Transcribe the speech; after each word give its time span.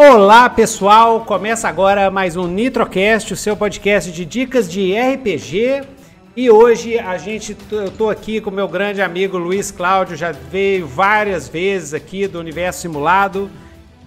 Olá 0.00 0.48
pessoal, 0.48 1.24
começa 1.24 1.68
agora 1.68 2.08
mais 2.08 2.36
um 2.36 2.46
Nitrocast, 2.46 3.32
o 3.32 3.36
seu 3.36 3.56
podcast 3.56 4.12
de 4.12 4.24
dicas 4.24 4.70
de 4.70 4.94
RPG. 4.96 5.82
E 6.36 6.48
hoje 6.48 6.96
a 7.00 7.18
gente, 7.18 7.56
eu 7.72 7.90
tô 7.90 8.08
aqui 8.08 8.40
com 8.40 8.48
meu 8.48 8.68
grande 8.68 9.02
amigo 9.02 9.36
Luiz 9.36 9.72
Cláudio, 9.72 10.16
já 10.16 10.30
veio 10.30 10.86
várias 10.86 11.48
vezes 11.48 11.94
aqui 11.94 12.28
do 12.28 12.38
Universo 12.38 12.82
Simulado, 12.82 13.50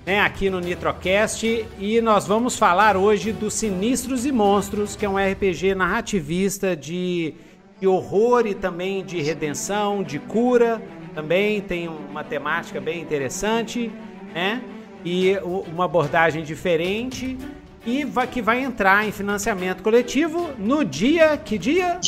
né, 0.06 0.22
aqui 0.22 0.50
no 0.50 0.62
Nitrocast, 0.62 1.66
e 1.78 2.00
nós 2.00 2.26
vamos 2.26 2.58
falar 2.58 2.96
hoje 2.96 3.34
do 3.34 3.52
Sinistros 3.52 4.26
e 4.26 4.32
Monstros, 4.32 4.96
que 4.96 5.06
é 5.06 5.10
um 5.10 5.18
RPG 5.18 5.76
narrativista 5.76 6.74
de, 6.74 7.34
de 7.82 7.86
horror 7.86 8.48
e 8.48 8.56
também 8.56 9.04
de 9.04 9.22
redenção, 9.22 10.02
de 10.04 10.20
cura, 10.20 10.82
também 11.14 11.60
tem 11.60 11.90
uma 11.90 12.24
temática 12.24 12.80
bem 12.80 13.02
interessante, 13.02 13.92
né? 14.34 14.62
E 15.04 15.38
uma 15.72 15.86
abordagem 15.86 16.44
diferente 16.44 17.38
e 17.86 18.04
vai, 18.04 18.28
que 18.28 18.42
vai 18.42 18.64
entrar 18.64 19.08
em 19.08 19.12
financiamento 19.12 19.82
coletivo 19.82 20.52
no 20.58 20.86
dia. 20.86 21.38
Que 21.38 21.58
dia? 21.58 22.00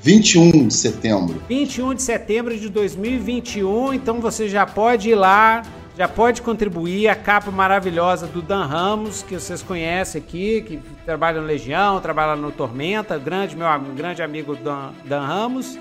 21 0.00 0.68
de 0.68 0.74
setembro. 0.74 1.42
21 1.48 1.94
de 1.94 2.02
setembro 2.02 2.58
de 2.58 2.68
2021. 2.68 3.94
Então 3.94 4.20
você 4.20 4.48
já 4.48 4.66
pode 4.66 5.10
ir 5.10 5.14
lá, 5.14 5.62
já 5.96 6.08
pode 6.08 6.42
contribuir. 6.42 7.08
A 7.08 7.14
capa 7.14 7.50
maravilhosa 7.50 8.26
do 8.26 8.42
Dan 8.42 8.66
Ramos, 8.66 9.22
que 9.22 9.34
vocês 9.34 9.62
conhecem 9.62 10.20
aqui, 10.20 10.62
que 10.62 10.80
trabalha 11.06 11.40
no 11.40 11.46
Legião, 11.46 12.00
trabalha 12.00 12.36
no 12.36 12.50
Tormenta, 12.50 13.16
grande 13.16 13.56
meu 13.56 13.66
grande 13.96 14.22
amigo 14.22 14.56
Dan, 14.56 14.90
Dan 15.04 15.24
Ramos. 15.24 15.78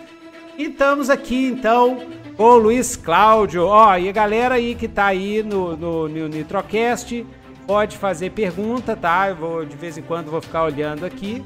E 0.57 0.65
estamos 0.65 1.09
aqui 1.09 1.47
então 1.47 1.97
Ô 2.35 2.55
Luiz 2.55 2.95
Cláudio, 2.95 3.65
ó, 3.67 3.95
e 3.95 4.09
a 4.09 4.11
galera 4.11 4.55
aí 4.55 4.73
que 4.73 4.87
tá 4.87 5.05
aí 5.05 5.43
no, 5.43 5.77
no, 5.77 6.09
no 6.09 6.27
Nitrocast, 6.27 7.23
pode 7.67 7.95
fazer 7.95 8.31
pergunta, 8.31 8.95
tá? 8.95 9.29
Eu 9.29 9.35
vou, 9.35 9.65
de 9.65 9.75
vez 9.75 9.99
em 9.99 10.01
quando 10.01 10.31
vou 10.31 10.41
ficar 10.41 10.63
olhando 10.63 11.05
aqui, 11.05 11.43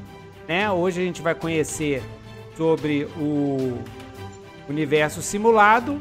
né? 0.48 0.72
Hoje 0.72 1.02
a 1.02 1.04
gente 1.04 1.22
vai 1.22 1.36
conhecer 1.36 2.02
sobre 2.56 3.06
o 3.18 3.78
universo 4.70 5.22
simulado 5.22 6.00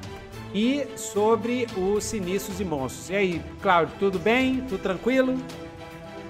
e 0.55 0.87
sobre 0.95 1.67
os 1.77 2.05
sinistros 2.05 2.61
e 2.61 2.65
monstros. 2.65 3.11
E 3.11 3.17
aí, 3.17 3.43
Cláudio, 3.61 3.93
tudo 3.99 4.21
bem? 4.21 4.63
Tudo 4.69 4.79
tranquilo? 4.81 5.37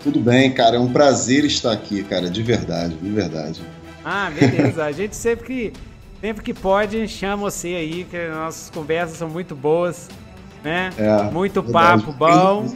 Tudo 0.02 0.18
bem, 0.18 0.50
cara. 0.50 0.76
É 0.76 0.80
um 0.80 0.90
prazer 0.90 1.44
estar 1.44 1.72
aqui, 1.72 2.02
cara, 2.02 2.30
de 2.30 2.42
verdade, 2.42 2.94
de 2.94 3.10
verdade. 3.10 3.60
Ah, 4.02 4.30
beleza. 4.30 4.82
A 4.82 4.92
gente 4.92 5.14
sempre 5.14 5.46
que 5.46 5.72
Sempre 6.20 6.42
que 6.42 6.54
pode, 6.54 7.06
chama 7.08 7.50
você 7.50 7.68
aí, 7.68 8.04
que 8.04 8.28
nossas 8.28 8.70
conversas 8.70 9.18
são 9.18 9.28
muito 9.28 9.54
boas, 9.54 10.08
né? 10.64 10.90
É, 10.96 11.30
muito 11.30 11.62
verdade. 11.62 12.02
papo 12.02 12.12
bom. 12.12 12.74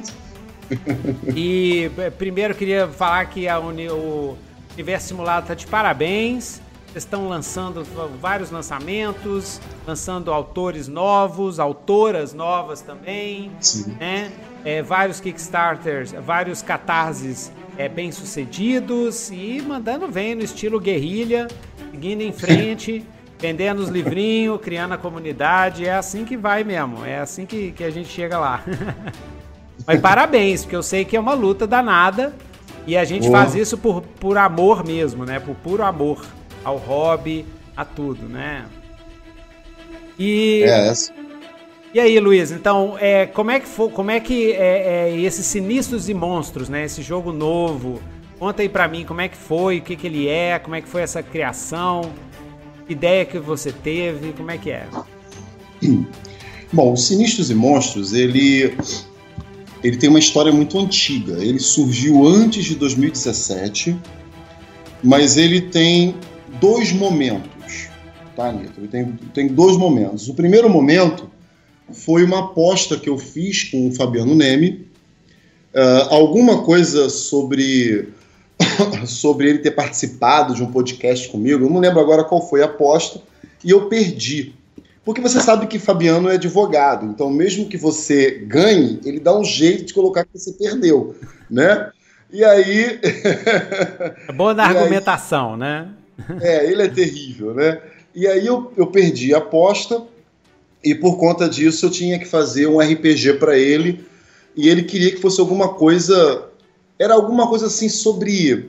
e 1.34 1.90
é, 1.98 2.10
primeiro 2.10 2.54
queria 2.54 2.86
falar 2.86 3.24
que 3.26 3.48
a 3.48 3.58
Uni, 3.58 3.88
o 3.88 4.36
Universo 4.74 5.08
Simulado 5.08 5.42
está 5.42 5.54
de 5.54 5.66
parabéns. 5.66 6.60
Vocês 6.86 7.04
estão 7.04 7.28
lançando 7.28 7.86
vários 8.20 8.50
lançamentos, 8.50 9.60
lançando 9.86 10.32
autores 10.32 10.88
novos, 10.88 11.60
autoras 11.60 12.34
novas 12.34 12.80
também, 12.80 13.52
Sim. 13.60 13.96
né? 13.98 14.32
É, 14.64 14.82
vários 14.82 15.20
Kickstarters, 15.20 16.12
vários 16.12 16.62
catarses 16.62 17.52
é, 17.78 17.88
bem 17.88 18.10
sucedidos 18.10 19.30
e 19.30 19.62
mandando 19.62 20.08
bem 20.08 20.34
no 20.34 20.42
estilo 20.42 20.80
guerrilha, 20.80 21.46
seguindo 21.92 22.22
em 22.22 22.32
frente. 22.34 23.06
Vendendo 23.40 23.80
os 23.80 23.88
livrinhos, 23.88 24.60
criando 24.60 24.92
a 24.94 24.98
comunidade. 24.98 25.86
É 25.86 25.94
assim 25.94 26.24
que 26.24 26.36
vai 26.36 26.62
mesmo. 26.62 27.04
É 27.04 27.18
assim 27.18 27.46
que, 27.46 27.72
que 27.72 27.82
a 27.82 27.90
gente 27.90 28.08
chega 28.08 28.38
lá. 28.38 28.62
Mas 29.86 30.00
parabéns, 30.00 30.62
porque 30.62 30.76
eu 30.76 30.82
sei 30.82 31.04
que 31.04 31.16
é 31.16 31.20
uma 31.20 31.34
luta 31.34 31.66
danada. 31.66 32.34
E 32.86 32.96
a 32.96 33.04
gente 33.04 33.30
faz 33.30 33.54
isso 33.54 33.76
por, 33.76 34.02
por 34.02 34.38
amor 34.38 34.84
mesmo, 34.84 35.24
né? 35.24 35.38
Por 35.38 35.54
puro 35.56 35.82
amor 35.82 36.24
ao 36.64 36.76
hobby, 36.76 37.46
a 37.76 37.84
tudo, 37.84 38.28
né? 38.28 38.64
E. 40.18 40.62
É, 40.64 40.88
essa. 40.88 41.12
E 41.92 41.98
aí, 41.98 42.20
Luiz, 42.20 42.52
então, 42.52 42.96
é, 43.00 43.26
como 43.26 43.50
é 43.50 43.58
que 43.58 43.66
foi, 43.66 43.88
como 43.90 44.10
é 44.12 44.20
que 44.20 44.52
é, 44.52 45.08
é, 45.08 45.16
esses 45.16 45.44
sinistros 45.44 46.08
e 46.08 46.14
monstros, 46.14 46.68
né? 46.68 46.84
Esse 46.84 47.02
jogo 47.02 47.32
novo, 47.32 48.00
conta 48.38 48.62
aí 48.62 48.68
pra 48.68 48.86
mim 48.86 49.04
como 49.04 49.20
é 49.20 49.28
que 49.28 49.36
foi, 49.36 49.78
o 49.78 49.82
que, 49.82 49.96
que 49.96 50.06
ele 50.06 50.28
é, 50.28 50.58
como 50.58 50.76
é 50.76 50.80
que 50.80 50.88
foi 50.88 51.02
essa 51.02 51.20
criação, 51.20 52.12
ideia 52.92 53.24
que 53.24 53.38
você 53.38 53.72
teve? 53.72 54.32
Como 54.32 54.50
é 54.50 54.58
que 54.58 54.70
é? 54.70 54.86
Bom, 56.72 56.94
Sinistros 56.96 57.50
e 57.50 57.54
Monstros, 57.54 58.12
ele, 58.12 58.76
ele 59.82 59.96
tem 59.96 60.08
uma 60.08 60.18
história 60.18 60.52
muito 60.52 60.78
antiga. 60.78 61.42
Ele 61.42 61.58
surgiu 61.58 62.26
antes 62.26 62.64
de 62.64 62.76
2017, 62.76 63.96
mas 65.02 65.36
ele 65.36 65.60
tem 65.62 66.14
dois 66.60 66.92
momentos, 66.92 67.88
tá, 68.36 68.52
Nito? 68.52 68.74
Ele 68.78 68.88
tem, 68.88 69.18
tem 69.34 69.48
dois 69.48 69.76
momentos. 69.76 70.28
O 70.28 70.34
primeiro 70.34 70.68
momento 70.68 71.28
foi 71.92 72.22
uma 72.22 72.40
aposta 72.40 72.96
que 72.96 73.08
eu 73.08 73.18
fiz 73.18 73.64
com 73.64 73.88
o 73.88 73.92
Fabiano 73.92 74.34
Neme, 74.34 74.86
uh, 75.74 76.14
alguma 76.14 76.62
coisa 76.62 77.08
sobre 77.08 78.08
sobre 79.06 79.48
ele 79.48 79.58
ter 79.58 79.72
participado 79.72 80.54
de 80.54 80.62
um 80.62 80.70
podcast 80.70 81.28
comigo. 81.28 81.64
Eu 81.64 81.70
não 81.70 81.80
lembro 81.80 82.00
agora 82.00 82.24
qual 82.24 82.48
foi 82.48 82.62
a 82.62 82.66
aposta 82.66 83.20
e 83.64 83.70
eu 83.70 83.88
perdi. 83.88 84.54
Porque 85.04 85.20
você 85.20 85.40
sabe 85.40 85.66
que 85.66 85.78
Fabiano 85.78 86.28
é 86.28 86.34
advogado, 86.34 87.06
então 87.06 87.30
mesmo 87.30 87.66
que 87.66 87.76
você 87.76 88.30
ganhe, 88.46 89.00
ele 89.04 89.18
dá 89.18 89.36
um 89.36 89.44
jeito 89.44 89.86
de 89.86 89.94
colocar 89.94 90.24
que 90.24 90.38
você 90.38 90.52
perdeu, 90.52 91.16
né? 91.50 91.90
E 92.32 92.44
aí. 92.44 93.00
É 94.28 94.32
bom 94.32 94.54
da 94.54 94.64
argumentação, 94.64 95.54
aí... 95.54 95.58
né? 95.58 95.88
É, 96.40 96.70
ele 96.70 96.82
é 96.82 96.88
terrível, 96.88 97.54
né? 97.54 97.80
E 98.14 98.26
aí 98.26 98.46
eu, 98.46 98.72
eu 98.76 98.86
perdi 98.88 99.34
a 99.34 99.38
aposta 99.38 100.02
e 100.84 100.94
por 100.94 101.16
conta 101.16 101.48
disso 101.48 101.86
eu 101.86 101.90
tinha 101.90 102.18
que 102.18 102.26
fazer 102.26 102.66
um 102.66 102.78
RPG 102.78 103.34
para 103.34 103.56
ele 103.56 104.04
e 104.56 104.68
ele 104.68 104.82
queria 104.82 105.10
que 105.10 105.20
fosse 105.20 105.40
alguma 105.40 105.70
coisa 105.70 106.49
era 107.00 107.14
alguma 107.14 107.48
coisa 107.48 107.66
assim 107.66 107.88
sobre 107.88 108.68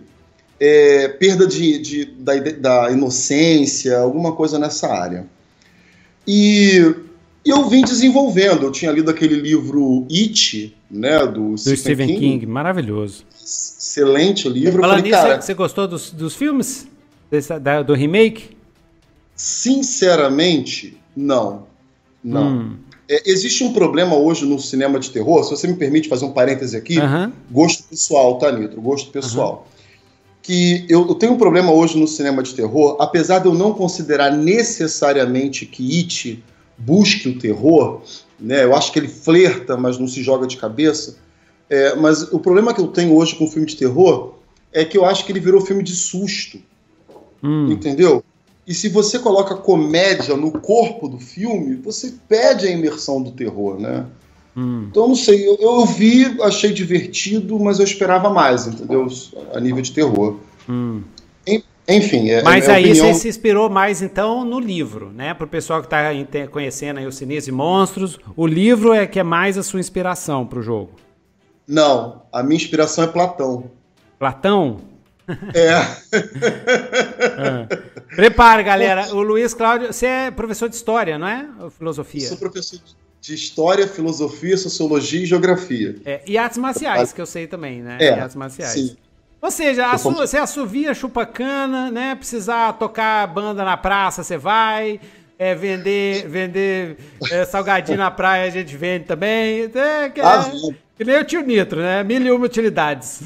é, 0.57 1.09
perda 1.09 1.45
de, 1.45 1.77
de 1.79 2.05
da, 2.05 2.33
da, 2.39 2.91
inocência, 2.91 3.99
alguma 3.99 4.31
coisa 4.31 4.57
nessa 4.57 4.87
área. 4.87 5.27
E, 6.25 6.95
e, 7.43 7.49
eu 7.49 7.67
vim 7.67 7.83
desenvolvendo. 7.83 8.63
Eu 8.63 8.71
tinha 8.71 8.89
lido 8.89 9.11
aquele 9.11 9.35
livro 9.35 10.07
It, 10.09 10.73
né, 10.89 11.27
do, 11.27 11.51
do 11.51 11.57
Stephen, 11.57 11.77
Stephen 11.77 12.07
King. 12.07 12.19
King. 12.19 12.45
Maravilhoso. 12.45 13.25
Excelente 13.43 14.47
livro. 14.47 14.81
Falando 14.81 15.03
nisso, 15.03 15.11
cara, 15.11 15.41
você 15.41 15.53
gostou 15.53 15.85
dos, 15.85 16.11
dos 16.11 16.33
filmes? 16.33 16.87
Desse, 17.29 17.59
da, 17.59 17.81
do 17.81 17.93
remake? 17.93 18.55
Sinceramente, 19.35 20.97
não. 21.15 21.67
Não. 22.23 22.47
Hum. 22.47 22.77
É, 23.11 23.23
existe 23.25 23.61
um 23.61 23.73
problema 23.73 24.15
hoje 24.15 24.45
no 24.45 24.57
cinema 24.57 24.97
de 24.97 25.11
terror, 25.11 25.43
se 25.43 25.49
você 25.49 25.67
me 25.67 25.75
permite 25.75 26.07
fazer 26.07 26.23
um 26.23 26.31
parêntese 26.31 26.77
aqui, 26.77 26.97
uhum. 26.97 27.29
gosto 27.51 27.83
pessoal, 27.83 28.37
tá, 28.37 28.49
Nitro? 28.49 28.81
Gosto 28.81 29.11
pessoal. 29.11 29.67
Uhum. 29.67 29.81
Que 30.41 30.85
eu, 30.87 31.05
eu, 31.09 31.15
tenho 31.15 31.33
um 31.33 31.37
problema 31.37 31.73
hoje 31.73 31.99
no 31.99 32.07
cinema 32.07 32.41
de 32.41 32.55
terror, 32.55 32.95
apesar 33.01 33.39
de 33.39 33.47
eu 33.47 33.53
não 33.53 33.73
considerar 33.73 34.31
necessariamente 34.31 35.65
que 35.65 35.99
It 35.99 36.41
busque 36.77 37.27
o 37.27 37.37
terror, 37.37 38.01
né? 38.39 38.63
Eu 38.63 38.73
acho 38.73 38.93
que 38.93 38.99
ele 38.99 39.09
flerta, 39.09 39.75
mas 39.75 39.97
não 39.97 40.07
se 40.07 40.23
joga 40.23 40.47
de 40.47 40.55
cabeça. 40.55 41.17
É, 41.69 41.95
mas 41.95 42.23
o 42.31 42.39
problema 42.39 42.73
que 42.73 42.79
eu 42.79 42.87
tenho 42.87 43.13
hoje 43.13 43.35
com 43.35 43.43
o 43.43 43.51
filme 43.51 43.67
de 43.67 43.75
terror 43.75 44.35
é 44.71 44.85
que 44.85 44.97
eu 44.97 45.05
acho 45.05 45.25
que 45.25 45.33
ele 45.33 45.39
virou 45.41 45.59
filme 45.61 45.83
de 45.83 45.93
susto. 45.93 46.59
Hum. 47.43 47.71
Entendeu? 47.71 48.23
E 48.65 48.73
se 48.73 48.89
você 48.89 49.19
coloca 49.19 49.55
comédia 49.55 50.37
no 50.37 50.51
corpo 50.51 51.07
do 51.07 51.19
filme, 51.19 51.75
você 51.75 52.13
perde 52.27 52.67
a 52.67 52.71
imersão 52.71 53.21
do 53.21 53.31
terror, 53.31 53.79
né? 53.79 54.05
Hum. 54.55 54.87
Então, 54.89 55.07
não 55.07 55.15
sei, 55.15 55.47
eu, 55.47 55.57
eu, 55.59 55.85
vi, 55.85 56.39
achei 56.41 56.71
divertido, 56.71 57.59
mas 57.59 57.79
eu 57.79 57.85
esperava 57.85 58.29
mais, 58.29 58.67
entendeu? 58.67 59.07
A 59.53 59.59
nível 59.59 59.81
de 59.81 59.91
terror. 59.91 60.37
Hum. 60.69 61.01
Enfim, 61.87 62.29
é, 62.29 62.43
Mas 62.43 62.69
é 62.69 62.75
aí 62.75 62.85
opinião... 62.85 63.07
você 63.07 63.19
se 63.21 63.27
inspirou 63.27 63.69
mais, 63.69 64.01
então, 64.01 64.45
no 64.45 64.59
livro, 64.59 65.11
né? 65.13 65.33
Para 65.33 65.45
o 65.45 65.47
pessoal 65.47 65.81
que 65.81 65.87
está 65.87 66.01
conhecendo 66.49 66.99
aí 66.99 67.05
o 67.05 67.11
Sinês 67.11 67.47
e 67.47 67.51
Monstros, 67.51 68.19
o 68.35 68.45
livro 68.45 68.93
é 68.93 69.05
que 69.07 69.19
é 69.19 69.23
mais 69.23 69.57
a 69.57 69.63
sua 69.63 69.79
inspiração 69.79 70.45
para 70.45 70.59
o 70.59 70.61
jogo? 70.61 70.91
Não, 71.67 72.21
a 72.31 72.43
minha 72.43 72.55
inspiração 72.55 73.03
é 73.03 73.07
Platão. 73.07 73.65
Platão? 74.17 74.77
É. 75.53 75.71
é. 77.41 78.15
Prepara, 78.15 78.61
galera. 78.61 79.13
O 79.15 79.21
Luiz 79.21 79.53
Cláudio, 79.53 79.93
você 79.93 80.05
é 80.05 80.31
professor 80.31 80.67
de 80.67 80.75
história, 80.75 81.17
não 81.17 81.27
é? 81.27 81.47
Ou 81.59 81.69
filosofia? 81.69 82.23
Eu 82.23 82.29
sou 82.29 82.37
professor 82.37 82.79
de 83.21 83.35
história, 83.35 83.87
filosofia, 83.87 84.57
sociologia 84.57 85.21
e 85.21 85.25
geografia. 85.25 85.95
É, 86.03 86.21
e 86.25 86.37
artes 86.37 86.57
marciais, 86.57 87.13
que 87.13 87.21
eu 87.21 87.25
sei 87.25 87.45
também, 87.45 87.81
né? 87.81 87.97
É, 88.01 88.17
e 88.17 88.19
artes 88.19 88.35
marciais. 88.35 88.73
Sim. 88.73 88.97
Ou 89.41 89.49
seja, 89.49 89.91
assu 89.91 90.11
você 90.11 90.37
assovia, 90.37 90.93
chupa 90.93 91.25
cana, 91.25 91.89
né? 91.89 92.15
Precisar 92.15 92.73
tocar 92.73 93.25
banda 93.27 93.63
na 93.63 93.77
praça, 93.77 94.23
você 94.23 94.37
vai. 94.37 94.99
É, 95.37 95.55
vender 95.55 96.27
vender 96.27 96.97
é, 97.31 97.43
salgadinho 97.45 97.97
na 97.97 98.11
praia, 98.11 98.45
a 98.45 98.49
gente 98.51 98.77
vende 98.77 99.05
também. 99.05 99.71
É, 99.73 100.09
que, 100.09 100.21
é, 100.21 100.25
Que 101.01 101.05
nem 101.05 101.17
o 101.17 101.23
tio 101.23 101.41
Nitro, 101.41 101.81
né? 101.81 102.03
Mil 102.03 102.21
e 102.21 102.31
uma 102.31 102.45
utilidades. 102.45 103.21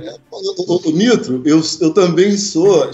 É, 0.00 0.16
o, 0.30 0.72
o, 0.72 0.88
o, 0.88 0.92
Nitro, 0.92 1.42
eu, 1.44 1.60
eu 1.82 1.92
também 1.92 2.34
sou 2.38 2.90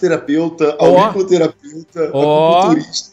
terapeuta, 0.00 0.74
oh. 0.80 0.86
auriculoterapeuta, 0.86 2.10
oh. 2.14 2.56
acupunturista. 2.56 3.10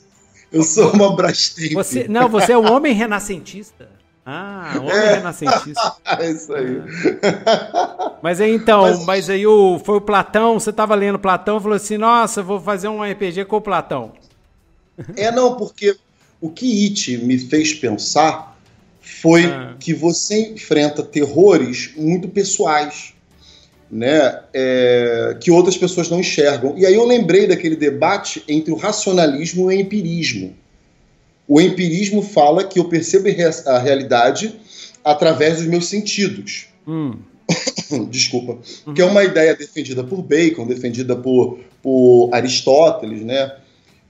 Eu 0.50 0.63
sou 0.63 0.94
uma 0.94 1.13
Brastemp. 1.13 1.74
Você, 1.74 2.07
não, 2.07 2.30
você 2.30 2.54
é 2.54 2.57
um 2.57 2.71
homem 2.71 2.94
renascentista. 2.94 3.89
Ah, 4.25 4.75
homem 4.77 4.92
é. 4.92 5.15
renascentista. 5.15 5.95
É 6.18 6.31
isso 6.31 6.53
aí. 6.53 6.81
Mas 8.24 8.39
aí 8.39 8.56
então, 8.56 8.83
mas, 8.83 9.06
mas 9.06 9.30
aí 9.30 9.45
o, 9.45 9.77
foi 9.83 9.98
o 9.98 10.01
Platão, 10.01 10.57
você 10.57 10.69
estava 10.69 10.95
lendo 10.95 11.19
Platão 11.19 11.57
e 11.57 11.62
falou 11.62 11.75
assim: 11.75 11.98
nossa, 11.98 12.42
vou 12.42 12.62
fazer 12.62 12.88
um 12.88 13.03
RPG 13.03 13.44
com 13.44 13.57
o 13.57 13.62
Platão. 13.62 14.13
É, 15.18 15.30
não, 15.31 15.57
porque 15.57 15.98
o 16.39 16.50
que 16.50 16.86
It 16.86 17.18
me 17.18 17.38
fez 17.38 17.74
pensar 17.74 18.56
foi 19.07 19.45
ah. 19.45 19.75
que 19.80 19.94
você 19.94 20.51
enfrenta 20.51 21.01
terrores 21.01 21.92
muito 21.95 22.27
pessoais, 22.27 23.13
né? 23.89 24.42
É, 24.54 25.38
que 25.39 25.50
outras 25.50 25.77
pessoas 25.77 26.09
não 26.09 26.19
enxergam. 26.19 26.77
E 26.77 26.86
aí 26.86 26.94
eu 26.94 27.06
lembrei 27.06 27.48
daquele 27.48 27.75
debate 27.75 28.44
entre 28.48 28.71
o 28.71 28.75
racionalismo 28.75 29.71
e 29.71 29.77
o 29.77 29.80
empirismo. 29.80 30.54
O 31.48 31.62
empirismo 31.62 32.21
fala 32.21 32.65
que 32.65 32.77
eu 32.77 32.86
percebo 32.86 33.30
a 33.65 33.80
realidade 33.80 34.59
através 35.04 35.57
dos 35.57 35.65
meus 35.65 35.88
sentidos. 35.88 36.68
Hum. 36.86 37.13
Desculpa. 38.12 38.60
Uhum. 38.86 38.94
Que 38.94 39.01
é 39.01 39.06
uma 39.06 39.24
ideia 39.24 39.56
defendida 39.56 40.03
por 40.03 40.21
Bacon, 40.21 40.68
defendida 40.68 41.15
por, 41.15 41.60
por 41.81 42.30
Aristóteles, 42.33 43.21
né? 43.21 43.56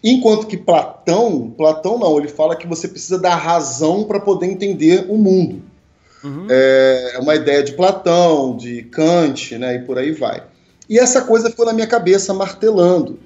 Enquanto 0.03 0.47
que 0.47 0.57
Platão, 0.57 1.53
Platão 1.57 1.97
não, 1.97 2.17
ele 2.17 2.27
fala 2.27 2.55
que 2.55 2.67
você 2.67 2.87
precisa 2.87 3.17
da 3.17 3.35
razão 3.35 4.03
para 4.03 4.19
poder 4.19 4.45
entender 4.45 5.05
o 5.09 5.17
mundo. 5.17 5.61
Uhum. 6.23 6.47
É 6.49 7.17
uma 7.19 7.35
ideia 7.35 7.63
de 7.63 7.73
Platão, 7.73 8.55
de 8.55 8.83
Kant, 8.83 9.57
né? 9.57 9.75
E 9.75 9.79
por 9.79 9.97
aí 9.97 10.11
vai. 10.11 10.43
E 10.89 10.97
essa 10.97 11.21
coisa 11.21 11.49
ficou 11.49 11.65
na 11.65 11.73
minha 11.73 11.87
cabeça 11.87 12.33
martelando 12.33 13.19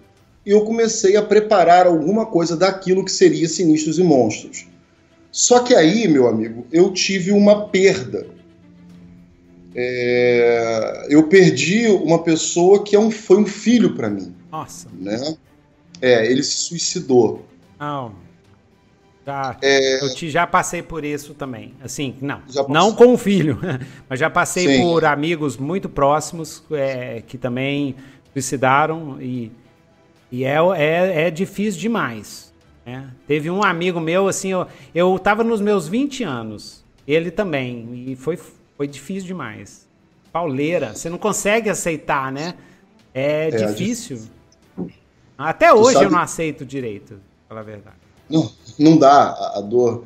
e 0.45 0.49
eu 0.49 0.61
comecei 0.61 1.15
a 1.15 1.21
preparar 1.21 1.85
alguma 1.85 2.25
coisa 2.25 2.57
daquilo 2.57 3.05
que 3.05 3.11
seria 3.11 3.47
Sinistros 3.47 3.99
e 3.99 4.03
Monstros. 4.03 4.67
Só 5.31 5.59
que 5.59 5.73
aí, 5.73 6.07
meu 6.07 6.27
amigo, 6.27 6.65
eu 6.71 6.91
tive 6.91 7.31
uma 7.31 7.67
perda. 7.67 8.27
É... 9.73 11.07
eu 11.09 11.23
perdi 11.27 11.87
uma 11.87 12.19
pessoa 12.19 12.83
que 12.83 12.95
é 12.95 12.99
um, 12.99 13.09
foi 13.09 13.37
um 13.37 13.45
filho 13.45 13.95
para 13.95 14.09
mim. 14.09 14.35
Nossa. 14.51 14.89
Né? 14.99 15.37
É, 16.01 16.25
ele 16.25 16.43
se 16.43 16.55
suicidou. 16.55 17.45
Não. 17.79 18.13
Já, 19.25 19.57
é... 19.61 20.03
Eu 20.03 20.15
te, 20.15 20.29
já 20.29 20.47
passei 20.47 20.81
por 20.81 21.05
isso 21.05 21.33
também. 21.33 21.73
Assim, 21.81 22.15
não. 22.19 22.41
Não 22.67 22.95
com 22.95 23.13
o 23.13 23.17
filho, 23.17 23.59
mas 24.09 24.19
já 24.19 24.29
passei 24.29 24.67
Sim. 24.67 24.81
por 24.81 25.05
amigos 25.05 25.57
muito 25.57 25.87
próximos 25.87 26.63
é, 26.71 27.21
que 27.25 27.37
também 27.37 27.95
suicidaram 28.33 29.21
e 29.21 29.51
e 30.31 30.45
é, 30.45 30.55
é, 30.77 31.21
é 31.27 31.31
difícil 31.31 31.79
demais. 31.81 32.53
Né? 32.85 33.09
Teve 33.27 33.51
um 33.51 33.63
amigo 33.63 33.99
meu, 33.99 34.27
assim, 34.27 34.49
eu, 34.49 34.65
eu 34.95 35.19
tava 35.19 35.43
nos 35.43 35.59
meus 35.59 35.87
20 35.87 36.23
anos, 36.23 36.83
ele 37.05 37.29
também, 37.29 38.05
e 38.07 38.15
foi, 38.15 38.39
foi 38.77 38.87
difícil 38.87 39.27
demais. 39.27 39.85
Pauleira, 40.31 40.95
você 40.95 41.09
não 41.09 41.17
consegue 41.17 41.69
aceitar, 41.69 42.31
né? 42.31 42.55
É, 43.13 43.49
é 43.49 43.51
difícil. 43.51 44.21
Até 45.47 45.73
hoje 45.73 45.93
sabe... 45.93 46.05
eu 46.05 46.11
não 46.11 46.19
aceito 46.19 46.65
direito, 46.65 47.19
pra 47.47 47.49
falar 47.49 47.61
a 47.61 47.63
verdade. 47.63 47.95
Não, 48.29 48.51
não 48.79 48.97
dá 48.97 49.29
a, 49.29 49.59
a 49.59 49.61
dor. 49.61 50.05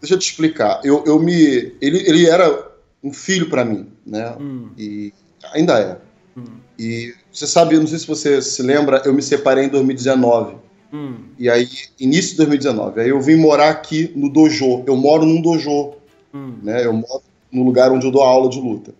Deixa 0.00 0.14
eu 0.14 0.18
te 0.18 0.30
explicar. 0.30 0.80
Eu, 0.84 1.02
eu 1.06 1.18
me. 1.18 1.74
Ele, 1.80 1.98
ele 2.06 2.26
era 2.26 2.70
um 3.02 3.12
filho 3.12 3.48
para 3.48 3.64
mim, 3.64 3.88
né? 4.06 4.36
Hum. 4.38 4.70
E 4.78 5.12
ainda 5.52 5.78
é. 5.78 5.98
Hum. 6.36 6.44
E 6.78 7.14
você 7.32 7.46
sabe, 7.46 7.78
não 7.78 7.86
sei 7.86 7.98
se 7.98 8.06
você 8.06 8.40
se 8.42 8.62
lembra, 8.62 9.02
eu 9.04 9.14
me 9.14 9.22
separei 9.22 9.64
em 9.64 9.68
2019. 9.68 10.56
Hum. 10.92 11.16
E 11.38 11.50
aí, 11.50 11.68
início 11.98 12.32
de 12.32 12.36
2019. 12.38 13.00
Aí 13.00 13.08
eu 13.08 13.20
vim 13.20 13.36
morar 13.36 13.70
aqui 13.70 14.12
no 14.14 14.28
dojo. 14.28 14.84
Eu 14.86 14.96
moro 14.96 15.24
num 15.24 15.40
dojo. 15.40 15.94
Hum. 16.32 16.54
Né? 16.62 16.84
Eu 16.84 16.92
moro 16.92 17.22
no 17.50 17.64
lugar 17.64 17.90
onde 17.90 18.06
eu 18.06 18.12
dou 18.12 18.22
aula 18.22 18.48
de 18.48 18.60
luta. 18.60 18.94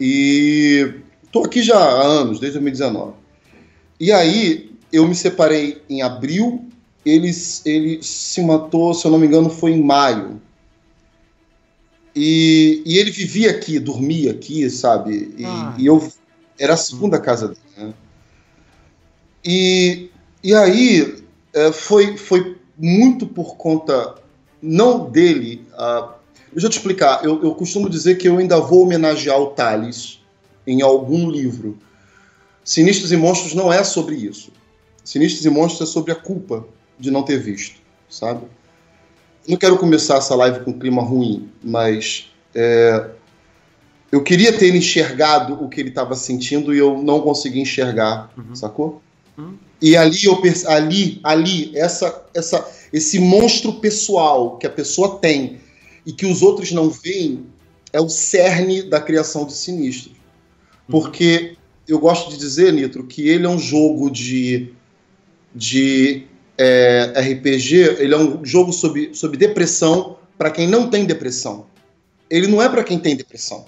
E 0.00 0.94
tô 1.32 1.44
aqui 1.44 1.62
já 1.62 1.76
há 1.76 2.02
anos, 2.02 2.38
desde 2.38 2.58
2019. 2.58 3.14
E 4.00 4.12
aí, 4.12 4.70
eu 4.92 5.06
me 5.06 5.14
separei 5.14 5.82
em 5.88 6.02
abril. 6.02 6.64
Ele, 7.04 7.30
ele 7.64 8.02
se 8.02 8.42
matou, 8.42 8.92
se 8.92 9.06
eu 9.06 9.10
não 9.10 9.18
me 9.18 9.26
engano, 9.26 9.50
foi 9.50 9.72
em 9.72 9.82
maio. 9.82 10.40
E, 12.14 12.82
e 12.84 12.98
ele 12.98 13.10
vivia 13.10 13.50
aqui, 13.50 13.78
dormia 13.78 14.32
aqui, 14.32 14.68
sabe? 14.70 15.34
E, 15.38 15.44
ah. 15.44 15.74
e 15.78 15.86
eu 15.86 16.12
era 16.58 16.74
a 16.74 16.76
segunda 16.76 17.20
casa 17.20 17.48
dele. 17.48 17.60
Né? 17.76 17.94
E, 19.44 20.10
e 20.42 20.54
aí 20.54 21.22
é, 21.54 21.72
foi, 21.72 22.16
foi 22.16 22.56
muito 22.76 23.26
por 23.26 23.56
conta, 23.56 24.16
não 24.60 25.08
dele. 25.08 25.64
Uh, 25.74 26.10
deixa 26.52 26.66
eu 26.66 26.70
te 26.70 26.78
explicar. 26.78 27.24
Eu, 27.24 27.42
eu 27.42 27.54
costumo 27.54 27.88
dizer 27.88 28.16
que 28.16 28.28
eu 28.28 28.38
ainda 28.38 28.60
vou 28.60 28.82
homenagear 28.82 29.38
o 29.38 29.48
Thales 29.48 30.20
em 30.66 30.82
algum 30.82 31.30
livro. 31.30 31.78
Sinistros 32.68 33.10
e 33.12 33.16
Monstros 33.16 33.54
não 33.54 33.72
é 33.72 33.82
sobre 33.82 34.14
isso. 34.14 34.52
Sinistros 35.02 35.46
e 35.46 35.48
Monstros 35.48 35.88
é 35.88 35.90
sobre 35.90 36.12
a 36.12 36.14
culpa 36.14 36.68
de 37.00 37.10
não 37.10 37.22
ter 37.22 37.38
visto, 37.38 37.80
sabe? 38.10 38.42
Não 39.48 39.56
quero 39.56 39.78
começar 39.78 40.18
essa 40.18 40.34
live 40.34 40.60
com 40.60 40.72
um 40.72 40.78
clima 40.78 41.00
ruim, 41.00 41.48
mas 41.64 42.30
é, 42.54 43.08
eu 44.12 44.22
queria 44.22 44.52
ter 44.52 44.74
enxergado 44.74 45.54
o 45.64 45.66
que 45.70 45.80
ele 45.80 45.88
estava 45.88 46.14
sentindo 46.14 46.74
e 46.74 46.78
eu 46.78 47.02
não 47.02 47.22
consegui 47.22 47.58
enxergar, 47.58 48.30
uhum. 48.36 48.54
sacou? 48.54 49.00
Uhum. 49.38 49.54
E 49.80 49.96
ali 49.96 50.26
eu 50.26 50.38
ali, 50.66 51.20
ali 51.24 51.72
essa, 51.74 52.22
essa, 52.34 52.70
esse 52.92 53.18
monstro 53.18 53.80
pessoal 53.80 54.58
que 54.58 54.66
a 54.66 54.70
pessoa 54.70 55.16
tem 55.16 55.58
e 56.04 56.12
que 56.12 56.26
os 56.26 56.42
outros 56.42 56.70
não 56.70 56.90
veem 56.90 57.46
é 57.94 57.98
o 57.98 58.10
cerne 58.10 58.82
da 58.82 59.00
criação 59.00 59.46
de 59.46 59.54
Sinistro. 59.54 60.10
Uhum. 60.10 61.00
Porque 61.00 61.56
eu 61.88 61.98
gosto 61.98 62.30
de 62.30 62.36
dizer, 62.36 62.72
Nitro, 62.72 63.04
que 63.04 63.26
ele 63.28 63.46
é 63.46 63.48
um 63.48 63.58
jogo 63.58 64.10
de, 64.10 64.72
de 65.54 66.26
é, 66.58 67.12
RPG, 67.16 67.96
ele 67.98 68.14
é 68.14 68.18
um 68.18 68.44
jogo 68.44 68.72
sobre, 68.72 69.14
sobre 69.14 69.38
depressão 69.38 70.18
para 70.36 70.50
quem 70.50 70.68
não 70.68 70.90
tem 70.90 71.04
depressão. 71.04 71.66
Ele 72.28 72.46
não 72.46 72.62
é 72.62 72.68
para 72.68 72.84
quem 72.84 72.98
tem 72.98 73.16
depressão. 73.16 73.64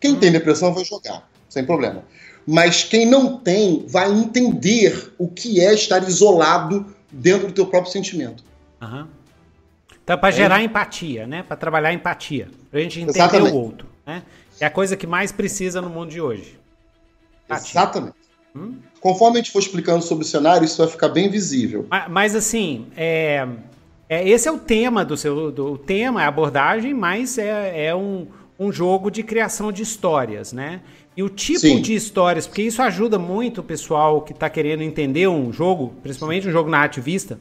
Quem 0.00 0.14
tem 0.14 0.30
depressão 0.30 0.72
vai 0.72 0.84
jogar, 0.84 1.28
sem 1.48 1.64
problema. 1.64 2.04
Mas 2.46 2.84
quem 2.84 3.04
não 3.04 3.38
tem 3.38 3.84
vai 3.88 4.10
entender 4.12 5.12
o 5.18 5.26
que 5.26 5.60
é 5.60 5.74
estar 5.74 6.06
isolado 6.08 6.86
dentro 7.10 7.48
do 7.48 7.52
teu 7.52 7.66
próprio 7.66 7.92
sentimento. 7.92 8.44
Uhum. 8.80 9.06
Então, 10.04 10.16
para 10.16 10.28
é. 10.28 10.32
gerar 10.32 10.62
empatia, 10.62 11.26
né? 11.26 11.42
Para 11.42 11.56
trabalhar 11.56 11.92
empatia, 11.92 12.48
para 12.70 12.78
a 12.78 12.82
gente 12.82 13.00
entender 13.00 13.18
Exatamente. 13.18 13.52
o 13.52 13.58
outro, 13.58 13.88
né? 14.06 14.22
É 14.60 14.66
a 14.66 14.70
coisa 14.70 14.96
que 14.96 15.06
mais 15.06 15.32
precisa 15.32 15.82
no 15.82 15.90
mundo 15.90 16.10
de 16.10 16.20
hoje. 16.20 16.55
Exatamente. 17.48 18.16
Hum? 18.54 18.76
Conforme 19.00 19.38
a 19.38 19.42
gente 19.42 19.52
for 19.52 19.58
explicando 19.58 20.02
sobre 20.02 20.24
o 20.24 20.26
cenário, 20.26 20.64
isso 20.64 20.78
vai 20.78 20.88
ficar 20.88 21.08
bem 21.08 21.30
visível. 21.30 21.86
Mas, 21.88 22.08
mas 22.08 22.34
assim, 22.34 22.86
é, 22.96 23.46
é, 24.08 24.28
esse 24.28 24.48
é 24.48 24.52
o 24.52 24.58
tema 24.58 25.04
do 25.04 25.16
seu. 25.16 25.50
Do, 25.50 25.72
o 25.72 25.78
tema, 25.78 26.22
é 26.22 26.24
a 26.24 26.28
abordagem, 26.28 26.94
mas 26.94 27.38
é, 27.38 27.86
é 27.86 27.94
um, 27.94 28.26
um 28.58 28.72
jogo 28.72 29.10
de 29.10 29.22
criação 29.22 29.70
de 29.70 29.82
histórias, 29.82 30.52
né? 30.52 30.80
E 31.16 31.22
o 31.22 31.28
tipo 31.28 31.60
Sim. 31.60 31.80
de 31.80 31.94
histórias, 31.94 32.46
porque 32.46 32.62
isso 32.62 32.82
ajuda 32.82 33.18
muito 33.18 33.60
o 33.62 33.64
pessoal 33.64 34.20
que 34.20 34.32
está 34.32 34.50
querendo 34.50 34.82
entender 34.82 35.26
um 35.26 35.52
jogo, 35.52 35.94
principalmente 36.02 36.46
um 36.46 36.52
jogo 36.52 36.68
na 36.68 36.78
arte 36.78 37.00
vista, 37.00 37.38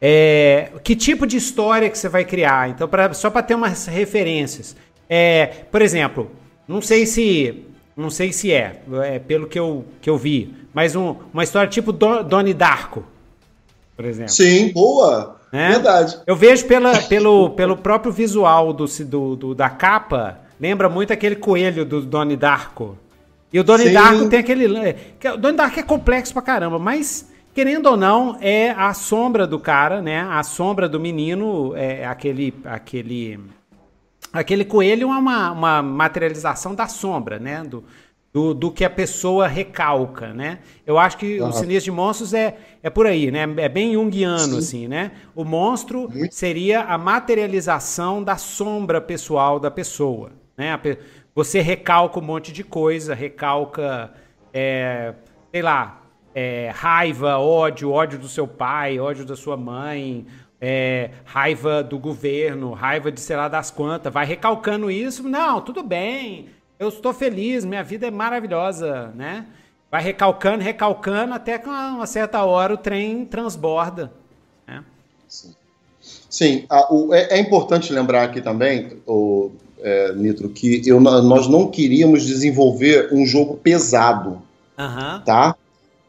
é, 0.00 0.70
que 0.82 0.96
tipo 0.96 1.26
de 1.26 1.36
história 1.36 1.90
que 1.90 1.98
você 1.98 2.08
vai 2.08 2.24
criar. 2.24 2.70
Então, 2.70 2.88
pra, 2.88 3.12
só 3.12 3.30
para 3.30 3.42
ter 3.42 3.54
umas 3.54 3.86
referências. 3.86 4.74
É, 5.08 5.46
por 5.70 5.82
exemplo, 5.82 6.30
não 6.66 6.80
sei 6.80 7.04
se 7.04 7.66
não 7.96 8.10
sei 8.10 8.32
se 8.32 8.52
é, 8.52 8.82
é 9.04 9.18
pelo 9.18 9.46
que 9.46 9.58
eu, 9.58 9.84
que 10.00 10.10
eu 10.10 10.16
vi, 10.16 10.54
mas 10.72 10.96
um, 10.96 11.16
uma 11.32 11.44
história 11.44 11.68
tipo 11.68 11.92
Do, 11.92 12.22
Doni 12.22 12.52
Darko, 12.52 13.04
por 13.96 14.04
exemplo. 14.04 14.32
Sim, 14.32 14.72
boa. 14.72 15.36
Né? 15.52 15.70
Verdade. 15.70 16.18
Eu 16.26 16.34
vejo 16.34 16.66
pela, 16.66 17.00
pelo, 17.02 17.50
pelo 17.50 17.76
próprio 17.76 18.12
visual 18.12 18.72
do, 18.72 18.86
do, 18.86 19.36
do, 19.36 19.54
da 19.54 19.70
capa, 19.70 20.40
lembra 20.60 20.88
muito 20.88 21.12
aquele 21.12 21.36
coelho 21.36 21.84
do 21.84 22.00
Donnie 22.00 22.36
Darko. 22.36 22.98
E 23.52 23.60
o 23.60 23.62
Donnie 23.62 23.86
Sim. 23.86 23.92
Darko 23.92 24.28
tem 24.28 24.40
aquele. 24.40 24.66
O 24.66 25.36
Donnie 25.36 25.56
Darko 25.56 25.78
é 25.78 25.82
complexo 25.84 26.32
pra 26.32 26.42
caramba, 26.42 26.76
mas 26.76 27.30
querendo 27.54 27.86
ou 27.86 27.96
não, 27.96 28.36
é 28.40 28.70
a 28.70 28.92
sombra 28.92 29.46
do 29.46 29.60
cara, 29.60 30.02
né? 30.02 30.26
A 30.28 30.42
sombra 30.42 30.88
do 30.88 30.98
menino, 30.98 31.72
é 31.76 32.04
aquele. 32.04 32.52
aquele 32.64 33.38
aquele 34.34 34.64
coelho 34.64 35.10
é 35.10 35.16
uma, 35.16 35.52
uma 35.52 35.82
materialização 35.82 36.74
da 36.74 36.88
sombra, 36.88 37.38
né? 37.38 37.62
Do, 37.62 37.84
do, 38.32 38.52
do 38.52 38.72
que 38.72 38.84
a 38.84 38.90
pessoa 38.90 39.46
recalca, 39.46 40.34
né? 40.34 40.58
Eu 40.84 40.98
acho 40.98 41.16
que 41.16 41.40
uhum. 41.40 41.48
o 41.48 41.52
sinistro 41.52 41.92
de 41.92 41.96
monstros 41.96 42.34
é, 42.34 42.58
é 42.82 42.90
por 42.90 43.06
aí, 43.06 43.30
né? 43.30 43.46
É 43.58 43.68
bem 43.68 43.92
junguiano, 43.92 44.54
Sim. 44.54 44.58
assim, 44.58 44.88
né? 44.88 45.12
O 45.36 45.44
monstro 45.44 46.10
seria 46.32 46.80
a 46.80 46.98
materialização 46.98 48.24
da 48.24 48.36
sombra 48.36 49.00
pessoal 49.00 49.60
da 49.60 49.70
pessoa, 49.70 50.32
né? 50.58 50.78
Você 51.32 51.60
recalca 51.60 52.18
um 52.18 52.22
monte 52.22 52.52
de 52.52 52.64
coisa, 52.64 53.14
recalca, 53.14 54.12
é, 54.52 55.14
sei 55.52 55.62
lá, 55.62 56.02
é, 56.34 56.72
raiva, 56.74 57.38
ódio, 57.38 57.92
ódio 57.92 58.18
do 58.18 58.28
seu 58.28 58.48
pai, 58.48 58.98
ódio 58.98 59.24
da 59.24 59.36
sua 59.36 59.56
mãe, 59.56 60.26
é, 60.66 61.10
raiva 61.26 61.82
do 61.82 61.98
governo, 61.98 62.72
raiva 62.72 63.12
de 63.12 63.20
sei 63.20 63.36
lá 63.36 63.48
das 63.48 63.70
quantas, 63.70 64.10
vai 64.10 64.24
recalcando 64.24 64.90
isso, 64.90 65.22
não, 65.28 65.60
tudo 65.60 65.82
bem, 65.82 66.46
eu 66.78 66.88
estou 66.88 67.12
feliz, 67.12 67.66
minha 67.66 67.84
vida 67.84 68.06
é 68.06 68.10
maravilhosa, 68.10 69.12
né? 69.14 69.44
Vai 69.90 70.02
recalcando, 70.02 70.64
recalcando, 70.64 71.34
até 71.34 71.58
que 71.58 71.68
uma 71.68 72.06
certa 72.06 72.42
hora 72.42 72.72
o 72.72 72.78
trem 72.78 73.26
transborda. 73.26 74.10
Né? 74.66 74.82
Sim, 75.28 75.54
Sim 76.00 76.64
a, 76.70 76.92
o, 76.92 77.12
é, 77.14 77.28
é, 77.36 77.38
importante 77.38 77.92
lembrar 77.92 78.24
aqui 78.24 78.40
também, 78.40 78.96
o, 79.06 79.52
é, 79.82 80.14
Nitro, 80.14 80.48
que 80.48 80.82
eu, 80.88 80.98
nós 80.98 81.46
não 81.46 81.68
queríamos 81.68 82.24
desenvolver 82.24 83.10
um 83.12 83.26
jogo 83.26 83.58
pesado, 83.58 84.42
uhum. 84.78 85.20
tá? 85.26 85.54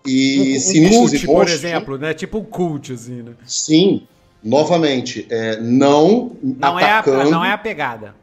E 0.06 0.54
um, 0.54 0.56
um 0.56 0.60
Sinistros 0.60 1.12
cult, 1.12 1.24
e 1.24 1.28
Monstros... 1.28 1.34
por 1.34 1.50
exemplo, 1.50 1.98
né? 1.98 2.14
Tipo 2.14 2.38
um 2.38 2.44
cult, 2.46 2.94
assim, 2.94 3.22
né? 3.22 3.34
Sim, 3.46 4.08
novamente, 4.46 5.26
é, 5.32 5.60
não, 5.60 6.38
não 6.44 6.78
atacando... 6.78 7.22
É 7.22 7.24
a, 7.24 7.32
não 7.32 7.44
é 7.44 7.52
a 7.52 7.58
pegada. 7.58 8.16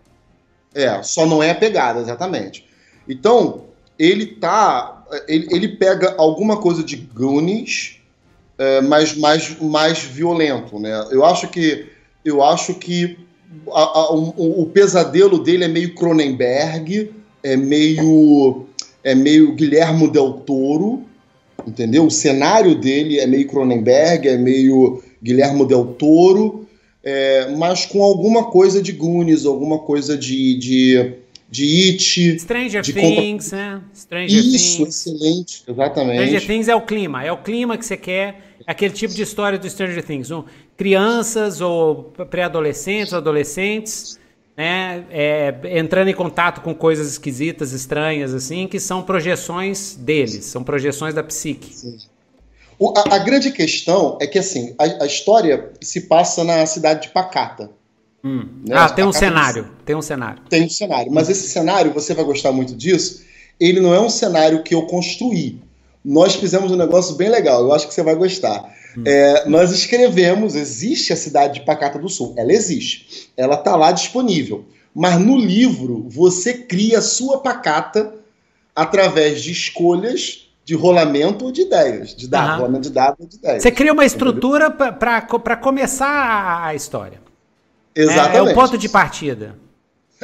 É, 0.73 1.03
só 1.03 1.27
não 1.27 1.43
é 1.43 1.51
a 1.51 1.55
pegada, 1.55 2.01
exatamente. 2.01 2.65
Então, 3.09 3.65
ele 3.99 4.27
tá. 4.27 5.05
Ele, 5.29 5.49
ele 5.51 5.69
pega 5.69 6.15
alguma 6.17 6.57
coisa 6.57 6.83
de 6.83 6.97
Goonies, 6.97 7.99
é, 8.57 8.81
mas 8.81 9.17
mais, 9.17 9.61
mais 9.61 10.03
violento, 10.03 10.79
né? 10.79 11.09
Eu 11.11 11.25
acho 11.25 11.49
que. 11.49 11.87
Eu 12.25 12.43
acho 12.43 12.75
que 12.75 13.19
a, 13.73 13.81
a, 13.81 14.13
o, 14.13 14.63
o, 14.63 14.67
pesadelo 14.67 15.39
dele 15.39 15.65
é 15.65 15.69
meio 15.69 15.95
Cronenberg, 15.95 17.13
é 17.43 17.57
meio. 17.57 18.67
É 19.05 19.17
meio 19.17 19.53
Guilhermo 19.57 20.09
Del 20.09 20.35
Toro, 20.47 21.03
entendeu? 21.67 22.07
O 22.07 22.11
cenário 22.11 22.77
dele 22.77 23.19
é 23.19 23.27
meio 23.27 23.49
Cronenberg, 23.49 24.29
é 24.29 24.39
meio 24.39 25.03
Guilhermo 25.23 25.65
Del 25.65 25.85
Toro 25.99 26.63
é, 27.03 27.49
mas 27.57 27.85
com 27.85 28.03
alguma 28.03 28.45
coisa 28.45 28.81
de 28.81 28.93
Goonies, 28.93 29.45
alguma 29.45 29.81
coisa 29.81 30.17
de, 30.17 30.57
de, 30.57 31.15
de 31.51 31.91
It. 31.91 32.39
Stranger 32.39 32.81
de 32.81 32.93
Things, 32.93 33.51
conta... 33.51 33.57
né? 33.57 33.83
Stranger 33.93 34.39
Isso, 34.39 34.77
Things. 34.79 35.07
excelente, 35.07 35.63
exatamente. 35.67 36.21
Stranger 36.21 36.47
Things 36.47 36.69
é 36.69 36.75
o 36.77 36.83
clima, 36.83 37.25
é 37.25 37.33
o 37.33 37.39
clima 37.39 37.77
que 37.77 37.85
você 37.85 37.97
quer, 37.97 38.55
é 38.65 38.71
aquele 38.71 38.95
tipo 38.95 39.13
de 39.15 39.23
história 39.23 39.59
do 39.59 39.69
Stranger 39.69 40.05
Things. 40.05 40.31
Um, 40.31 40.45
crianças 40.77 41.61
ou 41.61 42.13
pré-adolescentes, 42.31 43.13
adolescentes, 43.13 44.17
né? 44.57 45.05
É, 45.11 45.55
entrando 45.77 46.09
em 46.09 46.15
contato 46.15 46.61
com 46.61 46.73
coisas 46.73 47.11
esquisitas, 47.11 47.73
estranhas, 47.73 48.33
assim, 48.33 48.69
que 48.69 48.79
são 48.79 49.03
projeções 49.03 49.97
deles, 49.97 50.45
são 50.45 50.63
projeções 50.63 51.15
da 51.15 51.25
psique. 51.25 51.75
Sim. 51.75 51.97
O, 52.83 52.93
a, 52.99 53.15
a, 53.15 53.19
grande 53.19 53.53
questão 53.53 54.19
é 54.21 54.27
que 54.27 54.41
assim 54.41 54.75
a, 54.77 55.05
a, 55.05 55.07
história 55.07 55.71
se 55.81 56.01
passa 56.01 56.43
na 56.43 56.67
cidade 56.67 57.03
de 57.03 57.11
Pacata. 57.11 57.71
Hum. 58.25 58.45
Né? 58.67 58.75
Ah, 58.77 58.89
tem 58.89 59.05
um 59.05 59.13
cenário. 59.13 59.71
Tem 59.85 59.95
um 59.95 60.03
cenário. 60.03 60.43
Tem 60.51 60.65
um 60.65 60.69
cenário. 60.69 61.13
Mas 61.13 61.31
esse 61.31 61.49
cenário, 61.49 61.93
você 61.93 62.13
vai 62.13 62.25
gostar 62.25 62.51
muito 62.51 62.75
disso. 62.75 63.23
Ele 63.61 63.79
não 63.79 63.95
é 63.95 64.01
um 64.01 64.11
cenário 64.11 64.65
que 64.65 64.75
eu 64.75 64.83
construí. 64.87 65.61
Nós 66.05 66.35
fizemos 66.35 66.73
um 66.73 66.77
negócio 66.77 67.15
bem 67.15 67.29
legal. 67.29 67.61
Eu 67.63 67.73
acho 67.73 67.87
que 67.87 67.95
você 67.95 68.03
vai 68.03 68.17
gostar. 68.17 68.75
Hum. 68.99 69.05
É, 69.07 69.49
nós 69.49 69.71
escrevemos, 69.71 70.57
existe 70.57 71.13
a 71.13 71.17
cidade 71.17 71.61
de 71.61 71.65
Pacata 71.65 72.01
do 72.01 72.09
Sul. 72.09 72.35
Ela 72.37 72.53
existe. 72.53 73.31
Ela 73.37 73.55
está 73.55 73.77
lá 73.77 73.93
disponível. 73.93 74.65
Mas 74.93 75.21
no 75.21 75.39
livro, 75.39 76.05
você 76.09 76.53
cria 76.55 76.99
a 76.99 77.03
sua 77.03 77.39
pacata 77.39 78.13
através 78.75 79.41
de 79.41 79.53
escolhas 79.53 80.52
de 80.65 80.75
rolamento 80.75 81.45
ou 81.45 81.53
de 81.53 81.63
ideias, 81.63 82.15
de 82.15 82.29
dar, 82.29 82.53
uhum. 82.53 82.57
rolamento 82.59 82.83
de 82.83 82.91
dados 82.91 83.21
ou 83.21 83.27
de 83.27 83.37
ideias. 83.37 83.63
Você 83.63 83.71
cria 83.71 83.93
uma 83.93 84.05
estrutura 84.05 84.71
para 84.71 85.57
começar 85.57 86.65
a 86.65 86.75
história. 86.75 87.21
Exatamente. 87.95 88.37
É, 88.37 88.39
é, 88.39 88.43
o 88.43 88.55
ponto 88.55 88.79
de 88.79 88.89
partida. 88.89 89.57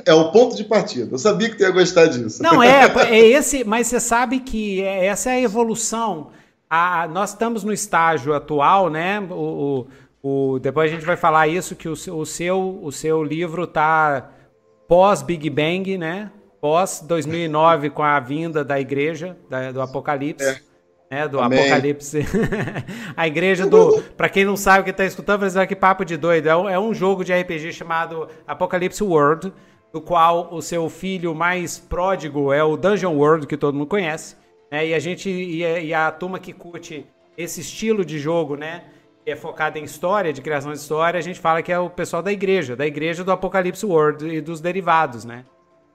É 0.06 0.14
o 0.14 0.30
ponto 0.30 0.56
de 0.56 0.64
partida. 0.64 1.14
Eu 1.14 1.18
sabia 1.18 1.50
que 1.50 1.56
tu 1.56 1.62
ia 1.62 1.70
gostar 1.70 2.06
disso. 2.06 2.42
Não, 2.42 2.62
é, 2.62 2.86
é 3.08 3.18
esse, 3.18 3.64
mas 3.64 3.88
você 3.88 4.00
sabe 4.00 4.40
que 4.40 4.82
é, 4.82 5.06
essa 5.06 5.30
é 5.30 5.34
a 5.34 5.40
evolução. 5.40 6.28
A, 6.70 7.08
nós 7.08 7.30
estamos 7.30 7.64
no 7.64 7.72
estágio 7.72 8.34
atual, 8.34 8.88
né? 8.88 9.20
O, 9.20 9.86
o, 10.22 10.52
o, 10.52 10.58
depois 10.60 10.90
a 10.90 10.94
gente 10.94 11.04
vai 11.04 11.16
falar 11.16 11.48
isso, 11.48 11.74
que 11.74 11.88
o, 11.88 11.92
o, 11.92 12.26
seu, 12.26 12.80
o 12.82 12.92
seu 12.92 13.24
livro 13.24 13.64
está 13.64 14.30
pós-Big 14.86 15.50
Bang, 15.50 15.98
né? 15.98 16.30
Pós 16.60 17.00
2009 17.00 17.90
com 17.90 18.02
a 18.02 18.18
vinda 18.20 18.64
da 18.64 18.80
igreja 18.80 19.36
da, 19.48 19.72
do 19.72 19.80
Apocalipse. 19.80 20.46
É. 20.46 20.68
Né, 21.10 21.26
do 21.26 21.40
Amém. 21.40 21.58
Apocalipse. 21.58 22.20
a 23.16 23.26
igreja 23.26 23.66
do. 23.66 24.02
Para 24.16 24.28
quem 24.28 24.44
não 24.44 24.56
sabe 24.56 24.82
o 24.82 24.84
que 24.84 24.90
está 24.90 25.06
escutando, 25.06 25.40
vai 25.40 25.48
dizer 25.48 25.66
que 25.66 25.74
papo 25.74 26.04
de 26.04 26.18
doido. 26.18 26.48
É 26.48 26.56
um, 26.56 26.68
é 26.68 26.78
um 26.78 26.92
jogo 26.92 27.24
de 27.24 27.32
RPG 27.32 27.72
chamado 27.72 28.28
Apocalipse 28.46 29.02
World, 29.02 29.50
do 29.90 30.02
qual 30.02 30.52
o 30.52 30.60
seu 30.60 30.86
filho 30.90 31.34
mais 31.34 31.78
pródigo 31.78 32.52
é 32.52 32.62
o 32.62 32.76
Dungeon 32.76 33.14
World, 33.14 33.46
que 33.46 33.56
todo 33.56 33.74
mundo 33.74 33.86
conhece. 33.86 34.36
Né, 34.70 34.88
e 34.88 34.94
a 34.94 34.98
gente. 34.98 35.30
E 35.30 35.64
a, 35.64 35.80
e 35.80 35.94
a 35.94 36.10
turma 36.10 36.38
que 36.38 36.52
curte 36.52 37.06
esse 37.38 37.62
estilo 37.62 38.04
de 38.04 38.18
jogo, 38.18 38.54
né? 38.54 38.84
Que 39.24 39.30
é 39.30 39.36
focado 39.36 39.78
em 39.78 39.84
história, 39.84 40.30
de 40.30 40.42
criação 40.42 40.72
de 40.72 40.78
história, 40.78 41.16
a 41.16 41.22
gente 41.22 41.40
fala 41.40 41.62
que 41.62 41.72
é 41.72 41.78
o 41.78 41.88
pessoal 41.88 42.22
da 42.22 42.32
igreja, 42.32 42.76
da 42.76 42.86
igreja 42.86 43.24
do 43.24 43.32
Apocalipse 43.32 43.86
World 43.86 44.28
e 44.28 44.42
dos 44.42 44.60
derivados, 44.60 45.24
né? 45.24 45.44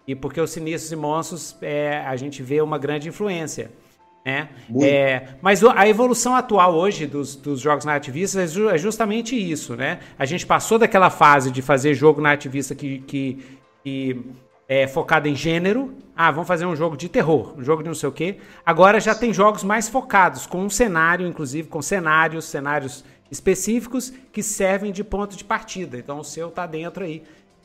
E 0.08 0.16
porque 0.16 0.40
os 0.40 0.52
Sinistros 0.52 0.92
e 0.92 0.96
Monstros, 0.96 1.56
é, 1.62 2.04
a 2.06 2.16
gente 2.16 2.44
vê 2.44 2.62
uma 2.62 2.78
grande 2.78 3.08
influência. 3.08 3.72
Né? 4.26 4.50
É, 4.82 5.28
mas 5.42 5.62
a 5.64 5.88
evolução 5.88 6.34
atual 6.34 6.74
hoje 6.74 7.06
dos, 7.06 7.36
dos 7.36 7.60
jogos 7.60 7.84
nativistas 7.84 8.56
é, 8.56 8.76
é 8.76 8.78
justamente 8.78 9.36
isso. 9.36 9.76
Né? 9.76 10.00
A 10.18 10.26
gente 10.26 10.46
passou 10.46 10.80
daquela 10.80 11.10
fase 11.10 11.52
de 11.52 11.62
fazer 11.62 11.94
jogo 11.94 12.22
nativista 12.22 12.74
que, 12.74 13.00
que, 13.00 13.46
que 13.84 14.26
é 14.68 14.88
focado 14.88 15.28
em 15.28 15.36
gênero. 15.36 15.94
Ah, 16.16 16.32
vamos 16.32 16.48
fazer 16.48 16.66
um 16.66 16.76
jogo 16.76 16.96
de 16.96 17.10
terror, 17.10 17.54
um 17.58 17.64
jogo 17.64 17.84
de 17.84 17.90
não 17.90 17.96
sei 17.96 18.08
o 18.08 18.12
quê. 18.12 18.38
Agora 18.66 19.00
já 19.00 19.14
tem 19.14 19.34
jogos 19.34 19.64
mais 19.64 19.90
focados, 19.90 20.46
com 20.46 20.62
um 20.62 20.70
cenário, 20.70 21.28
inclusive, 21.28 21.68
com 21.68 21.82
cenários, 21.82 22.46
cenários 22.46 23.04
específicos 23.32 24.14
que 24.32 24.44
servem 24.44 24.92
de 24.92 25.04
ponto 25.04 25.36
de 25.36 25.44
partida. 25.44 25.98
Então 25.98 26.20
o 26.20 26.24
seu 26.24 26.52
tá 26.52 26.66
dentro 26.66 27.04
aí 27.04 27.24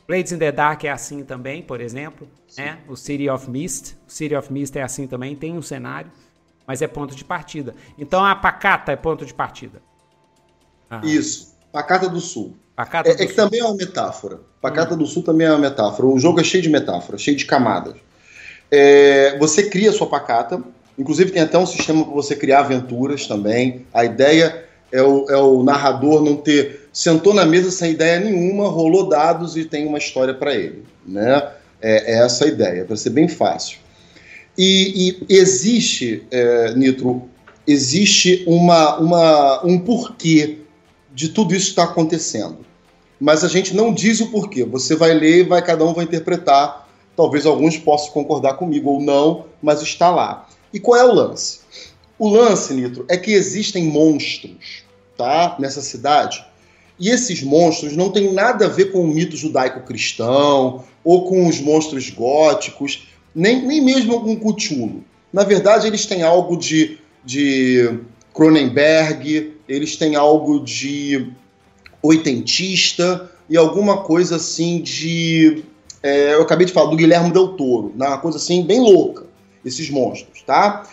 Blades 0.09 0.31
in 0.31 0.39
the 0.39 0.51
Dark 0.51 0.83
é 0.85 0.89
assim 0.89 1.23
também, 1.23 1.61
por 1.61 1.79
exemplo. 1.79 2.27
Né? 2.57 2.79
O 2.87 2.95
City 2.95 3.29
of 3.29 3.47
Mist. 3.47 3.95
O 4.07 4.11
City 4.11 4.33
of 4.33 4.51
Mist 4.51 4.75
é 4.75 4.81
assim 4.81 5.05
também, 5.05 5.35
tem 5.35 5.55
um 5.55 5.61
cenário, 5.61 6.11
mas 6.65 6.81
é 6.81 6.87
ponto 6.87 7.13
de 7.13 7.23
partida. 7.23 7.75
Então 7.95 8.25
a 8.25 8.35
Pacata 8.35 8.91
é 8.91 8.95
ponto 8.95 9.23
de 9.23 9.31
partida. 9.35 9.83
Ah. 10.89 11.01
Isso. 11.03 11.53
Pacata 11.71 12.09
do 12.09 12.19
Sul. 12.19 12.57
Pacata 12.75 13.07
é, 13.07 13.13
do 13.13 13.17
é 13.17 13.19
Sul. 13.19 13.27
que 13.27 13.35
também 13.35 13.59
é 13.59 13.63
uma 13.63 13.75
metáfora. 13.75 14.39
Pacata 14.59 14.95
hum. 14.95 14.97
do 14.97 15.05
Sul 15.05 15.21
também 15.21 15.45
é 15.45 15.51
uma 15.51 15.59
metáfora. 15.59 16.07
O 16.07 16.17
jogo 16.17 16.41
é 16.41 16.43
cheio 16.43 16.63
de 16.63 16.69
metáforas, 16.69 17.21
cheio 17.21 17.37
de 17.37 17.45
camadas. 17.45 17.93
É, 18.71 19.37
você 19.37 19.69
cria 19.69 19.91
a 19.91 19.93
sua 19.93 20.07
pacata. 20.07 20.59
Inclusive 20.97 21.29
tem 21.29 21.43
até 21.43 21.59
um 21.59 21.67
sistema 21.67 22.03
para 22.03 22.15
você 22.15 22.35
criar 22.35 22.61
aventuras 22.61 23.27
também. 23.27 23.85
A 23.93 24.03
ideia 24.03 24.65
é 24.91 25.03
o, 25.03 25.29
é 25.29 25.37
o 25.37 25.61
narrador 25.61 26.23
não 26.23 26.35
ter 26.35 26.78
sentou 26.91 27.33
na 27.33 27.45
mesa 27.45 27.71
sem 27.71 27.91
ideia 27.91 28.19
nenhuma, 28.19 28.67
rolou 28.67 29.07
dados 29.07 29.55
e 29.55 29.65
tem 29.65 29.85
uma 29.85 29.97
história 29.97 30.33
para 30.33 30.53
ele. 30.55 30.83
Né? 31.05 31.51
É, 31.81 32.13
é, 32.13 32.25
essa 32.25 32.45
a 32.45 32.47
ideia, 32.47 32.85
para 32.85 32.95
ser 32.95 33.11
bem 33.11 33.27
fácil. 33.27 33.79
E, 34.57 35.15
e 35.29 35.33
existe, 35.33 36.27
é, 36.31 36.73
Nitro, 36.73 37.29
existe 37.65 38.43
uma, 38.45 38.97
uma, 38.97 39.65
um 39.65 39.79
porquê 39.79 40.59
de 41.13 41.29
tudo 41.29 41.55
isso 41.55 41.69
estar 41.69 41.85
tá 41.85 41.91
acontecendo. 41.91 42.57
Mas 43.19 43.43
a 43.43 43.47
gente 43.47 43.75
não 43.75 43.93
diz 43.93 44.19
o 44.21 44.27
porquê. 44.27 44.63
Você 44.63 44.95
vai 44.95 45.13
ler 45.13 45.39
e 45.39 45.43
vai, 45.43 45.61
cada 45.61 45.85
um 45.85 45.93
vai 45.93 46.05
interpretar. 46.05 46.87
Talvez 47.15 47.45
alguns 47.45 47.77
possam 47.77 48.11
concordar 48.11 48.53
comigo 48.53 48.89
ou 48.91 49.01
não, 49.01 49.45
mas 49.61 49.81
está 49.81 50.09
lá. 50.09 50.47
E 50.73 50.79
qual 50.79 50.99
é 50.99 51.03
o 51.03 51.13
lance? 51.13 51.59
O 52.17 52.29
lance, 52.29 52.73
Nitro, 52.73 53.05
é 53.09 53.17
que 53.17 53.31
existem 53.31 53.85
monstros 53.85 54.83
tá, 55.17 55.57
nessa 55.59 55.81
cidade 55.81 56.48
e 56.99 57.09
esses 57.09 57.41
monstros 57.41 57.95
não 57.95 58.09
têm 58.09 58.33
nada 58.33 58.65
a 58.65 58.69
ver 58.69 58.91
com 58.91 58.99
o 59.01 59.07
mito 59.07 59.37
judaico-cristão 59.37 60.83
ou 61.03 61.25
com 61.25 61.47
os 61.47 61.59
monstros 61.61 62.09
góticos, 62.09 63.07
nem, 63.33 63.65
nem 63.65 63.81
mesmo 63.81 64.21
com 64.21 64.35
Cthulhu. 64.35 65.03
Na 65.31 65.43
verdade, 65.43 65.87
eles 65.87 66.05
têm 66.05 66.23
algo 66.23 66.57
de, 66.57 66.97
de 67.23 67.99
Cronenberg, 68.33 69.53
eles 69.67 69.95
têm 69.95 70.15
algo 70.15 70.59
de 70.59 71.31
oitentista 72.01 73.31
e 73.49 73.55
alguma 73.55 74.03
coisa 74.03 74.35
assim 74.35 74.81
de. 74.81 75.63
É, 76.01 76.33
eu 76.33 76.41
acabei 76.41 76.65
de 76.65 76.73
falar 76.73 76.89
do 76.89 76.95
Guilherme 76.95 77.31
Del 77.31 77.49
Toro, 77.49 77.93
né? 77.95 78.07
uma 78.07 78.17
coisa 78.17 78.37
assim 78.37 78.63
bem 78.63 78.79
louca. 78.79 79.25
esses 79.65 79.89
monstros, 79.89 80.41
tá? 80.43 80.87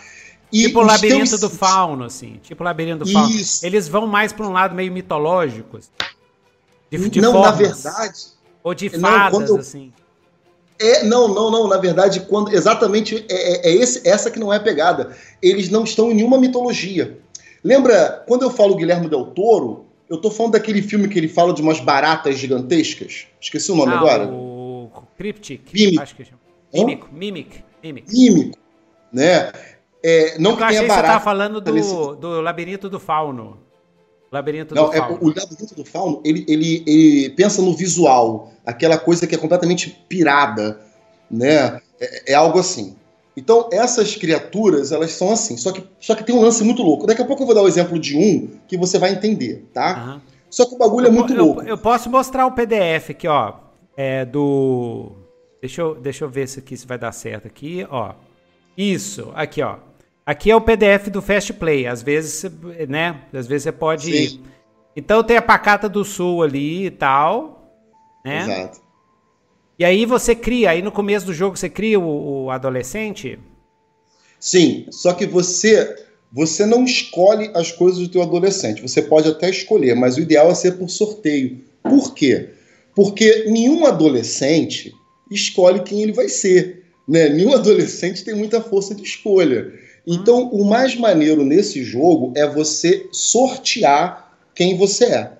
E 0.51 0.63
tipo 0.63 0.79
o 0.79 0.83
labirinto 0.83 1.29
teus... 1.29 1.41
do 1.41 1.49
fauno, 1.49 2.05
assim. 2.05 2.39
Tipo 2.41 2.63
o 2.63 2.65
labirinto 2.65 3.03
do 3.03 3.11
fauno. 3.11 3.29
Isso. 3.29 3.65
Eles 3.65 3.87
vão 3.87 4.07
mais 4.07 4.31
para 4.31 4.47
um 4.47 4.51
lado 4.51 4.73
meio 4.73 4.91
mitológico. 4.91 5.77
Assim. 5.77 5.89
De, 6.89 7.09
de 7.09 7.21
não, 7.21 7.33
formas. 7.33 7.51
na 7.51 7.57
verdade. 7.57 8.19
Ou 8.63 8.73
de 8.73 8.89
fadas, 8.89 9.49
não, 9.49 9.57
assim. 9.57 9.93
É, 10.79 11.03
não, 11.03 11.27
não, 11.27 11.51
não. 11.51 11.67
Na 11.67 11.77
verdade, 11.77 12.21
quando 12.21 12.53
exatamente 12.53 13.25
é, 13.29 13.69
é, 13.69 13.71
é 13.71 13.75
esse, 13.75 14.07
essa 14.07 14.31
que 14.31 14.39
não 14.39 14.53
é 14.53 14.57
a 14.57 14.61
pegada. 14.61 15.15
Eles 15.41 15.69
não 15.69 15.83
estão 15.83 16.11
em 16.11 16.15
nenhuma 16.15 16.37
mitologia. 16.37 17.19
Lembra, 17.63 18.23
quando 18.27 18.43
eu 18.43 18.49
falo 18.49 18.75
Guilherme 18.75 19.09
Del 19.09 19.25
Toro, 19.25 19.85
eu 20.09 20.17
tô 20.17 20.31
falando 20.31 20.53
daquele 20.53 20.81
filme 20.81 21.07
que 21.07 21.19
ele 21.19 21.27
fala 21.27 21.53
de 21.53 21.61
umas 21.61 21.79
baratas 21.79 22.37
gigantescas. 22.37 23.27
Esqueci 23.41 23.71
o 23.71 23.75
nome 23.75 23.93
ah, 23.93 23.97
agora. 23.97 24.27
O 24.27 24.89
Cryptic. 25.17 25.73
Mímico. 25.73 26.01
Acho 26.01 26.15
que 26.15 26.23
chama. 26.23 26.39
Mímico, 26.73 27.09
Mímico. 27.11 27.55
Mímico. 27.83 28.11
Mímico. 28.11 28.57
Né? 29.11 29.51
É, 30.03 30.37
não 30.37 30.51
eu 30.51 30.57
que 30.57 30.67
tenha 30.67 30.83
barata. 30.83 31.07
Você 31.07 31.13
tá 31.13 31.19
falando 31.19 31.59
do, 31.59 31.73
nesse... 31.73 31.91
do 31.91 32.41
Labirinto 32.41 32.89
do 32.89 32.99
Fauno. 32.99 33.57
Labirinto 34.31 34.75
não, 34.75 34.89
do 34.89 34.93
é, 34.93 34.97
Fauno. 34.97 35.17
O 35.21 35.27
Labirinto 35.27 35.75
do 35.75 35.85
Fauno, 35.85 36.21
ele, 36.23 36.45
ele, 36.47 36.83
ele 36.85 37.29
pensa 37.31 37.61
no 37.61 37.75
visual. 37.75 38.51
Aquela 38.65 38.97
coisa 38.97 39.25
que 39.25 39.35
é 39.35 39.37
completamente 39.37 39.89
pirada. 40.07 40.79
Né? 41.29 41.81
É, 41.99 42.33
é 42.33 42.35
algo 42.35 42.59
assim. 42.59 42.95
Então, 43.35 43.69
essas 43.71 44.15
criaturas, 44.15 44.91
elas 44.91 45.11
são 45.11 45.31
assim. 45.31 45.57
Só 45.57 45.71
que, 45.71 45.83
só 45.99 46.15
que 46.15 46.23
tem 46.23 46.35
um 46.35 46.41
lance 46.41 46.63
muito 46.63 46.81
louco. 46.81 47.05
Daqui 47.05 47.21
a 47.21 47.25
pouco 47.25 47.43
eu 47.43 47.45
vou 47.45 47.53
dar 47.53 47.61
o 47.61 47.65
um 47.65 47.67
exemplo 47.67 47.99
de 47.99 48.17
um 48.17 48.49
que 48.67 48.75
você 48.75 48.97
vai 48.97 49.11
entender, 49.11 49.67
tá? 49.71 50.15
Uhum. 50.15 50.21
Só 50.49 50.65
que 50.65 50.73
o 50.73 50.77
bagulho 50.77 51.05
é 51.05 51.09
eu, 51.09 51.13
é 51.13 51.15
muito 51.15 51.33
eu, 51.33 51.45
louco. 51.45 51.61
Eu 51.61 51.77
posso 51.77 52.09
mostrar 52.09 52.47
o 52.47 52.51
PDF 52.51 53.11
aqui, 53.11 53.27
ó. 53.27 53.53
É 53.95 54.25
do. 54.25 55.11
Deixa 55.61 55.81
eu, 55.81 55.95
deixa 55.95 56.25
eu 56.25 56.29
ver 56.29 56.47
se 56.47 56.59
aqui 56.59 56.75
se 56.75 56.87
vai 56.87 56.97
dar 56.97 57.11
certo 57.11 57.47
aqui, 57.47 57.85
ó. 57.89 58.13
Isso, 58.77 59.31
aqui, 59.33 59.61
ó. 59.61 59.77
Aqui 60.25 60.51
é 60.51 60.55
o 60.55 60.61
PDF 60.61 61.07
do 61.09 61.21
Fast 61.21 61.53
Play. 61.53 61.87
Às 61.87 62.03
vezes, 62.03 62.45
né? 62.87 63.21
Às 63.33 63.47
vezes 63.47 63.63
você 63.63 63.71
pode. 63.71 64.27
Sim. 64.29 64.43
Então 64.95 65.23
tem 65.23 65.37
a 65.37 65.41
Pacata 65.41 65.87
do 65.87 66.03
Sul 66.03 66.43
ali 66.43 66.85
e 66.85 66.91
tal. 66.91 67.73
Né? 68.23 68.41
Exato. 68.41 68.81
E 69.79 69.85
aí 69.85 70.05
você 70.05 70.35
cria, 70.35 70.71
aí 70.71 70.81
no 70.81 70.91
começo 70.91 71.25
do 71.25 71.33
jogo 71.33 71.55
você 71.55 71.69
cria 71.69 71.99
o, 71.99 72.45
o 72.45 72.51
adolescente? 72.51 73.39
Sim, 74.39 74.85
só 74.91 75.13
que 75.13 75.25
você 75.25 75.95
você 76.31 76.65
não 76.65 76.83
escolhe 76.83 77.49
as 77.53 77.71
coisas 77.71 77.99
do 77.99 78.09
teu 78.09 78.21
adolescente. 78.21 78.81
Você 78.81 79.01
pode 79.01 79.29
até 79.29 79.49
escolher, 79.49 79.95
mas 79.95 80.17
o 80.17 80.19
ideal 80.19 80.49
é 80.49 80.55
ser 80.55 80.73
por 80.73 80.89
sorteio. 80.89 81.63
Por 81.81 82.13
quê? 82.13 82.49
Porque 82.93 83.45
nenhum 83.45 83.85
adolescente 83.85 84.93
escolhe 85.31 85.83
quem 85.83 86.01
ele 86.01 86.11
vai 86.11 86.27
ser. 86.27 86.76
Né? 87.07 87.29
Nenhum 87.29 87.53
adolescente 87.55 88.23
tem 88.23 88.35
muita 88.35 88.61
força 88.61 88.93
de 88.93 89.03
escolha. 89.03 89.73
Então, 90.05 90.49
o 90.49 90.63
mais 90.63 90.95
maneiro 90.95 91.43
nesse 91.43 91.83
jogo 91.83 92.33
é 92.35 92.47
você 92.47 93.07
sortear 93.11 94.37
quem 94.55 94.77
você 94.77 95.05
é. 95.05 95.31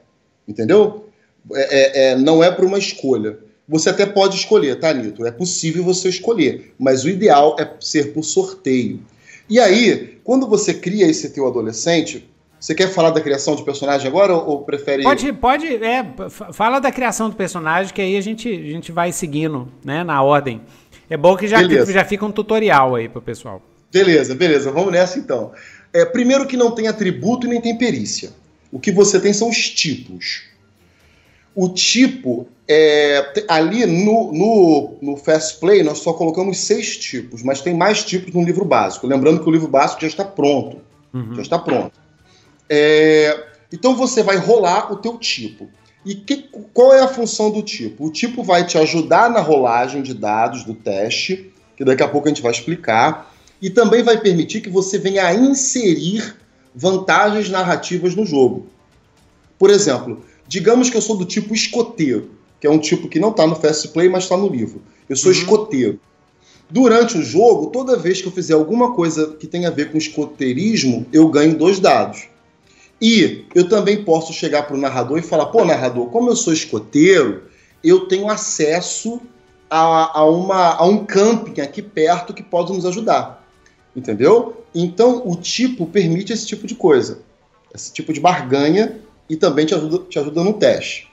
Entendeu? 0.48 1.10
É, 1.54 1.62
é, 1.62 2.12
é 2.12 2.16
não 2.16 2.44
é 2.44 2.52
para 2.52 2.66
uma 2.66 2.78
escolha. 2.78 3.40
Você 3.68 3.90
até 3.90 4.06
pode 4.06 4.36
escolher, 4.36 4.80
tá, 4.80 4.94
Nito? 4.94 5.26
É 5.26 5.32
possível 5.32 5.84
você 5.84 6.08
escolher, 6.08 6.74
mas 6.80 7.04
o 7.04 7.10
ideal 7.10 7.56
é 7.60 7.70
ser 7.82 8.14
por 8.14 8.24
sorteio. 8.24 9.02
E 9.50 9.60
aí, 9.60 10.20
quando 10.24 10.48
você 10.48 10.74
cria 10.74 11.06
esse 11.06 11.30
teu 11.30 11.48
adolescente, 11.48 12.30
você 12.60 12.74
quer 12.74 12.88
falar 12.88 13.12
da 13.12 13.22
criação 13.22 13.56
de 13.56 13.64
personagem 13.64 14.08
agora 14.08 14.34
ou, 14.36 14.62
prefere. 14.64 15.04
Pode, 15.04 15.32
pode, 15.34 15.68
é, 15.68 16.06
fala 16.54 16.80
da 16.80 16.92
criação 16.92 17.30
do 17.30 17.36
personagem, 17.36 17.94
que 17.94 18.02
aí 18.02 18.18
a 18.18 18.22
gente, 18.22 18.50
a 18.50 18.72
gente 18.72 18.92
vai 18.92 19.12
seguindo, 19.12 19.68
né, 19.84 20.04
na 20.04 20.24
ordem. 20.24 20.62
É 21.10 21.18
bom 21.18 21.36
que 21.38 21.48
já, 21.48 21.60
fica, 21.60 21.86
já 21.86 22.06
fica 22.06 22.26
um 22.26 22.32
tutorial 22.32 22.96
aí 22.96 23.08
pro 23.08 23.22
pessoal. 23.22 23.62
Beleza, 23.92 24.36
beleza, 24.36 24.72
vamos 24.72 24.92
nessa 24.92 25.18
então. 25.18 25.52
É, 25.94 26.06
primeiro 26.06 26.46
que 26.46 26.58
não 26.58 26.72
tem 26.72 26.88
atributo 26.88 27.48
e 27.48 27.50
nem 27.50 27.62
tem 27.62 27.78
perícia. 27.78 28.32
O 28.72 28.80
que 28.80 28.92
você 28.92 29.20
tem 29.20 29.32
são 29.32 29.50
os 29.50 29.70
tipos. 29.70 30.44
O 31.56 31.70
tipo 31.70 32.48
é, 32.68 33.46
ali 33.48 33.86
no, 33.86 34.32
no, 34.34 34.98
no 35.02 35.18
Fast 35.18 35.60
Play 35.60 35.82
nós 35.84 36.00
só 36.00 36.12
colocamos 36.14 36.60
seis 36.60 36.98
tipos, 36.98 37.42
mas 37.42 37.62
tem 37.62 37.74
mais 37.74 38.04
tipos 38.04 38.34
no 38.34 38.44
livro 38.44 38.66
básico. 38.66 39.08
Lembrando 39.08 39.42
que 39.42 39.50
o 39.50 39.52
livro 39.52 39.67
básico 39.67 40.02
já 40.02 40.08
está 40.08 40.26
pronto. 40.26 40.78
Uhum. 41.13 41.34
Já 41.36 41.41
está 41.41 41.58
pronto. 41.58 41.98
É, 42.70 43.46
então 43.72 43.96
você 43.96 44.22
vai 44.22 44.36
rolar 44.36 44.91
o 44.91 44.98
teu 44.98 45.17
tipo. 45.17 45.70
E 46.08 46.15
que, 46.15 46.46
qual 46.74 46.93
é 46.93 47.02
a 47.02 47.08
função 47.08 47.52
do 47.52 47.62
tipo? 47.62 48.06
O 48.06 48.12
tipo 48.12 48.43
vai 48.43 48.65
te 48.65 48.78
ajudar 48.78 49.30
na 49.30 49.41
rolagem 49.41 50.02
de 50.02 50.13
dados 50.13 50.63
do 50.63 50.74
teste, 50.74 51.52
que 51.76 51.84
daqui 51.84 52.02
a 52.02 52.08
pouco 52.08 52.28
a 52.28 52.30
gente 52.30 52.41
vai 52.41 52.52
explicar, 52.52 53.36
e 53.62 53.70
também 53.70 54.02
vai 54.02 54.20
permitir 54.20 54.62
que 54.62 54.70
você 54.70 54.98
venha 54.98 55.26
a 55.26 55.34
inserir 55.34 56.36
vantagens 56.74 57.50
narrativas 57.50 58.15
no 58.15 58.26
jogo. 58.26 58.67
Por 59.60 59.70
exemplo, 59.70 60.24
digamos 60.48 60.89
que 60.89 60.98
eu 60.98 61.02
sou 61.02 61.17
do 61.17 61.26
tipo 61.26 61.54
escoteiro 61.54 62.38
que 62.60 62.67
é 62.67 62.70
um 62.70 62.80
tipo 62.80 63.08
que 63.08 63.20
não 63.20 63.30
está 63.30 63.46
no 63.46 63.56
Fast 63.56 63.89
Play, 63.89 64.10
mas 64.10 64.24
está 64.24 64.36
no 64.36 64.50
livro. 64.50 64.82
Eu 65.08 65.15
sou 65.15 65.32
uhum. 65.32 65.38
escoteiro. 65.38 66.00
Durante 66.70 67.17
o 67.17 67.24
jogo, 67.24 67.67
toda 67.67 67.98
vez 67.98 68.22
que 68.22 68.28
eu 68.28 68.32
fizer 68.32 68.54
alguma 68.54 68.93
coisa 68.93 69.36
que 69.39 69.48
tenha 69.48 69.70
a 69.70 69.72
ver 69.72 69.91
com 69.91 69.98
escoteirismo, 69.98 71.06
eu 71.13 71.30
ganho 71.30 71.58
dois 71.58 71.80
dados. 71.80 72.28
E 73.02 73.46
eu 73.54 73.70
também 73.70 74.04
posso 74.04 74.34
chegar 74.34 74.64
para 74.64 74.76
o 74.76 74.80
narrador 74.80 75.20
e 75.20 75.22
falar: 75.24 75.48
pô, 75.48 75.64
narrador, 75.64 76.08
como 76.08 76.30
eu 76.30 76.36
sou 76.36 76.52
escoteiro, 76.52 77.44
eu 77.84 78.08
tenho 78.08 78.30
acesso 78.30 79.22
a, 79.70 80.20
a, 80.20 80.26
uma, 80.26 80.76
a 80.76 80.86
um 80.86 81.06
camping 81.06 81.62
aqui 81.62 81.82
perto 81.82 82.34
que 82.34 82.44
pode 82.44 82.74
nos 82.74 82.86
ajudar. 82.86 83.46
Entendeu? 83.96 84.64
Então 84.74 85.24
o 85.26 85.36
tipo 85.36 85.86
permite 85.86 86.34
esse 86.34 86.46
tipo 86.46 86.68
de 86.68 86.76
coisa, 86.76 87.20
esse 87.74 87.92
tipo 87.92 88.14
de 88.14 88.20
barganha 88.20 89.00
e 89.30 89.36
também 89.36 89.66
te 89.66 89.76
ajuda, 89.76 90.00
te 90.10 90.20
ajuda 90.20 90.44
no 90.44 90.54
teste. 90.54 91.08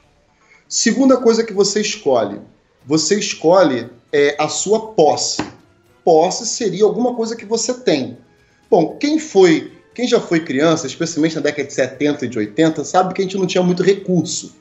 Segunda 0.68 1.16
coisa 1.16 1.44
que 1.44 1.52
você 1.52 1.80
escolhe, 1.80 2.40
você 2.86 3.18
escolhe 3.18 3.88
é, 4.12 4.36
a 4.38 4.48
sua 4.48 4.88
posse. 4.88 5.42
Posse 6.04 6.46
seria 6.46 6.84
alguma 6.84 7.14
coisa 7.14 7.34
que 7.36 7.44
você 7.44 7.74
tem. 7.74 8.18
Bom, 8.70 8.96
quem 8.98 9.18
foi, 9.18 9.72
quem 9.94 10.08
já 10.08 10.20
foi 10.20 10.40
criança, 10.40 10.86
especialmente 10.86 11.36
na 11.36 11.42
década 11.42 11.68
de 11.68 11.72
70 11.72 12.24
e 12.24 12.28
de 12.28 12.38
80, 12.38 12.84
sabe 12.84 13.14
que 13.14 13.22
a 13.22 13.24
gente 13.24 13.38
não 13.38 13.46
tinha 13.46 13.62
muito 13.62 13.82
recurso. 13.82 14.56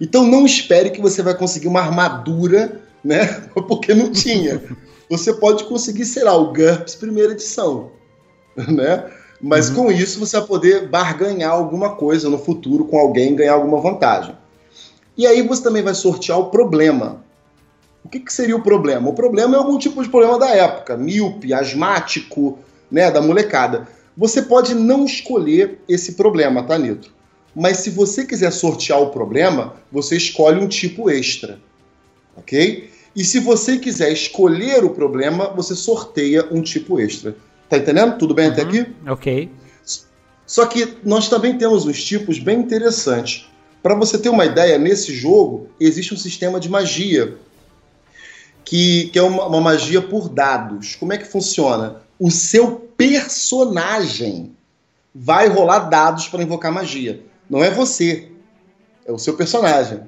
Então 0.00 0.24
não 0.24 0.46
espere 0.46 0.90
que 0.90 1.00
você 1.00 1.22
vai 1.22 1.34
conseguir 1.36 1.66
uma 1.66 1.80
armadura, 1.80 2.80
né? 3.02 3.26
Porque 3.66 3.92
não 3.92 4.12
tinha. 4.12 4.62
Você 5.10 5.32
pode 5.32 5.64
conseguir, 5.64 6.04
sei 6.04 6.22
lá, 6.22 6.36
o 6.36 6.52
GURPS 6.52 6.94
primeira 6.94 7.32
edição, 7.32 7.90
né? 8.56 9.10
Mas 9.40 9.68
uhum. 9.68 9.86
com 9.86 9.92
isso 9.92 10.20
você 10.20 10.38
vai 10.38 10.46
poder 10.46 10.88
barganhar 10.88 11.50
alguma 11.50 11.96
coisa 11.96 12.28
no 12.28 12.38
futuro 12.38 12.84
com 12.84 12.98
alguém, 12.98 13.34
ganhar 13.34 13.54
alguma 13.54 13.80
vantagem. 13.80 14.36
E 15.16 15.26
aí 15.26 15.42
você 15.42 15.62
também 15.62 15.82
vai 15.82 15.94
sortear 15.94 16.38
o 16.38 16.46
problema. 16.46 17.24
O 18.04 18.08
que, 18.08 18.20
que 18.20 18.32
seria 18.32 18.56
o 18.56 18.62
problema? 18.62 19.08
O 19.08 19.12
problema 19.12 19.56
é 19.56 19.58
algum 19.58 19.78
tipo 19.78 20.02
de 20.02 20.08
problema 20.08 20.38
da 20.38 20.48
época, 20.50 20.96
míope, 20.96 21.52
asmático, 21.52 22.58
né, 22.90 23.10
da 23.10 23.20
molecada. 23.20 23.86
Você 24.18 24.42
pode 24.42 24.74
não 24.74 25.04
escolher 25.04 25.78
esse 25.88 26.14
problema, 26.14 26.64
tá, 26.64 26.76
Nito? 26.76 27.14
Mas 27.54 27.76
se 27.78 27.90
você 27.90 28.26
quiser 28.26 28.50
sortear 28.50 29.00
o 29.00 29.10
problema, 29.10 29.76
você 29.92 30.16
escolhe 30.16 30.60
um 30.60 30.66
tipo 30.66 31.08
extra, 31.08 31.60
ok? 32.36 32.90
E 33.14 33.24
se 33.24 33.38
você 33.38 33.78
quiser 33.78 34.12
escolher 34.12 34.84
o 34.84 34.90
problema, 34.90 35.50
você 35.54 35.76
sorteia 35.76 36.48
um 36.50 36.60
tipo 36.60 36.98
extra. 36.98 37.36
Tá 37.68 37.78
entendendo? 37.78 38.18
Tudo 38.18 38.34
bem 38.34 38.46
uhum, 38.46 38.52
até 38.52 38.62
aqui? 38.62 38.86
Ok. 39.06 39.50
Só 40.44 40.66
que 40.66 40.96
nós 41.04 41.28
também 41.28 41.56
temos 41.56 41.86
uns 41.86 42.02
tipos 42.02 42.40
bem 42.40 42.58
interessantes. 42.58 43.48
Para 43.80 43.94
você 43.94 44.18
ter 44.18 44.30
uma 44.30 44.44
ideia, 44.44 44.78
nesse 44.78 45.14
jogo 45.14 45.68
existe 45.78 46.12
um 46.12 46.16
sistema 46.16 46.58
de 46.58 46.68
magia, 46.68 47.36
que, 48.64 49.10
que 49.12 49.18
é 49.18 49.22
uma, 49.22 49.46
uma 49.46 49.60
magia 49.60 50.02
por 50.02 50.28
dados. 50.28 50.96
Como 50.96 51.12
é 51.12 51.18
que 51.18 51.24
funciona? 51.24 52.07
O 52.18 52.30
seu 52.30 52.76
personagem 52.96 54.56
vai 55.14 55.48
rolar 55.48 55.80
dados 55.88 56.28
para 56.28 56.42
invocar 56.42 56.72
magia. 56.72 57.22
Não 57.48 57.62
é 57.62 57.70
você, 57.70 58.30
é 59.06 59.12
o 59.12 59.18
seu 59.18 59.34
personagem. 59.34 60.00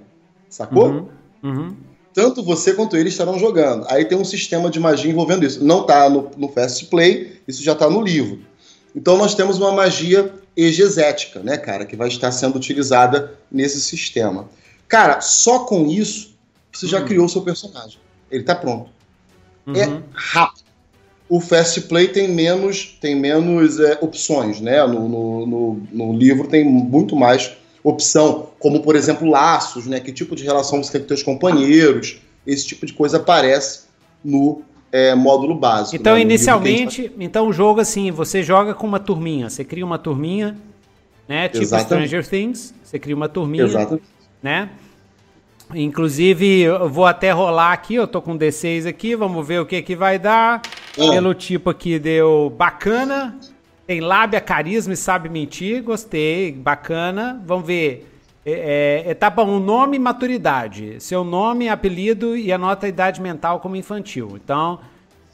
Sacou? 0.48 0.88
Uhum, 0.88 1.08
uhum. 1.42 1.76
Tanto 2.12 2.42
você 2.42 2.74
quanto 2.74 2.96
ele 2.96 3.08
estarão 3.08 3.38
jogando. 3.38 3.86
Aí 3.88 4.04
tem 4.04 4.18
um 4.18 4.24
sistema 4.24 4.68
de 4.68 4.80
magia 4.80 5.10
envolvendo 5.10 5.44
isso. 5.44 5.64
Não 5.64 5.82
está 5.82 6.10
no, 6.10 6.30
no 6.36 6.48
Fast 6.48 6.86
Play, 6.86 7.40
isso 7.46 7.62
já 7.62 7.72
está 7.72 7.88
no 7.88 8.02
livro. 8.02 8.40
Então 8.94 9.16
nós 9.16 9.34
temos 9.34 9.58
uma 9.58 9.72
magia 9.72 10.34
egezética, 10.56 11.40
né, 11.40 11.56
cara, 11.56 11.86
que 11.86 11.96
vai 11.96 12.08
estar 12.08 12.32
sendo 12.32 12.56
utilizada 12.56 13.38
nesse 13.50 13.80
sistema. 13.80 14.48
Cara, 14.88 15.20
só 15.20 15.60
com 15.60 15.86
isso 15.86 16.36
você 16.72 16.86
já 16.86 17.00
uhum. 17.00 17.06
criou 17.06 17.28
seu 17.28 17.42
personagem. 17.42 17.98
Ele 18.30 18.42
está 18.42 18.54
pronto. 18.54 18.90
Uhum. 19.66 19.76
É 19.76 20.02
rápido. 20.12 20.69
O 21.30 21.40
Fast 21.40 21.82
Play 21.82 22.08
tem 22.08 22.26
menos, 22.26 22.98
tem 23.00 23.14
menos 23.14 23.78
é, 23.78 23.96
opções, 24.00 24.60
né? 24.60 24.84
No, 24.84 25.08
no, 25.08 25.46
no, 25.46 25.82
no, 25.92 26.12
livro 26.12 26.48
tem 26.48 26.64
muito 26.64 27.14
mais 27.14 27.52
opção, 27.84 28.48
como 28.58 28.82
por 28.82 28.96
exemplo 28.96 29.30
laços, 29.30 29.86
né? 29.86 30.00
Que 30.00 30.10
tipo 30.10 30.34
de 30.34 30.42
relação 30.42 30.82
você 30.82 30.90
tem 30.90 31.02
com 31.02 31.06
seus 31.06 31.22
companheiros, 31.22 32.20
esse 32.44 32.66
tipo 32.66 32.84
de 32.84 32.92
coisa 32.92 33.18
aparece 33.18 33.82
no 34.24 34.62
é, 34.90 35.14
módulo 35.14 35.54
básico. 35.54 35.94
Então, 35.94 36.14
né? 36.14 36.22
inicialmente, 36.22 37.12
então 37.20 37.46
o 37.46 37.52
jogo 37.52 37.80
assim, 37.80 38.10
você 38.10 38.42
joga 38.42 38.74
com 38.74 38.84
uma 38.86 38.98
turminha, 38.98 39.48
você 39.48 39.64
cria 39.64 39.86
uma 39.86 39.98
turminha, 39.98 40.56
né? 41.28 41.48
Tipo 41.48 41.62
Exatamente. 41.62 42.08
Stranger 42.08 42.28
Things, 42.28 42.74
você 42.82 42.98
cria 42.98 43.14
uma 43.14 43.28
turminha, 43.28 43.62
Exatamente. 43.62 44.02
né? 44.42 44.68
Inclusive, 45.72 46.62
eu 46.62 46.88
vou 46.88 47.06
até 47.06 47.30
rolar 47.30 47.72
aqui, 47.72 47.94
eu 47.94 48.08
tô 48.08 48.20
com 48.20 48.36
D6 48.36 48.88
aqui, 48.88 49.14
vamos 49.14 49.46
ver 49.46 49.60
o 49.60 49.66
que 49.66 49.80
que 49.80 49.94
vai 49.94 50.18
dar. 50.18 50.60
Ah. 50.98 51.10
Pelo 51.10 51.34
tipo 51.34 51.70
aqui 51.70 51.98
deu 51.98 52.52
bacana. 52.56 53.38
Tem 53.86 54.00
lábia, 54.00 54.40
carisma 54.40 54.94
e 54.94 54.96
sabe 54.96 55.28
mentir, 55.28 55.82
gostei, 55.82 56.52
bacana. 56.52 57.42
Vamos 57.44 57.66
ver. 57.66 58.06
É, 58.46 59.04
é, 59.06 59.10
etapa 59.10 59.42
1, 59.42 59.58
nome 59.60 59.96
e 59.96 60.00
maturidade. 60.00 60.96
Seu 61.00 61.24
nome, 61.24 61.68
apelido 61.68 62.36
e 62.36 62.52
anota 62.52 62.86
a 62.86 62.88
idade 62.88 63.20
mental 63.20 63.60
como 63.60 63.76
infantil. 63.76 64.38
Então, 64.42 64.80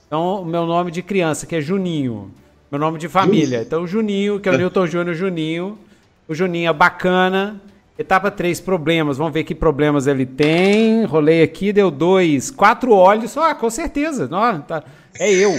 então, 0.07 0.43
o 0.43 0.45
meu 0.45 0.65
nome 0.67 0.91
de 0.91 1.03
criança, 1.03 1.47
que 1.47 1.57
é 1.57 1.61
Juninho. 1.61 2.31
Meu 2.71 2.81
nome 2.81 2.99
de 2.99 3.09
família. 3.09 3.63
Então, 3.63 3.87
Juninho, 3.87 4.41
que 4.41 4.49
é 4.49 4.53
o 4.53 4.57
Newton 4.57 4.87
Júnior 4.87 5.15
Juninho. 5.15 5.79
O 6.29 6.35
Juninho 6.35 6.71
é 6.71 6.73
bacana. 6.73 7.61
Etapa 7.99 8.31
3, 8.31 8.61
problemas. 8.61 9.17
Vamos 9.17 9.33
ver 9.33 9.45
que 9.45 9.55
problemas 9.55 10.07
ele 10.07 10.27
tem. 10.27 11.05
Rolei 11.05 11.43
aqui, 11.43 11.73
deu 11.73 11.91
dois. 11.91 12.51
Quatro 12.51 12.93
olhos. 12.93 13.37
Ah, 13.39 13.55
com 13.55 13.71
certeza. 13.71 14.29
Não, 14.29 14.61
tá. 14.61 14.85
É 15.19 15.33
eu. 15.33 15.53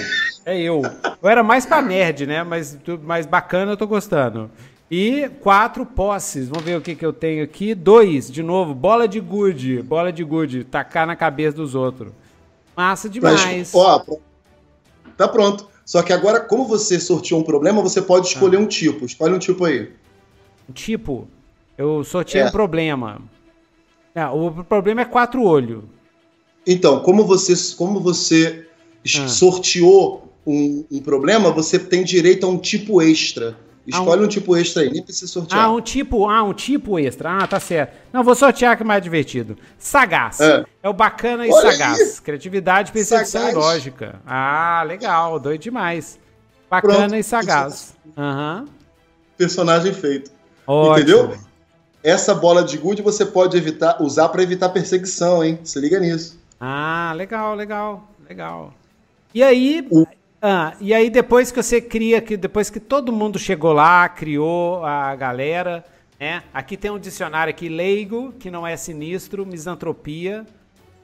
É 0.45 0.60
eu. 0.60 0.84
Eu 1.21 1.30
era 1.30 1.41
mais 1.41 1.65
pra 1.65 1.82
nerd, 1.82 2.28
né? 2.28 2.43
Mas, 2.43 2.78
mais 3.04 3.26
bacana, 3.26 3.71
eu 3.71 3.78
tô 3.78 3.88
gostando. 3.88 4.52
E 4.89 5.30
quatro 5.41 5.84
posses. 5.84 6.47
Vamos 6.47 6.63
ver 6.63 6.78
o 6.78 6.82
que, 6.82 6.93
que 6.93 7.06
eu 7.06 7.12
tenho 7.12 7.43
aqui. 7.43 7.73
Dois, 7.73 8.32
de 8.32 8.43
novo. 8.43 8.73
Bola 8.73 9.08
de 9.08 9.19
gude. 9.19 9.82
Bola 9.82 10.13
de 10.13 10.23
gude. 10.23 10.63
Tacar 10.63 11.08
na 11.08 11.15
cabeça 11.15 11.58
dos 11.58 11.73
outros. 11.73 12.13
Massa 12.76 13.10
demais. 13.10 13.43
Mas, 13.43 13.76
ó, 13.76 14.06
tá 15.17 15.28
pronto. 15.28 15.67
Só 15.84 16.04
que 16.04 16.13
agora, 16.13 16.39
como 16.39 16.65
você 16.65 17.00
sorteou 17.00 17.41
um 17.41 17.43
problema, 17.43 17.82
você 17.82 18.00
pode 18.02 18.28
escolher 18.28 18.58
ah. 18.58 18.60
um 18.60 18.67
tipo. 18.67 19.06
Escolhe 19.06 19.34
um 19.34 19.39
tipo 19.39 19.65
aí. 19.65 19.91
Um 20.69 20.73
tipo? 20.73 21.28
Eu 21.78 22.04
sorteei 22.04 22.44
é. 22.44 22.48
um 22.48 22.52
problema. 22.52 23.22
É, 24.16 24.26
o 24.26 24.63
problema 24.63 25.02
é 25.02 25.06
quatro 25.06 25.44
olhos. 25.44 25.84
Então, 26.66 27.00
como 27.02 27.24
você, 27.24 27.54
como 27.76 28.00
você 28.00 28.68
ah. 29.16 29.28
sorteou 29.28 30.34
um, 30.46 30.84
um, 30.92 31.00
problema, 31.00 31.52
você 31.52 31.78
tem 31.78 32.04
direito 32.04 32.46
a 32.46 32.50
um 32.50 32.58
tipo 32.58 33.02
extra. 33.02 33.56
Escolhe 33.86 34.20
ah, 34.20 34.24
um... 34.24 34.26
um... 34.26 34.28
tipo 34.28 34.58
extra 34.58 34.82
aí, 34.82 34.90
nem 34.90 35.04
precisa 35.04 35.32
sortear. 35.32 35.63
Ah, 35.63 35.72
um 35.72 35.80
tipo, 35.80 36.28
ah, 36.28 36.44
um 36.44 36.54
tipo 36.54 37.00
extra. 37.00 37.38
Ah, 37.38 37.48
tá 37.48 37.60
certo. 37.60 37.96
Não, 38.12 38.24
vou 38.24 38.36
sortear 38.36 38.76
que 38.76 38.84
é 38.84 38.86
mais 38.86 39.02
divertido. 39.02 39.56
Sagaz. 39.78 40.42
É, 40.42 40.66
é 40.84 40.90
o 40.90 40.94
bacana 40.94 41.46
e 41.46 41.52
Olha 41.52 41.72
sagaz. 41.72 42.00
Aí. 42.00 42.22
Criatividade, 42.22 42.92
percepção 42.92 43.42
sagaz. 43.42 43.56
e 43.56 43.60
lógica. 43.60 44.22
Ah, 44.26 44.84
legal, 44.86 45.40
doido 45.40 45.62
demais. 45.62 46.20
Bacana 46.70 46.96
Pronto. 46.96 47.16
e 47.16 47.24
sagaz. 47.24 47.96
Uhum. 48.18 48.66
Personagem 49.38 49.94
feito. 49.94 50.32
Ótimo. 50.66 50.96
Entendeu? 50.98 51.38
Essa 52.04 52.34
bola 52.34 52.64
de 52.64 52.78
good 52.78 53.02
você 53.02 53.26
pode 53.26 53.58
evitar, 53.58 54.02
usar 54.02 54.30
para 54.30 54.44
evitar 54.44 54.70
perseguição, 54.70 55.44
hein? 55.44 55.60
Se 55.64 55.80
liga 55.80 56.00
nisso. 56.00 56.40
Ah, 56.60 57.14
legal, 57.16 57.56
legal, 57.56 58.08
legal. 58.28 58.74
E 59.34 59.44
aí, 59.44 59.86
o... 59.92 60.06
ah, 60.42 60.76
e 60.80 60.94
aí 60.94 61.10
depois 61.10 61.52
que 61.52 61.62
você 61.62 61.82
cria, 61.82 62.22
que 62.22 62.38
depois 62.38 62.70
que 62.70 62.80
todo 62.80 63.12
mundo 63.12 63.38
chegou 63.38 63.74
lá, 63.74 64.08
criou 64.08 64.84
a 64.86 65.16
galera, 65.16 65.84
né? 66.20 66.44
Aqui 66.54 66.78
tem 66.78 66.90
um 66.90 67.00
dicionário 67.00 67.52
aqui 67.52 67.68
leigo, 67.70 68.34
que 68.40 68.50
não 68.50 68.66
é 68.66 68.78
sinistro, 68.78 69.46
misantropia, 69.46 70.46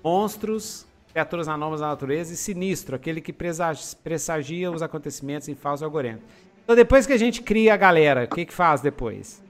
monstros, 0.03 0.85
criaturas 1.11 1.47
anômalas 1.47 1.81
da 1.81 1.87
natureza 1.87 2.33
e 2.33 2.37
sinistro, 2.37 2.95
aquele 2.95 3.21
que 3.21 3.31
pressagia 3.31 4.71
os 4.71 4.81
acontecimentos 4.81 5.47
em 5.47 5.55
falso 5.55 5.83
algoritmo. 5.83 6.21
Então 6.63 6.75
depois 6.75 7.05
que 7.05 7.13
a 7.13 7.17
gente 7.17 7.41
cria 7.41 7.73
a 7.73 7.77
galera, 7.77 8.23
o 8.23 8.35
que 8.35 8.45
que 8.45 8.53
faz 8.53 8.81
depois? 8.81 9.43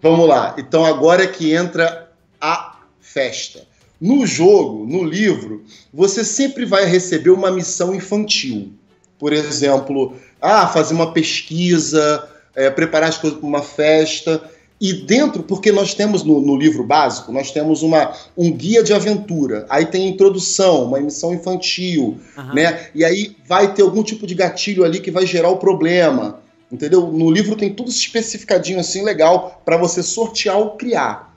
Vamos 0.00 0.28
lá. 0.28 0.54
Então 0.58 0.84
agora 0.84 1.24
é 1.24 1.26
que 1.26 1.52
entra 1.52 2.10
a 2.40 2.80
festa. 3.00 3.66
No 4.00 4.26
jogo, 4.26 4.86
no 4.86 5.02
livro, 5.02 5.64
você 5.92 6.22
sempre 6.22 6.64
vai 6.64 6.84
receber 6.84 7.30
uma 7.30 7.50
missão 7.50 7.94
infantil. 7.94 8.72
Por 9.18 9.32
exemplo, 9.32 10.14
ah, 10.40 10.66
fazer 10.66 10.92
uma 10.92 11.12
pesquisa, 11.12 12.28
é, 12.54 12.68
preparar 12.68 13.08
as 13.08 13.16
coisas 13.16 13.38
para 13.38 13.48
uma 13.48 13.62
festa. 13.62 14.42
E 14.78 14.92
dentro, 14.92 15.42
porque 15.42 15.72
nós 15.72 15.94
temos 15.94 16.22
no, 16.22 16.38
no, 16.38 16.54
livro 16.54 16.84
básico, 16.84 17.32
nós 17.32 17.50
temos 17.50 17.82
uma, 17.82 18.12
um 18.36 18.52
guia 18.52 18.82
de 18.82 18.92
aventura. 18.92 19.64
Aí 19.70 19.86
tem 19.86 20.06
introdução, 20.06 20.84
uma 20.84 21.00
missão 21.00 21.32
infantil, 21.32 22.18
uhum. 22.36 22.54
né? 22.54 22.88
E 22.94 23.02
aí 23.02 23.34
vai 23.46 23.72
ter 23.72 23.80
algum 23.80 24.02
tipo 24.02 24.26
de 24.26 24.34
gatilho 24.34 24.84
ali 24.84 25.00
que 25.00 25.10
vai 25.10 25.26
gerar 25.26 25.48
o 25.48 25.56
problema. 25.56 26.40
Entendeu? 26.70 27.06
No 27.12 27.30
livro 27.30 27.56
tem 27.56 27.72
tudo 27.72 27.90
especificadinho 27.90 28.80
assim, 28.80 29.04
legal, 29.04 29.62
para 29.64 29.76
você 29.76 30.02
sortear 30.02 30.58
ou 30.58 30.70
criar. 30.76 31.34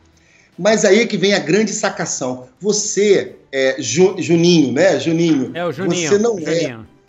Mas 0.57 0.83
aí 0.83 0.99
é 0.99 1.05
que 1.05 1.17
vem 1.17 1.33
a 1.33 1.39
grande 1.39 1.71
sacação. 1.71 2.47
Você, 2.59 3.35
é, 3.51 3.75
Ju, 3.79 4.15
Juninho, 4.17 4.73
né? 4.73 4.99
Juninho. 4.99 5.51
É 5.53 5.65
o 5.65 5.71
Juninho. 5.71 6.09
Você 6.09 6.17
não 6.17 6.37
é 6.39 6.41
Juninho. 6.41 6.85
é. 6.85 6.99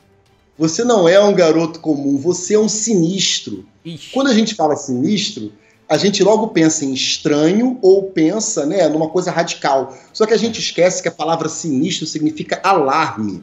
Você 0.57 0.85
não 0.85 1.09
é 1.09 1.19
um 1.19 1.35
garoto 1.35 1.81
comum, 1.81 2.19
você 2.19 2.55
é 2.55 2.59
um 2.59 2.69
sinistro. 2.69 3.65
Ixi. 3.83 4.11
Quando 4.13 4.27
a 4.29 4.35
gente 4.35 4.55
fala 4.55 4.77
sinistro, 4.77 5.51
a 5.89 5.97
gente 5.97 6.23
logo 6.23 6.49
pensa 6.49 6.85
em 6.85 6.93
estranho 6.93 7.79
ou 7.81 8.11
pensa 8.11 8.67
né, 8.67 8.87
numa 8.87 9.09
coisa 9.09 9.31
radical. 9.31 9.97
Só 10.13 10.27
que 10.27 10.35
a 10.35 10.37
gente 10.37 10.61
esquece 10.61 11.03
que 11.03 11.09
a 11.09 11.13
palavra 11.13 11.49
sinistro 11.49 12.07
significa 12.07 12.61
alarme. 12.63 13.43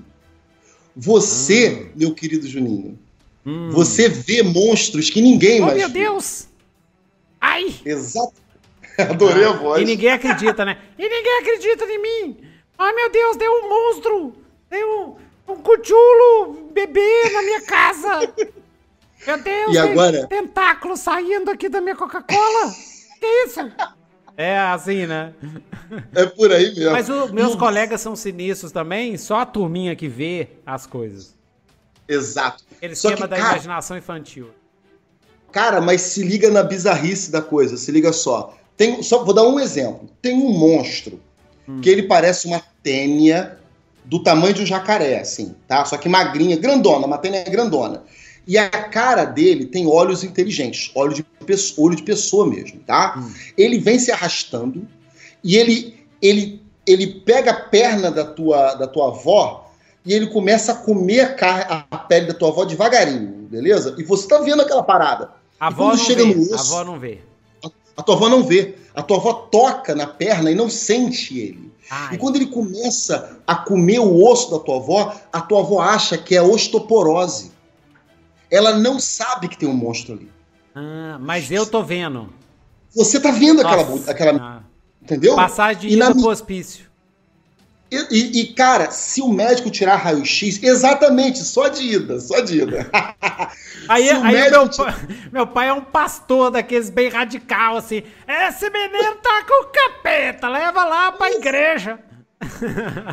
Você, 0.95 1.69
hum. 1.69 1.91
meu 1.95 2.13
querido 2.13 2.47
Juninho, 2.47 2.99
Hum. 3.47 3.69
Você 3.71 4.09
vê 4.09 4.43
monstros 4.43 5.09
que 5.09 5.21
ninguém 5.21 5.61
oh, 5.61 5.67
mais. 5.67 5.77
meu 5.77 5.87
Deus! 5.87 6.49
Ai! 7.39 7.73
Exato. 7.85 8.33
Adorei 8.99 9.45
ah, 9.45 9.51
a 9.51 9.53
voz. 9.53 9.81
E 9.81 9.85
ninguém 9.85 10.09
acredita, 10.09 10.65
né? 10.65 10.77
E 10.99 11.03
ninguém 11.07 11.39
acredita 11.39 11.85
em 11.85 12.01
mim! 12.01 12.37
Ai 12.77 12.91
meu 12.91 13.09
Deus, 13.09 13.37
deu 13.37 13.49
um 13.49 13.69
monstro! 13.69 14.33
Deu 14.69 15.17
um, 15.47 15.53
um 15.53 15.55
cuchulo 15.61 16.71
bebê 16.73 17.29
na 17.31 17.41
minha 17.41 17.61
casa! 17.61 18.33
Meu 19.25 19.41
Deus, 19.41 19.71
e 19.73 19.77
agora? 19.77 20.27
tentáculo 20.27 20.97
saindo 20.97 21.49
aqui 21.49 21.69
da 21.69 21.79
minha 21.79 21.95
Coca-Cola! 21.95 22.73
que 23.17 23.25
isso? 23.25 23.61
É 24.35 24.59
assim, 24.59 25.05
né? 25.05 25.33
É 26.13 26.25
por 26.25 26.51
aí 26.51 26.75
mesmo. 26.75 26.91
Mas 26.91 27.07
os 27.07 27.31
meus 27.31 27.55
colegas 27.55 28.01
são 28.01 28.13
sinistros 28.13 28.73
também, 28.73 29.17
só 29.17 29.39
a 29.39 29.45
turminha 29.45 29.95
que 29.95 30.09
vê 30.09 30.49
as 30.65 30.85
coisas. 30.85 31.33
Exato. 32.07 32.66
Aquele 32.77 32.95
Só 32.95 33.09
esquema 33.09 33.27
que, 33.27 33.31
da 33.31 33.37
cara, 33.37 33.53
imaginação 33.55 33.97
infantil. 33.97 34.49
Cara, 35.51 35.81
mas 35.81 36.01
se 36.01 36.23
liga 36.23 36.49
na 36.49 36.63
bizarrice 36.63 37.31
da 37.31 37.41
coisa, 37.41 37.77
se 37.77 37.91
liga 37.91 38.13
só. 38.13 38.55
Tem, 38.75 39.01
só 39.01 39.23
vou 39.23 39.33
dar 39.33 39.43
um 39.43 39.59
exemplo. 39.59 40.09
Tem 40.21 40.35
um 40.35 40.51
monstro 40.51 41.19
hum. 41.67 41.81
que 41.81 41.89
ele 41.89 42.03
parece 42.03 42.47
uma 42.47 42.61
tênia 42.83 43.57
do 44.05 44.19
tamanho 44.19 44.53
de 44.53 44.61
um 44.61 44.65
jacaré, 44.65 45.19
assim, 45.19 45.55
tá? 45.67 45.83
Só 45.83 45.97
que 45.97 46.07
magrinha, 46.07 46.55
grandona, 46.55 47.05
uma 47.05 47.17
tênia 47.17 47.43
grandona. 47.43 48.03
E 48.47 48.57
a 48.57 48.69
cara 48.69 49.25
dele 49.25 49.65
tem 49.65 49.85
olhos 49.87 50.23
inteligentes, 50.23 50.89
olho 50.95 51.13
de, 51.13 51.25
olho 51.77 51.95
de 51.95 52.03
pessoa 52.03 52.45
mesmo, 52.47 52.79
tá? 52.85 53.15
Hum. 53.17 53.33
Ele 53.57 53.79
vem 53.79 53.99
se 53.99 54.11
arrastando 54.11 54.87
e 55.43 55.57
ele, 55.57 55.97
ele, 56.21 56.61
ele 56.85 57.07
pega 57.07 57.51
a 57.51 57.61
perna 57.61 58.09
da 58.09 58.23
tua, 58.23 58.75
da 58.75 58.87
tua 58.87 59.09
avó 59.09 59.66
e 60.07 60.13
ele 60.13 60.27
começa 60.27 60.71
a 60.71 60.75
comer 60.75 61.35
a, 61.43 61.85
a 61.91 61.97
pele 61.97 62.27
da 62.27 62.33
tua 62.33 62.47
avó 62.47 62.63
devagarinho, 62.63 63.45
beleza? 63.49 63.93
E 63.97 64.03
você 64.03 64.25
tá 64.25 64.39
vendo 64.39 64.61
aquela 64.61 64.81
parada. 64.81 65.31
A 65.59 65.67
avó 65.67 65.89
não 65.89 65.97
chega 65.97 66.23
vê. 66.23 66.33
No 66.33 66.41
osso, 66.43 66.55
a 66.55 66.79
avó 66.79 66.83
não 66.85 66.97
vê. 66.97 67.19
A, 67.61 67.69
a, 67.97 68.01
tua 68.01 68.15
avó 68.15 68.29
não 68.29 68.41
vê. 68.41 68.75
A 68.95 69.03
tua 69.03 69.17
avó 69.17 69.33
toca 69.33 69.93
na 69.93 70.07
perna 70.07 70.49
e 70.49 70.55
não 70.55 70.69
sente 70.69 71.37
ele. 71.37 71.73
Ai. 71.91 72.15
E 72.15 72.17
quando 72.17 72.37
ele 72.37 72.45
começa 72.45 73.37
a 73.45 73.53
comer 73.53 73.99
o 73.99 74.25
osso 74.25 74.49
da 74.51 74.59
tua 74.59 74.77
avó, 74.77 75.13
a 75.33 75.41
tua 75.41 75.59
avó 75.59 75.81
acha 75.81 76.17
que 76.17 76.33
é 76.33 76.41
osteoporose. 76.41 77.51
Ela 78.49 78.77
não 78.77 79.01
sabe 79.01 79.49
que 79.49 79.57
tem 79.57 79.67
um 79.67 79.73
monstro 79.73 80.13
ali. 80.13 80.31
Ah, 80.73 81.17
mas 81.19 81.51
eu 81.51 81.65
tô 81.65 81.83
vendo. 81.83 82.29
Você 82.95 83.19
tá 83.19 83.31
vendo 83.31 83.61
Nossa. 83.61 84.09
aquela. 84.09 84.11
aquela 84.11 84.41
ah. 84.41 84.63
Entendeu? 85.01 85.35
Passagem 85.35 85.89
de 85.89 85.95
ida 85.95 86.13
pro 86.13 86.29
hospício. 86.29 86.86
E, 87.89 87.95
e, 88.11 88.41
e, 88.41 88.53
cara, 88.53 88.91
se 88.91 89.21
o 89.21 89.29
médico 89.29 89.71
tirar 89.71 89.95
raio-x, 89.95 90.61
exatamente, 90.61 91.39
só 91.39 91.69
de 91.69 91.83
ida, 91.83 92.19
só 92.19 92.41
de 92.41 92.61
ida. 92.61 92.89
aí 93.87 94.09
aí 94.09 94.51
meu, 94.51 94.67
tira... 94.67 94.95
meu 95.31 95.47
pai 95.47 95.69
é 95.69 95.73
um 95.73 95.81
pastor 95.81 96.51
daqueles 96.51 96.89
bem 96.89 97.09
radical, 97.09 97.77
assim. 97.77 98.03
Esse 98.27 98.69
menino 98.69 99.15
tá 99.15 99.45
com 99.47 99.69
capeta, 99.71 100.49
leva 100.49 100.83
lá 100.83 101.11
pra 101.13 101.31
igreja. 101.31 101.99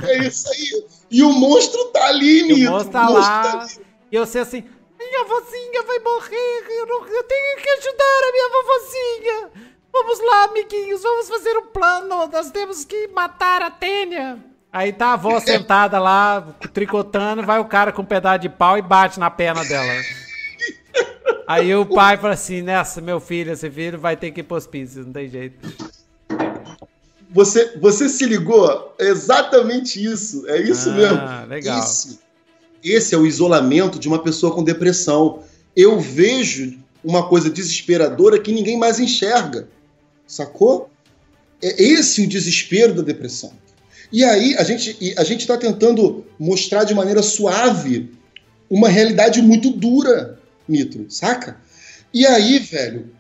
É 0.07 0.19
isso 0.19 0.49
aí. 0.49 0.85
E 1.11 1.23
o 1.23 1.33
monstro 1.33 1.85
tá 1.87 2.07
ali, 2.07 2.43
Nito. 2.43 2.69
O 2.69 2.73
monstro 2.73 2.93
tá, 2.93 3.09
o 3.09 3.13
monstro 3.13 3.33
lá. 3.33 3.43
Tá 3.43 3.69
e 4.11 4.17
eu 4.17 4.27
sei 4.27 4.41
assim, 4.41 4.65
minha 4.99 5.25
vozinha 5.25 5.83
vai 5.83 5.99
morrer, 6.01 6.65
eu, 6.69 6.87
não, 6.87 7.07
eu 7.07 7.23
tenho 7.25 7.57
que 7.63 7.69
ajudar 7.71 8.29
a 8.29 8.33
minha 8.33 8.49
vovozinha. 8.51 9.51
Vamos 9.93 10.19
lá, 10.19 10.45
amiguinhos, 10.45 11.03
vamos 11.03 11.29
fazer 11.29 11.57
um 11.57 11.67
plano. 11.67 12.27
Nós 12.27 12.51
temos 12.51 12.85
que 12.85 13.07
matar 13.09 13.63
a 13.63 13.71
Tênia. 13.71 14.54
Aí 14.75 14.93
tá 14.93 15.07
a 15.07 15.13
avó 15.13 15.39
sentada 15.41 16.01
lá, 16.01 16.57
tricotando, 16.73 17.45
vai 17.45 17.61
o 17.61 17.65
cara 17.65 17.93
com 17.93 18.03
um 18.03 18.05
pedaço 18.05 18.41
de 18.41 18.49
pau 18.49 18.77
e 18.77 18.83
bate 18.83 19.21
na 19.21 19.31
perna 19.31 19.65
dela. 19.65 19.93
Aí 21.47 21.73
o 21.77 21.87
pai 21.87 22.17
fala 22.17 22.35
assim, 22.35 22.61
nessa, 22.61 23.01
meu 23.01 23.21
filho, 23.21 23.53
esse 23.53 23.71
filho 23.71 24.01
vai 24.01 24.17
ter 24.17 24.33
que 24.33 24.41
ir 24.41 24.43
pro 24.43 24.57
hospício, 24.57 25.05
não 25.05 25.13
tem 25.13 25.29
jeito. 25.29 25.95
Você, 27.31 27.79
você 27.79 28.09
se 28.09 28.27
ligou? 28.27 28.95
É 28.99 29.07
exatamente 29.07 30.05
isso. 30.05 30.45
É 30.49 30.61
isso 30.61 30.91
ah, 30.91 30.95
mesmo. 30.95 31.47
Legal. 31.49 31.79
Esse, 31.79 32.19
esse 32.83 33.15
é 33.15 33.19
o 33.19 33.27
isolamento 33.27 33.99
de 33.99 34.09
uma 34.09 34.21
pessoa 34.21 34.53
com 34.53 34.65
depressão. 34.65 35.43
Eu 35.77 36.01
vejo 36.01 36.79
uma 37.05 37.29
coisa 37.29 37.49
desesperadora 37.49 38.41
que 38.41 38.53
ninguém 38.53 38.79
mais 38.79 38.99
enxerga. 38.99 39.69
Sacou? 40.27 40.91
É 41.63 41.83
esse 41.83 42.25
o 42.25 42.29
desespero 42.29 42.95
da 42.95 43.03
depressão. 43.03 43.53
E 44.13 44.25
aí 44.25 44.57
a 44.57 44.63
gente 44.63 45.15
a 45.17 45.25
gente 45.25 45.41
está 45.41 45.57
tentando 45.57 46.25
mostrar 46.39 46.85
de 46.85 46.95
maneira 46.95 47.23
suave 47.23 48.13
uma 48.69 48.89
realidade 48.89 49.41
muito 49.43 49.71
dura, 49.71 50.39
Nitro, 50.69 51.07
saca? 51.09 51.59
E 52.13 52.27
aí, 52.27 52.59
velho. 52.59 53.11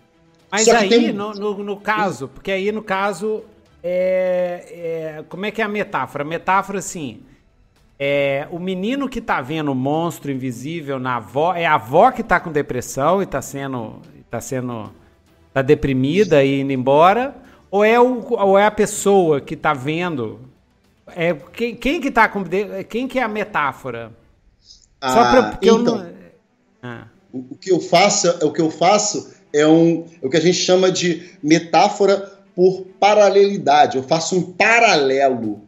Mas 0.50 0.68
aí, 0.68 0.88
tem... 0.88 1.12
no, 1.12 1.32
no, 1.32 1.64
no, 1.64 1.76
caso, 1.76 2.28
porque 2.28 2.52
aí 2.52 2.70
no 2.70 2.82
caso, 2.82 3.42
é, 3.82 5.18
é, 5.18 5.24
como 5.28 5.44
é 5.44 5.50
que 5.50 5.60
é 5.60 5.64
a 5.64 5.68
metáfora? 5.68 6.22
A 6.22 6.26
metáfora, 6.26 6.78
assim, 6.78 7.22
é, 7.98 8.46
o 8.50 8.58
menino 8.58 9.08
que 9.08 9.20
tá 9.20 9.40
vendo 9.40 9.72
o 9.72 9.74
monstro 9.74 10.30
invisível 10.30 11.00
na 11.00 11.16
avó, 11.16 11.54
é 11.54 11.66
a 11.66 11.74
avó 11.74 12.10
que 12.12 12.22
tá 12.22 12.38
com 12.38 12.52
depressão 12.52 13.20
e 13.20 13.26
tá 13.26 13.42
sendo, 13.42 14.00
tá 14.30 14.40
sendo, 14.40 14.92
tá 15.52 15.60
deprimida 15.60 16.44
e 16.44 16.60
indo 16.60 16.72
embora, 16.72 17.34
ou 17.68 17.84
é, 17.84 17.98
o, 17.98 18.24
ou 18.30 18.56
é 18.56 18.64
a 18.64 18.70
pessoa 18.70 19.40
que 19.40 19.56
tá 19.56 19.74
vendo 19.74 20.40
é, 21.08 21.34
quem, 21.34 21.74
quem 21.76 22.00
que 22.00 22.10
tá 22.10 22.28
com. 22.28 22.44
Quem 22.88 23.06
que 23.06 23.18
é 23.18 23.22
a 23.22 23.28
metáfora? 23.28 24.12
Ah, 25.00 25.12
Só 25.12 25.30
pra, 25.30 25.42
porque 25.50 25.68
então, 25.68 25.78
eu 25.78 25.84
não. 25.84 26.14
Ah. 26.82 27.06
O, 27.32 27.38
o, 27.50 27.56
que 27.56 27.70
eu 27.70 27.80
faço, 27.80 28.28
o 28.46 28.52
que 28.52 28.60
eu 28.60 28.70
faço 28.70 29.34
é 29.52 29.66
um, 29.66 30.06
é 30.22 30.26
o 30.26 30.30
que 30.30 30.36
a 30.36 30.40
gente 30.40 30.56
chama 30.56 30.90
de 30.90 31.30
metáfora 31.42 32.32
por 32.54 32.86
paralelidade. 32.98 33.96
Eu 33.96 34.02
faço 34.02 34.36
um 34.36 34.42
paralelo. 34.42 35.62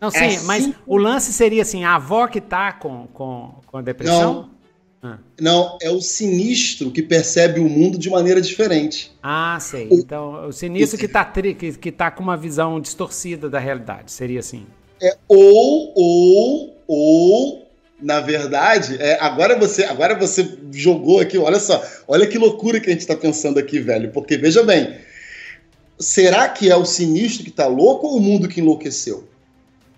Não, 0.00 0.10
sim, 0.10 0.18
assim, 0.18 0.46
mas 0.46 0.72
o 0.86 0.96
lance 0.96 1.32
seria 1.32 1.62
assim: 1.62 1.84
a 1.84 1.96
avó 1.96 2.26
que 2.26 2.40
tá 2.40 2.72
com, 2.72 3.06
com, 3.12 3.54
com 3.66 3.76
a 3.76 3.82
depressão? 3.82 4.32
Não. 4.32 4.58
Ah. 5.00 5.18
Não, 5.40 5.78
é 5.80 5.90
o 5.90 6.00
sinistro 6.00 6.90
que 6.90 7.02
percebe 7.02 7.60
o 7.60 7.68
mundo 7.68 7.96
de 7.96 8.10
maneira 8.10 8.40
diferente. 8.40 9.12
Ah, 9.22 9.56
sei. 9.60 9.88
O, 9.88 9.94
então, 9.94 10.48
o 10.48 10.52
sinistro 10.52 10.98
que 10.98 11.06
está 11.06 11.24
que, 11.24 11.54
que 11.54 11.92
tá 11.92 12.10
com 12.10 12.22
uma 12.22 12.36
visão 12.36 12.80
distorcida 12.80 13.48
da 13.48 13.58
realidade, 13.58 14.10
seria 14.10 14.40
assim. 14.40 14.66
É, 15.00 15.16
ou, 15.28 15.92
ou, 15.94 16.76
ou, 16.86 17.68
na 18.00 18.20
verdade, 18.20 18.96
é, 19.00 19.18
agora 19.20 19.58
você 19.58 19.84
agora 19.84 20.18
você 20.18 20.58
jogou 20.72 21.20
aqui, 21.20 21.38
olha 21.38 21.60
só, 21.60 21.82
olha 22.06 22.26
que 22.26 22.38
loucura 22.38 22.80
que 22.80 22.88
a 22.88 22.92
gente 22.92 23.00
está 23.00 23.16
pensando 23.16 23.58
aqui, 23.58 23.78
velho. 23.78 24.10
Porque, 24.10 24.36
veja 24.36 24.62
bem, 24.62 24.96
será 25.98 26.48
que 26.48 26.70
é 26.70 26.76
o 26.76 26.84
sinistro 26.84 27.44
que 27.44 27.50
está 27.50 27.66
louco 27.66 28.06
ou 28.06 28.16
o 28.16 28.20
mundo 28.20 28.48
que 28.48 28.60
enlouqueceu? 28.60 29.28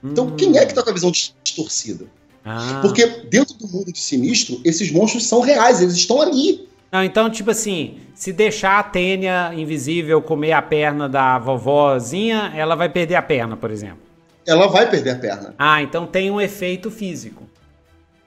Então, 0.02 0.26
hum. 0.26 0.36
quem 0.36 0.56
é 0.56 0.64
que 0.64 0.72
está 0.72 0.82
com 0.82 0.90
a 0.90 0.94
visão 0.94 1.12
distorcida? 1.42 2.06
Ah. 2.44 2.80
Porque 2.82 3.06
dentro 3.06 3.56
do 3.58 3.68
mundo 3.68 3.92
de 3.92 3.98
sinistro, 3.98 4.60
esses 4.64 4.90
monstros 4.90 5.26
são 5.26 5.40
reais, 5.40 5.82
eles 5.82 5.94
estão 5.94 6.20
ali. 6.22 6.68
Não, 6.90 7.04
então, 7.04 7.30
tipo 7.30 7.50
assim, 7.50 7.98
se 8.14 8.32
deixar 8.32 8.78
a 8.78 8.82
Tênia 8.82 9.52
invisível 9.54 10.20
comer 10.20 10.52
a 10.52 10.62
perna 10.62 11.08
da 11.08 11.38
vovozinha, 11.38 12.52
ela 12.56 12.74
vai 12.74 12.88
perder 12.88 13.14
a 13.14 13.22
perna, 13.22 13.56
por 13.56 13.70
exemplo 13.70 14.09
ela 14.46 14.66
vai 14.66 14.88
perder 14.90 15.10
a 15.10 15.16
perna. 15.16 15.54
Ah, 15.58 15.82
então 15.82 16.06
tem 16.06 16.30
um 16.30 16.40
efeito 16.40 16.90
físico. 16.90 17.48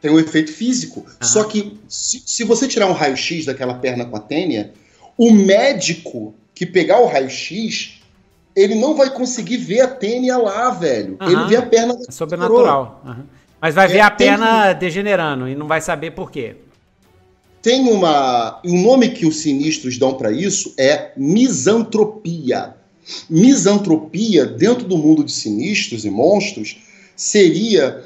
Tem 0.02 0.12
um 0.12 0.20
efeito 0.20 0.52
físico. 0.52 1.06
Só 1.22 1.46
que 1.46 1.80
se, 1.88 2.22
se, 2.26 2.44
você 2.44 2.68
tirar 2.68 2.88
um 2.88 2.94
raio-x 2.94 3.46
daquela 3.46 3.76
perna 3.76 4.06
com 4.06 4.18
a 4.18 4.20
tênia, 4.20 4.74
o 5.18 5.32
médico 5.32 6.36
que 6.54 6.66
pegar 6.66 7.00
o 7.00 7.08
raio-x, 7.08 8.02
ele 8.56 8.76
não 8.76 8.96
vai 8.96 9.10
conseguir 9.10 9.58
ver 9.58 9.82
a 9.82 9.88
tênia 9.88 10.38
lá, 10.38 10.70
velho. 10.72 11.18
Ele 11.22 11.48
vê 11.48 11.56
a 11.56 11.62
perna. 11.62 11.98
É 12.08 12.12
sobrenatural. 12.12 13.02
Mas 13.62 13.76
vai 13.76 13.88
ver 13.88 14.00
é, 14.00 14.02
a 14.02 14.12
perna 14.12 14.74
degenerando 14.74 15.48
e 15.48 15.56
não 15.56 15.68
vai 15.68 15.80
saber 15.80 16.12
por 16.12 16.30
quê. 16.30 16.58
Tem 17.62 17.90
uma. 17.90 18.60
Um 18.66 18.82
nome 18.82 19.08
que 19.10 19.26
os 19.26 19.38
sinistros 19.38 19.98
dão 19.98 20.16
para 20.16 20.34
isso 20.34 20.74
é 20.78 21.14
misantropia. 21.16 22.76
Misantropia, 23.30 24.46
dentro 24.46 24.86
do 24.86 24.98
mundo 24.98 25.24
de 25.24 25.32
sinistros 25.32 26.06
e 26.06 26.10
monstros, 26.10 26.78
seria 27.16 28.04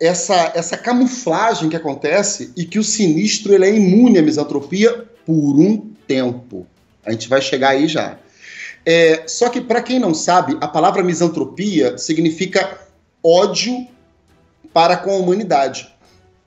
essa, 0.00 0.52
essa 0.54 0.76
camuflagem 0.76 1.68
que 1.68 1.76
acontece 1.76 2.52
e 2.56 2.64
que 2.64 2.78
o 2.78 2.84
sinistro 2.84 3.52
ele 3.52 3.66
é 3.66 3.74
imune 3.74 4.18
à 4.18 4.22
misantropia 4.22 5.06
por 5.26 5.58
um 5.58 5.76
tempo. 6.06 6.66
A 7.04 7.12
gente 7.12 7.28
vai 7.28 7.40
chegar 7.40 7.70
aí 7.70 7.88
já. 7.88 8.18
É, 8.86 9.24
só 9.26 9.48
que, 9.48 9.60
para 9.60 9.82
quem 9.82 9.98
não 9.98 10.14
sabe, 10.14 10.56
a 10.60 10.68
palavra 10.68 11.02
misantropia 11.02 11.98
significa 11.98 12.78
ódio 13.22 13.86
para 14.72 14.96
com 14.96 15.10
a 15.10 15.16
humanidade. 15.16 15.92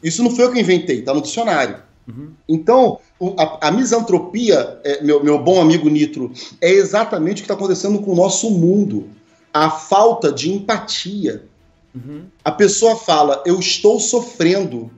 Isso 0.02 0.24
não 0.24 0.36
foi 0.36 0.46
eu 0.46 0.52
que 0.52 0.60
inventei, 0.60 1.00
está 1.00 1.14
no 1.14 1.22
dicionário. 1.22 1.78
Uhum. 2.08 2.32
Então, 2.48 3.00
a, 3.38 3.68
a 3.68 3.72
misantropia, 3.72 4.80
é, 4.84 5.04
meu, 5.04 5.24
meu 5.24 5.40
bom 5.40 5.62
amigo 5.62 5.90
Nitro, 5.90 6.32
é 6.60 6.70
exatamente 6.70 7.36
o 7.36 7.36
que 7.38 7.42
está 7.44 7.54
acontecendo 7.54 8.00
com 8.00 8.12
o 8.12 8.16
nosso 8.16 8.50
mundo. 8.50 9.10
A 9.54 9.70
falta 9.70 10.32
de 10.32 10.52
empatia. 10.52 11.44
Uhum. 11.94 12.26
A 12.44 12.52
pessoa 12.52 12.96
fala, 12.96 13.44
eu 13.46 13.60
estou 13.60 14.00
sofrendo. 14.00 14.90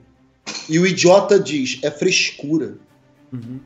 E 0.70 0.78
o 0.80 0.86
idiota 0.86 1.40
diz, 1.40 1.80
é 1.82 1.90
frescura. 1.90 2.78
Uhum. 3.32 3.60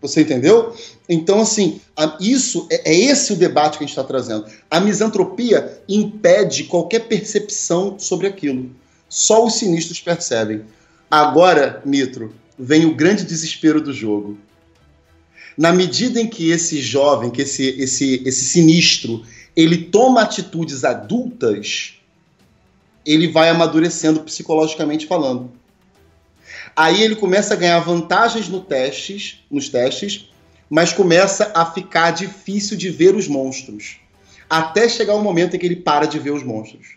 Você 0.00 0.20
entendeu? 0.20 0.74
Então, 1.08 1.40
assim, 1.40 1.80
a, 1.96 2.16
isso 2.20 2.66
é, 2.70 2.92
é, 2.92 2.94
esse 2.94 3.32
o 3.32 3.36
debate 3.36 3.78
que 3.78 3.84
a 3.84 3.86
gente 3.86 3.96
está 3.96 4.04
trazendo. 4.04 4.46
A 4.70 4.78
misantropia 4.78 5.80
impede 5.88 6.64
qualquer 6.64 7.00
percepção 7.00 7.98
sobre 7.98 8.26
aquilo. 8.26 8.70
Só 9.08 9.44
os 9.44 9.54
sinistros 9.54 10.00
percebem. 10.00 10.64
Agora, 11.10 11.82
Nitro, 11.84 12.34
vem 12.58 12.86
o 12.86 12.94
grande 12.94 13.24
desespero 13.24 13.80
do 13.80 13.92
jogo. 13.92 14.38
Na 15.56 15.72
medida 15.72 16.20
em 16.20 16.26
que 16.26 16.50
esse 16.50 16.80
jovem, 16.80 17.30
que 17.30 17.42
esse, 17.42 17.64
esse, 17.80 18.22
esse 18.26 18.44
sinistro, 18.44 19.24
ele 19.54 19.84
toma 19.84 20.22
atitudes 20.22 20.84
adultas, 20.84 21.94
ele 23.04 23.28
vai 23.28 23.48
amadurecendo 23.48 24.20
psicologicamente 24.20 25.06
falando. 25.06 25.50
Aí 26.74 27.02
ele 27.02 27.16
começa 27.16 27.54
a 27.54 27.56
ganhar 27.56 27.78
vantagens 27.80 28.48
no 28.48 28.60
testes, 28.60 29.42
nos 29.50 29.68
testes, 29.68 30.28
mas 30.68 30.92
começa 30.92 31.52
a 31.54 31.64
ficar 31.64 32.10
difícil 32.10 32.76
de 32.76 32.90
ver 32.90 33.14
os 33.14 33.26
monstros. 33.26 33.96
Até 34.48 34.88
chegar 34.88 35.14
o 35.14 35.22
momento 35.22 35.56
em 35.56 35.58
que 35.58 35.64
ele 35.64 35.76
para 35.76 36.06
de 36.06 36.18
ver 36.18 36.32
os 36.32 36.42
monstros. 36.42 36.95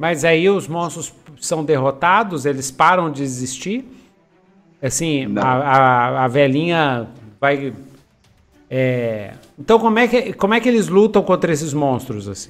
Mas 0.00 0.24
aí 0.24 0.48
os 0.48 0.66
monstros 0.66 1.12
são 1.42 1.62
derrotados, 1.62 2.46
eles 2.46 2.70
param 2.70 3.12
de 3.12 3.22
existir. 3.22 3.84
Assim, 4.80 5.34
a, 5.36 5.46
a, 5.46 6.24
a, 6.24 6.28
velhinha 6.28 7.06
vai. 7.38 7.74
É... 8.70 9.34
Então, 9.58 9.78
como 9.78 9.98
é, 9.98 10.08
que, 10.08 10.32
como 10.32 10.54
é 10.54 10.60
que 10.60 10.70
eles 10.70 10.88
lutam 10.88 11.22
contra 11.22 11.52
esses 11.52 11.74
monstros? 11.74 12.28
assim? 12.28 12.48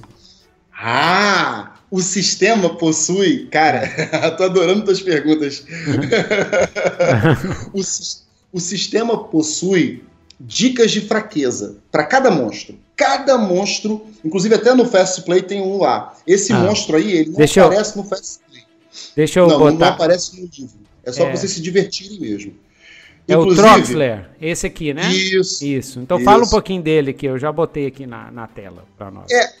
Ah! 0.73 1.73
O 1.91 1.99
sistema 1.99 2.69
possui. 2.69 3.47
Cara, 3.47 3.81
tô 4.37 4.45
adorando 4.45 4.85
tuas 4.85 5.01
perguntas. 5.01 5.65
o, 7.73 7.81
o 8.53 8.59
sistema 8.61 9.25
possui 9.25 10.05
dicas 10.39 10.89
de 10.91 11.01
fraqueza 11.01 11.79
para 11.91 12.05
cada 12.05 12.31
monstro. 12.31 12.79
Cada 13.01 13.35
monstro, 13.35 14.05
inclusive 14.23 14.53
até 14.53 14.75
no 14.75 14.85
Fast 14.85 15.23
Play 15.23 15.41
tem 15.41 15.59
um 15.59 15.79
lá. 15.79 16.15
Esse 16.27 16.53
ah. 16.53 16.59
monstro 16.59 16.97
aí, 16.97 17.11
ele 17.11 17.29
não 17.31 17.37
Deixa 17.37 17.65
aparece 17.65 17.97
eu... 17.97 18.03
no 18.03 18.07
Fast 18.07 18.39
Play. 18.47 18.63
Deixa 19.15 19.39
eu 19.39 19.47
não, 19.47 19.57
botar. 19.57 19.77
Não 19.77 19.87
aparece 19.87 20.39
no 20.39 20.47
livro. 20.55 20.75
É 21.03 21.11
só 21.11 21.23
é. 21.23 21.25
pra 21.25 21.35
vocês 21.35 21.51
se 21.51 21.61
divertirem 21.61 22.19
mesmo. 22.19 22.53
É 23.27 23.33
inclusive, 23.33 23.59
o 23.59 23.63
Troxler, 23.63 24.29
esse 24.39 24.67
aqui, 24.67 24.93
né? 24.93 25.11
Isso. 25.11 25.65
Isso. 25.65 25.99
Então 25.99 26.17
isso. 26.17 26.25
fala 26.25 26.43
um 26.43 26.49
pouquinho 26.49 26.81
dele 26.83 27.11
que 27.11 27.25
eu 27.25 27.39
já 27.39 27.51
botei 27.51 27.87
aqui 27.87 28.05
na, 28.05 28.31
na 28.31 28.47
tela 28.47 28.83
para 28.95 29.09
nós. 29.09 29.31
É, 29.31 29.51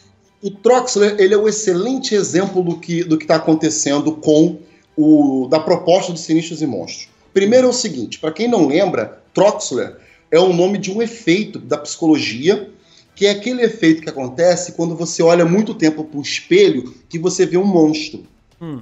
o 0.43 0.51
Troxler, 0.51 1.15
ele 1.19 1.33
é 1.33 1.37
um 1.37 1.47
excelente 1.47 2.13
exemplo 2.13 2.61
do 2.61 2.77
que 2.77 3.03
do 3.03 3.17
está 3.17 3.37
acontecendo 3.37 4.11
com 4.13 4.59
o 4.95 5.47
da 5.49 5.59
proposta 5.59 6.13
de 6.13 6.19
Sinistros 6.19 6.61
e 6.61 6.67
Monstros. 6.67 7.09
Primeiro 7.33 7.67
é 7.67 7.69
o 7.69 7.73
seguinte, 7.73 8.19
para 8.19 8.31
quem 8.31 8.47
não 8.47 8.67
lembra, 8.67 9.19
Troxler 9.33 9.97
é 10.29 10.39
o 10.39 10.53
nome 10.53 10.77
de 10.77 10.91
um 10.91 11.01
efeito 11.01 11.57
da 11.57 11.77
psicologia, 11.77 12.69
que 13.15 13.25
é 13.25 13.31
aquele 13.31 13.61
efeito 13.61 14.01
que 14.01 14.09
acontece 14.09 14.73
quando 14.73 14.95
você 14.95 15.21
olha 15.21 15.45
muito 15.45 15.73
tempo 15.73 16.03
para 16.03 16.19
o 16.19 16.21
espelho 16.21 16.93
que 17.09 17.19
você 17.19 17.45
vê 17.45 17.57
um 17.57 17.65
monstro. 17.65 18.23
Hum. 18.61 18.81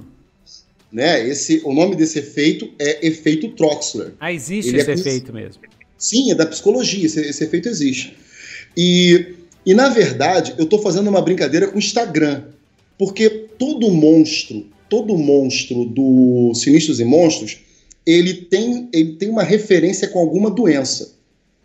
Né? 0.92 1.26
Esse, 1.28 1.60
o 1.64 1.72
nome 1.72 1.94
desse 1.94 2.18
efeito 2.18 2.70
é 2.78 3.06
efeito 3.06 3.48
Troxler. 3.50 4.12
Ah, 4.18 4.32
existe 4.32 4.70
Ele 4.70 4.78
é 4.78 4.80
esse 4.80 4.90
é, 4.90 4.94
efeito 4.94 5.32
mesmo? 5.32 5.62
Sim, 5.96 6.32
é 6.32 6.34
da 6.34 6.46
psicologia, 6.46 7.06
esse, 7.06 7.20
esse 7.20 7.44
efeito 7.44 7.68
existe. 7.68 8.16
E, 8.76 9.34
e, 9.64 9.74
na 9.74 9.88
verdade, 9.88 10.54
eu 10.58 10.64
estou 10.64 10.80
fazendo 10.80 11.08
uma 11.08 11.20
brincadeira 11.20 11.68
com 11.68 11.76
o 11.76 11.78
Instagram. 11.78 12.44
Porque 12.98 13.30
todo 13.30 13.90
monstro, 13.90 14.66
todo 14.88 15.16
monstro 15.16 15.86
do 15.86 16.52
Sinistros 16.54 17.00
e 17.00 17.04
Monstros, 17.04 17.58
ele 18.04 18.34
tem, 18.34 18.88
ele 18.92 19.12
tem 19.12 19.30
uma 19.30 19.42
referência 19.42 20.08
com 20.08 20.18
alguma 20.18 20.50
doença. 20.50 21.14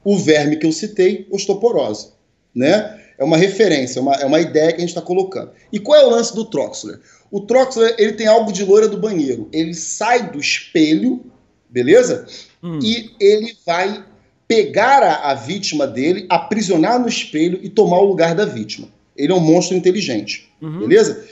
O 0.04 0.17
verme 0.17 0.56
que 0.58 0.65
eu 0.65 0.71
citei, 0.71 1.28
osteoporose, 1.32 2.10
né? 2.55 3.01
É 3.17 3.23
uma 3.23 3.37
referência, 3.37 3.99
é 3.99 4.01
uma, 4.01 4.13
é 4.15 4.25
uma 4.25 4.39
ideia 4.39 4.69
que 4.69 4.77
a 4.77 4.79
gente 4.81 4.89
está 4.89 5.01
colocando. 5.01 5.51
E 5.71 5.79
qual 5.79 5.99
é 5.99 6.05
o 6.05 6.09
lance 6.09 6.35
do 6.35 6.45
Troxler? 6.45 6.99
O 7.31 7.41
Troxler 7.41 7.95
ele 7.97 8.13
tem 8.13 8.27
algo 8.27 8.51
de 8.51 8.63
loira 8.63 8.87
do 8.87 8.97
banheiro. 8.97 9.47
Ele 9.51 9.73
sai 9.73 10.31
do 10.31 10.39
espelho, 10.39 11.23
beleza? 11.69 12.25
Hum. 12.61 12.79
E 12.81 13.11
ele 13.19 13.55
vai 13.65 14.03
pegar 14.47 15.01
a, 15.01 15.31
a 15.31 15.33
vítima 15.33 15.87
dele, 15.87 16.25
aprisionar 16.29 16.99
no 16.99 17.07
espelho 17.07 17.59
e 17.61 17.69
tomar 17.69 17.99
o 17.99 18.05
lugar 18.05 18.35
da 18.35 18.45
vítima. 18.45 18.87
Ele 19.15 19.31
é 19.31 19.35
um 19.35 19.39
monstro 19.39 19.75
inteligente, 19.75 20.49
uhum. 20.61 20.79
beleza? 20.79 21.25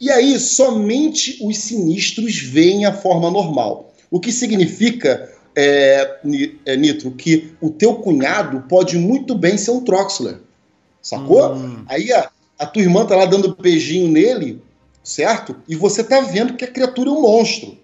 E 0.00 0.10
aí, 0.10 0.38
somente 0.38 1.38
os 1.42 1.58
sinistros 1.58 2.38
veem 2.38 2.86
a 2.86 2.92
forma 2.92 3.30
normal. 3.30 3.92
O 4.10 4.20
que 4.20 4.32
significa, 4.32 5.30
é, 5.54 6.18
é, 6.64 6.76
Nitro, 6.76 7.10
que 7.10 7.52
o 7.60 7.68
teu 7.68 7.96
cunhado 7.96 8.64
pode 8.68 8.96
muito 8.96 9.34
bem 9.34 9.58
ser 9.58 9.72
um 9.72 9.84
Troxler. 9.84 10.38
Sacou? 11.02 11.54
Hum. 11.54 11.84
Aí 11.88 12.12
a, 12.12 12.30
a 12.58 12.66
tua 12.66 12.82
irmã 12.82 13.06
tá 13.06 13.16
lá 13.16 13.24
dando 13.24 13.56
beijinho 13.60 14.10
nele, 14.10 14.62
certo? 15.02 15.56
E 15.68 15.74
você 15.76 16.02
tá 16.02 16.20
vendo 16.20 16.54
que 16.54 16.64
a 16.64 16.70
criatura 16.70 17.10
é 17.10 17.12
um 17.12 17.22
monstro. 17.22 17.78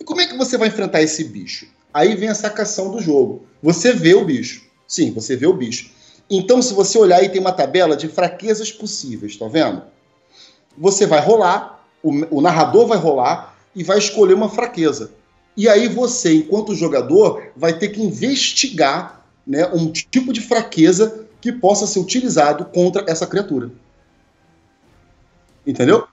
E 0.00 0.04
como 0.04 0.20
é 0.20 0.26
que 0.26 0.36
você 0.36 0.56
vai 0.56 0.68
enfrentar 0.68 1.02
esse 1.02 1.24
bicho? 1.24 1.66
Aí 1.92 2.14
vem 2.16 2.28
a 2.28 2.34
sacação 2.34 2.90
do 2.90 3.00
jogo. 3.00 3.46
Você 3.62 3.92
vê 3.92 4.14
o 4.14 4.24
bicho. 4.24 4.64
Sim, 4.86 5.12
você 5.12 5.36
vê 5.36 5.46
o 5.46 5.52
bicho. 5.52 5.90
Então, 6.28 6.62
se 6.62 6.72
você 6.74 6.98
olhar 6.98 7.18
aí, 7.18 7.28
tem 7.28 7.40
uma 7.40 7.52
tabela 7.52 7.96
de 7.96 8.08
fraquezas 8.08 8.72
possíveis, 8.72 9.36
tá 9.36 9.46
vendo? 9.46 9.82
Você 10.76 11.06
vai 11.06 11.20
rolar, 11.20 11.86
o, 12.02 12.38
o 12.38 12.40
narrador 12.40 12.86
vai 12.86 12.98
rolar 12.98 13.56
e 13.74 13.84
vai 13.84 13.98
escolher 13.98 14.34
uma 14.34 14.48
fraqueza. 14.48 15.12
E 15.56 15.68
aí 15.68 15.88
você, 15.88 16.34
enquanto 16.34 16.74
jogador, 16.74 17.52
vai 17.56 17.78
ter 17.78 17.88
que 17.88 18.02
investigar 18.02 19.24
né, 19.46 19.66
um 19.72 19.92
tipo 19.92 20.32
de 20.32 20.40
fraqueza 20.40 21.23
que 21.44 21.52
possa 21.52 21.86
ser 21.86 21.98
utilizado 21.98 22.64
contra 22.64 23.04
essa 23.06 23.26
criatura. 23.26 23.70
Entendeu? 25.66 26.08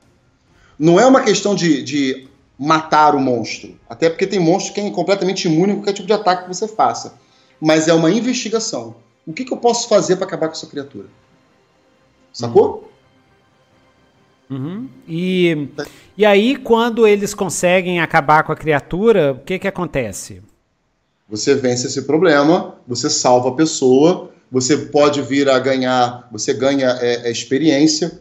Não 0.77 0.99
é 0.99 1.05
uma 1.05 1.21
questão 1.21 1.55
de, 1.55 1.81
de 1.83 2.27
matar 2.59 3.15
o 3.15 3.19
monstro. 3.21 3.79
Até 3.89 4.09
porque 4.09 4.27
tem 4.27 4.41
monstros 4.41 4.75
que 4.75 4.81
é 4.81 4.91
completamente 4.91 5.47
imune 5.47 5.71
a 5.71 5.75
qualquer 5.75 5.93
tipo 5.93 6.05
de 6.05 6.11
ataque 6.11 6.43
que 6.43 6.53
você 6.53 6.67
faça. 6.67 7.17
Mas 7.61 7.87
é 7.87 7.93
uma 7.93 8.11
investigação. 8.11 8.97
O 9.25 9.31
que, 9.31 9.45
que 9.45 9.53
eu 9.53 9.57
posso 9.57 9.87
fazer 9.87 10.17
para 10.17 10.25
acabar 10.25 10.47
com 10.47 10.53
essa 10.53 10.67
criatura? 10.67 11.07
Sacou? 12.33 12.91
Uhum. 14.49 14.89
E, 15.07 15.69
e 16.17 16.25
aí, 16.25 16.57
quando 16.57 17.07
eles 17.07 17.33
conseguem 17.33 18.01
acabar 18.01 18.43
com 18.43 18.51
a 18.51 18.55
criatura, 18.57 19.31
o 19.31 19.45
que, 19.45 19.59
que 19.59 19.67
acontece? 19.69 20.41
Você 21.29 21.55
vence 21.55 21.87
esse 21.87 22.01
problema, 22.01 22.75
você 22.85 23.09
salva 23.09 23.47
a 23.47 23.53
pessoa, 23.53 24.31
você 24.51 24.77
pode 24.77 25.21
vir 25.21 25.47
a 25.49 25.57
ganhar, 25.57 26.27
você 26.31 26.53
ganha 26.53 26.97
é, 26.99 27.27
é 27.27 27.31
experiência, 27.31 28.19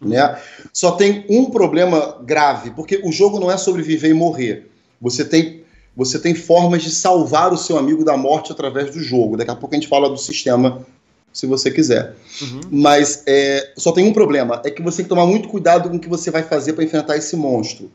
né? 0.00 0.38
Só 0.72 0.92
tem 0.92 1.24
um 1.28 1.46
problema 1.46 2.18
grave, 2.22 2.70
porque 2.70 3.00
o 3.02 3.10
jogo 3.10 3.40
não 3.40 3.50
é 3.50 3.56
sobre 3.56 3.82
viver 3.82 4.10
e 4.10 4.14
morrer. 4.14 4.70
Você 5.00 5.24
tem, 5.24 5.62
você 5.96 6.18
tem 6.18 6.34
formas 6.34 6.82
de 6.82 6.90
salvar 6.90 7.52
o 7.52 7.56
seu 7.56 7.76
amigo 7.76 8.04
da 8.04 8.16
morte 8.16 8.52
através 8.52 8.92
do 8.92 9.00
jogo. 9.02 9.36
Daqui 9.36 9.50
a 9.50 9.56
pouco 9.56 9.74
a 9.74 9.78
gente 9.78 9.88
fala 9.88 10.08
do 10.08 10.16
sistema, 10.16 10.86
se 11.32 11.46
você 11.46 11.70
quiser. 11.70 12.14
Uhum. 12.40 12.60
Mas 12.70 13.24
é, 13.26 13.72
só 13.76 13.90
tem 13.92 14.06
um 14.06 14.12
problema: 14.12 14.62
é 14.64 14.70
que 14.70 14.82
você 14.82 14.98
tem 14.98 15.04
que 15.06 15.10
tomar 15.10 15.26
muito 15.26 15.48
cuidado 15.48 15.90
com 15.90 15.96
o 15.96 16.00
que 16.00 16.08
você 16.08 16.30
vai 16.30 16.42
fazer 16.42 16.74
para 16.74 16.84
enfrentar 16.84 17.16
esse 17.16 17.34
monstro. 17.36 17.90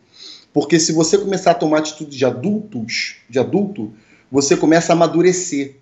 Porque 0.54 0.80
se 0.80 0.92
você 0.92 1.18
começar 1.18 1.52
a 1.52 1.56
tomar 1.56 1.80
atitude 1.80 2.18
de 2.18 2.26
adultos, 2.26 3.18
de 3.30 3.40
adulto, 3.40 3.94
você 4.32 4.58
começa 4.58 4.92
a 4.92 4.96
amadurecer. 4.96 5.76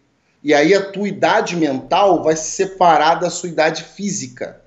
E 0.43 0.53
aí 0.53 0.73
a 0.73 0.91
tua 0.91 1.07
idade 1.07 1.55
mental 1.55 2.23
vai 2.23 2.35
se 2.35 2.51
separar 2.51 3.15
da 3.15 3.29
sua 3.29 3.49
idade 3.49 3.83
física. 3.83 4.61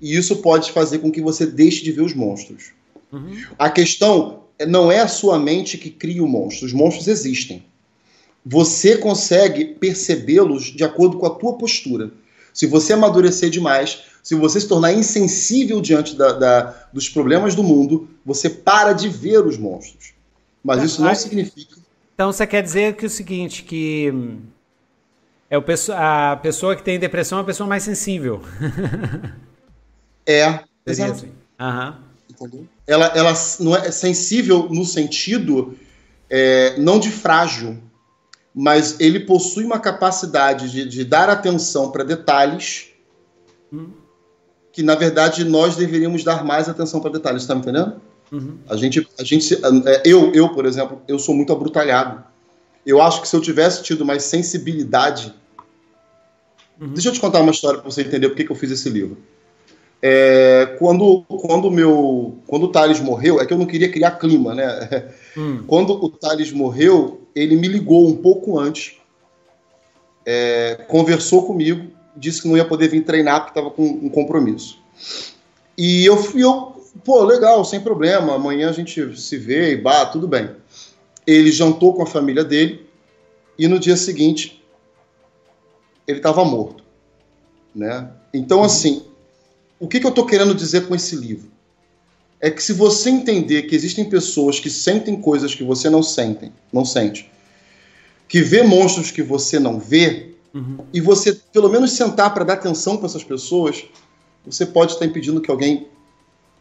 E 0.00 0.16
isso 0.16 0.36
pode 0.36 0.72
fazer 0.72 0.98
com 0.98 1.10
que 1.10 1.20
você 1.20 1.46
deixe 1.46 1.82
de 1.82 1.92
ver 1.92 2.02
os 2.02 2.14
monstros. 2.14 2.72
Uhum. 3.10 3.40
A 3.58 3.70
questão 3.70 4.42
não 4.66 4.90
é 4.90 5.00
a 5.00 5.08
sua 5.08 5.38
mente 5.38 5.78
que 5.78 5.90
cria 5.90 6.22
o 6.22 6.28
monstro. 6.28 6.66
Os 6.66 6.72
monstros 6.72 7.08
existem. 7.08 7.64
Você 8.44 8.96
consegue 8.96 9.64
percebê-los 9.64 10.64
de 10.64 10.82
acordo 10.82 11.18
com 11.18 11.26
a 11.26 11.30
tua 11.30 11.54
postura. 11.54 12.10
Se 12.52 12.66
você 12.66 12.92
amadurecer 12.92 13.48
demais, 13.48 14.02
se 14.22 14.34
você 14.34 14.60
se 14.60 14.68
tornar 14.68 14.92
insensível 14.92 15.80
diante 15.80 16.16
da, 16.16 16.32
da, 16.32 16.86
dos 16.92 17.08
problemas 17.08 17.54
do 17.54 17.62
mundo, 17.62 18.08
você 18.24 18.50
para 18.50 18.92
de 18.92 19.08
ver 19.08 19.46
os 19.46 19.56
monstros. 19.56 20.12
Mas 20.62 20.82
isso 20.82 21.02
não 21.02 21.14
significa. 21.14 21.76
Então 22.14 22.32
você 22.32 22.46
quer 22.46 22.62
dizer 22.62 22.94
que 22.94 23.04
é 23.04 23.08
o 23.08 23.10
seguinte, 23.10 23.62
que 23.64 24.10
hum, 24.12 24.38
é 25.52 25.58
o, 25.58 25.64
a 25.94 26.36
pessoa 26.36 26.74
que 26.74 26.82
tem 26.82 26.98
depressão 26.98 27.36
é 27.36 27.42
a 27.42 27.44
pessoa 27.44 27.68
mais 27.68 27.82
sensível. 27.82 28.40
É, 30.24 30.60
exato. 30.86 31.26
Uhum. 31.60 32.64
Ela, 32.86 33.06
ela 33.06 33.34
não 33.58 33.74
é 33.74 33.90
sensível 33.90 34.68
no 34.70 34.84
sentido 34.84 35.76
é, 36.30 36.78
não 36.78 37.00
de 37.00 37.10
frágil, 37.10 37.76
mas 38.54 39.00
ele 39.00 39.18
possui 39.18 39.64
uma 39.64 39.80
capacidade 39.80 40.70
de, 40.70 40.88
de 40.88 41.04
dar 41.04 41.28
atenção 41.28 41.90
para 41.90 42.04
detalhes 42.04 42.90
hum. 43.72 43.90
que, 44.72 44.80
na 44.80 44.94
verdade, 44.94 45.44
nós 45.44 45.74
deveríamos 45.74 46.22
dar 46.22 46.44
mais 46.44 46.68
atenção 46.68 47.00
para 47.00 47.10
detalhes, 47.10 47.44
tá 47.46 47.56
me 47.56 47.62
entendendo? 47.62 48.00
Uhum. 48.30 48.58
A 48.68 48.76
gente, 48.76 49.08
a 49.18 49.24
gente, 49.24 49.54
é, 49.54 50.02
eu, 50.04 50.32
eu, 50.32 50.50
por 50.50 50.66
exemplo, 50.66 51.02
eu 51.08 51.18
sou 51.18 51.34
muito 51.34 51.52
abrutalhado. 51.52 52.22
Eu 52.86 53.02
acho 53.02 53.20
que 53.20 53.26
se 53.26 53.34
eu 53.34 53.40
tivesse 53.40 53.82
tido 53.82 54.04
mais 54.04 54.22
sensibilidade. 54.22 55.41
Uhum. 56.82 56.88
Deixa 56.88 57.10
eu 57.10 57.12
te 57.12 57.20
contar 57.20 57.40
uma 57.40 57.52
história 57.52 57.78
para 57.80 57.88
você 57.88 58.02
entender 58.02 58.28
por 58.28 58.36
que, 58.36 58.50
eu 58.50 58.56
fiz 58.56 58.72
esse 58.72 58.90
livro. 58.90 59.16
É, 60.04 60.74
quando 60.80 61.22
quando 61.28 61.70
meu 61.70 62.38
quando 62.48 62.64
o 62.64 62.68
Thales 62.68 62.98
morreu, 62.98 63.40
é 63.40 63.46
que 63.46 63.52
eu 63.52 63.58
não 63.58 63.66
queria 63.66 63.88
criar 63.88 64.12
clima, 64.12 64.54
né? 64.54 65.08
Hum. 65.34 65.64
Quando 65.66 65.94
o 65.94 66.10
Thales 66.10 66.52
morreu, 66.52 67.22
ele 67.34 67.56
me 67.56 67.66
ligou 67.66 68.06
um 68.06 68.14
pouco 68.14 68.58
antes, 68.58 68.96
é, 70.26 70.84
conversou 70.88 71.46
comigo, 71.46 71.90
disse 72.14 72.42
que 72.42 72.48
não 72.48 72.54
ia 72.54 72.66
poder 72.66 72.88
vir 72.88 73.02
treinar 73.02 73.40
porque 73.40 73.58
estava 73.58 73.70
com 73.70 73.82
um 73.82 74.10
compromisso. 74.10 74.78
E 75.74 76.04
eu 76.04 76.18
fui, 76.18 76.44
eu, 76.44 76.74
pô, 77.02 77.24
legal, 77.24 77.64
sem 77.64 77.80
problema, 77.80 78.34
amanhã 78.34 78.68
a 78.68 78.72
gente 78.72 79.18
se 79.18 79.38
vê 79.38 79.72
e 79.72 79.76
bah, 79.78 80.04
tudo 80.04 80.28
bem. 80.28 80.50
Ele 81.26 81.50
jantou 81.50 81.94
com 81.94 82.02
a 82.02 82.06
família 82.06 82.44
dele 82.44 82.86
e 83.58 83.66
no 83.66 83.78
dia 83.78 83.96
seguinte 83.96 84.61
ele 86.06 86.18
estava 86.18 86.44
morto, 86.44 86.84
né? 87.74 88.10
Então, 88.32 88.58
uhum. 88.58 88.64
assim, 88.64 89.04
o 89.78 89.88
que, 89.88 90.00
que 90.00 90.06
eu 90.06 90.10
estou 90.10 90.26
querendo 90.26 90.54
dizer 90.54 90.86
com 90.86 90.94
esse 90.94 91.16
livro? 91.16 91.50
É 92.40 92.50
que 92.50 92.62
se 92.62 92.72
você 92.72 93.10
entender 93.10 93.62
que 93.62 93.74
existem 93.74 94.08
pessoas 94.08 94.58
que 94.58 94.68
sentem 94.68 95.20
coisas 95.20 95.54
que 95.54 95.62
você 95.62 95.88
não 95.88 96.02
sente, 96.02 96.50
não 96.72 96.84
sente, 96.84 97.30
que 98.28 98.40
vê 98.40 98.62
monstros 98.62 99.10
que 99.10 99.22
você 99.22 99.58
não 99.58 99.78
vê, 99.78 100.34
uhum. 100.52 100.78
e 100.92 101.00
você 101.00 101.34
pelo 101.52 101.68
menos 101.68 101.92
sentar 101.92 102.32
para 102.34 102.44
dar 102.44 102.54
atenção 102.54 102.96
para 102.96 103.06
essas 103.06 103.22
pessoas, 103.22 103.84
você 104.44 104.66
pode 104.66 104.92
estar 104.92 105.06
impedindo 105.06 105.40
que 105.40 105.50
alguém 105.50 105.86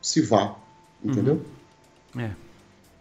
se 0.01 0.21
vá, 0.21 0.55
entendeu? 1.03 1.41
Uhum. 2.15 2.21
É. 2.21 2.31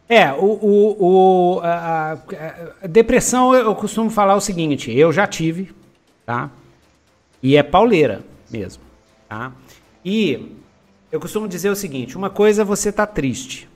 É, 0.09 0.33
o, 0.33 0.45
o, 0.45 0.97
o 0.99 1.61
a, 1.61 2.19
a, 2.83 2.87
depressão, 2.89 3.55
eu 3.55 3.75
costumo 3.77 4.11
falar 4.11 4.35
o 4.35 4.41
seguinte, 4.41 4.91
eu 4.91 5.13
já 5.13 5.25
tive, 5.25 5.73
tá? 6.31 6.49
E 7.43 7.57
é 7.57 7.63
pauleira 7.65 8.25
mesmo, 8.49 8.85
tá? 9.29 9.53
E 10.05 10.55
eu 11.11 11.19
costumo 11.19 11.49
dizer 11.49 11.71
o 11.71 11.75
seguinte: 11.75 12.17
uma 12.17 12.31
coisa 12.31 12.63
é 12.63 12.65
você 12.65 12.93
tá 12.93 13.05
triste. 13.05 13.69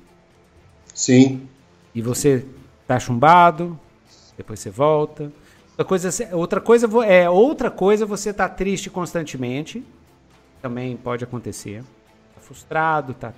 Sim. 0.95 1.49
E 1.93 2.01
você 2.01 2.47
tá 2.87 3.01
chumbado, 3.01 3.77
depois 4.37 4.61
você 4.61 4.71
volta. 4.71 5.33
Outra 5.77 5.85
coisa, 5.85 6.37
outra 6.37 6.61
coisa 6.61 7.05
é 7.05 7.29
outra 7.29 7.71
coisa 7.73 8.07
você 8.07 8.33
tá 8.33 8.49
triste 8.49 8.88
constantemente. 8.88 9.85
Também 10.63 10.96
pode 10.96 11.25
acontecer. 11.25 11.83
Tá 12.37 12.40
frustrado, 12.40 13.15
tá, 13.15 13.35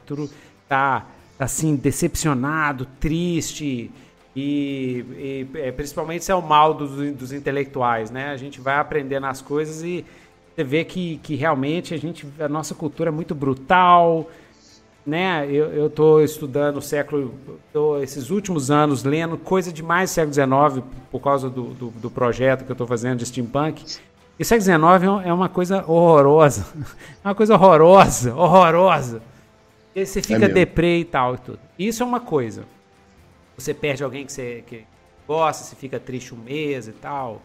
tá 0.68 1.06
assim 1.38 1.74
decepcionado, 1.74 2.84
triste. 3.00 3.90
E, 4.36 5.02
e 5.16 5.58
é, 5.60 5.72
principalmente 5.72 6.20
isso 6.20 6.30
é 6.30 6.34
o 6.34 6.42
mal 6.42 6.74
dos, 6.74 6.90
dos 7.14 7.32
intelectuais, 7.32 8.10
né? 8.10 8.28
A 8.28 8.36
gente 8.36 8.60
vai 8.60 8.76
aprendendo 8.76 9.24
as 9.24 9.40
coisas 9.40 9.82
e 9.82 10.04
você 10.54 10.62
vê 10.62 10.84
que, 10.84 11.18
que 11.22 11.34
realmente 11.34 11.94
a 11.94 11.96
gente 11.96 12.26
a 12.38 12.46
nossa 12.46 12.74
cultura 12.74 13.08
é 13.08 13.12
muito 13.12 13.34
brutal, 13.34 14.30
né? 15.06 15.48
Eu 15.50 15.86
estou 15.86 16.22
estudando 16.22 16.76
o 16.76 16.82
século, 16.82 17.34
tô, 17.72 17.98
esses 18.02 18.28
últimos 18.28 18.70
anos 18.70 19.04
lendo 19.04 19.38
coisa 19.38 19.72
demais 19.72 20.10
do 20.10 20.12
século 20.12 20.34
XIX 20.34 20.86
por 21.10 21.20
causa 21.20 21.48
do, 21.48 21.68
do, 21.72 21.88
do 21.88 22.10
projeto 22.10 22.64
que 22.64 22.70
eu 22.70 22.74
estou 22.74 22.86
fazendo 22.86 23.20
de 23.20 23.26
steampunk. 23.26 23.84
E 24.38 24.42
o 24.42 24.44
século 24.44 24.64
XIX 24.64 25.26
é 25.26 25.32
uma 25.32 25.48
coisa 25.48 25.82
horrorosa, 25.86 26.66
é 27.24 27.28
uma 27.28 27.34
coisa 27.34 27.54
horrorosa, 27.54 28.34
horrorosa. 28.34 29.22
E 29.94 30.00
aí 30.00 30.06
você 30.06 30.20
fica 30.20 30.44
é 30.44 30.48
deprê 30.48 30.98
e 30.98 31.04
tal 31.06 31.36
e 31.36 31.38
tudo. 31.38 31.58
Isso 31.78 32.02
é 32.02 32.06
uma 32.06 32.20
coisa. 32.20 32.64
Você 33.56 33.72
perde 33.72 34.04
alguém 34.04 34.26
que 34.26 34.32
você 34.32 34.64
que 34.66 34.84
gosta, 35.26 35.64
você 35.64 35.76
fica 35.76 35.98
triste 35.98 36.34
um 36.34 36.38
mês 36.38 36.88
e 36.88 36.92
tal, 36.92 37.42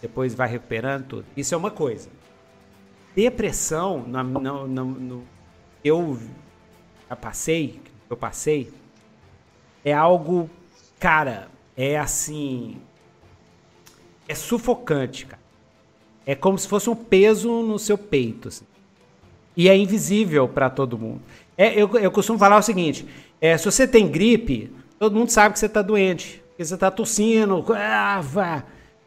depois 0.00 0.34
vai 0.34 0.48
recuperando 0.48 1.06
tudo. 1.06 1.26
Isso 1.36 1.54
é 1.54 1.56
uma 1.56 1.70
coisa. 1.70 2.08
Depressão, 3.14 4.00
no, 4.00 4.22
no, 4.22 4.66
no, 4.66 4.84
no 4.84 5.26
eu 5.84 6.18
já 7.08 7.16
passei, 7.16 7.80
eu 8.08 8.16
passei, 8.16 8.72
é 9.84 9.92
algo, 9.92 10.48
cara, 10.98 11.48
é 11.76 11.98
assim, 11.98 12.80
é 14.28 14.34
sufocante, 14.34 15.26
cara. 15.26 15.40
É 16.24 16.34
como 16.34 16.58
se 16.58 16.68
fosse 16.68 16.88
um 16.88 16.94
peso 16.94 17.62
no 17.62 17.78
seu 17.78 17.98
peito. 17.98 18.48
Assim. 18.48 18.64
E 19.56 19.68
é 19.68 19.76
invisível 19.76 20.46
para 20.48 20.70
todo 20.70 20.98
mundo. 20.98 21.20
É, 21.56 21.74
eu, 21.74 21.90
eu 21.98 22.10
costumo 22.10 22.38
falar 22.38 22.58
o 22.58 22.62
seguinte: 22.62 23.06
é, 23.40 23.56
se 23.58 23.64
você 23.64 23.88
tem 23.88 24.06
gripe, 24.06 24.70
todo 25.00 25.16
mundo 25.16 25.30
sabe 25.30 25.54
que 25.54 25.58
você 25.58 25.64
está 25.64 25.80
doente. 25.80 26.42
Que 26.58 26.64
você 26.64 26.74
está 26.74 26.90
tossindo. 26.90 27.64
Ah. 27.74 28.62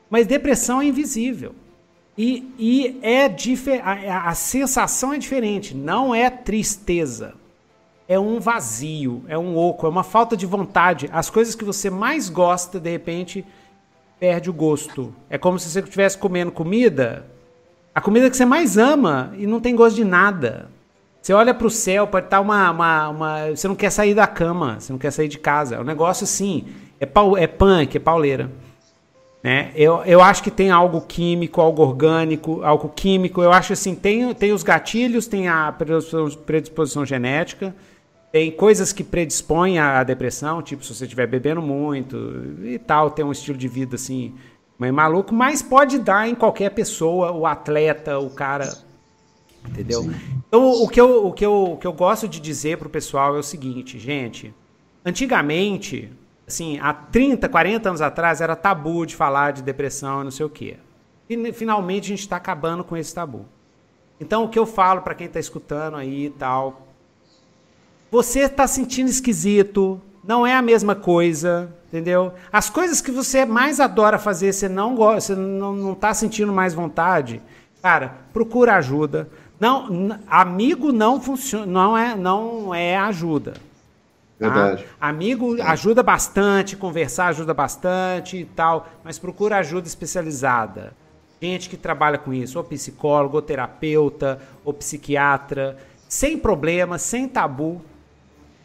Mas 0.09 0.25
depressão 0.25 0.81
é 0.81 0.85
invisível. 0.85 1.53
E, 2.17 2.51
e 2.57 2.99
é 3.03 3.27
a, 3.83 4.29
a 4.29 4.33
sensação 4.33 5.13
é 5.13 5.19
diferente. 5.19 5.75
Não 5.75 6.13
é 6.13 6.31
tristeza. 6.31 7.35
É 8.07 8.19
um 8.19 8.39
vazio, 8.39 9.23
é 9.27 9.37
um 9.37 9.55
oco, 9.55 9.85
é 9.85 9.89
uma 9.89 10.03
falta 10.03 10.35
de 10.35 10.45
vontade. 10.45 11.09
As 11.11 11.29
coisas 11.29 11.55
que 11.55 11.63
você 11.63 11.89
mais 11.89 12.27
gosta, 12.27 12.79
de 12.79 12.89
repente, 12.89 13.45
perde 14.19 14.49
o 14.49 14.53
gosto. 14.53 15.13
É 15.29 15.37
como 15.37 15.57
se 15.59 15.69
você 15.69 15.79
estivesse 15.79 16.17
comendo 16.17 16.51
comida, 16.51 17.25
a 17.93 18.01
comida 18.01 18.29
que 18.29 18.35
você 18.35 18.45
mais 18.45 18.77
ama 18.77 19.33
e 19.37 19.47
não 19.47 19.61
tem 19.61 19.75
gosto 19.75 19.95
de 19.95 20.03
nada. 20.03 20.69
Você 21.23 21.31
olha 21.31 21.53
para 21.53 21.65
o 21.65 21.69
céu, 21.69 22.05
pode 22.05 22.25
estar 22.25 22.37
tá 22.37 22.41
uma, 22.41 22.69
uma, 22.69 23.09
uma, 23.09 23.49
Você 23.51 23.65
não 23.65 23.75
quer 23.75 23.89
sair 23.89 24.13
da 24.13 24.27
cama, 24.27 24.77
você 24.77 24.91
não 24.91 24.99
quer 24.99 25.09
sair 25.09 25.29
de 25.29 25.39
casa. 25.39 25.75
É 25.75 25.79
um 25.79 25.85
negócio 25.85 26.25
assim. 26.25 26.65
É, 26.99 27.05
pau, 27.05 27.37
é 27.37 27.47
punk, 27.47 27.95
é 27.95 27.99
pauleira. 27.99 28.51
Né? 29.41 29.71
Eu, 29.73 30.03
eu 30.03 30.21
acho 30.21 30.43
que 30.43 30.51
tem 30.51 30.69
algo 30.69 30.99
químico, 30.99 31.61
algo 31.61 31.81
orgânico, 31.81 32.61
algo 32.61 32.89
químico. 32.89 33.41
Eu 33.41 33.53
acho 33.53 33.71
assim: 33.71 33.95
tem, 33.95 34.33
tem 34.33 34.51
os 34.51 34.63
gatilhos, 34.63 35.25
tem 35.25 35.47
a 35.47 35.71
predisposição, 35.71 36.43
predisposição 36.43 37.05
genética. 37.05 37.73
Tem 38.29 38.51
coisas 38.51 38.91
que 38.91 39.03
predispõem 39.03 39.79
à 39.79 40.03
depressão, 40.03 40.61
tipo 40.61 40.83
se 40.83 40.93
você 40.93 41.05
estiver 41.05 41.27
bebendo 41.27 41.61
muito 41.61 42.17
e 42.63 42.77
tal, 42.79 43.11
tem 43.11 43.23
um 43.23 43.31
estilo 43.31 43.57
de 43.57 43.67
vida 43.69 43.95
assim, 43.95 44.33
meio 44.77 44.93
maluco, 44.93 45.33
mas 45.33 45.61
pode 45.61 45.99
dar 45.99 46.27
em 46.27 46.35
qualquer 46.35 46.71
pessoa, 46.71 47.31
o 47.31 47.45
atleta, 47.45 48.19
o 48.19 48.29
cara. 48.29 48.67
Entendeu? 49.67 50.03
Sim. 50.03 50.15
Então, 50.47 50.83
o 50.83 50.87
que, 50.87 50.99
eu, 50.99 51.25
o, 51.27 51.33
que 51.33 51.45
eu, 51.45 51.63
o 51.73 51.77
que 51.77 51.87
eu 51.87 51.93
gosto 51.93 52.27
de 52.27 52.39
dizer 52.39 52.77
pro 52.77 52.89
pessoal 52.89 53.35
é 53.35 53.39
o 53.39 53.43
seguinte, 53.43 53.97
gente. 53.97 54.53
Antigamente, 55.05 56.11
assim, 56.47 56.79
há 56.79 56.93
30, 56.93 57.49
40 57.49 57.89
anos 57.89 58.01
atrás, 58.01 58.41
era 58.41 58.55
tabu 58.55 59.05
de 59.05 59.15
falar 59.15 59.51
de 59.51 59.63
depressão 59.63 60.21
e 60.21 60.23
não 60.25 60.31
sei 60.31 60.45
o 60.45 60.49
quê. 60.49 60.77
E 61.29 61.53
finalmente 61.53 62.05
a 62.05 62.09
gente 62.09 62.19
está 62.19 62.35
acabando 62.35 62.83
com 62.83 62.95
esse 62.95 63.13
tabu. 63.13 63.45
Então, 64.19 64.43
o 64.43 64.49
que 64.49 64.59
eu 64.59 64.65
falo 64.65 65.01
para 65.01 65.15
quem 65.15 65.27
está 65.27 65.39
escutando 65.39 65.97
aí 65.97 66.27
e 66.27 66.29
tal, 66.29 66.87
você 68.11 68.41
está 68.41 68.67
sentindo 68.67 69.09
esquisito, 69.09 69.99
não 70.23 70.45
é 70.45 70.53
a 70.53 70.61
mesma 70.61 70.95
coisa, 70.95 71.73
entendeu? 71.87 72.33
As 72.51 72.69
coisas 72.69 73.01
que 73.01 73.11
você 73.11 73.43
mais 73.45 73.79
adora 73.79 74.17
fazer, 74.17 74.53
você 74.53 74.69
não 74.69 74.95
gosta, 74.95 75.33
você 75.33 75.35
não, 75.35 75.75
não 75.75 75.95
tá 75.95 76.13
sentindo 76.13 76.53
mais 76.53 76.73
vontade, 76.73 77.41
cara, 77.81 78.19
procura 78.31 78.75
ajuda. 78.75 79.29
Não, 79.59 80.19
amigo 80.27 80.91
não 80.91 81.21
funciona, 81.21 81.65
não 81.65 81.97
é, 81.97 82.15
não 82.15 82.73
é 82.73 82.97
ajuda. 82.97 83.53
Tá? 84.39 84.49
Verdade. 84.49 84.85
Amigo 84.99 85.61
ajuda 85.61 86.03
bastante, 86.03 86.75
conversar 86.75 87.27
ajuda 87.27 87.53
bastante 87.53 88.37
e 88.37 88.45
tal, 88.45 88.89
mas 89.03 89.17
procura 89.17 89.57
ajuda 89.57 89.87
especializada. 89.87 90.93
Gente 91.41 91.69
que 91.69 91.77
trabalha 91.77 92.17
com 92.17 92.33
isso, 92.33 92.57
ou 92.57 92.63
psicólogo, 92.63 93.35
ou 93.35 93.41
terapeuta, 93.41 94.41
ou 94.63 94.73
psiquiatra, 94.73 95.77
sem 96.07 96.37
problema, 96.37 96.97
sem 96.97 97.27
tabu, 97.27 97.81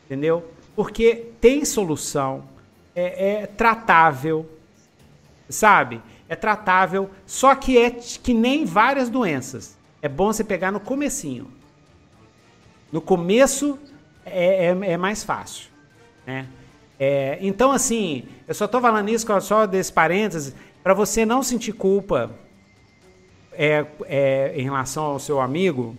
entendeu? 0.04 0.44
Porque 0.76 1.26
tem 1.40 1.64
solução, 1.64 2.44
é, 2.94 3.42
é 3.42 3.46
tratável, 3.46 4.48
sabe? 5.48 6.00
É 6.28 6.36
tratável, 6.36 7.10
só 7.26 7.54
que 7.54 7.78
é 7.78 7.90
que 7.90 8.34
nem 8.34 8.64
várias 8.64 9.08
doenças. 9.08 9.77
É 10.00 10.08
bom 10.08 10.32
você 10.32 10.44
pegar 10.44 10.70
no 10.70 10.80
comecinho. 10.80 11.50
No 12.90 13.00
começo 13.00 13.78
é, 14.24 14.66
é, 14.66 14.92
é 14.92 14.96
mais 14.96 15.24
fácil, 15.24 15.68
né? 16.26 16.46
É, 16.98 17.38
então, 17.40 17.70
assim, 17.70 18.24
eu 18.46 18.54
só 18.54 18.64
estou 18.64 18.80
falando 18.80 19.08
isso 19.08 19.26
só 19.40 19.66
desse 19.66 19.92
parênteses 19.92 20.54
para 20.82 20.94
você 20.94 21.24
não 21.24 21.42
sentir 21.42 21.72
culpa 21.72 22.30
é, 23.52 23.86
é, 24.06 24.52
em 24.56 24.62
relação 24.62 25.04
ao 25.04 25.18
seu 25.18 25.40
amigo, 25.40 25.96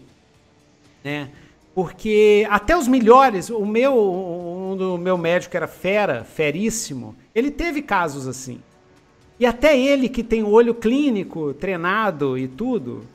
né? 1.03 1.29
Porque 1.73 2.45
até 2.49 2.75
os 2.75 2.87
melhores, 2.87 3.49
o 3.49 3.65
meu, 3.65 4.75
do 4.77 4.97
meu 4.97 5.17
médico 5.17 5.55
era 5.55 5.67
fera, 5.67 6.25
feríssimo, 6.25 7.15
ele 7.33 7.51
teve 7.51 7.81
casos 7.81 8.27
assim. 8.27 8.59
E 9.39 9.45
até 9.45 9.77
ele 9.79 10.09
que 10.09 10.21
tem 10.21 10.43
o 10.43 10.49
olho 10.49 10.75
clínico 10.75 11.53
treinado 11.53 12.37
e 12.37 12.47
tudo, 12.47 13.05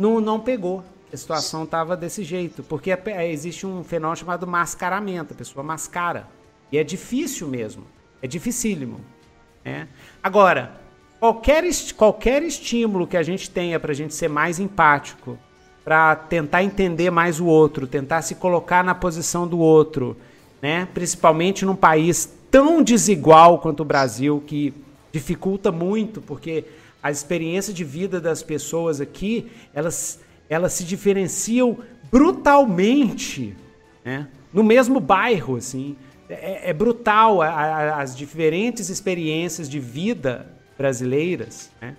não, 0.00 0.18
não 0.18 0.40
pegou. 0.40 0.82
A 1.12 1.16
situação 1.16 1.64
estava 1.64 1.96
desse 1.96 2.24
jeito, 2.24 2.62
porque 2.62 2.90
é, 2.90 3.02
é, 3.06 3.30
existe 3.30 3.66
um 3.66 3.84
fenômeno 3.84 4.16
chamado 4.16 4.46
mascaramento, 4.46 5.34
a 5.34 5.36
pessoa 5.36 5.62
mascara. 5.62 6.26
E 6.72 6.78
é 6.78 6.84
difícil 6.84 7.48
mesmo, 7.48 7.84
é 8.22 8.26
dificílimo. 8.26 9.00
Né? 9.62 9.88
Agora, 10.22 10.80
qualquer, 11.18 11.64
qualquer 11.96 12.42
estímulo 12.42 13.06
que 13.06 13.16
a 13.16 13.22
gente 13.22 13.50
tenha 13.50 13.78
para 13.78 13.92
a 13.92 13.94
gente 13.94 14.14
ser 14.14 14.28
mais 14.28 14.58
empático, 14.58 15.36
para 15.84 16.16
tentar 16.16 16.62
entender 16.62 17.10
mais 17.10 17.40
o 17.40 17.46
outro, 17.46 17.86
tentar 17.86 18.22
se 18.22 18.36
colocar 18.36 18.82
na 18.82 18.94
posição 18.94 19.46
do 19.46 19.58
outro, 19.58 20.16
né? 20.62 20.86
Principalmente 20.94 21.64
num 21.64 21.74
país 21.74 22.32
tão 22.50 22.82
desigual 22.82 23.58
quanto 23.58 23.80
o 23.80 23.84
Brasil, 23.84 24.42
que 24.46 24.74
dificulta 25.10 25.72
muito, 25.72 26.20
porque 26.20 26.64
a 27.02 27.10
experiência 27.10 27.72
de 27.72 27.84
vida 27.84 28.20
das 28.20 28.42
pessoas 28.42 29.00
aqui, 29.00 29.50
elas, 29.72 30.20
elas 30.48 30.72
se 30.72 30.84
diferenciam 30.84 31.78
brutalmente, 32.10 33.56
né? 34.04 34.28
No 34.52 34.64
mesmo 34.64 35.00
bairro, 35.00 35.56
assim. 35.56 35.96
É, 36.28 36.70
é 36.70 36.72
brutal 36.72 37.42
a, 37.42 37.48
a, 37.48 38.02
as 38.02 38.16
diferentes 38.16 38.88
experiências 38.88 39.68
de 39.68 39.78
vida 39.78 40.46
brasileiras, 40.76 41.70
né? 41.80 41.96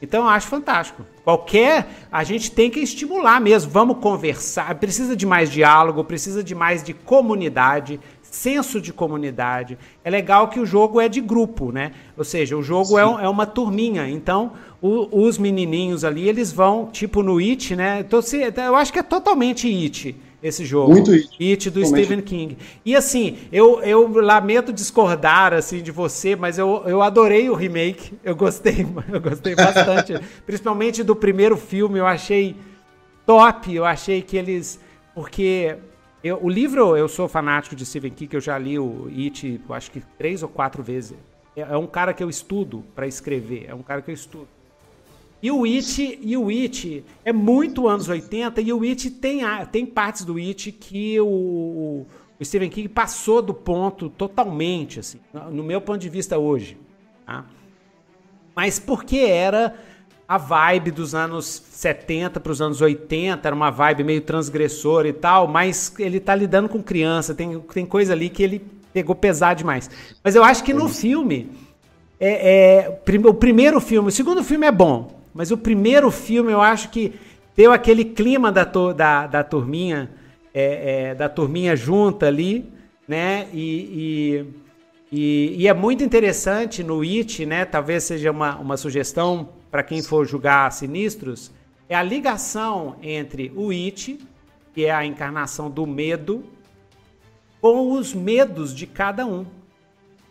Então 0.00 0.22
eu 0.22 0.28
acho 0.28 0.46
fantástico. 0.46 1.04
Qualquer. 1.24 1.88
A 2.10 2.22
gente 2.22 2.52
tem 2.52 2.70
que 2.70 2.80
estimular 2.80 3.40
mesmo. 3.40 3.70
Vamos 3.70 3.98
conversar. 3.98 4.74
Precisa 4.76 5.16
de 5.16 5.26
mais 5.26 5.50
diálogo, 5.50 6.04
precisa 6.04 6.42
de 6.42 6.54
mais 6.54 6.82
de 6.84 6.94
comunidade, 6.94 7.98
senso 8.30 8.80
de 8.80 8.92
comunidade. 8.92 9.78
É 10.04 10.10
legal 10.10 10.48
que 10.48 10.60
o 10.60 10.66
jogo 10.66 11.00
é 11.00 11.08
de 11.08 11.20
grupo, 11.20 11.72
né? 11.72 11.92
Ou 12.16 12.24
seja, 12.24 12.56
o 12.56 12.62
jogo 12.62 12.98
é, 12.98 13.02
é, 13.02 13.28
uma 13.28 13.46
turminha. 13.46 14.08
Então, 14.08 14.52
o, 14.80 15.24
os 15.24 15.38
menininhos 15.38 16.04
ali, 16.04 16.28
eles 16.28 16.52
vão, 16.52 16.86
tipo 16.86 17.22
no 17.22 17.38
It, 17.38 17.74
né? 17.74 18.00
Então, 18.00 18.20
se, 18.22 18.38
eu 18.56 18.76
acho 18.76 18.92
que 18.92 18.98
é 18.98 19.02
totalmente 19.02 19.66
It 19.66 20.14
esse 20.42 20.64
jogo. 20.64 20.92
Muito 20.92 21.10
It. 21.10 21.28
It 21.40 21.70
do 21.70 21.84
Stephen 21.84 22.20
King. 22.20 22.56
E 22.84 22.94
assim, 22.94 23.38
eu, 23.50 23.80
eu 23.82 24.08
lamento 24.20 24.72
discordar 24.72 25.52
assim 25.52 25.82
de 25.82 25.90
você, 25.90 26.36
mas 26.36 26.58
eu, 26.58 26.84
eu 26.86 27.02
adorei 27.02 27.50
o 27.50 27.54
remake. 27.54 28.14
Eu 28.22 28.36
gostei, 28.36 28.86
eu 29.12 29.20
gostei 29.20 29.54
bastante. 29.54 30.18
Principalmente 30.46 31.02
do 31.02 31.16
primeiro 31.16 31.56
filme, 31.56 31.98
eu 31.98 32.06
achei 32.06 32.54
top. 33.26 33.74
Eu 33.74 33.84
achei 33.84 34.22
que 34.22 34.36
eles. 34.36 34.78
Porque 35.14 35.76
eu, 36.22 36.38
o 36.42 36.48
livro, 36.48 36.96
eu 36.96 37.08
sou 37.08 37.28
fanático 37.28 37.76
de 37.76 37.86
Stephen 37.86 38.10
King, 38.10 38.34
eu 38.34 38.40
já 38.40 38.58
li 38.58 38.78
o 38.78 39.08
It, 39.16 39.60
eu 39.68 39.74
acho 39.74 39.90
que 39.90 40.00
três 40.16 40.42
ou 40.42 40.48
quatro 40.48 40.82
vezes. 40.82 41.16
É, 41.54 41.60
é 41.60 41.76
um 41.76 41.86
cara 41.86 42.12
que 42.12 42.22
eu 42.22 42.28
estudo 42.28 42.84
para 42.94 43.06
escrever, 43.06 43.66
é 43.68 43.74
um 43.74 43.82
cara 43.82 44.02
que 44.02 44.10
eu 44.10 44.14
estudo. 44.14 44.48
E 45.40 45.50
o 45.52 45.64
It, 45.64 46.18
e 46.20 46.36
o 46.36 46.48
It 46.48 47.04
é 47.24 47.32
muito 47.32 47.86
anos 47.86 48.08
80 48.08 48.60
e 48.60 48.72
o 48.72 48.82
It 48.82 49.10
tem, 49.10 49.42
tem 49.70 49.86
partes 49.86 50.24
do 50.24 50.36
It 50.36 50.72
que 50.72 51.20
o, 51.20 52.04
o 52.40 52.44
Stephen 52.44 52.68
King 52.68 52.88
passou 52.88 53.40
do 53.40 53.54
ponto 53.54 54.10
totalmente, 54.10 54.98
assim, 54.98 55.20
no 55.52 55.62
meu 55.62 55.80
ponto 55.80 55.98
de 55.98 56.08
vista 56.08 56.36
hoje. 56.36 56.76
Tá? 57.24 57.44
Mas 58.56 58.80
porque 58.80 59.18
era 59.18 59.76
a 60.28 60.36
vibe 60.36 60.90
dos 60.90 61.14
anos 61.14 61.62
70 61.70 62.38
para 62.38 62.52
os 62.52 62.60
anos 62.60 62.82
80, 62.82 63.48
era 63.48 63.56
uma 63.56 63.70
vibe 63.70 64.04
meio 64.04 64.20
transgressora 64.20 65.08
e 65.08 65.12
tal, 65.14 65.48
mas 65.48 65.94
ele 65.98 66.20
tá 66.20 66.34
lidando 66.34 66.68
com 66.68 66.82
criança, 66.82 67.34
tem, 67.34 67.58
tem 67.60 67.86
coisa 67.86 68.12
ali 68.12 68.28
que 68.28 68.42
ele 68.42 68.62
pegou 68.92 69.14
pesado 69.14 69.58
demais. 69.58 69.90
Mas 70.22 70.34
eu 70.34 70.44
acho 70.44 70.62
que 70.62 70.74
no 70.74 70.86
filme, 70.86 71.50
é, 72.20 72.82
é, 72.84 73.00
o 73.24 73.34
primeiro 73.34 73.80
filme, 73.80 74.08
o 74.08 74.12
segundo 74.12 74.44
filme 74.44 74.66
é 74.66 74.72
bom, 74.72 75.18
mas 75.32 75.50
o 75.50 75.56
primeiro 75.56 76.10
filme 76.10 76.52
eu 76.52 76.60
acho 76.60 76.90
que 76.90 77.14
deu 77.56 77.72
aquele 77.72 78.04
clima 78.04 78.52
da, 78.52 78.64
da, 78.64 79.26
da 79.26 79.42
turminha. 79.42 80.10
É, 80.54 81.10
é, 81.10 81.14
da 81.14 81.28
turminha 81.28 81.76
junta 81.76 82.26
ali, 82.26 82.72
né? 83.06 83.46
E, 83.52 84.44
e, 85.12 85.16
e, 85.16 85.62
e, 85.62 85.68
é 85.68 85.74
muito 85.74 86.02
interessante 86.02 86.82
no 86.82 87.04
IT, 87.04 87.46
né? 87.46 87.64
Talvez 87.64 88.04
seja 88.04 88.30
uma, 88.32 88.56
uma 88.56 88.76
sugestão 88.76 89.50
para 89.70 89.82
quem 89.82 90.02
for 90.02 90.26
julgar 90.26 90.70
sinistros, 90.72 91.50
é 91.88 91.94
a 91.94 92.02
ligação 92.02 92.96
entre 93.02 93.52
o 93.54 93.70
It, 93.70 94.18
que 94.74 94.84
é 94.84 94.90
a 94.90 95.04
encarnação 95.04 95.70
do 95.70 95.86
medo, 95.86 96.44
com 97.60 97.92
os 97.92 98.14
medos 98.14 98.74
de 98.74 98.86
cada 98.86 99.26
um. 99.26 99.46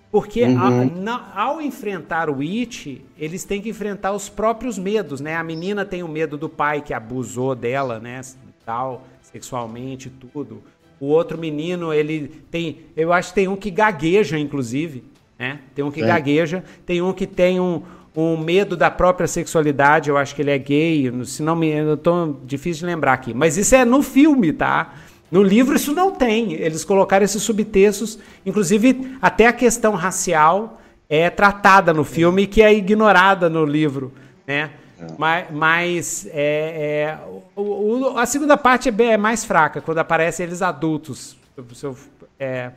Porque 0.09 0.43
uhum. 0.43 0.59
a, 0.59 0.85
na, 0.85 1.31
ao 1.35 1.61
enfrentar 1.61 2.29
o 2.29 2.39
It, 2.39 3.03
eles 3.17 3.43
têm 3.43 3.61
que 3.61 3.69
enfrentar 3.69 4.13
os 4.13 4.29
próprios 4.29 4.77
medos, 4.77 5.19
né? 5.19 5.35
A 5.35 5.43
menina 5.43 5.83
tem 5.83 6.01
o 6.01 6.07
medo 6.07 6.38
do 6.38 6.47
pai 6.47 6.81
que 6.81 6.93
abusou 6.93 7.53
dela, 7.53 7.99
né? 7.99 8.21
Tal, 8.65 9.05
sexualmente, 9.21 10.09
tudo. 10.09 10.63
O 10.99 11.07
outro 11.07 11.38
menino, 11.38 11.93
ele 11.93 12.29
tem. 12.49 12.79
Eu 12.95 13.11
acho 13.11 13.29
que 13.29 13.35
tem 13.35 13.47
um 13.47 13.55
que 13.55 13.69
gagueja, 13.69 14.39
inclusive. 14.39 15.03
Né? 15.38 15.59
Tem 15.75 15.85
um 15.85 15.91
que 15.91 16.01
é. 16.01 16.07
gagueja, 16.07 16.63
tem 16.85 17.01
um 17.01 17.13
que 17.13 17.27
tem 17.27 17.59
um, 17.59 17.83
um 18.20 18.36
medo 18.36 18.76
da 18.76 18.89
própria 18.89 19.28
sexualidade. 19.28 20.09
Eu 20.09 20.18
acho 20.18 20.34
que 20.34 20.41
ele 20.41 20.49
é 20.49 20.57
gay. 20.57 21.11
Se 21.24 21.43
não 21.43 21.55
me. 21.55 21.70
Eu 21.70 21.95
tô 21.95 22.36
difícil 22.43 22.80
de 22.80 22.86
lembrar 22.88 23.13
aqui. 23.13 23.32
Mas 23.32 23.57
isso 23.57 23.76
é 23.76 23.86
no 23.86 24.01
filme, 24.01 24.51
tá? 24.51 24.95
No 25.30 25.43
livro 25.43 25.76
isso 25.76 25.93
não 25.93 26.11
tem. 26.11 26.53
Eles 26.53 26.84
colocaram 26.84 27.24
esses 27.24 27.43
subtextos, 27.43 28.18
inclusive 28.45 29.18
até 29.22 29.45
a 29.45 29.53
questão 29.53 29.93
racial 29.93 30.82
é 31.09 31.30
tratada 31.30 31.93
no 31.93 32.03
filme 32.03 32.47
que 32.47 32.61
é 32.61 32.74
ignorada 32.74 33.49
no 33.49 33.65
livro, 33.65 34.11
né? 34.45 34.72
É. 34.99 35.07
Mas, 35.18 35.51
mas 35.51 36.28
é, 36.32 37.13
é 37.13 37.20
o, 37.55 37.61
o, 37.61 38.18
a 38.18 38.26
segunda 38.26 38.57
parte 38.57 38.89
é, 38.89 39.03
é, 39.03 39.18
mais 39.18 39.45
fraca, 39.45 39.80
quando 39.80 39.99
aparecem 39.99 40.45
eles 40.45 40.61
adultos. 40.61 41.38
Se 41.74 41.86
eu, 41.86 41.97
é, 42.39 42.72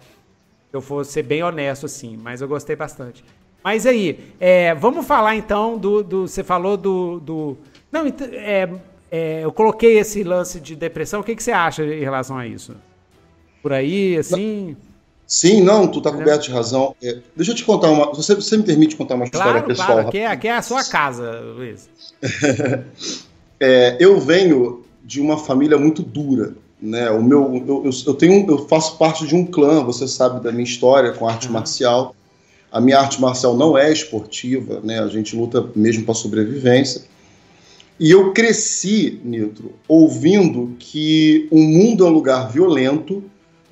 se 0.71 0.77
eu 0.77 0.81
for 0.81 1.05
ser 1.05 1.23
bem 1.23 1.43
honesto, 1.43 1.87
assim, 1.87 2.17
mas 2.17 2.41
eu 2.41 2.49
gostei 2.49 2.77
bastante. 2.77 3.25
Mas 3.63 3.87
aí, 3.87 4.19
é, 4.39 4.75
vamos 4.75 5.07
falar 5.07 5.37
então 5.37 5.77
do, 5.77 6.03
do. 6.03 6.27
Você 6.27 6.43
falou 6.43 6.77
do. 6.77 7.21
do 7.21 7.57
não, 7.93 8.07
é, 8.07 8.69
é, 9.11 9.45
eu 9.45 9.53
coloquei 9.53 9.99
esse 9.99 10.23
lance 10.23 10.61
de 10.61 10.75
depressão. 10.75 11.21
O 11.21 11.25
que, 11.25 11.37
que 11.37 11.43
você 11.43 11.53
acha 11.53 11.85
em 11.85 12.01
relação 12.01 12.39
a 12.39 12.47
isso? 12.47 12.75
Por 13.63 13.73
aí, 13.73 14.17
assim. 14.17 14.77
Sim, 15.27 15.63
não, 15.63 15.87
tu 15.87 16.01
tá 16.01 16.11
coberto 16.11 16.47
de 16.47 16.51
razão. 16.51 16.97
É, 17.03 17.19
deixa 17.37 17.53
eu 17.53 17.55
te 17.55 17.65
contar 17.65 17.89
uma. 17.89 18.13
Você, 18.15 18.35
você 18.35 18.57
me 18.57 18.65
permite 18.65 18.97
contar 18.97 19.15
uma 19.15 19.29
claro, 19.29 19.49
história 19.49 19.67
pessoal? 19.67 19.89
Claro, 19.89 20.09
aqui 20.09 20.19
é, 20.19 20.27
aqui 20.27 20.49
é 20.49 20.57
a 20.57 20.63
sua 20.63 20.83
casa, 20.83 21.41
Luiz. 21.55 21.89
é, 23.61 23.97
eu 24.01 24.19
venho 24.19 24.83
de 25.05 25.21
uma 25.21 25.37
família 25.37 25.79
muito 25.79 26.03
dura. 26.03 26.55
Né? 26.81 27.11
O 27.11 27.23
meu, 27.23 27.63
eu, 27.85 27.91
eu, 28.07 28.15
tenho, 28.15 28.51
eu 28.51 28.67
faço 28.67 28.97
parte 28.97 29.27
de 29.27 29.37
um 29.37 29.45
clã, 29.45 29.85
você 29.85 30.09
sabe 30.09 30.43
da 30.43 30.51
minha 30.51 30.65
história 30.65 31.13
com 31.13 31.29
arte 31.29 31.47
uhum. 31.47 31.53
marcial. 31.53 32.15
A 32.71 32.81
minha 32.81 32.99
arte 32.99 33.21
marcial 33.21 33.57
não 33.57 33.77
é 33.77 33.93
esportiva, 33.93 34.81
né? 34.83 35.01
A 35.01 35.09
gente 35.09 35.35
luta 35.35 35.69
mesmo 35.75 36.05
para 36.05 36.15
sobrevivência. 36.15 37.03
E 37.99 38.11
eu 38.11 38.33
cresci, 38.33 39.21
Nitro, 39.23 39.75
ouvindo 39.87 40.75
que 40.79 41.47
o 41.51 41.59
mundo 41.59 42.07
é 42.07 42.09
um 42.09 42.13
lugar 42.13 42.51
violento 42.51 43.23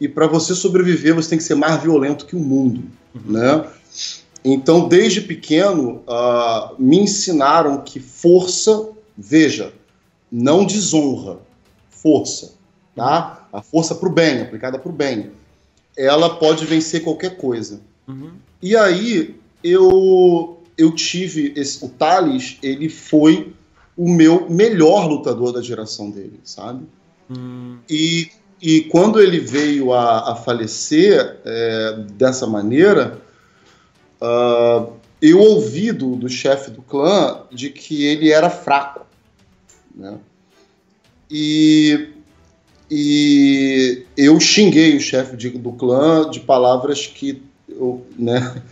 e 0.00 0.06
para 0.06 0.26
você 0.26 0.54
sobreviver 0.54 1.14
você 1.14 1.30
tem 1.30 1.38
que 1.38 1.44
ser 1.44 1.54
mais 1.54 1.82
violento 1.82 2.26
que 2.26 2.36
o 2.36 2.40
mundo, 2.40 2.82
uhum. 3.14 3.32
né? 3.32 3.64
Então, 4.44 4.86
desde 4.86 5.22
pequeno, 5.22 6.02
uh, 6.06 6.74
me 6.78 6.98
ensinaram 6.98 7.82
que 7.82 7.98
força, 7.98 8.90
veja, 9.16 9.72
não 10.30 10.64
desonra, 10.64 11.38
força, 11.90 12.54
tá? 12.94 13.48
A 13.52 13.62
força 13.62 13.94
para 13.94 14.08
o 14.08 14.12
bem, 14.12 14.42
aplicada 14.42 14.78
para 14.78 14.90
o 14.90 14.94
bem, 14.94 15.30
ela 15.96 16.36
pode 16.36 16.64
vencer 16.64 17.02
qualquer 17.02 17.36
coisa. 17.36 17.80
Uhum. 18.06 18.32
E 18.62 18.76
aí 18.76 19.36
eu 19.62 20.58
eu 20.78 20.94
tive 20.94 21.52
esse, 21.56 21.84
o 21.84 21.88
Thales, 21.88 22.56
ele 22.62 22.88
foi 22.88 23.52
o 23.96 24.08
meu 24.08 24.48
melhor 24.48 25.08
lutador 25.08 25.52
da 25.52 25.60
geração 25.60 26.08
dele, 26.08 26.38
sabe? 26.44 26.86
Hum. 27.28 27.78
E, 27.90 28.30
e 28.62 28.82
quando 28.82 29.20
ele 29.20 29.40
veio 29.40 29.92
a, 29.92 30.32
a 30.32 30.36
falecer 30.36 31.40
é, 31.44 32.04
dessa 32.12 32.46
maneira, 32.46 33.20
uh, 34.22 34.92
eu 35.20 35.40
ouvi 35.40 35.90
do, 35.90 36.14
do 36.14 36.28
chefe 36.28 36.70
do 36.70 36.80
clã 36.80 37.42
de 37.50 37.70
que 37.70 38.04
ele 38.04 38.30
era 38.30 38.48
fraco, 38.48 39.04
né? 39.92 40.16
E, 41.28 42.10
e 42.88 44.06
eu 44.16 44.38
xinguei 44.38 44.96
o 44.96 45.00
chefe 45.00 45.36
do 45.36 45.72
clã 45.72 46.30
de 46.30 46.38
palavras 46.38 47.04
que 47.04 47.42
eu 47.78 48.06
né, 48.18 48.62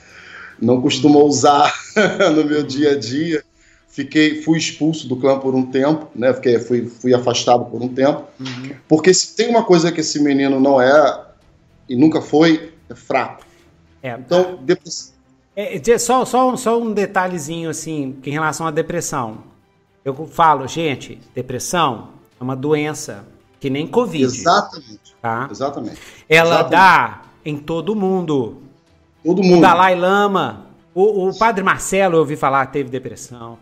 não 0.60 0.80
costumo 0.80 1.22
usar 1.24 1.72
no 2.34 2.44
meu 2.44 2.62
dia 2.62 2.92
a 2.92 2.98
dia. 2.98 3.44
Fiquei, 3.88 4.42
fui 4.42 4.58
expulso 4.58 5.08
do 5.08 5.16
clã 5.16 5.38
por 5.38 5.54
um 5.54 5.64
tempo, 5.64 6.08
né? 6.14 6.34
Fiquei, 6.34 6.58
fui, 6.58 6.86
fui 6.86 7.14
afastado 7.14 7.64
por 7.64 7.82
um 7.82 7.88
tempo. 7.88 8.24
Uhum. 8.38 8.72
Porque 8.86 9.14
se 9.14 9.34
tem 9.34 9.48
uma 9.48 9.64
coisa 9.64 9.90
que 9.90 10.00
esse 10.00 10.22
menino 10.22 10.60
não 10.60 10.80
é 10.80 11.24
e 11.88 11.96
nunca 11.96 12.20
foi, 12.20 12.74
é 12.90 12.94
fraco. 12.94 13.44
É, 14.02 14.10
então, 14.10 14.58
depois... 14.62 15.14
É, 15.54 15.80
só, 15.98 16.26
só, 16.26 16.54
só 16.56 16.78
um 16.78 16.92
detalhezinho 16.92 17.70
assim, 17.70 18.16
em 18.22 18.30
relação 18.30 18.66
à 18.66 18.70
depressão. 18.70 19.38
Eu 20.04 20.14
falo, 20.26 20.68
gente, 20.68 21.18
depressão 21.34 22.10
é 22.38 22.44
uma 22.44 22.54
doença 22.54 23.24
que 23.58 23.70
nem 23.70 23.86
Covid. 23.86 24.24
Exatamente. 24.24 25.16
Tá? 25.20 25.48
Exatamente. 25.50 25.98
Ela 26.28 26.60
Exatamente. 26.60 26.70
dá 26.70 27.22
em 27.44 27.56
todo 27.56 27.96
mundo. 27.96 28.62
Todo 29.26 29.42
mundo. 29.42 29.58
O 29.58 29.60
Dalai 29.60 29.96
Lama, 29.96 30.66
o, 30.94 31.28
o 31.28 31.36
Padre 31.36 31.64
Marcelo, 31.64 32.14
eu 32.14 32.20
ouvi 32.20 32.36
falar, 32.36 32.64
teve 32.66 32.88
depressão. 32.88 33.58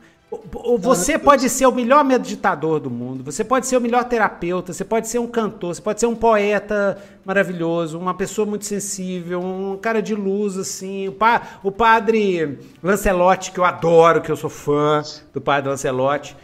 Você 0.81 1.17
pode 1.17 1.49
ser 1.49 1.65
o 1.65 1.73
melhor 1.73 2.05
meditador 2.05 2.81
do 2.81 2.91
mundo, 2.91 3.25
você 3.25 3.45
pode 3.45 3.67
ser 3.67 3.77
o 3.77 3.81
melhor 3.81 4.05
terapeuta, 4.05 4.73
você 4.73 4.85
pode 4.85 5.09
ser 5.09 5.21
um 5.21 5.29
cantor, 5.29 5.75
você 5.75 5.81
pode 5.81 6.01
ser 6.01 6.07
um 6.07 6.15
poeta 6.15 6.99
maravilhoso, 7.25 7.99
uma 7.99 8.13
pessoa 8.15 8.45
muito 8.45 8.65
sensível, 8.65 9.41
um 9.41 9.79
cara 9.79 10.03
de 10.03 10.15
luz, 10.15 10.59
assim. 10.59 11.09
O, 11.09 11.13
pa, 11.13 11.41
o 11.63 11.71
padre 11.71 12.59
Lancelotti, 12.83 13.53
que 13.53 13.61
eu 13.61 13.65
adoro, 13.65 14.21
que 14.21 14.31
eu 14.31 14.37
sou 14.37 14.51
fã 14.51 15.03
do 15.33 15.41
padre 15.41 15.71
Lancelotti 15.71 16.37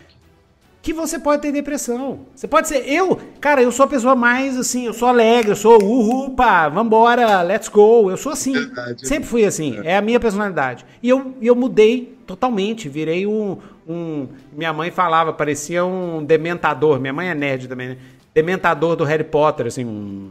que 0.82 0.92
você 0.92 1.18
pode 1.18 1.42
ter 1.42 1.52
depressão. 1.52 2.20
Você 2.34 2.48
pode 2.48 2.68
ser. 2.68 2.88
Eu, 2.88 3.18
cara, 3.40 3.62
eu 3.62 3.70
sou 3.70 3.84
a 3.84 3.88
pessoa 3.88 4.14
mais 4.14 4.56
assim, 4.58 4.86
eu 4.86 4.94
sou 4.94 5.08
alegre, 5.08 5.52
eu 5.52 5.56
sou 5.56 5.82
uhul, 5.82 6.30
pá, 6.30 6.68
vambora, 6.68 7.42
let's 7.42 7.68
go. 7.68 8.10
Eu 8.10 8.16
sou 8.16 8.32
assim. 8.32 8.52
Verdade. 8.52 9.06
Sempre 9.06 9.28
fui 9.28 9.44
assim. 9.44 9.78
É. 9.84 9.92
é 9.92 9.96
a 9.98 10.00
minha 10.00 10.18
personalidade. 10.18 10.86
E 11.02 11.08
eu, 11.08 11.34
eu 11.40 11.54
mudei 11.54 12.16
totalmente. 12.26 12.88
Virei 12.88 13.26
um, 13.26 13.58
um. 13.86 14.28
Minha 14.52 14.72
mãe 14.72 14.90
falava, 14.90 15.32
parecia 15.32 15.84
um 15.84 16.24
dementador. 16.24 16.98
Minha 16.98 17.12
mãe 17.12 17.28
é 17.28 17.34
nerd 17.34 17.68
também, 17.68 17.90
né? 17.90 17.96
Dementador 18.32 18.96
do 18.96 19.04
Harry 19.04 19.24
Potter, 19.24 19.66
assim. 19.66 19.84
Um, 19.84 20.30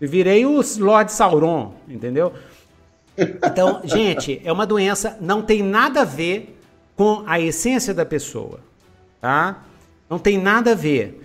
virei 0.00 0.44
o 0.44 0.60
Lord 0.78 1.12
Sauron, 1.12 1.74
entendeu? 1.88 2.32
Então, 3.16 3.80
gente, 3.86 4.40
é 4.44 4.52
uma 4.52 4.66
doença, 4.66 5.16
não 5.20 5.40
tem 5.40 5.62
nada 5.62 6.00
a 6.00 6.04
ver 6.04 6.58
com 6.96 7.22
a 7.26 7.40
essência 7.40 7.94
da 7.94 8.04
pessoa, 8.04 8.58
tá? 9.20 9.62
Não 10.08 10.18
tem 10.18 10.38
nada 10.38 10.72
a 10.72 10.74
ver. 10.74 11.22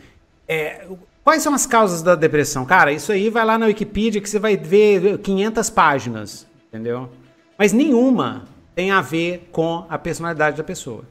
É, 0.47 0.87
quais 1.23 1.43
são 1.43 1.53
as 1.53 1.65
causas 1.65 2.01
da 2.01 2.15
depressão? 2.15 2.65
Cara, 2.65 2.91
isso 2.91 3.11
aí 3.11 3.29
vai 3.29 3.45
lá 3.45 3.57
na 3.57 3.67
Wikipedia 3.67 4.21
que 4.21 4.29
você 4.29 4.39
vai 4.39 4.57
ver 4.57 5.19
500 5.19 5.69
páginas, 5.69 6.47
entendeu? 6.67 7.09
Mas 7.57 7.73
nenhuma 7.73 8.45
tem 8.73 8.91
a 8.91 9.01
ver 9.01 9.49
com 9.51 9.85
a 9.89 9.97
personalidade 9.97 10.57
da 10.57 10.63
pessoa. 10.63 11.03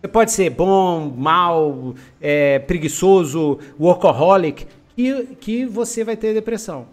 Você 0.00 0.08
pode 0.08 0.32
ser 0.32 0.50
bom, 0.50 1.14
mal, 1.16 1.94
é, 2.20 2.58
preguiçoso, 2.58 3.58
workaholic, 3.78 4.66
que, 4.96 5.26
que 5.40 5.66
você 5.66 6.02
vai 6.02 6.16
ter 6.16 6.34
depressão. 6.34 6.86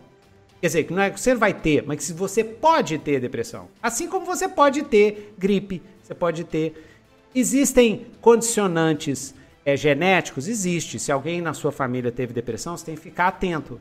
Quer 0.61 0.67
dizer, 0.67 0.84
que 0.84 0.93
não 0.93 1.01
é 1.01 1.09
que 1.09 1.20
você 1.20 1.34
vai 1.34 1.53
ter, 1.53 1.84
mas 1.88 2.05
que 2.05 2.13
você 2.13 2.43
pode 2.43 2.97
ter 2.97 3.20
depressão. 3.20 3.67
Assim 3.82 4.07
como 4.07 4.26
você 4.26 4.47
pode 4.47 4.84
ter 4.84 5.34
gripe, 5.38 5.82
você 6.03 6.13
pode 6.13 6.43
ter. 6.43 6.86
Existem 7.34 8.05
condicionantes 8.20 9.34
é, 9.74 9.78
genéticos? 9.78 10.47
Existe. 10.47 10.99
Se 10.99 11.11
alguém 11.11 11.41
na 11.41 11.53
sua 11.53 11.72
família 11.72 12.11
teve 12.11 12.34
depressão, 12.34 12.76
você 12.76 12.86
tem 12.86 12.95
que 12.95 13.01
ficar 13.01 13.28
atento 13.28 13.80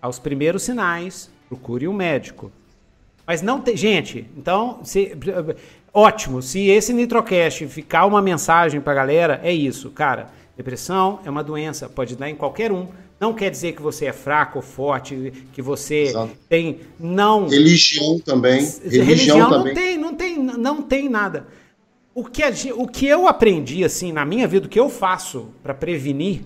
aos 0.00 0.18
primeiros 0.18 0.62
sinais, 0.62 1.30
procure 1.48 1.86
um 1.86 1.92
médico. 1.92 2.50
Mas 3.26 3.42
não 3.42 3.60
tem. 3.60 3.76
Gente, 3.76 4.26
então, 4.36 4.80
se, 4.82 5.12
ótimo. 5.92 6.42
Se 6.42 6.68
esse 6.68 6.92
Nitrocast 6.92 7.66
ficar 7.68 8.06
uma 8.06 8.20
mensagem 8.20 8.80
pra 8.80 8.94
galera, 8.94 9.40
é 9.42 9.52
isso, 9.52 9.90
cara. 9.90 10.28
Depressão 10.56 11.20
é 11.24 11.30
uma 11.30 11.44
doença, 11.44 11.88
pode 11.88 12.16
dar 12.16 12.28
em 12.28 12.34
qualquer 12.34 12.72
um. 12.72 12.88
Não 13.20 13.34
quer 13.34 13.50
dizer 13.50 13.72
que 13.72 13.82
você 13.82 14.06
é 14.06 14.12
fraco 14.12 14.58
ou 14.58 14.62
forte, 14.62 15.32
que 15.52 15.60
você 15.60 16.04
Exato. 16.04 16.32
tem. 16.48 16.80
Não. 16.98 17.46
Religião 17.46 18.18
também. 18.18 18.60
Religião, 18.60 19.04
Religião 19.04 19.50
também. 19.50 19.74
não 19.74 19.74
tem, 19.74 19.98
não 19.98 20.14
tem, 20.14 20.38
não 20.38 20.82
tem 20.82 21.08
nada. 21.08 21.46
O 22.14 22.24
que, 22.24 22.42
a, 22.42 22.50
o 22.74 22.88
que 22.88 23.06
eu 23.06 23.28
aprendi, 23.28 23.84
assim, 23.84 24.12
na 24.12 24.24
minha 24.24 24.46
vida, 24.48 24.66
o 24.66 24.68
que 24.68 24.80
eu 24.80 24.88
faço 24.88 25.48
para 25.62 25.72
prevenir, 25.72 26.42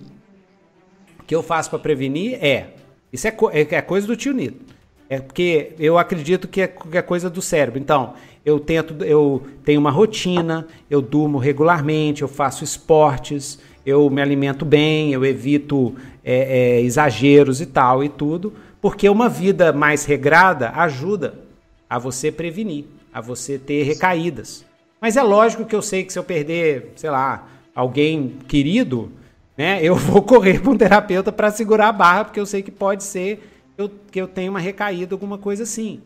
o 1.19 1.23
que 1.23 1.35
eu 1.35 1.41
faço 1.41 1.69
para 1.71 1.79
prevenir 1.79 2.35
é 2.35 2.67
Isso 3.11 3.27
é, 3.27 3.35
é, 3.51 3.75
é 3.75 3.81
coisa 3.81 4.05
do 4.05 4.15
tio 4.15 4.33
Nito. 4.33 4.73
É 5.09 5.19
porque 5.19 5.73
eu 5.79 5.97
acredito 5.97 6.47
que 6.47 6.61
é, 6.61 6.67
que 6.67 6.97
é 6.97 7.01
coisa 7.01 7.29
do 7.29 7.41
cérebro. 7.41 7.79
Então, 7.79 8.13
eu 8.43 8.59
tento, 8.59 9.03
eu 9.03 9.43
tenho 9.63 9.79
uma 9.79 9.89
rotina, 9.89 10.67
eu 10.89 11.01
durmo 11.01 11.39
regularmente, 11.39 12.21
eu 12.21 12.27
faço 12.27 12.63
esportes, 12.63 13.59
eu 13.85 14.07
me 14.09 14.21
alimento 14.21 14.63
bem, 14.65 15.13
eu 15.13 15.25
evito 15.25 15.95
é, 16.23 16.77
é, 16.77 16.81
exageros 16.81 17.59
e 17.59 17.65
tal 17.65 18.03
e 18.03 18.09
tudo, 18.09 18.53
porque 18.81 19.09
uma 19.09 19.27
vida 19.27 19.73
mais 19.73 20.05
regrada 20.05 20.69
ajuda 20.71 21.39
a 21.89 21.97
você 21.97 22.31
prevenir, 22.31 22.85
a 23.11 23.21
você 23.21 23.57
ter 23.57 23.83
recaídas. 23.83 24.65
Mas 25.05 25.15
é 25.17 25.21
lógico 25.21 25.65
que 25.65 25.75
eu 25.75 25.83
sei 25.83 26.03
que 26.03 26.11
se 26.11 26.17
eu 26.17 26.23
perder, 26.23 26.93
sei 26.95 27.11
lá, 27.11 27.47
alguém 27.75 28.39
querido, 28.47 29.11
né, 29.55 29.77
eu 29.85 29.95
vou 29.95 30.19
correr 30.19 30.59
para 30.59 30.71
um 30.71 30.75
terapeuta 30.75 31.31
para 31.31 31.51
segurar 31.51 31.89
a 31.89 31.91
barra, 31.91 32.25
porque 32.25 32.39
eu 32.39 32.45
sei 32.47 32.63
que 32.63 32.71
pode 32.71 33.03
ser 33.03 33.37
que 33.75 33.81
eu, 33.83 33.91
que 34.11 34.19
eu 34.19 34.27
tenha 34.27 34.49
uma 34.49 34.59
recaída, 34.59 35.13
alguma 35.13 35.37
coisa 35.37 35.61
assim. 35.61 36.01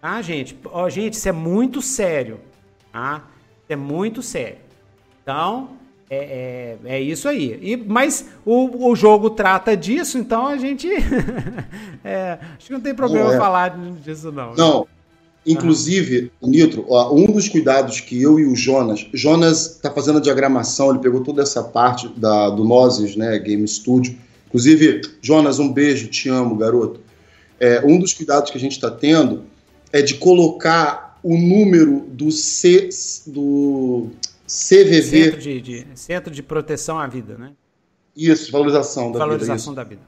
Tá, 0.00 0.20
gente? 0.22 0.58
Ó, 0.64 0.88
gente, 0.90 1.12
isso 1.12 1.28
é 1.28 1.30
muito 1.30 1.80
sério. 1.80 2.40
Tá? 2.90 3.22
Isso 3.62 3.72
é 3.72 3.76
muito 3.76 4.20
sério. 4.22 4.58
Então, 5.22 5.76
é, 6.10 6.78
é, 6.84 6.96
é, 6.96 7.00
isso 7.00 7.28
aí. 7.28 7.56
E, 7.62 7.76
mas 7.76 8.28
o, 8.44 8.88
o 8.90 8.96
jogo 8.96 9.30
trata 9.30 9.76
disso, 9.76 10.18
então 10.18 10.48
a 10.48 10.56
gente. 10.56 10.88
é, 12.02 12.40
acho 12.56 12.66
que 12.66 12.72
não 12.72 12.80
tem 12.80 12.92
problema 12.92 13.34
é. 13.34 13.38
falar 13.38 13.68
disso, 14.02 14.32
não. 14.32 14.52
Não. 14.52 14.95
Inclusive, 15.46 16.32
uhum. 16.40 16.50
Nitro, 16.50 16.84
ó, 16.88 17.14
um 17.14 17.26
dos 17.26 17.48
cuidados 17.48 18.00
que 18.00 18.20
eu 18.20 18.40
e 18.40 18.44
o 18.44 18.56
Jonas. 18.56 19.06
Jonas 19.14 19.76
está 19.76 19.90
fazendo 19.90 20.18
a 20.18 20.20
diagramação, 20.20 20.90
ele 20.90 20.98
pegou 20.98 21.22
toda 21.22 21.42
essa 21.42 21.62
parte 21.62 22.08
da, 22.16 22.50
do 22.50 22.64
Nozes, 22.64 23.14
né? 23.14 23.38
Game 23.38 23.66
Studio. 23.68 24.16
Inclusive, 24.48 25.02
Jonas, 25.22 25.60
um 25.60 25.72
beijo, 25.72 26.08
te 26.08 26.28
amo, 26.28 26.56
garoto. 26.56 27.00
É, 27.60 27.80
um 27.86 27.98
dos 27.98 28.12
cuidados 28.12 28.50
que 28.50 28.58
a 28.58 28.60
gente 28.60 28.72
está 28.72 28.90
tendo 28.90 29.44
é 29.92 30.02
de 30.02 30.14
colocar 30.14 31.18
o 31.22 31.36
número 31.36 32.04
do 32.08 32.30
C, 32.32 32.88
do 33.26 34.08
CVV. 34.46 35.02
Centro 35.02 35.40
de, 35.40 35.60
de, 35.60 35.86
Centro 35.94 36.34
de 36.34 36.42
Proteção 36.42 36.98
à 36.98 37.06
Vida, 37.06 37.38
né? 37.38 37.52
Isso, 38.16 38.50
valorização 38.50 39.12
da 39.12 39.18
valorização 39.18 39.72
vida. 39.72 39.74
Valorização 39.74 39.74
da 39.74 39.84
vida. 39.84 40.02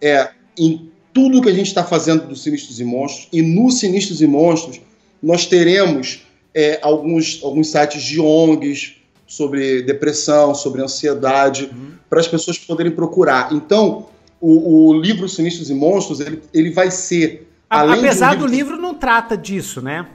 É, 0.00 0.30
em 0.56 0.90
tudo 1.18 1.42
que 1.42 1.48
a 1.48 1.52
gente 1.52 1.66
está 1.66 1.82
fazendo 1.82 2.28
do 2.28 2.36
Sinistros 2.36 2.78
e 2.78 2.84
Monstros, 2.84 3.28
e 3.32 3.42
no 3.42 3.72
Sinistros 3.72 4.22
e 4.22 4.26
Monstros, 4.26 4.80
nós 5.20 5.46
teremos 5.46 6.22
é, 6.54 6.78
alguns, 6.80 7.40
alguns 7.42 7.72
sites 7.72 8.00
de 8.04 8.20
ONGs 8.20 8.94
sobre 9.26 9.82
depressão, 9.82 10.54
sobre 10.54 10.80
ansiedade, 10.80 11.70
uhum. 11.72 11.90
para 12.08 12.20
as 12.20 12.28
pessoas 12.28 12.56
poderem 12.56 12.92
procurar. 12.92 13.52
Então, 13.52 14.06
o, 14.40 14.90
o, 14.90 15.00
livro 15.00 15.28
Sinistros 15.28 15.68
e 15.70 15.74
Monstros, 15.74 16.20
ele, 16.20 16.40
ele 16.54 16.70
vai 16.70 16.88
ser. 16.88 17.50
A, 17.68 17.94
apesar 17.94 18.30
livro... 18.34 18.46
do 18.46 18.52
livro 18.52 18.76
não 18.76 18.94
trata 18.94 19.36
disso, 19.36 19.82
né? 19.82 20.06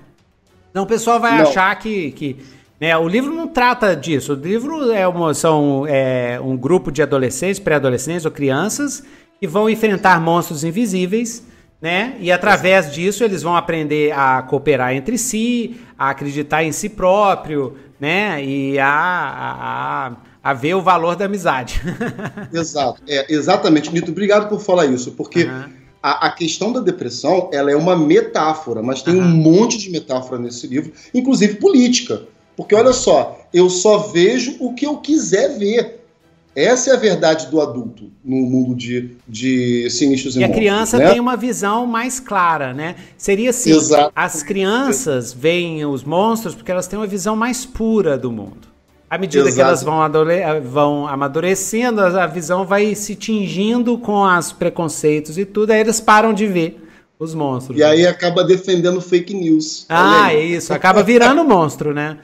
Então 0.71 0.83
o 0.83 0.87
pessoal 0.87 1.19
vai 1.19 1.37
não. 1.37 1.49
achar 1.49 1.77
que, 1.77 2.11
que 2.11 2.37
né? 2.79 2.97
O 2.97 3.07
livro 3.09 3.33
não 3.33 3.47
trata 3.47 3.93
disso. 3.93 4.33
O 4.33 4.35
livro 4.35 4.91
é 4.91 5.05
uma, 5.05 5.33
são 5.33 5.85
é, 5.85 6.39
um 6.41 6.55
grupo 6.55 6.91
de 6.91 7.01
adolescentes, 7.01 7.59
pré-adolescentes 7.59 8.25
ou 8.25 8.31
crianças 8.31 9.03
que 9.43 9.47
vão 9.47 9.69
enfrentar 9.69 10.21
monstros 10.21 10.63
invisíveis, 10.63 11.43
né? 11.81 12.15
E 12.21 12.31
através 12.31 12.89
disso 12.93 13.25
eles 13.25 13.43
vão 13.43 13.57
aprender 13.57 14.13
a 14.13 14.41
cooperar 14.41 14.93
entre 14.93 15.17
si, 15.17 15.75
a 15.99 16.11
acreditar 16.11 16.63
em 16.63 16.71
si 16.71 16.87
próprio, 16.87 17.75
né? 17.99 18.41
E 18.41 18.79
a, 18.79 18.87
a, 18.87 20.11
a 20.41 20.53
ver 20.53 20.75
o 20.75 20.81
valor 20.81 21.17
da 21.17 21.25
amizade. 21.25 21.81
Exato, 22.53 23.01
é, 23.05 23.33
exatamente. 23.33 23.93
Nito, 23.93 24.11
obrigado 24.11 24.47
por 24.47 24.61
falar 24.61 24.85
isso, 24.85 25.11
porque 25.11 25.43
uhum. 25.43 25.65
a, 26.01 26.27
a, 26.27 26.31
questão 26.31 26.71
da 26.71 26.79
depressão 26.79 27.49
ela 27.51 27.69
é 27.69 27.75
uma 27.75 27.97
metáfora, 27.97 28.81
mas 28.81 29.01
tem 29.01 29.15
uhum. 29.15 29.25
um 29.25 29.27
monte 29.27 29.77
de 29.77 29.89
metáfora 29.89 30.39
nesse 30.39 30.67
livro, 30.67 30.93
inclusive 31.13 31.55
política. 31.55 32.21
Porque 32.55 32.73
olha 32.73 32.93
só, 32.93 33.41
eu 33.53 33.69
só 33.69 33.97
vejo 33.97 34.55
o 34.61 34.73
que 34.73 34.85
eu 34.85 34.99
quiser 34.99 35.57
ver. 35.59 36.02
Essa 36.55 36.91
é 36.91 36.93
a 36.93 36.97
verdade 36.97 37.47
do 37.47 37.59
adulto 37.59 38.11
no 38.23 38.37
mundo 38.37 38.75
de, 38.75 39.11
de 39.27 39.89
sinistros 39.89 40.35
e, 40.35 40.39
e 40.39 40.43
a 40.43 40.49
criança 40.49 40.99
né? 40.99 41.09
tem 41.09 41.19
uma 41.19 41.35
visão 41.35 41.87
mais 41.87 42.19
clara, 42.19 42.73
né? 42.73 42.95
Seria 43.17 43.49
assim, 43.49 43.71
Exato. 43.71 44.11
as 44.15 44.43
crianças 44.43 45.33
veem 45.33 45.83
os 45.85 46.03
monstros 46.03 46.53
porque 46.53 46.71
elas 46.71 46.85
têm 46.85 46.99
uma 46.99 47.07
visão 47.07 47.35
mais 47.35 47.65
pura 47.65 48.17
do 48.17 48.31
mundo. 48.31 48.73
À 49.09 49.17
medida 49.17 49.43
Exato. 49.43 49.55
que 49.55 49.61
elas 49.61 49.83
vão, 49.83 49.99
vão 50.63 51.07
amadurecendo, 51.07 52.01
a 52.01 52.27
visão 52.27 52.65
vai 52.65 52.95
se 52.95 53.15
tingindo 53.15 53.97
com 53.97 54.23
os 54.23 54.51
preconceitos 54.51 55.37
e 55.37 55.45
tudo, 55.45 55.71
aí 55.71 55.79
eles 55.79 55.99
param 55.99 56.33
de 56.33 56.47
ver 56.47 56.83
os 57.19 57.33
monstros. 57.33 57.77
E 57.77 57.81
né? 57.81 57.85
aí 57.85 58.07
acaba 58.07 58.43
defendendo 58.43 58.99
fake 59.01 59.33
news. 59.33 59.85
Ah, 59.89 60.33
é 60.33 60.43
isso, 60.43 60.73
acaba 60.73 61.03
virando 61.03 61.43
monstro, 61.43 61.93
né? 61.93 62.17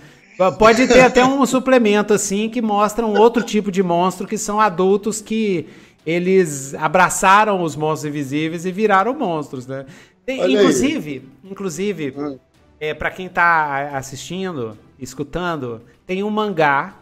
Pode 0.58 0.88
ter 0.88 1.02
até 1.02 1.26
um 1.26 1.46
suplemento 1.46 2.14
assim 2.14 2.50
que 2.50 2.62
mostra 2.62 3.06
um 3.06 3.18
outro 3.20 3.44
tipo 3.44 3.70
de 3.70 3.84
monstro 3.84 4.26
que 4.26 4.38
são 4.38 4.60
adultos 4.60 5.20
que 5.20 5.68
eles 6.06 6.74
abraçaram 6.76 7.62
os 7.62 7.76
monstros 7.76 8.10
invisíveis 8.10 8.66
e 8.66 8.72
viraram 8.72 9.14
monstros, 9.14 9.68
né? 9.68 9.86
Tem, 10.26 10.54
inclusive, 10.54 11.12
aí. 11.12 11.52
inclusive, 11.52 12.14
hum. 12.16 12.40
é, 12.80 12.94
para 12.94 13.12
quem 13.12 13.28
tá 13.28 13.98
assistindo, 13.98 14.78
escutando, 14.98 15.82
tem 16.06 16.24
um 16.24 16.30
mangá 16.30 16.96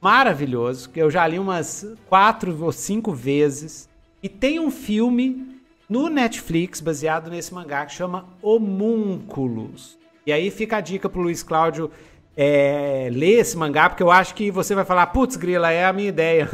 maravilhoso 0.00 0.90
que 0.90 1.00
eu 1.00 1.10
já 1.10 1.26
li 1.26 1.38
umas 1.38 1.86
quatro 2.06 2.62
ou 2.62 2.72
cinco 2.72 3.10
vezes 3.10 3.88
e 4.22 4.28
tem 4.28 4.60
um 4.60 4.70
filme 4.70 5.60
no 5.88 6.10
Netflix 6.10 6.78
baseado 6.78 7.30
nesse 7.30 7.54
mangá 7.54 7.86
que 7.86 7.94
chama 7.94 8.26
Homúnculos. 8.42 9.98
E 10.26 10.32
aí 10.32 10.50
fica 10.50 10.78
a 10.78 10.80
dica 10.80 11.08
pro 11.08 11.22
Luiz 11.22 11.42
Cláudio 11.42 11.90
é, 12.36 13.08
ler 13.12 13.40
esse 13.40 13.56
mangá, 13.56 13.88
porque 13.88 14.02
eu 14.02 14.10
acho 14.10 14.34
que 14.34 14.50
você 14.50 14.74
vai 14.74 14.84
falar, 14.84 15.06
putz, 15.08 15.36
Grila, 15.36 15.70
é 15.70 15.84
a 15.84 15.92
minha 15.92 16.08
ideia. 16.08 16.48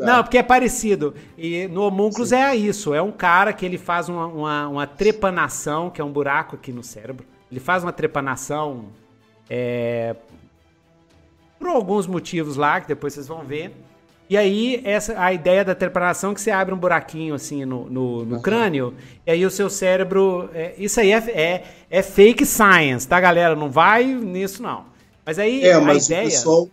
Não, 0.00 0.22
porque 0.22 0.38
é 0.38 0.42
parecido. 0.42 1.14
E 1.36 1.68
no 1.68 1.82
Homúnculos 1.82 2.30
Sim. 2.30 2.36
é 2.36 2.56
isso. 2.56 2.94
É 2.94 3.00
um 3.00 3.12
cara 3.12 3.52
que 3.52 3.64
ele 3.64 3.78
faz 3.78 4.08
uma, 4.08 4.26
uma, 4.26 4.68
uma, 4.68 4.86
trepanação, 4.86 5.90
que 5.90 6.00
é 6.00 6.04
um 6.04 6.10
buraco 6.10 6.56
aqui 6.56 6.72
no 6.72 6.82
cérebro. 6.82 7.24
Ele 7.50 7.60
faz 7.60 7.84
uma 7.84 7.92
trepanação 7.92 8.86
é, 9.48 10.16
por 11.58 11.68
alguns 11.68 12.06
motivos 12.06 12.56
lá, 12.56 12.80
que 12.80 12.88
depois 12.88 13.12
vocês 13.12 13.28
vão 13.28 13.44
ver. 13.44 13.72
E 14.28 14.36
aí, 14.36 14.80
essa, 14.84 15.20
a 15.20 15.32
ideia 15.32 15.64
da 15.64 15.74
trepanação 15.74 16.32
é 16.32 16.34
que 16.34 16.40
você 16.40 16.50
abre 16.50 16.74
um 16.74 16.78
buraquinho 16.78 17.34
assim 17.34 17.64
no, 17.64 17.90
no, 17.90 18.24
no 18.24 18.36
uhum. 18.36 18.42
crânio, 18.42 18.94
e 19.26 19.30
aí 19.30 19.44
o 19.44 19.50
seu 19.50 19.68
cérebro. 19.68 20.48
É, 20.54 20.74
isso 20.78 20.98
aí 20.98 21.12
é, 21.12 21.16
é, 21.16 21.64
é, 21.90 22.02
fake 22.02 22.46
science, 22.46 23.06
tá, 23.06 23.20
galera? 23.20 23.54
Não 23.54 23.70
vai 23.70 24.04
nisso, 24.04 24.62
não. 24.62 24.86
Mas 25.26 25.38
aí 25.38 25.64
é, 25.64 25.78
mas 25.78 26.10
a 26.10 26.14
ideia. 26.14 26.30
Pessoal, 26.30 26.68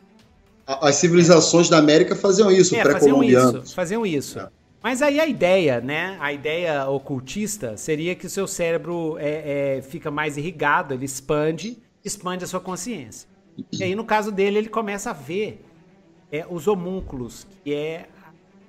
as 0.66 0.96
civilizações 0.96 1.68
da 1.68 1.78
América 1.78 2.16
faziam 2.16 2.50
isso, 2.50 2.74
é, 2.76 2.82
pré-colombianos. 2.82 3.74
Faziam, 3.74 3.76
faziam 3.76 4.06
isso. 4.06 4.40
É. 4.40 4.48
Mas 4.82 5.02
aí 5.02 5.20
a 5.20 5.28
ideia, 5.28 5.80
né? 5.80 6.18
A 6.20 6.34
ideia 6.34 6.88
ocultista 6.90 7.78
seria 7.78 8.16
que 8.16 8.26
o 8.26 8.30
seu 8.30 8.48
cérebro 8.48 9.18
é, 9.20 9.78
é, 9.78 9.82
fica 9.82 10.10
mais 10.10 10.38
irrigado, 10.38 10.94
ele 10.94 11.06
expande, 11.06 11.78
expande 12.04 12.44
a 12.46 12.48
sua 12.48 12.60
consciência. 12.60 13.30
E 13.72 13.84
aí, 13.84 13.94
no 13.94 14.04
caso 14.04 14.32
dele, 14.32 14.58
ele 14.58 14.70
começa 14.70 15.12
a 15.12 15.14
ver 15.14 15.64
é, 16.32 16.46
os 16.50 16.68
homúnculos, 16.68 17.46
que 17.64 17.74
é 17.74 18.08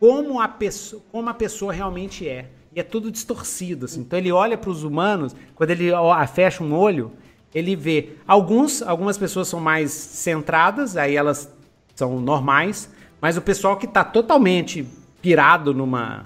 como 0.01 0.41
a, 0.41 0.49
pessoa, 0.49 1.01
como 1.13 1.29
a 1.31 1.35
pessoa 1.35 1.73
realmente 1.73 2.29
é. 2.29 2.49
E 2.75 2.81
é 2.81 2.83
tudo 2.83 3.11
distorcido. 3.11 3.85
Assim. 3.85 4.01
Então 4.01 4.19
ele 4.19 4.33
olha 4.33 4.59
para 4.59 4.71
os 4.71 4.83
humanos, 4.83 5.37
quando 5.55 5.71
ele 5.71 5.91
fecha 6.35 6.65
um 6.65 6.75
olho, 6.75 7.13
ele 7.55 7.77
vê. 7.77 8.17
Alguns, 8.27 8.83
algumas 8.83 9.17
pessoas 9.17 9.47
são 9.47 9.61
mais 9.61 9.93
centradas, 9.93 10.97
aí 10.97 11.15
elas 11.15 11.53
são 11.95 12.19
normais, 12.19 12.91
mas 13.21 13.37
o 13.37 13.43
pessoal 13.43 13.77
que 13.77 13.87
está 13.87 14.03
totalmente 14.03 14.85
pirado 15.21 15.73
numa, 15.73 16.25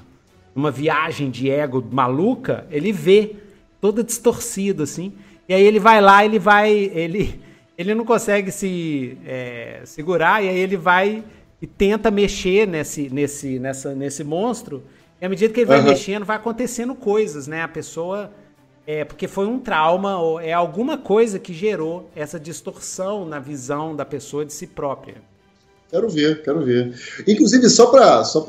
numa 0.54 0.70
viagem 0.70 1.30
de 1.30 1.50
ego 1.50 1.84
maluca, 1.92 2.66
ele 2.70 2.92
vê 2.92 3.36
toda 3.80 4.02
distorcido 4.02 4.84
assim. 4.84 5.12
E 5.48 5.52
aí 5.52 5.62
ele 5.62 5.78
vai 5.78 6.00
lá, 6.00 6.24
ele 6.24 6.38
vai, 6.38 6.72
ele 6.72 7.40
ele 7.76 7.94
não 7.94 8.04
consegue 8.04 8.50
se 8.50 9.18
é, 9.26 9.80
segurar 9.84 10.42
e 10.42 10.48
aí 10.48 10.58
ele 10.58 10.76
vai 10.76 11.22
e 11.60 11.66
tenta 11.66 12.10
mexer 12.10 12.66
nesse, 12.66 13.08
nesse, 13.10 13.58
nessa, 13.58 13.94
nesse 13.94 14.24
monstro. 14.24 14.82
E 15.20 15.26
à 15.26 15.28
medida 15.28 15.52
que 15.52 15.60
ele 15.60 15.66
vai 15.66 15.80
uhum. 15.80 15.86
mexendo, 15.86 16.24
vai 16.24 16.36
acontecendo 16.36 16.94
coisas, 16.94 17.46
né? 17.46 17.62
A 17.62 17.68
pessoa. 17.68 18.30
É, 18.86 19.04
porque 19.04 19.26
foi 19.26 19.46
um 19.48 19.58
trauma, 19.58 20.16
ou 20.20 20.40
é 20.40 20.52
alguma 20.52 20.96
coisa 20.96 21.40
que 21.40 21.52
gerou 21.52 22.08
essa 22.14 22.38
distorção 22.38 23.26
na 23.26 23.40
visão 23.40 23.96
da 23.96 24.04
pessoa 24.04 24.44
de 24.44 24.52
si 24.52 24.64
própria. 24.64 25.16
Quero 25.90 26.08
ver, 26.08 26.42
quero 26.44 26.64
ver. 26.64 26.94
Inclusive, 27.26 27.68
só 27.68 27.86
para 27.86 28.22
só 28.22 28.40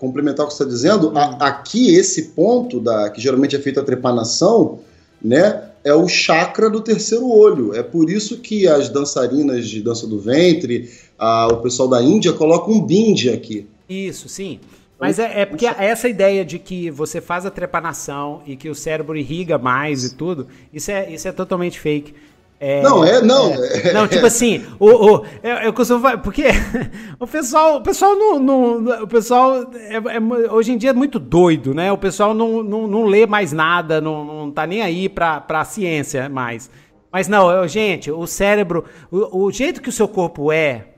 complementar 0.00 0.44
o 0.44 0.48
que 0.48 0.54
você 0.54 0.64
está 0.64 0.74
dizendo, 0.74 1.16
a, 1.16 1.46
aqui 1.46 1.94
esse 1.94 2.30
ponto 2.30 2.80
da 2.80 3.10
que 3.10 3.20
geralmente 3.20 3.54
é 3.54 3.60
feita 3.60 3.80
a 3.80 3.84
trepanação, 3.84 4.80
né? 5.22 5.70
É 5.86 5.94
o 5.94 6.08
chakra 6.08 6.68
do 6.68 6.80
terceiro 6.80 7.30
olho. 7.30 7.72
É 7.72 7.82
por 7.82 8.10
isso 8.10 8.38
que 8.38 8.66
as 8.66 8.88
dançarinas 8.88 9.68
de 9.68 9.80
dança 9.80 10.04
do 10.04 10.18
ventre, 10.18 10.90
a, 11.16 11.46
o 11.46 11.58
pessoal 11.58 11.88
da 11.88 12.02
Índia 12.02 12.32
colocam 12.32 12.74
um 12.74 12.80
bindi 12.84 13.30
aqui. 13.30 13.68
Isso, 13.88 14.28
sim. 14.28 14.58
Mas 14.98 15.20
é, 15.20 15.42
é, 15.42 15.46
porque 15.46 15.64
essa 15.64 16.08
ideia 16.08 16.44
de 16.44 16.58
que 16.58 16.90
você 16.90 17.20
faz 17.20 17.46
a 17.46 17.50
trepanação 17.50 18.42
e 18.44 18.56
que 18.56 18.68
o 18.68 18.74
cérebro 18.74 19.16
irriga 19.16 19.58
mais 19.58 20.02
e 20.02 20.16
tudo, 20.16 20.48
isso 20.72 20.90
é, 20.90 21.08
isso 21.12 21.28
é 21.28 21.32
totalmente 21.32 21.78
fake. 21.78 22.12
É, 22.58 22.82
não, 22.82 23.04
é, 23.04 23.20
não. 23.20 23.52
É, 23.52 23.92
não, 23.92 24.08
tipo 24.08 24.24
assim, 24.24 24.64
o, 24.78 24.86
o, 24.86 25.26
eu, 25.42 25.56
eu 25.56 25.72
costumo 25.72 26.00
falar, 26.00 26.18
porque 26.18 26.44
o 27.20 27.26
pessoal, 27.26 27.76
o 27.76 27.82
pessoal 27.82 28.16
não, 28.16 28.38
não 28.38 29.02
o 29.02 29.06
pessoal 29.06 29.70
é, 29.74 29.96
é, 29.96 30.52
hoje 30.52 30.72
em 30.72 30.78
dia 30.78 30.90
é 30.90 30.94
muito 30.94 31.18
doido, 31.18 31.74
né? 31.74 31.92
O 31.92 31.98
pessoal 31.98 32.32
não, 32.32 32.62
não, 32.62 32.86
não 32.86 33.04
lê 33.04 33.26
mais 33.26 33.52
nada, 33.52 34.00
não, 34.00 34.24
não 34.24 34.50
tá 34.50 34.66
nem 34.66 34.80
aí 34.80 35.08
pra, 35.08 35.40
pra 35.40 35.64
ciência 35.64 36.28
mais. 36.28 36.70
Mas 37.12 37.28
não, 37.28 37.50
eu, 37.50 37.68
gente, 37.68 38.10
o 38.10 38.26
cérebro, 38.26 38.84
o, 39.10 39.44
o 39.44 39.52
jeito 39.52 39.82
que 39.82 39.88
o 39.88 39.92
seu 39.92 40.08
corpo 40.08 40.50
é, 40.50 40.88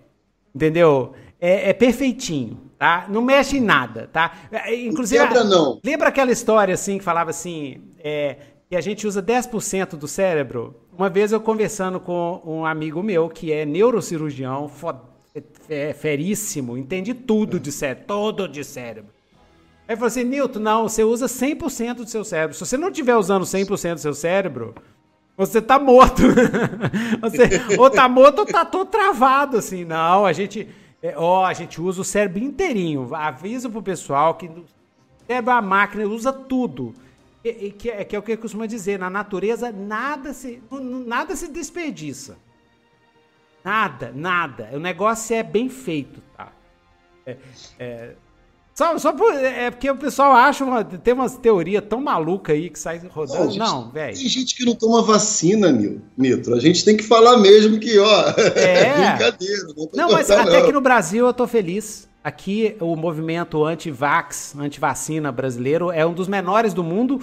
entendeu? 0.54 1.12
É, 1.40 1.70
é 1.70 1.72
perfeitinho, 1.72 2.58
tá? 2.78 3.06
Não 3.08 3.22
mexe 3.22 3.58
em 3.58 3.60
nada, 3.60 4.08
tá? 4.12 4.32
É, 4.50 4.74
inclusive, 4.76 5.22
lembra 5.22 5.44
não. 5.44 5.80
Lembra 5.84 6.08
aquela 6.08 6.30
história 6.30 6.74
assim 6.74 6.98
que 6.98 7.04
falava 7.04 7.30
assim, 7.30 7.82
é, 7.98 8.36
que 8.68 8.76
a 8.76 8.80
gente 8.80 9.06
usa 9.06 9.22
10% 9.22 9.96
do 9.96 10.06
cérebro? 10.06 10.74
Uma 10.98 11.08
vez 11.08 11.30
eu 11.30 11.40
conversando 11.40 12.00
com 12.00 12.42
um 12.44 12.66
amigo 12.66 13.00
meu 13.04 13.28
que 13.28 13.52
é 13.52 13.64
neurocirurgião, 13.64 14.68
é, 15.68 15.92
feríssimo, 15.92 16.76
entende 16.76 17.14
tudo 17.14 17.60
de 17.60 17.70
cérebro, 17.70 18.04
todo 18.04 18.48
de 18.48 18.64
cérebro. 18.64 19.12
Aí 19.86 19.94
falou 19.94 20.08
assim, 20.08 20.24
Newton, 20.24 20.58
não, 20.58 20.88
você 20.88 21.04
usa 21.04 21.26
100% 21.26 21.94
do 21.94 22.08
seu 22.08 22.24
cérebro. 22.24 22.54
Se 22.54 22.66
você 22.66 22.76
não 22.76 22.88
estiver 22.88 23.14
usando 23.14 23.44
100% 23.44 23.94
do 23.94 24.00
seu 24.00 24.12
cérebro, 24.12 24.74
você 25.36 25.62
tá 25.62 25.78
morto. 25.78 26.20
você 27.22 27.48
ou 27.78 27.88
tá 27.88 28.08
morto 28.08 28.40
ou 28.40 28.46
tá 28.46 28.64
todo 28.64 28.90
travado, 28.90 29.56
assim. 29.56 29.84
Não, 29.84 30.26
a 30.26 30.32
gente, 30.32 30.68
é, 31.00 31.14
ó, 31.16 31.44
a 31.44 31.52
gente 31.52 31.80
usa 31.80 32.00
o 32.00 32.04
cérebro 32.04 32.42
inteirinho. 32.42 33.14
Avisa 33.14 33.70
pro 33.70 33.80
pessoal 33.80 34.34
que 34.34 34.46
o 34.46 34.64
cérebro, 35.28 35.52
a 35.52 35.62
máquina, 35.62 36.04
usa 36.08 36.32
tudo. 36.32 36.92
E, 37.44 37.70
que, 37.70 37.90
é, 37.90 38.04
que 38.04 38.16
é 38.16 38.18
o 38.18 38.22
que 38.22 38.32
eu 38.32 38.38
costumo 38.38 38.66
dizer, 38.66 38.98
na 38.98 39.08
natureza 39.08 39.70
nada 39.70 40.32
se, 40.32 40.62
nada 41.06 41.36
se 41.36 41.48
desperdiça. 41.48 42.36
Nada, 43.64 44.12
nada. 44.14 44.70
O 44.72 44.78
negócio 44.78 45.34
é 45.34 45.42
bem 45.42 45.68
feito, 45.68 46.20
tá? 46.36 46.52
É, 47.24 47.36
é, 47.78 48.14
só, 48.78 48.96
só 48.96 49.12
por, 49.12 49.34
é 49.34 49.72
porque 49.72 49.90
o 49.90 49.96
pessoal 49.96 50.32
acha 50.32 50.64
uma, 50.64 50.84
tem 50.84 51.12
umas 51.12 51.36
teorias 51.36 51.82
tão 51.88 52.00
malucas 52.00 52.54
aí 52.54 52.70
que 52.70 52.78
sai 52.78 53.00
rodando. 53.08 53.56
Não, 53.56 53.90
velho. 53.90 54.16
Tem 54.16 54.28
gente 54.28 54.54
que 54.54 54.64
não 54.64 54.74
toma 54.74 55.02
vacina, 55.02 55.72
meu, 55.72 56.00
Nitro. 56.16 56.54
A 56.54 56.60
gente 56.60 56.84
tem 56.84 56.96
que 56.96 57.02
falar 57.02 57.38
mesmo 57.38 57.80
que, 57.80 57.98
ó, 57.98 58.28
é, 58.54 59.16
brincadeira. 59.16 59.66
Não, 59.76 59.88
não 59.92 60.12
mas 60.12 60.30
até 60.30 60.64
que 60.64 60.70
no 60.72 60.80
Brasil 60.80 61.26
eu 61.26 61.34
tô 61.34 61.46
feliz. 61.46 62.07
Aqui 62.22 62.76
o 62.80 62.96
movimento 62.96 63.64
anti-vax, 63.64 64.54
anti-vacina 64.58 65.30
brasileiro 65.30 65.90
é 65.90 66.04
um 66.04 66.12
dos 66.12 66.28
menores 66.28 66.74
do 66.74 66.82
mundo. 66.82 67.22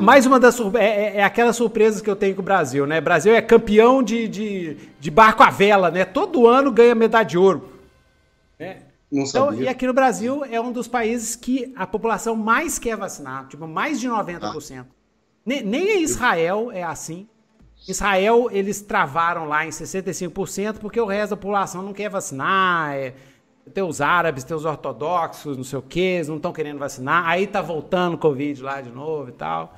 Mais 0.00 0.26
uma 0.26 0.38
das 0.38 0.60
é, 0.60 0.84
é, 0.84 1.16
é, 1.16 1.24
aquelas 1.24 1.56
surpresas 1.56 2.00
que 2.00 2.08
eu 2.08 2.14
tenho 2.14 2.34
com 2.34 2.40
o 2.40 2.44
Brasil, 2.44 2.86
né? 2.86 2.98
O 2.98 3.02
Brasil 3.02 3.34
é 3.34 3.42
campeão 3.42 4.02
de, 4.02 4.28
de, 4.28 4.76
de 5.00 5.10
barco 5.10 5.42
à 5.42 5.50
vela, 5.50 5.90
né? 5.90 6.04
Todo 6.04 6.46
ano 6.46 6.70
ganha 6.70 6.94
medalha 6.94 7.24
de 7.24 7.36
ouro. 7.36 7.72
Né? 8.58 8.78
Não 9.10 9.24
então, 9.24 9.46
sabia. 9.46 9.64
e 9.64 9.68
aqui 9.68 9.86
no 9.86 9.92
Brasil 9.92 10.44
é 10.44 10.60
um 10.60 10.72
dos 10.72 10.86
países 10.86 11.34
que 11.34 11.72
a 11.76 11.86
população 11.86 12.36
mais 12.36 12.78
quer 12.78 12.96
vacinar, 12.96 13.48
tipo, 13.48 13.66
mais 13.66 14.00
de 14.00 14.08
90%. 14.08 14.80
Ah. 14.80 14.86
Nem, 15.44 15.62
nem 15.62 16.02
Israel 16.02 16.70
é 16.72 16.82
assim. 16.82 17.26
Israel, 17.88 18.48
eles 18.52 18.80
travaram 18.80 19.46
lá 19.46 19.66
em 19.66 19.70
65% 19.70 20.78
porque 20.78 21.00
o 21.00 21.06
resto 21.06 21.30
da 21.30 21.36
população 21.36 21.82
não 21.82 21.92
quer 21.92 22.08
vacinar. 22.08 22.94
É, 22.94 23.14
tem 23.72 23.82
os 23.82 24.00
árabes, 24.00 24.44
tem 24.44 24.56
os 24.56 24.64
ortodoxos, 24.64 25.56
não 25.56 25.64
sei 25.64 25.78
o 25.78 25.82
que, 25.82 26.00
eles 26.00 26.28
não 26.28 26.36
estão 26.36 26.52
querendo 26.52 26.78
vacinar. 26.78 27.26
Aí 27.26 27.46
tá 27.46 27.62
voltando 27.62 28.14
o 28.14 28.18
Covid 28.18 28.62
lá 28.62 28.80
de 28.80 28.90
novo 28.90 29.28
e 29.28 29.32
tal. 29.32 29.74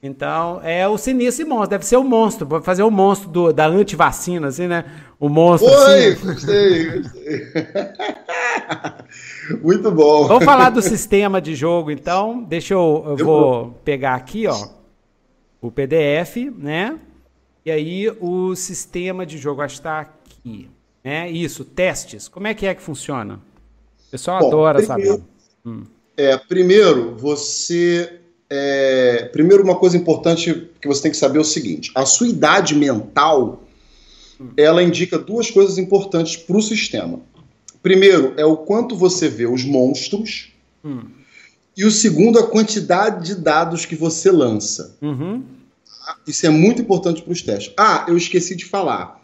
Então, 0.00 0.60
é 0.62 0.86
o 0.86 0.96
sinistro 0.96 1.44
e 1.44 1.48
monstro. 1.48 1.70
Deve 1.70 1.84
ser 1.84 1.96
o 1.96 2.04
monstro. 2.04 2.46
Vou 2.46 2.62
fazer 2.62 2.84
o 2.84 2.90
monstro 2.90 3.28
do, 3.28 3.52
da 3.52 3.66
antivacina, 3.66 4.46
assim, 4.46 4.68
né? 4.68 4.84
O 5.18 5.28
monstro. 5.28 5.68
Oi, 5.68 6.12
assim. 6.12 6.24
gostei, 6.24 7.00
gostei. 7.00 7.40
Muito 9.60 9.90
bom. 9.90 10.28
Vamos 10.28 10.44
falar 10.44 10.70
do 10.70 10.80
sistema 10.80 11.40
de 11.40 11.56
jogo, 11.56 11.90
então. 11.90 12.44
Deixa 12.44 12.74
eu. 12.74 13.02
Eu, 13.04 13.10
eu 13.18 13.24
vou, 13.24 13.40
vou 13.40 13.70
pegar 13.84 14.14
aqui, 14.14 14.46
ó. 14.46 14.68
O 15.60 15.72
PDF, 15.72 16.36
né? 16.56 16.96
E 17.66 17.70
aí 17.70 18.08
o 18.20 18.54
sistema 18.54 19.26
de 19.26 19.36
jogo. 19.36 19.62
Acho 19.62 19.74
que 19.74 19.80
está 19.80 20.00
aqui. 20.00 20.70
É 21.08 21.30
isso, 21.30 21.64
testes. 21.64 22.28
Como 22.28 22.46
é 22.46 22.52
que 22.52 22.66
é 22.66 22.74
que 22.74 22.82
funciona? 22.82 23.40
O 24.08 24.10
pessoal 24.10 24.40
Bom, 24.40 24.48
adora 24.48 24.78
primeiro, 24.78 25.12
saber. 25.12 25.22
Hum. 25.64 25.84
É, 26.14 26.36
primeiro, 26.36 27.16
você. 27.16 28.20
É, 28.50 29.28
primeiro, 29.32 29.62
uma 29.62 29.76
coisa 29.76 29.96
importante 29.96 30.68
que 30.78 30.86
você 30.86 31.02
tem 31.02 31.10
que 31.10 31.16
saber 31.16 31.38
é 31.38 31.40
o 31.40 31.44
seguinte: 31.44 31.90
a 31.94 32.04
sua 32.04 32.28
idade 32.28 32.74
mental 32.74 33.62
hum. 34.38 34.50
ela 34.54 34.82
indica 34.82 35.18
duas 35.18 35.50
coisas 35.50 35.78
importantes 35.78 36.36
para 36.36 36.58
o 36.58 36.62
sistema. 36.62 37.20
Primeiro, 37.82 38.34
é 38.36 38.44
o 38.44 38.58
quanto 38.58 38.94
você 38.94 39.30
vê 39.30 39.46
os 39.46 39.64
monstros. 39.64 40.52
Hum. 40.84 41.04
E 41.74 41.86
o 41.86 41.90
segundo, 41.90 42.38
a 42.38 42.46
quantidade 42.46 43.24
de 43.24 43.34
dados 43.36 43.86
que 43.86 43.94
você 43.94 44.30
lança. 44.30 44.96
Uhum. 45.00 45.44
Isso 46.26 46.44
é 46.44 46.50
muito 46.50 46.82
importante 46.82 47.22
para 47.22 47.32
os 47.32 47.40
testes. 47.40 47.72
Ah, 47.78 48.04
eu 48.08 48.16
esqueci 48.16 48.56
de 48.56 48.64
falar. 48.64 49.17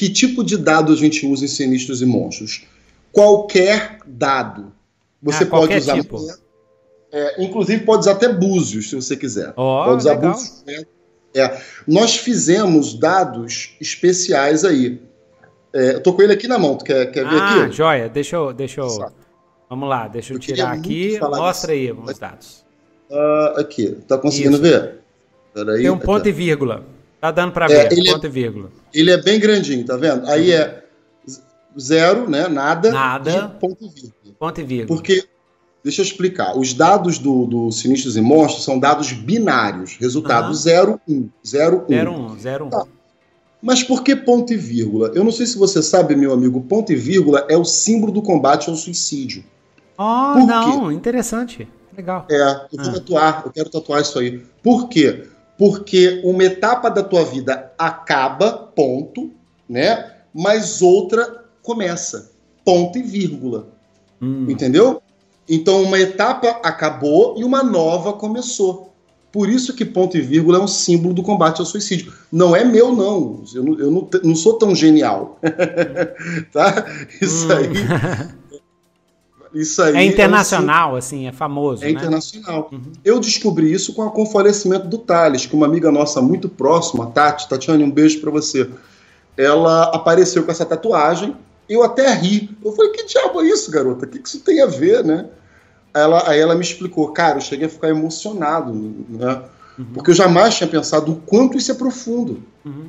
Que 0.00 0.08
tipo 0.08 0.42
de 0.42 0.56
dado 0.56 0.94
a 0.94 0.96
gente 0.96 1.26
usa 1.26 1.44
em 1.44 1.48
sinistros 1.48 2.00
e 2.00 2.06
monstros? 2.06 2.64
Qualquer 3.12 3.98
dado. 4.06 4.72
Você 5.22 5.44
ah, 5.44 5.46
pode 5.46 5.76
usar. 5.76 6.00
Tipo. 6.00 6.26
É, 7.12 7.44
inclusive 7.44 7.84
pode 7.84 8.00
usar 8.00 8.12
até 8.12 8.32
búzios, 8.32 8.88
se 8.88 8.96
você 8.96 9.14
quiser. 9.14 9.50
Oh, 9.50 9.84
pode 9.84 9.98
usar 9.98 10.14
legal. 10.14 10.32
búzios. 10.32 10.64
Né? 10.66 10.84
É. 11.34 11.60
Nós 11.86 12.16
fizemos 12.16 12.94
dados 12.94 13.76
especiais 13.78 14.64
aí. 14.64 15.02
É, 15.70 15.96
eu 15.96 16.02
tô 16.02 16.14
com 16.14 16.22
ele 16.22 16.32
aqui 16.32 16.48
na 16.48 16.58
mão, 16.58 16.78
tu 16.78 16.84
quer, 16.86 17.12
quer 17.12 17.28
ver 17.28 17.38
ah, 17.38 17.50
aqui? 17.50 17.60
Ah, 17.60 17.68
joia. 17.68 18.08
Deixa 18.08 18.36
eu. 18.36 18.54
Deixa 18.54 18.80
eu... 18.80 19.12
Vamos 19.68 19.86
lá, 19.86 20.08
deixa 20.08 20.32
eu, 20.32 20.36
eu 20.36 20.40
tirar 20.40 20.72
aqui. 20.72 21.20
Mostra 21.20 21.74
aí 21.74 21.92
os 21.92 22.18
dados. 22.18 22.64
Uh, 23.10 23.60
aqui, 23.60 23.98
tá 24.08 24.16
conseguindo 24.16 24.54
Isso. 24.54 24.62
ver? 24.62 25.00
Peraí, 25.52 25.82
Tem 25.82 25.90
um 25.90 25.98
ponto 25.98 26.26
e 26.26 26.32
vírgula. 26.32 26.86
Tá 27.20 27.30
dando 27.30 27.52
para 27.52 27.66
é, 27.66 27.68
ver, 27.68 27.92
ele 27.92 28.10
ponto 28.10 28.24
é, 28.24 28.28
e 28.28 28.32
vírgula. 28.32 28.70
Ele 28.94 29.10
é 29.10 29.20
bem 29.20 29.38
grandinho, 29.38 29.84
tá 29.84 29.96
vendo? 29.96 30.26
Aí 30.28 30.52
é 30.52 30.84
zero, 31.78 32.28
né? 32.28 32.48
Nada. 32.48 32.90
Nada. 32.90 33.48
ponto 33.60 33.84
e 33.84 33.88
vírgula. 33.88 34.34
Ponto 34.38 34.60
e 34.60 34.64
vírgula. 34.64 34.96
Porque, 34.96 35.24
deixa 35.84 36.00
eu 36.00 36.04
explicar, 36.04 36.56
os 36.56 36.72
dados 36.72 37.18
do, 37.18 37.46
do 37.46 37.70
Sinistros 37.70 38.16
e 38.16 38.20
Monstros 38.22 38.64
são 38.64 38.78
dados 38.78 39.12
binários. 39.12 39.96
Resultado 40.00 40.54
0, 40.54 41.00
1. 41.06 41.28
0, 41.46 41.84
1. 41.88 41.94
0, 41.94 42.12
1, 42.12 42.38
0, 42.38 42.70
1. 42.72 43.00
Mas 43.62 43.82
por 43.82 44.02
que 44.02 44.16
ponto 44.16 44.52
e 44.54 44.56
vírgula? 44.56 45.12
Eu 45.14 45.22
não 45.22 45.30
sei 45.30 45.44
se 45.44 45.58
você 45.58 45.82
sabe, 45.82 46.16
meu 46.16 46.32
amigo, 46.32 46.62
ponto 46.62 46.92
e 46.92 46.96
vírgula 46.96 47.46
é 47.48 47.56
o 47.56 47.64
símbolo 47.64 48.10
do 48.10 48.22
combate 48.22 48.70
ao 48.70 48.76
suicídio. 48.76 49.44
Oh, 49.98 50.32
por 50.32 50.46
não, 50.46 50.88
quê? 50.88 50.94
interessante. 50.94 51.68
Legal. 51.94 52.26
É, 52.30 52.40
eu 52.72 52.80
ah. 52.80 52.92
tatuar, 52.92 53.42
eu 53.44 53.52
quero 53.52 53.68
tatuar 53.68 54.00
isso 54.00 54.18
aí. 54.18 54.42
Por 54.62 54.88
quê? 54.88 55.26
Porque 55.60 56.22
uma 56.24 56.42
etapa 56.42 56.88
da 56.88 57.02
tua 57.02 57.22
vida 57.22 57.70
acaba, 57.76 58.50
ponto, 58.50 59.30
né? 59.68 60.10
Mas 60.32 60.80
outra 60.80 61.44
começa, 61.62 62.32
ponto 62.64 62.98
e 62.98 63.02
vírgula. 63.02 63.68
Hum. 64.22 64.46
Entendeu? 64.48 65.02
Então 65.46 65.82
uma 65.82 66.00
etapa 66.00 66.48
acabou 66.62 67.34
e 67.36 67.44
uma 67.44 67.62
nova 67.62 68.14
começou. 68.14 68.90
Por 69.30 69.50
isso 69.50 69.74
que 69.74 69.84
ponto 69.84 70.16
e 70.16 70.22
vírgula 70.22 70.56
é 70.56 70.62
um 70.62 70.66
símbolo 70.66 71.12
do 71.12 71.22
combate 71.22 71.60
ao 71.60 71.66
suicídio. 71.66 72.10
Não 72.32 72.56
é 72.56 72.64
meu, 72.64 72.96
não. 72.96 73.44
Eu 73.54 73.62
não, 73.62 73.78
eu 73.78 73.90
não, 73.90 74.08
não 74.24 74.34
sou 74.34 74.54
tão 74.54 74.74
genial. 74.74 75.38
tá? 76.54 76.86
Isso 77.20 77.46
hum. 77.48 77.56
aí 77.56 77.68
isso 79.52 79.82
aí 79.82 79.96
é 79.96 80.04
internacional, 80.04 80.90
é 80.90 80.94
um... 80.94 80.96
assim, 80.96 81.26
é 81.26 81.32
famoso. 81.32 81.82
É 81.82 81.86
né? 81.86 81.92
internacional. 81.92 82.68
Uhum. 82.72 82.92
Eu 83.04 83.18
descobri 83.18 83.72
isso 83.72 83.92
com 83.94 84.22
o 84.22 84.26
falecimento 84.26 84.86
do 84.86 84.98
Thales, 84.98 85.46
que 85.46 85.54
uma 85.54 85.66
amiga 85.66 85.90
nossa 85.90 86.22
muito 86.22 86.48
próxima, 86.48 87.06
Tati, 87.06 87.48
Tatiane, 87.48 87.84
um 87.84 87.90
beijo 87.90 88.20
para 88.20 88.30
você. 88.30 88.68
Ela 89.36 89.84
apareceu 89.94 90.44
com 90.44 90.50
essa 90.50 90.64
tatuagem, 90.64 91.36
eu 91.68 91.82
até 91.82 92.12
ri. 92.14 92.50
Eu 92.64 92.72
falei, 92.72 92.92
que 92.92 93.04
diabo 93.04 93.40
é 93.42 93.46
isso, 93.46 93.70
garota? 93.70 94.04
O 94.04 94.08
que, 94.08 94.18
que 94.18 94.28
isso 94.28 94.40
tem 94.40 94.60
a 94.60 94.66
ver, 94.66 95.04
né? 95.04 95.26
Ela, 95.94 96.28
aí 96.28 96.38
ela 96.38 96.54
me 96.54 96.62
explicou, 96.62 97.08
cara, 97.12 97.38
eu 97.38 97.40
cheguei 97.40 97.66
a 97.66 97.70
ficar 97.70 97.88
emocionado, 97.88 98.72
né? 99.08 99.42
Uhum. 99.78 99.86
Porque 99.94 100.10
eu 100.10 100.14
jamais 100.14 100.56
tinha 100.56 100.68
pensado 100.68 101.12
o 101.12 101.16
quanto 101.16 101.56
isso 101.56 101.72
é 101.72 101.74
profundo. 101.74 102.42
Uhum. 102.64 102.88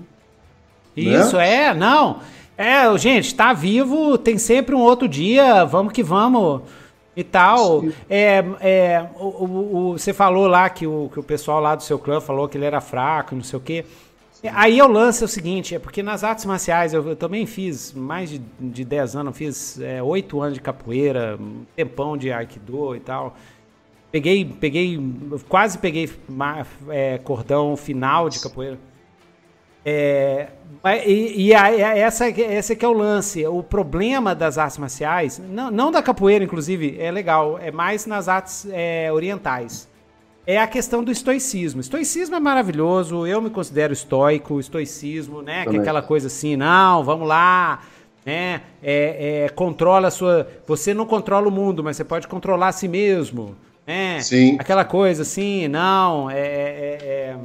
Né? 0.96 1.22
Isso 1.22 1.38
é, 1.38 1.74
não. 1.74 2.20
É, 2.62 2.96
gente, 2.96 3.34
tá 3.34 3.54
vivo, 3.54 4.20
tem 4.20 4.38
sempre 4.38 4.76
um 4.76 4.82
outro 4.82 5.08
dia, 5.08 5.66
vamos 5.66 5.92
que 5.92 6.04
vamos 6.04 6.62
e 7.16 7.24
tal. 7.24 7.84
É, 8.08 8.46
é, 8.60 9.10
o, 9.20 9.26
o, 9.26 9.76
o, 9.76 9.98
você 9.98 10.14
falou 10.14 10.46
lá 10.46 10.70
que 10.70 10.86
o, 10.86 11.10
que 11.12 11.20
o 11.20 11.24
pessoal 11.24 11.60
lá 11.60 11.74
do 11.74 11.82
seu 11.82 11.98
clã 11.98 12.22
falou 12.22 12.48
que 12.48 12.60
ele 12.60 12.66
era 12.66 12.80
fraco, 12.80 13.34
não 13.34 13.42
sei 13.42 13.58
o 13.58 13.62
quê. 13.64 13.84
Aí 14.54 14.78
eu 14.78 14.88
lance 14.88 15.24
é 15.24 15.26
o 15.26 15.28
seguinte, 15.28 15.74
é 15.74 15.80
porque 15.80 16.04
nas 16.04 16.24
artes 16.24 16.46
marciais 16.46 16.94
eu, 16.94 17.10
eu 17.10 17.16
também 17.16 17.48
fiz 17.48 17.94
mais 17.94 18.30
de, 18.30 18.40
de 18.60 18.86
10 18.86 19.16
anos, 19.16 19.36
fiz 19.36 19.80
é, 19.82 20.04
8 20.04 20.40
anos 20.40 20.54
de 20.54 20.62
capoeira, 20.62 21.40
um 21.42 21.66
tempão 21.76 22.16
de 22.16 22.32
aikido 22.32 22.96
e 22.96 23.00
tal. 23.00 23.36
Peguei, 24.12 24.46
peguei, 24.46 25.00
quase 25.50 25.80
peguei 25.80 26.08
é, 26.90 27.18
cordão 27.18 27.76
final 27.76 28.30
de 28.30 28.40
capoeira. 28.40 28.78
É, 29.86 30.48
e, 31.06 31.48
e 31.48 31.54
a, 31.54 31.70
essa, 31.98 32.30
esse 32.30 32.76
que 32.76 32.86
é 32.86 32.88
o 32.88 32.94
lance. 32.94 33.46
O 33.48 33.62
problema 33.64 34.34
das 34.34 34.58
artes 34.58 34.78
marciais, 34.78 35.42
não, 35.50 35.70
não 35.72 35.92
da 35.92 36.02
capoeira, 36.02 36.44
inclusive, 36.44 36.98
é 37.00 37.12
legal, 37.12 37.60
é 37.60 37.72
mais 37.72 38.06
nas 38.06 38.28
artes 38.28 38.68
é, 38.72 39.12
orientais 39.12 39.90
é 40.46 40.58
a 40.58 40.68
questão 40.68 41.04
do 41.04 41.12
estoicismo. 41.12 41.82
Estoicismo 41.82 42.36
é 42.36 42.40
maravilhoso, 42.40 43.28
eu 43.28 43.42
me 43.42 43.50
considero 43.50 43.94
estoico, 43.94 44.60
estoicismo, 44.60 45.42
né? 45.42 45.64
Também. 45.64 45.74
Que 45.74 45.78
é 45.78 45.82
aquela 45.82 46.02
coisa 46.02 46.28
assim, 46.28 46.56
não, 46.56 47.04
vamos 47.04 47.28
lá, 47.28 47.82
né? 48.26 48.62
É, 48.82 49.46
é, 49.46 49.50
controla 49.50 50.08
a 50.08 50.12
sua. 50.12 50.48
Você 50.68 50.94
não 50.94 51.06
controla 51.06 51.48
o 51.48 51.52
mundo, 51.52 51.84
mas 51.84 51.98
você 51.98 52.04
pode 52.04 52.28
controlar 52.28 52.70
a 52.70 52.72
si 52.72 52.88
mesmo. 52.88 53.56
Né? 53.86 54.20
Sim. 54.22 54.58
Aquela 54.60 54.86
coisa 54.86 55.22
assim, 55.24 55.68
não, 55.68 56.30
é, 56.30 56.40
é, 56.40 56.98
é 57.02 57.38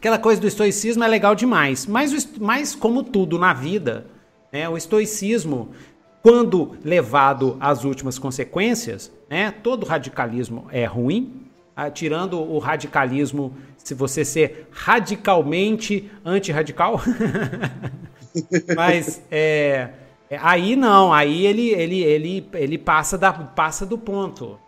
Aquela 0.00 0.18
coisa 0.18 0.40
do 0.40 0.46
estoicismo 0.46 1.04
é 1.04 1.06
legal 1.06 1.34
demais. 1.34 1.84
Mas, 1.84 2.26
mas 2.38 2.74
como 2.74 3.02
tudo 3.02 3.38
na 3.38 3.52
vida, 3.52 4.06
né? 4.50 4.66
O 4.66 4.74
estoicismo, 4.74 5.72
quando 6.22 6.74
levado 6.82 7.58
às 7.60 7.84
últimas 7.84 8.18
consequências, 8.18 9.12
né? 9.28 9.50
Todo 9.62 9.84
radicalismo 9.84 10.66
é 10.70 10.86
ruim, 10.86 11.42
ah, 11.76 11.90
tirando 11.90 12.40
o 12.40 12.58
radicalismo, 12.58 13.54
se 13.76 13.92
você 13.92 14.24
ser 14.24 14.68
radicalmente 14.70 16.10
antirradical. 16.24 16.98
Mas 18.74 19.20
é, 19.30 19.90
é, 20.30 20.38
aí 20.40 20.76
não, 20.76 21.12
aí 21.12 21.44
ele, 21.44 21.72
ele, 21.72 22.02
ele, 22.02 22.48
ele 22.54 22.78
passa, 22.78 23.18
da, 23.18 23.34
passa 23.34 23.84
do 23.84 23.98
ponto. 23.98 24.58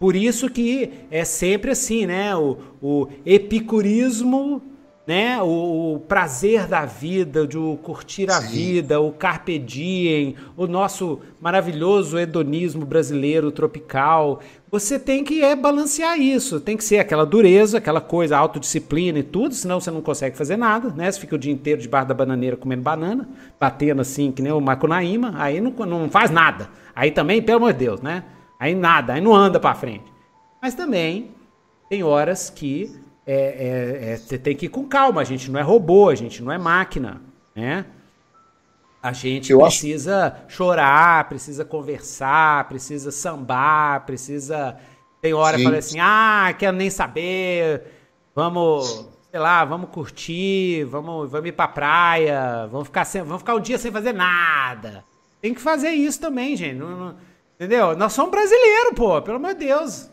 Por 0.00 0.16
isso 0.16 0.50
que 0.50 0.90
é 1.08 1.24
sempre 1.24 1.70
assim, 1.70 2.04
né? 2.04 2.34
O, 2.34 2.58
o 2.82 3.08
epicurismo 3.24 4.71
né? 5.06 5.42
O, 5.42 5.94
o, 5.94 6.00
prazer 6.00 6.66
da 6.66 6.84
vida, 6.84 7.46
de 7.46 7.58
curtir 7.82 8.30
a 8.30 8.40
Sim. 8.40 8.48
vida, 8.48 9.00
o 9.00 9.12
carpe 9.12 9.58
diem, 9.58 10.36
o 10.56 10.66
nosso 10.66 11.20
maravilhoso 11.40 12.18
hedonismo 12.18 12.86
brasileiro 12.86 13.50
tropical. 13.50 14.40
Você 14.70 14.98
tem 14.98 15.24
que 15.24 15.42
é 15.42 15.56
balancear 15.56 16.18
isso, 16.18 16.60
tem 16.60 16.76
que 16.76 16.84
ser 16.84 16.98
aquela 16.98 17.26
dureza, 17.26 17.78
aquela 17.78 18.00
coisa, 18.00 18.38
autodisciplina 18.38 19.18
e 19.18 19.22
tudo, 19.22 19.54
senão 19.54 19.80
você 19.80 19.90
não 19.90 20.00
consegue 20.00 20.36
fazer 20.36 20.56
nada, 20.56 20.90
né? 20.90 21.10
Você 21.10 21.20
fica 21.20 21.34
o 21.34 21.38
dia 21.38 21.52
inteiro 21.52 21.80
debaixo 21.80 22.08
da 22.08 22.14
bananeira 22.14 22.56
comendo 22.56 22.82
banana, 22.82 23.28
batendo 23.58 24.00
assim, 24.00 24.30
que 24.30 24.40
nem 24.40 24.52
o 24.52 24.60
Macunaíma, 24.60 25.34
aí 25.36 25.60
não, 25.60 25.72
não 25.72 26.08
faz 26.08 26.30
nada. 26.30 26.70
Aí 26.94 27.10
também, 27.10 27.42
pelo 27.42 27.58
amor 27.58 27.72
de 27.72 27.80
Deus, 27.80 28.00
né? 28.00 28.24
Aí 28.58 28.74
nada, 28.74 29.14
aí 29.14 29.20
não 29.20 29.34
anda 29.34 29.58
para 29.58 29.74
frente. 29.74 30.04
Mas 30.60 30.74
também 30.74 31.32
tem 31.90 32.04
horas 32.04 32.48
que 32.48 33.01
é, 33.26 33.34
é, 33.34 34.12
é, 34.12 34.16
você 34.16 34.38
tem 34.38 34.56
que 34.56 34.66
ir 34.66 34.68
com 34.68 34.86
calma. 34.86 35.20
A 35.20 35.24
gente 35.24 35.50
não 35.50 35.58
é 35.58 35.62
robô, 35.62 36.08
a 36.08 36.14
gente 36.14 36.42
não 36.42 36.52
é 36.52 36.58
máquina, 36.58 37.20
né? 37.54 37.86
A 39.02 39.12
gente 39.12 39.50
Eu 39.50 39.60
precisa 39.60 40.38
acho... 40.46 40.56
chorar, 40.56 41.28
precisa 41.28 41.64
conversar, 41.64 42.68
precisa 42.68 43.10
sambar, 43.10 44.06
precisa. 44.06 44.76
Tem 45.20 45.34
hora 45.34 45.56
que 45.56 45.64
fala 45.64 45.78
assim: 45.78 45.98
ah, 46.00 46.54
quero 46.56 46.76
nem 46.76 46.88
saber, 46.88 47.82
vamos, 48.34 49.08
sei 49.30 49.40
lá, 49.40 49.64
vamos 49.64 49.90
curtir, 49.90 50.84
vamos, 50.84 51.28
vamos 51.30 51.48
ir 51.48 51.52
pra 51.52 51.66
praia, 51.66 52.68
vamos 52.70 52.86
ficar, 52.86 53.04
sem, 53.04 53.22
vamos 53.22 53.38
ficar 53.38 53.56
um 53.56 53.60
dia 53.60 53.76
sem 53.76 53.90
fazer 53.90 54.12
nada. 54.12 55.04
Tem 55.40 55.52
que 55.52 55.60
fazer 55.60 55.90
isso 55.90 56.20
também, 56.20 56.56
gente. 56.56 56.76
Não, 56.76 56.96
não, 56.96 57.16
entendeu? 57.56 57.96
Nós 57.96 58.12
somos 58.12 58.30
brasileiros, 58.30 58.92
pô, 58.94 59.20
pelo 59.20 59.38
amor 59.38 59.54
de 59.54 59.66
Deus. 59.66 60.11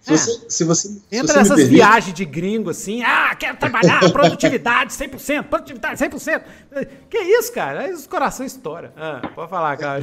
Se, 0.00 0.12
é. 0.12 0.16
você, 0.16 0.40
se 0.48 0.64
você, 0.64 0.88
Entra 1.12 1.28
se 1.28 1.38
nessas 1.38 1.56
permite... 1.56 1.68
viagens 1.68 2.14
de 2.14 2.24
gringo 2.24 2.70
assim, 2.70 3.02
ah, 3.02 3.34
quero 3.38 3.58
trabalhar, 3.58 4.00
produtividade 4.10 4.92
100%, 4.92 5.44
produtividade 5.44 6.02
100%. 6.02 6.42
Que 7.08 7.18
isso, 7.18 7.52
cara? 7.52 7.80
Aí 7.82 7.92
os 7.92 8.06
corações 8.06 8.52
estouram. 8.52 8.90
Ah, 8.96 9.20
pode 9.34 9.50
falar, 9.50 9.76
cara. 9.76 10.02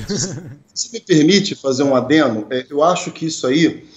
Se 0.74 0.94
me 0.94 1.00
permite 1.00 1.56
fazer 1.56 1.82
um 1.82 1.96
adeno, 1.96 2.46
é, 2.52 2.68
eu 2.70 2.84
acho 2.84 3.12
que 3.12 3.26
isso 3.26 3.48
aí 3.48 3.88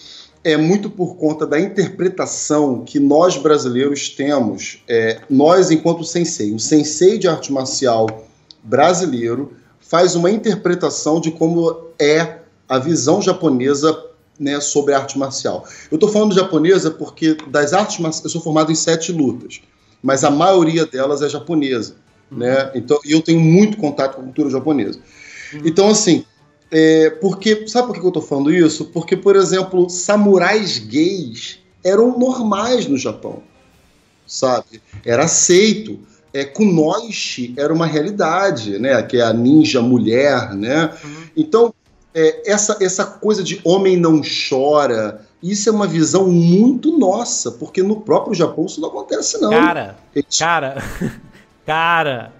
é 0.42 0.56
muito 0.56 0.88
por 0.88 1.16
conta 1.16 1.46
da 1.46 1.60
interpretação 1.60 2.82
que 2.82 2.98
nós 2.98 3.36
brasileiros 3.36 4.08
temos, 4.08 4.82
é, 4.88 5.20
nós 5.28 5.70
enquanto 5.70 6.02
sensei. 6.02 6.54
O 6.54 6.58
sensei 6.58 7.18
de 7.18 7.28
arte 7.28 7.52
marcial 7.52 8.26
brasileiro 8.62 9.52
faz 9.80 10.14
uma 10.14 10.30
interpretação 10.30 11.20
de 11.20 11.30
como 11.30 11.88
é 11.98 12.38
a 12.66 12.78
visão 12.78 13.20
japonesa 13.20 14.09
né, 14.40 14.58
sobre 14.58 14.94
arte 14.94 15.18
marcial. 15.18 15.68
Eu 15.90 15.96
estou 15.96 16.08
falando 16.08 16.34
japonesa 16.34 16.90
porque 16.90 17.36
das 17.48 17.74
artes 17.74 17.98
marciais, 17.98 18.24
eu 18.24 18.30
sou 18.30 18.40
formado 18.40 18.72
em 18.72 18.74
sete 18.74 19.12
lutas, 19.12 19.60
mas 20.02 20.24
a 20.24 20.30
maioria 20.30 20.86
delas 20.86 21.20
é 21.20 21.28
japonesa, 21.28 21.94
uhum. 22.32 22.38
né? 22.38 22.70
Então, 22.74 22.98
e 23.04 23.12
eu 23.12 23.20
tenho 23.20 23.38
muito 23.38 23.76
contato 23.76 24.14
com 24.14 24.22
a 24.22 24.24
cultura 24.24 24.48
japonesa. 24.48 24.98
Uhum. 25.52 25.60
Então, 25.66 25.90
assim, 25.90 26.24
é, 26.70 27.10
porque 27.10 27.68
sabe 27.68 27.88
por 27.88 27.94
que 27.94 28.00
eu 28.00 28.08
estou 28.08 28.22
falando 28.22 28.50
isso? 28.50 28.86
Porque, 28.86 29.14
por 29.14 29.36
exemplo, 29.36 29.90
samurais 29.90 30.78
gays 30.78 31.58
eram 31.84 32.18
normais 32.18 32.86
no 32.86 32.96
Japão, 32.96 33.42
sabe? 34.26 34.80
Era 35.04 35.24
aceito. 35.24 35.98
É, 36.32 36.44
kunoichi 36.44 37.52
era 37.56 37.74
uma 37.74 37.86
realidade, 37.86 38.78
né? 38.78 39.02
Que 39.02 39.16
é 39.16 39.22
a 39.22 39.32
ninja 39.32 39.82
mulher, 39.82 40.54
né? 40.54 40.94
Uhum. 41.04 41.22
Então 41.36 41.74
é, 42.14 42.50
essa, 42.50 42.78
essa 42.80 43.04
coisa 43.04 43.42
de 43.42 43.60
homem 43.64 43.96
não 43.96 44.20
chora, 44.20 45.22
isso 45.42 45.68
é 45.68 45.72
uma 45.72 45.86
visão 45.86 46.28
muito 46.28 46.98
nossa, 46.98 47.52
porque 47.52 47.82
no 47.82 48.00
próprio 48.00 48.34
Japão 48.34 48.66
isso 48.66 48.80
não 48.80 48.88
acontece, 48.88 49.40
não. 49.40 49.50
Cara, 49.50 49.96
Eles... 50.14 50.38
cara, 50.38 50.82
cara, 51.64 52.32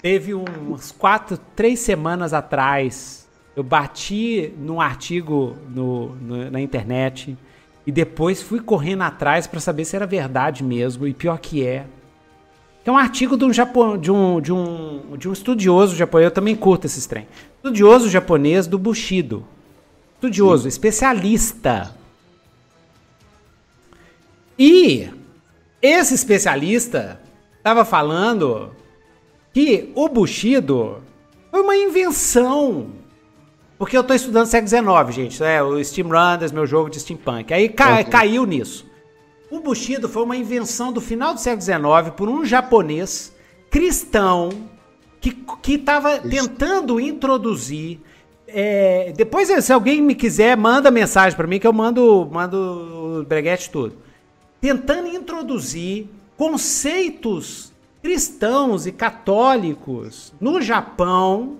teve 0.00 0.34
umas 0.34 0.90
quatro, 0.90 1.38
três 1.54 1.80
semanas 1.80 2.32
atrás, 2.32 3.26
eu 3.54 3.62
bati 3.62 4.52
num 4.58 4.80
artigo 4.80 5.56
no, 5.68 6.14
no 6.16 6.50
na 6.50 6.60
internet 6.60 7.36
e 7.86 7.92
depois 7.92 8.42
fui 8.42 8.60
correndo 8.60 9.02
atrás 9.02 9.46
para 9.46 9.60
saber 9.60 9.84
se 9.84 9.96
era 9.96 10.06
verdade 10.06 10.62
mesmo, 10.64 11.06
e 11.06 11.12
pior 11.12 11.38
que 11.38 11.66
é. 11.66 11.86
é 12.84 12.90
um 12.90 12.96
artigo 12.96 13.36
de 13.36 13.44
um, 13.44 13.52
Japão, 13.52 13.98
de 13.98 14.10
um, 14.10 14.40
de 14.40 14.52
um, 14.52 15.16
de 15.18 15.28
um 15.28 15.32
estudioso 15.32 15.94
japonês, 15.94 16.26
eu 16.26 16.34
também 16.34 16.56
curto 16.56 16.86
esses 16.86 17.06
trem. 17.06 17.26
Estudioso 17.60 18.08
japonês 18.08 18.66
do 18.66 18.78
Bushido. 18.78 19.46
Estudioso, 20.14 20.62
Sim. 20.62 20.68
especialista. 20.68 21.94
E 24.58 25.10
esse 25.82 26.14
especialista 26.14 27.20
estava 27.58 27.84
falando 27.84 28.74
que 29.52 29.92
o 29.94 30.08
Bushido 30.08 31.02
foi 31.50 31.60
uma 31.60 31.76
invenção. 31.76 32.92
Porque 33.76 33.94
eu 33.94 34.00
estou 34.00 34.16
estudando 34.16 34.46
século 34.46 34.68
XIX, 34.68 35.14
gente. 35.14 35.44
É, 35.44 35.62
o 35.62 35.84
Steam 35.84 36.08
Runners, 36.08 36.52
meu 36.52 36.66
jogo 36.66 36.88
de 36.88 36.98
steampunk. 36.98 37.52
Aí 37.52 37.68
ca 37.68 38.02
caiu 38.04 38.46
nisso. 38.46 38.86
O 39.50 39.60
Bushido 39.60 40.08
foi 40.08 40.22
uma 40.22 40.36
invenção 40.36 40.94
do 40.94 41.00
final 41.00 41.34
do 41.34 41.40
século 41.40 41.60
XIX 41.62 42.14
por 42.16 42.26
um 42.26 42.42
japonês 42.42 43.34
cristão 43.70 44.48
que 45.20 45.74
estava 45.74 46.18
tentando 46.18 46.98
introduzir. 46.98 48.00
É, 48.48 49.12
depois, 49.16 49.48
se 49.64 49.72
alguém 49.72 50.00
me 50.00 50.14
quiser, 50.14 50.56
manda 50.56 50.90
mensagem 50.90 51.36
para 51.36 51.46
mim 51.46 51.60
que 51.60 51.66
eu 51.66 51.72
mando, 51.72 52.28
mando 52.32 53.20
o 53.20 53.24
breguete 53.24 53.70
tudo. 53.70 53.96
Tentando 54.60 55.08
introduzir 55.08 56.08
conceitos 56.36 57.72
cristãos 58.02 58.86
e 58.86 58.92
católicos 58.92 60.32
no 60.40 60.60
Japão, 60.60 61.58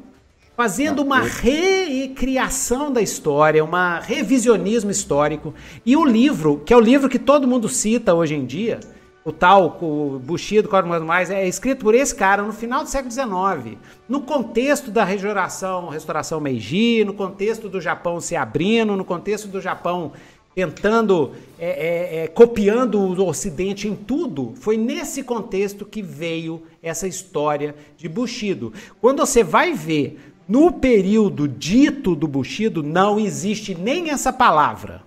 fazendo 0.57 1.01
uma 1.01 1.21
recriação 1.21 2.93
da 2.93 3.01
história, 3.01 3.65
uma 3.65 4.01
revisionismo 4.01 4.91
histórico. 4.91 5.55
E 5.85 5.97
o 5.97 6.05
livro, 6.05 6.63
que 6.65 6.73
é 6.73 6.77
o 6.77 6.81
livro 6.81 7.09
que 7.09 7.19
todo 7.19 7.47
mundo 7.47 7.69
cita 7.69 8.15
hoje 8.15 8.35
em 8.35 8.45
dia, 8.45 8.81
o 9.25 9.33
tal 9.33 9.79
o 9.83 10.19
Bushido, 10.19 10.69
Código 10.69 11.05
Mais, 11.05 11.31
é 11.31 11.47
escrito 11.47 11.85
por 11.85 11.95
esse 11.95 12.15
cara 12.15 12.43
no 12.43 12.53
final 12.53 12.83
do 12.83 12.89
século 12.89 13.11
XIX, 13.11 13.79
no 14.09 14.23
contexto 14.23 14.91
da 14.91 15.05
restauração, 15.05 15.89
restauração 15.89 16.41
Meiji, 16.41 17.05
no 17.05 17.13
contexto 17.13 17.69
do 17.69 17.81
Japão 17.81 18.21
se 18.21 18.35
abrindo, 18.35 18.97
no 18.97 19.05
contexto 19.05 19.47
do 19.49 19.61
Japão 19.61 20.13
tentando, 20.55 21.33
é, 21.59 21.69
é, 21.69 22.25
é, 22.25 22.29
copiando 22.29 22.99
o 22.99 23.27
Ocidente 23.27 23.87
em 23.87 23.95
tudo, 23.95 24.53
foi 24.57 24.77
nesse 24.77 25.23
contexto 25.23 25.85
que 25.85 26.03
veio 26.03 26.63
essa 26.83 27.07
história 27.07 27.75
de 27.97 28.09
Bushido. 28.09 28.73
Quando 29.01 29.21
você 29.21 29.45
vai 29.45 29.75
ver 29.75 30.19
no 30.49 30.73
período 30.73 31.47
dito 31.47 32.17
do 32.17 32.27
Bushido, 32.27 32.83
não 32.83 33.19
existe 33.19 33.75
nem 33.75 34.11
essa 34.11 34.33
palavra. 34.33 35.03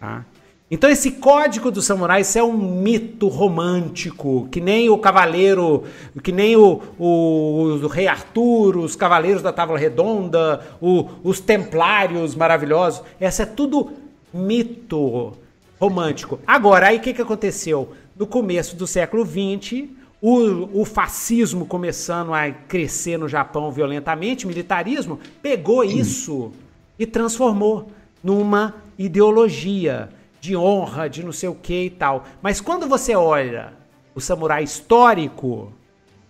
Tá? 0.00 0.24
Então 0.72 0.88
esse 0.88 1.10
código 1.10 1.70
dos 1.70 1.84
samurais 1.84 2.34
é 2.34 2.42
um 2.42 2.56
mito 2.56 3.28
romântico, 3.28 4.48
que 4.50 4.58
nem 4.58 4.88
o 4.88 4.96
cavaleiro, 4.96 5.84
que 6.22 6.32
nem 6.32 6.56
o, 6.56 6.80
o, 6.98 7.78
o 7.82 7.86
rei 7.88 8.06
Arthur, 8.06 8.78
os 8.78 8.96
cavaleiros 8.96 9.42
da 9.42 9.52
Távola 9.52 9.78
Redonda, 9.78 10.66
o, 10.80 11.10
os 11.22 11.40
templários 11.40 12.34
maravilhosos. 12.34 13.02
Essa 13.20 13.42
é 13.42 13.46
tudo 13.46 13.90
mito 14.32 15.34
romântico. 15.78 16.40
Agora, 16.46 16.86
aí 16.86 16.96
o 16.96 17.00
que, 17.00 17.12
que 17.12 17.20
aconteceu? 17.20 17.92
No 18.16 18.26
começo 18.26 18.74
do 18.74 18.86
século 18.86 19.26
XX, 19.26 19.90
o, 20.22 20.80
o, 20.80 20.86
fascismo 20.86 21.66
começando 21.66 22.32
a 22.32 22.50
crescer 22.50 23.18
no 23.18 23.28
Japão 23.28 23.70
violentamente, 23.70 24.46
militarismo, 24.46 25.20
pegou 25.42 25.84
isso 25.84 26.50
e 26.98 27.04
transformou 27.04 27.90
numa 28.24 28.76
ideologia 28.98 30.08
de 30.42 30.56
honra, 30.56 31.08
de 31.08 31.22
não 31.22 31.30
sei 31.30 31.48
o 31.48 31.54
que 31.54 31.84
e 31.84 31.90
tal. 31.90 32.24
Mas 32.42 32.60
quando 32.60 32.88
você 32.88 33.14
olha 33.14 33.72
o 34.12 34.20
samurai 34.20 34.64
histórico, 34.64 35.72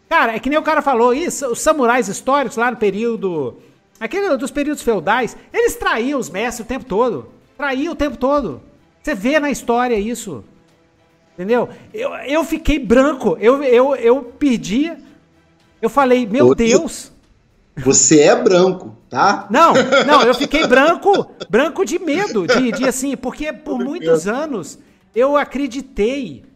cara, 0.07 0.37
é 0.37 0.39
que 0.39 0.51
nem 0.51 0.59
o 0.59 0.63
cara 0.63 0.83
falou, 0.83 1.15
isso, 1.15 1.47
os 1.47 1.61
samurais 1.63 2.09
históricos 2.09 2.59
lá 2.59 2.71
no 2.71 2.77
período, 2.77 3.57
aquele 3.99 4.37
dos 4.37 4.51
períodos 4.51 4.83
feudais, 4.83 5.35
eles 5.51 5.77
traíam 5.77 6.21
os 6.21 6.29
mestres 6.29 6.67
o 6.67 6.69
tempo 6.69 6.85
todo. 6.85 7.31
Traíam 7.57 7.95
o 7.95 7.97
tempo 7.97 8.19
todo. 8.19 8.61
Você 9.03 9.15
vê 9.15 9.41
na 9.41 9.51
história 9.51 9.99
isso. 9.99 10.45
Entendeu? 11.33 11.71
Eu, 11.95 12.15
eu 12.17 12.45
fiquei 12.45 12.79
branco. 12.79 13.39
Eu, 13.41 13.65
eu, 13.65 13.97
eu 13.97 14.23
perdi. 14.23 14.93
Eu 15.81 15.89
falei, 15.89 16.27
meu 16.27 16.55
Deus. 16.55 17.12
Você 17.77 18.21
é 18.21 18.37
branco 18.37 18.97
tá? 19.13 19.47
Não, 19.51 19.75
não, 20.07 20.23
eu 20.23 20.35
fiquei 20.35 20.67
branco, 20.67 21.31
branco 21.51 21.85
de 21.85 21.99
medo, 21.99 22.47
de, 22.47 22.73
de 22.73 22.89
assim, 22.89 23.15
porque 23.15 23.53
por 23.53 23.79
muitos 23.79 24.27
anos 24.27 24.79
eu 25.15 25.37
acreditei 25.37 26.47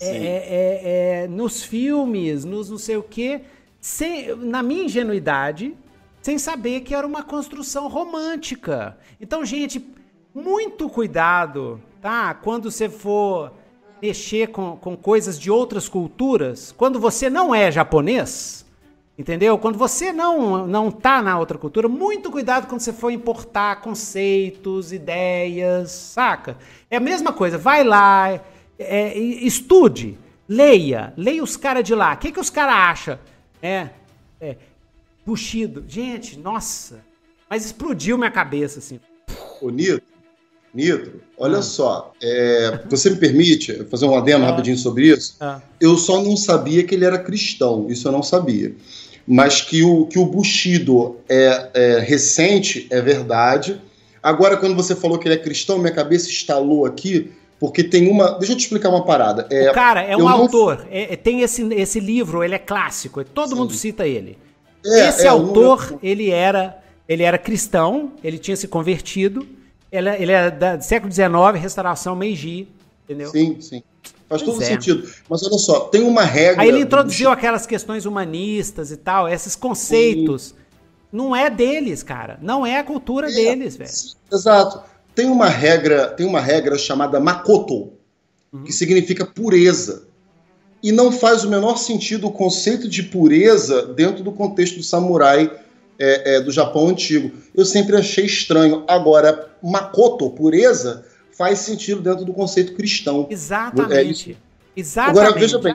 é, 0.00 0.08
é, 0.08 0.12
é, 0.14 1.24
é, 1.24 1.26
nos 1.26 1.64
filmes, 1.64 2.44
nos 2.44 2.70
não 2.70 2.78
sei 2.78 2.96
o 2.96 3.02
quê, 3.02 3.40
sem, 3.80 4.36
na 4.36 4.62
minha 4.62 4.84
ingenuidade, 4.84 5.74
sem 6.22 6.38
saber 6.38 6.82
que 6.82 6.94
era 6.94 7.06
uma 7.06 7.24
construção 7.24 7.88
romântica. 7.88 8.96
Então, 9.20 9.44
gente, 9.44 9.84
muito 10.32 10.88
cuidado, 10.88 11.82
tá? 12.00 12.32
Quando 12.32 12.70
você 12.70 12.88
for 12.88 13.52
mexer 14.00 14.48
com, 14.48 14.76
com 14.76 14.96
coisas 14.96 15.36
de 15.36 15.50
outras 15.50 15.88
culturas, 15.88 16.70
quando 16.70 17.00
você 17.00 17.28
não 17.28 17.52
é 17.52 17.72
japonês, 17.72 18.65
Entendeu? 19.18 19.56
Quando 19.56 19.78
você 19.78 20.12
não 20.12 20.66
não 20.66 20.90
tá 20.90 21.22
na 21.22 21.38
outra 21.38 21.56
cultura, 21.56 21.88
muito 21.88 22.30
cuidado 22.30 22.66
quando 22.66 22.80
você 22.80 22.92
for 22.92 23.10
importar 23.10 23.80
conceitos, 23.80 24.92
ideias, 24.92 25.90
saca? 25.90 26.58
É 26.90 26.98
a 26.98 27.00
mesma 27.00 27.32
coisa, 27.32 27.56
vai 27.56 27.82
lá, 27.82 28.38
é, 28.78 29.16
estude, 29.18 30.18
leia, 30.46 31.14
leia 31.16 31.42
os 31.42 31.56
caras 31.56 31.82
de 31.82 31.94
lá. 31.94 32.12
O 32.12 32.18
que, 32.18 32.30
que 32.30 32.40
os 32.40 32.50
caras 32.50 32.74
acham? 32.74 33.18
É, 33.62 33.88
é, 34.38 34.56
Bushido. 35.24 35.84
Gente, 35.88 36.38
nossa, 36.38 37.04
mas 37.48 37.64
explodiu 37.64 38.18
minha 38.18 38.30
cabeça, 38.30 38.78
assim. 38.78 39.00
Ô, 39.60 39.70
Nito, 39.70 40.02
Nitro, 40.76 41.20
olha 41.38 41.58
ah. 41.58 41.62
só, 41.62 42.12
é, 42.22 42.80
você 42.88 43.10
me 43.10 43.16
permite 43.16 43.84
fazer 43.90 44.04
um 44.04 44.14
adendo 44.14 44.44
ah. 44.44 44.50
rapidinho 44.50 44.76
sobre 44.76 45.08
isso? 45.08 45.36
Ah. 45.40 45.60
Eu 45.80 45.96
só 45.96 46.22
não 46.22 46.36
sabia 46.36 46.84
que 46.84 46.94
ele 46.94 47.04
era 47.04 47.18
cristão, 47.18 47.86
isso 47.88 48.06
eu 48.06 48.12
não 48.12 48.22
sabia 48.22 48.74
mas 49.26 49.60
que 49.60 49.82
o, 49.82 50.06
que 50.06 50.18
o 50.18 50.24
Bushido 50.24 51.16
é, 51.28 51.70
é 51.74 51.98
recente, 51.98 52.86
é 52.90 53.00
verdade. 53.00 53.80
Agora, 54.22 54.56
quando 54.56 54.76
você 54.76 54.94
falou 54.94 55.18
que 55.18 55.26
ele 55.26 55.34
é 55.34 55.38
cristão, 55.38 55.78
minha 55.78 55.92
cabeça 55.92 56.28
estalou 56.28 56.86
aqui, 56.86 57.32
porque 57.58 57.82
tem 57.82 58.08
uma. 58.08 58.38
Deixa 58.38 58.52
eu 58.52 58.56
te 58.56 58.60
explicar 58.60 58.88
uma 58.88 59.04
parada. 59.04 59.46
É, 59.50 59.70
o 59.70 59.74
cara 59.74 60.02
é 60.02 60.16
um 60.16 60.28
autor, 60.28 60.78
não... 60.78 60.86
é, 60.90 61.16
tem 61.16 61.40
esse, 61.40 61.62
esse 61.74 61.98
livro, 61.98 62.44
ele 62.44 62.54
é 62.54 62.58
clássico, 62.58 63.24
todo 63.24 63.50
Sim. 63.50 63.54
mundo 63.56 63.72
cita 63.72 64.06
ele. 64.06 64.38
É, 64.84 65.08
esse 65.08 65.26
é, 65.26 65.28
autor, 65.28 65.90
não... 65.90 65.98
ele 66.02 66.30
era 66.30 66.78
ele 67.08 67.22
era 67.22 67.38
cristão, 67.38 68.12
ele 68.22 68.36
tinha 68.36 68.56
se 68.56 68.66
convertido, 68.66 69.46
ele, 69.96 70.10
ele 70.10 70.32
é 70.32 70.50
do 70.50 70.82
século 70.82 71.12
XIX, 71.12 71.28
restauração 71.60 72.14
Meiji, 72.14 72.68
entendeu? 73.04 73.30
Sim, 73.30 73.60
sim. 73.60 73.82
Faz 74.28 74.42
pois 74.42 74.56
todo 74.56 74.62
é. 74.62 74.66
sentido. 74.66 75.08
Mas 75.28 75.42
olha 75.42 75.58
só, 75.58 75.80
tem 75.80 76.02
uma 76.02 76.22
regra. 76.22 76.62
Aí 76.62 76.68
ele 76.68 76.80
introduziu 76.80 77.30
aquelas 77.30 77.66
questões 77.66 78.06
humanistas 78.06 78.90
e 78.90 78.96
tal, 78.96 79.28
esses 79.28 79.54
conceitos. 79.54 80.48
Sim. 80.48 80.54
Não 81.12 81.34
é 81.34 81.48
deles, 81.48 82.02
cara. 82.02 82.38
Não 82.42 82.66
é 82.66 82.78
a 82.78 82.84
cultura 82.84 83.30
é, 83.30 83.32
deles, 83.32 83.76
velho. 83.76 83.90
Exato. 84.32 84.82
Tem 85.14 85.26
uma 85.26 85.48
regra, 85.48 86.08
tem 86.08 86.26
uma 86.26 86.40
regra 86.40 86.76
chamada 86.76 87.20
Makoto, 87.20 87.92
uhum. 88.52 88.64
que 88.64 88.72
significa 88.72 89.24
pureza. 89.24 90.06
E 90.82 90.92
não 90.92 91.10
faz 91.10 91.44
o 91.44 91.48
menor 91.48 91.78
sentido 91.78 92.26
o 92.26 92.32
conceito 92.32 92.88
de 92.88 93.02
pureza 93.04 93.86
dentro 93.86 94.22
do 94.22 94.32
contexto 94.32 94.76
do 94.76 94.82
samurai 94.82 95.50
é, 95.98 96.36
é, 96.36 96.40
do 96.40 96.50
Japão 96.50 96.88
antigo. 96.88 97.32
Eu 97.54 97.64
sempre 97.64 97.96
achei 97.96 98.26
estranho. 98.26 98.84
Agora, 98.86 99.55
Makoto, 99.62 100.30
pureza, 100.30 101.04
faz 101.36 101.60
sentido 101.60 102.00
dentro 102.00 102.24
do 102.24 102.32
conceito 102.32 102.74
cristão. 102.74 103.26
Exatamente. 103.30 104.32
É 104.32 104.80
Exatamente. 104.80 105.20
Agora, 105.20 105.40
veja 105.40 105.58
bem, 105.58 105.74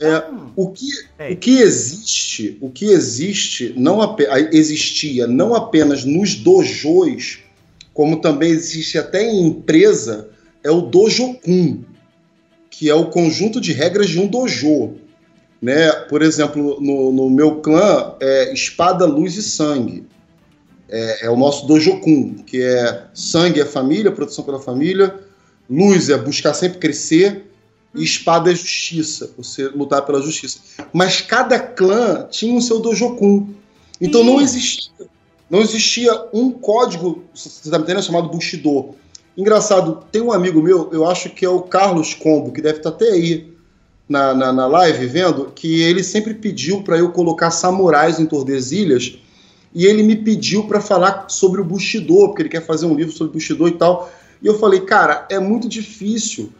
é, 0.00 0.24
o, 0.54 0.68
que, 0.70 0.86
o 1.32 1.36
que 1.36 1.58
existe, 1.58 2.58
o 2.60 2.70
que 2.70 2.86
existe, 2.86 3.74
não 3.76 4.16
existia 4.52 5.26
não 5.26 5.54
apenas 5.54 6.04
nos 6.04 6.34
dojos, 6.34 7.40
como 7.92 8.20
também 8.20 8.50
existe 8.50 8.98
até 8.98 9.24
em 9.24 9.46
empresa, 9.46 10.28
é 10.62 10.70
o 10.70 10.82
dojokun, 10.82 11.82
que 12.70 12.90
é 12.90 12.94
o 12.94 13.06
conjunto 13.06 13.60
de 13.60 13.72
regras 13.72 14.08
de 14.08 14.20
um 14.20 14.26
dojo. 14.26 14.94
Né? 15.60 15.90
Por 16.08 16.22
exemplo, 16.22 16.78
no, 16.80 17.10
no 17.10 17.30
meu 17.30 17.60
clã 17.60 18.14
é 18.20 18.52
espada, 18.52 19.06
luz 19.06 19.36
e 19.36 19.42
sangue 19.42 20.04
é, 20.88 21.26
é 21.26 21.30
o 21.30 21.36
nosso 21.36 21.66
Dojokun, 21.66 22.36
que 22.46 22.62
é 22.62 23.04
sangue 23.14 23.60
é 23.60 23.64
família, 23.64 24.12
proteção 24.12 24.44
pela 24.44 24.60
família, 24.60 25.18
luz 25.68 26.08
é 26.08 26.16
buscar 26.16 26.54
sempre 26.54 26.78
crescer, 26.78 27.44
e 27.94 28.04
espada 28.04 28.52
é 28.52 28.54
justiça, 28.54 29.30
você 29.36 29.68
lutar 29.68 30.02
pela 30.02 30.20
justiça. 30.20 30.58
Mas 30.92 31.20
cada 31.20 31.58
clã 31.58 32.26
tinha 32.30 32.56
o 32.56 32.60
seu 32.60 32.78
Dojokun. 32.78 33.48
Então 34.00 34.22
não 34.22 34.40
existia, 34.40 34.92
não 35.48 35.60
existia 35.60 36.12
um 36.32 36.50
código, 36.50 37.24
você 37.34 37.48
está 37.48 37.78
me 37.78 37.84
entendendo, 37.84 38.04
chamado 38.04 38.28
Bushido. 38.28 38.94
Engraçado, 39.36 40.04
tem 40.12 40.20
um 40.22 40.32
amigo 40.32 40.62
meu, 40.62 40.90
eu 40.92 41.06
acho 41.08 41.30
que 41.30 41.44
é 41.44 41.48
o 41.48 41.62
Carlos 41.62 42.14
Combo, 42.14 42.52
que 42.52 42.60
deve 42.60 42.78
estar 42.78 42.90
até 42.90 43.10
aí 43.10 43.54
na, 44.08 44.34
na, 44.34 44.52
na 44.52 44.66
live 44.66 45.06
vendo, 45.06 45.52
que 45.54 45.82
ele 45.82 46.02
sempre 46.02 46.34
pediu 46.34 46.82
para 46.82 46.98
eu 46.98 47.10
colocar 47.10 47.50
samurais 47.50 48.20
em 48.20 48.26
Tordesilhas 48.26 49.18
e 49.76 49.84
ele 49.84 50.02
me 50.02 50.16
pediu 50.16 50.66
para 50.66 50.80
falar 50.80 51.26
sobre 51.28 51.60
o 51.60 51.64
Bushido, 51.64 52.28
porque 52.28 52.40
ele 52.40 52.48
quer 52.48 52.64
fazer 52.64 52.86
um 52.86 52.94
livro 52.94 53.12
sobre 53.12 53.32
o 53.32 53.32
Bushido 53.34 53.68
e 53.68 53.72
tal. 53.72 54.10
E 54.40 54.46
eu 54.46 54.58
falei, 54.58 54.80
cara, 54.80 55.26
é 55.30 55.38
muito 55.38 55.68
difícil 55.68 56.50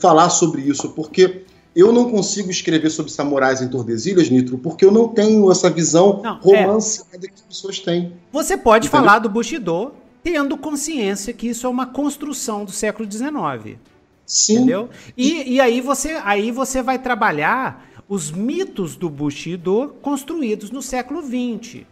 falar 0.00 0.30
sobre 0.30 0.62
isso, 0.62 0.88
porque 0.92 1.42
eu 1.76 1.92
não 1.92 2.10
consigo 2.10 2.50
escrever 2.50 2.88
sobre 2.88 3.12
samurais 3.12 3.60
em 3.60 3.68
Tordesilhas, 3.68 4.30
Nitro, 4.30 4.56
porque 4.56 4.82
eu 4.82 4.90
não 4.90 5.08
tenho 5.08 5.52
essa 5.52 5.68
visão 5.68 6.22
não, 6.24 6.38
romanceada 6.40 7.26
é... 7.26 7.28
que 7.28 7.34
as 7.34 7.42
pessoas 7.42 7.80
têm. 7.80 8.14
Você 8.32 8.56
pode 8.56 8.86
Entendeu? 8.86 9.06
falar 9.06 9.18
do 9.18 9.28
Bushido 9.28 9.92
tendo 10.22 10.56
consciência 10.56 11.34
que 11.34 11.48
isso 11.48 11.66
é 11.66 11.68
uma 11.68 11.84
construção 11.84 12.64
do 12.64 12.72
século 12.72 13.06
XIX. 13.06 13.76
Sim. 14.24 14.54
Entendeu? 14.54 14.88
E, 15.14 15.52
e 15.52 15.60
aí, 15.60 15.82
você, 15.82 16.18
aí 16.24 16.50
você 16.50 16.82
vai 16.82 16.98
trabalhar 16.98 17.90
os 18.08 18.30
mitos 18.30 18.96
do 18.96 19.10
Bushido 19.10 19.94
construídos 20.00 20.70
no 20.70 20.80
século 20.80 21.22
XX. 21.22 21.84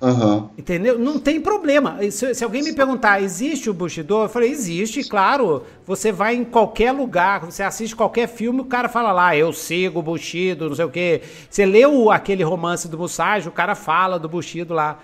Uhum. 0.00 0.48
Entendeu? 0.56 0.98
Não 0.98 1.18
tem 1.18 1.40
problema. 1.40 1.98
Se, 2.10 2.34
se, 2.34 2.42
alguém 2.42 2.62
me 2.62 2.72
perguntar, 2.72 3.22
existe 3.22 3.68
o 3.68 3.74
Bushido? 3.74 4.22
Eu 4.22 4.28
falei, 4.30 4.50
existe, 4.50 5.04
claro. 5.04 5.62
Você 5.86 6.10
vai 6.10 6.34
em 6.34 6.44
qualquer 6.44 6.90
lugar, 6.92 7.40
você 7.40 7.62
assiste 7.62 7.94
qualquer 7.94 8.26
filme, 8.26 8.60
o 8.60 8.64
cara 8.64 8.88
fala 8.88 9.12
lá, 9.12 9.36
eu 9.36 9.52
sigo 9.52 10.00
o 10.00 10.02
Bushido, 10.02 10.68
não 10.68 10.74
sei 10.74 10.84
o 10.86 10.90
quê. 10.90 11.20
Você 11.50 11.66
leu 11.66 12.10
aquele 12.10 12.42
romance 12.42 12.88
do 12.88 12.96
Musashi, 12.96 13.48
o 13.48 13.52
cara 13.52 13.74
fala 13.74 14.18
do 14.18 14.28
Bushido 14.28 14.72
lá. 14.72 14.98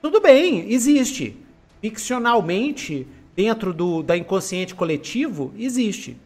Tudo 0.00 0.20
bem, 0.20 0.72
existe. 0.72 1.36
Ficcionalmente, 1.82 3.06
dentro 3.36 3.74
do 3.74 4.02
da 4.02 4.16
inconsciente 4.16 4.74
coletivo, 4.74 5.52
existe. 5.58 6.16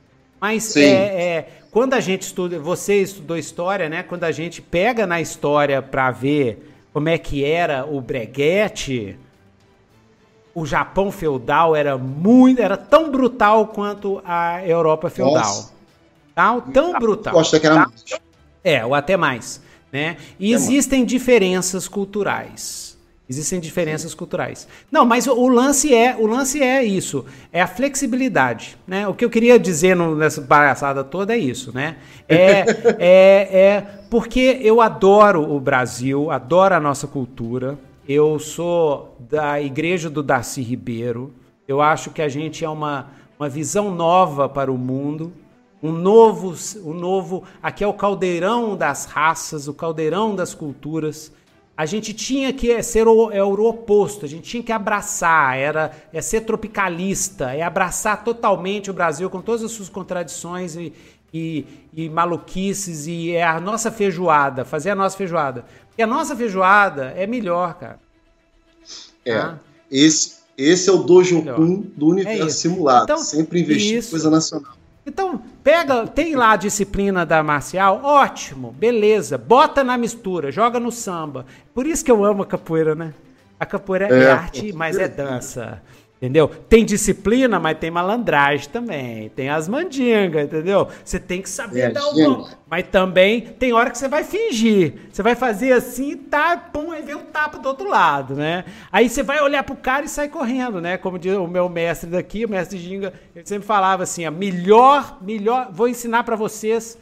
Mas 0.40 0.76
é, 0.76 0.90
é, 0.90 1.48
quando 1.70 1.94
a 1.94 2.00
gente 2.00 2.22
estuda, 2.22 2.60
você 2.60 3.00
estudou 3.00 3.36
história, 3.36 3.88
né? 3.88 4.02
Quando 4.04 4.24
a 4.24 4.30
gente 4.30 4.62
pega 4.62 5.06
na 5.06 5.20
história 5.20 5.80
para 5.82 6.10
ver 6.10 6.73
como 6.94 7.08
é 7.08 7.18
que 7.18 7.44
era 7.44 7.84
o 7.84 8.00
breguete, 8.00 9.18
o 10.54 10.64
Japão 10.64 11.10
feudal 11.10 11.74
era 11.74 11.98
muito, 11.98 12.62
era 12.62 12.76
tão 12.76 13.10
brutal 13.10 13.66
quanto 13.66 14.22
a 14.24 14.64
Europa 14.64 15.10
feudal. 15.10 15.42
Nossa. 15.42 15.72
Tá? 16.32 16.60
Tão 16.72 16.92
brutal. 16.92 17.34
Eu 17.34 17.40
acho 17.40 17.58
que 17.58 17.66
era 17.66 17.74
tá? 17.74 17.88
mais. 17.88 18.04
É, 18.62 18.86
ou 18.86 18.94
até 18.94 19.16
mais. 19.16 19.60
Né? 19.92 20.16
E 20.38 20.54
até 20.54 20.62
existem 20.62 21.00
mais. 21.00 21.10
diferenças 21.10 21.88
culturais. 21.88 22.93
Existem 23.26 23.58
diferenças 23.58 24.14
culturais. 24.14 24.68
Não, 24.92 25.06
mas 25.06 25.26
o, 25.26 25.48
lance 25.48 25.94
é, 25.94 26.14
o 26.14 26.26
lance 26.26 26.62
é 26.62 26.84
isso, 26.84 27.24
é 27.50 27.62
a 27.62 27.66
flexibilidade, 27.66 28.76
né? 28.86 29.08
O 29.08 29.14
que 29.14 29.24
eu 29.24 29.30
queria 29.30 29.58
dizer 29.58 29.96
no, 29.96 30.14
nessa 30.14 30.42
palhaçada 30.42 31.02
toda 31.02 31.34
é 31.34 31.38
isso, 31.38 31.74
né? 31.74 31.96
É, 32.28 32.64
é, 33.00 33.58
é 33.58 33.80
porque 34.10 34.58
eu 34.60 34.78
adoro 34.82 35.54
o 35.54 35.58
Brasil, 35.58 36.30
adoro 36.30 36.74
a 36.74 36.80
nossa 36.80 37.06
cultura. 37.06 37.78
Eu 38.06 38.38
sou 38.38 39.16
da 39.18 39.58
igreja 39.58 40.10
do 40.10 40.22
Darcy 40.22 40.60
Ribeiro. 40.60 41.32
Eu 41.66 41.80
acho 41.80 42.10
que 42.10 42.20
a 42.20 42.28
gente 42.28 42.62
é 42.62 42.68
uma, 42.68 43.08
uma 43.38 43.48
visão 43.48 43.90
nova 43.90 44.50
para 44.50 44.70
o 44.70 44.76
mundo, 44.76 45.32
um 45.82 45.92
novo, 45.92 46.54
um 46.84 46.92
novo. 46.92 47.44
Aqui 47.62 47.82
é 47.82 47.86
o 47.86 47.94
caldeirão 47.94 48.76
das 48.76 49.06
raças, 49.06 49.66
o 49.66 49.72
caldeirão 49.72 50.36
das 50.36 50.52
culturas 50.52 51.32
a 51.76 51.86
gente 51.86 52.14
tinha 52.14 52.52
que 52.52 52.80
ser 52.82 53.08
o, 53.08 53.32
é 53.32 53.42
o 53.42 53.52
oposto, 53.64 54.24
a 54.24 54.28
gente 54.28 54.48
tinha 54.48 54.62
que 54.62 54.70
abraçar, 54.70 55.58
era 55.58 55.90
é 56.12 56.20
ser 56.20 56.42
tropicalista, 56.42 57.52
é 57.52 57.62
abraçar 57.62 58.22
totalmente 58.22 58.90
o 58.90 58.94
Brasil 58.94 59.28
com 59.28 59.40
todas 59.40 59.62
as 59.64 59.72
suas 59.72 59.88
contradições 59.88 60.76
e, 60.76 60.92
e, 61.32 61.66
e 61.92 62.08
maluquices, 62.08 63.08
e 63.08 63.32
é 63.32 63.42
a 63.42 63.60
nossa 63.60 63.90
feijoada, 63.90 64.64
fazer 64.64 64.90
a 64.90 64.94
nossa 64.94 65.16
feijoada. 65.16 65.64
Porque 65.88 66.02
a 66.02 66.06
nossa 66.06 66.36
feijoada 66.36 67.12
é 67.16 67.26
melhor, 67.26 67.74
cara. 67.74 67.98
É, 69.24 69.38
tá? 69.38 69.58
esse, 69.90 70.34
esse 70.56 70.88
é 70.88 70.92
o 70.92 70.98
Dojo 70.98 71.42
Kun 71.42 71.90
do 71.96 72.06
universo 72.06 72.46
é 72.46 72.50
simulado, 72.50 73.04
então, 73.04 73.18
sempre 73.18 73.60
investir 73.60 74.04
em 74.04 74.10
coisa 74.10 74.30
nacional. 74.30 74.73
Então, 75.06 75.42
pega, 75.62 76.06
tem 76.06 76.34
lá 76.34 76.52
a 76.52 76.56
disciplina 76.56 77.26
da 77.26 77.42
marcial, 77.42 78.00
ótimo, 78.02 78.72
beleza, 78.72 79.36
bota 79.36 79.84
na 79.84 79.98
mistura, 79.98 80.50
joga 80.50 80.80
no 80.80 80.90
samba. 80.90 81.44
Por 81.74 81.86
isso 81.86 82.04
que 82.04 82.10
eu 82.10 82.24
amo 82.24 82.42
a 82.42 82.46
capoeira, 82.46 82.94
né? 82.94 83.12
A 83.60 83.66
capoeira 83.66 84.08
é, 84.08 84.22
é 84.24 84.30
arte, 84.30 84.72
mas 84.72 84.98
é 84.98 85.06
dança. 85.06 85.82
Entendeu? 86.16 86.48
Tem 86.48 86.84
disciplina, 86.84 87.60
mas 87.60 87.76
tem 87.78 87.90
malandragem 87.90 88.68
também. 88.70 89.28
Tem 89.30 89.50
as 89.50 89.68
mandingas, 89.68 90.44
entendeu? 90.44 90.88
Você 91.04 91.18
tem 91.18 91.42
que 91.42 91.50
saber 91.50 91.80
é, 91.80 91.90
dar 91.90 92.06
o 92.06 92.16
nome. 92.16 92.46
Mas 92.66 92.86
também 92.90 93.42
tem 93.42 93.72
hora 93.74 93.90
que 93.90 93.98
você 93.98 94.08
vai 94.08 94.24
fingir. 94.24 94.94
Você 95.12 95.22
vai 95.22 95.34
fazer 95.34 95.72
assim, 95.72 96.16
tá, 96.16 96.56
pum, 96.56 96.92
aí 96.92 97.02
vem 97.02 97.14
o 97.14 97.20
tapa 97.20 97.58
do 97.58 97.68
outro 97.68 97.88
lado, 97.88 98.34
né? 98.34 98.64
Aí 98.90 99.08
você 99.08 99.22
vai 99.22 99.42
olhar 99.42 99.64
pro 99.64 99.76
cara 99.76 100.06
e 100.06 100.08
sai 100.08 100.28
correndo, 100.28 100.80
né? 100.80 100.96
Como 100.96 101.18
diz 101.18 101.36
o 101.36 101.46
meu 101.46 101.68
mestre 101.68 102.08
daqui, 102.08 102.46
o 102.46 102.48
mestre 102.48 102.78
Ginga, 102.78 103.12
ele 103.36 103.46
sempre 103.46 103.66
falava 103.66 104.04
assim: 104.04 104.24
a 104.24 104.30
melhor, 104.30 105.18
melhor, 105.20 105.68
vou 105.72 105.88
ensinar 105.88 106.24
para 106.24 106.36
vocês 106.36 106.96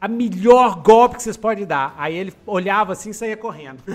a 0.00 0.08
melhor 0.08 0.82
golpe 0.82 1.16
que 1.16 1.22
vocês 1.22 1.36
podem 1.36 1.64
dar. 1.64 1.94
Aí 1.96 2.16
ele 2.16 2.32
olhava 2.46 2.92
assim 2.92 3.10
e 3.10 3.14
saía 3.14 3.36
correndo. 3.36 3.82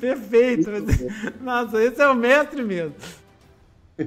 Perfeito. 0.00 0.70
Nossa, 1.40 1.82
esse 1.82 2.00
é 2.00 2.08
o 2.08 2.14
mestre 2.14 2.62
mesmo. 2.62 2.94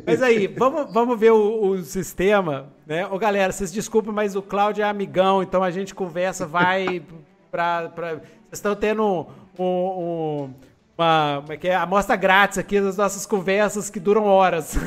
Mas 0.05 0.21
aí, 0.21 0.45
vamos, 0.45 0.93
vamos 0.93 1.19
ver 1.19 1.31
o, 1.31 1.69
o 1.69 1.81
sistema, 1.81 2.67
né? 2.85 3.07
Ô, 3.07 3.17
galera, 3.17 3.51
vocês 3.51 3.71
desculpem, 3.71 4.13
mas 4.13 4.35
o 4.35 4.41
Cláudio 4.41 4.83
é 4.83 4.87
amigão, 4.87 5.41
então 5.41 5.63
a 5.63 5.71
gente 5.71 5.95
conversa, 5.95 6.45
vai 6.45 7.01
para 7.49 7.89
pra... 7.89 8.09
Vocês 8.11 8.23
estão 8.59 8.75
tendo 8.75 9.27
um, 9.57 9.65
um, 9.65 10.53
uma, 10.99 11.39
uma, 11.39 11.53
é 11.53 11.57
que 11.57 11.67
é, 11.69 11.75
amostra 11.75 12.17
grátis 12.17 12.57
aqui 12.57 12.81
das 12.81 12.97
nossas 12.97 13.25
conversas 13.25 13.89
que 13.89 13.99
duram 13.99 14.25
horas. 14.25 14.73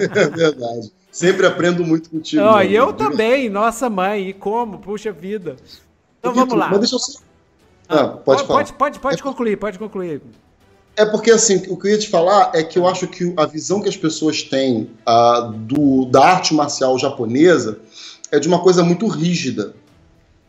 É 0.00 0.28
verdade. 0.28 0.92
Sempre 1.10 1.46
aprendo 1.46 1.84
muito 1.84 2.08
contigo. 2.08 2.42
Oh, 2.42 2.60
e 2.60 2.74
eu 2.74 2.92
também, 2.92 3.50
nossa 3.50 3.90
mãe, 3.90 4.28
e 4.28 4.32
como? 4.32 4.78
Puxa 4.78 5.12
vida. 5.12 5.56
Então 6.18 6.32
vamos 6.32 6.54
lá. 6.54 6.68
Mas 6.68 6.80
deixa 6.80 6.96
eu... 6.96 7.00
Ah, 7.88 8.00
ah, 8.00 8.08
pode, 8.08 8.44
pode, 8.44 8.72
pode, 8.72 9.00
pode 9.00 9.20
é 9.20 9.22
concluir, 9.22 9.56
pode 9.56 9.78
concluir. 9.78 10.22
É 10.96 11.04
porque, 11.04 11.30
assim, 11.30 11.56
o 11.68 11.76
que 11.76 11.88
eu 11.88 11.92
ia 11.92 11.98
te 11.98 12.08
falar 12.08 12.52
é 12.54 12.62
que 12.62 12.78
eu 12.78 12.86
acho 12.86 13.06
que 13.06 13.34
a 13.36 13.44
visão 13.44 13.82
que 13.82 13.88
as 13.88 13.96
pessoas 13.96 14.42
têm 14.42 14.90
uh, 15.06 15.50
do, 15.52 16.06
da 16.06 16.24
arte 16.24 16.54
marcial 16.54 16.98
japonesa 16.98 17.78
é 18.30 18.38
de 18.38 18.48
uma 18.48 18.62
coisa 18.62 18.82
muito 18.82 19.06
rígida, 19.06 19.74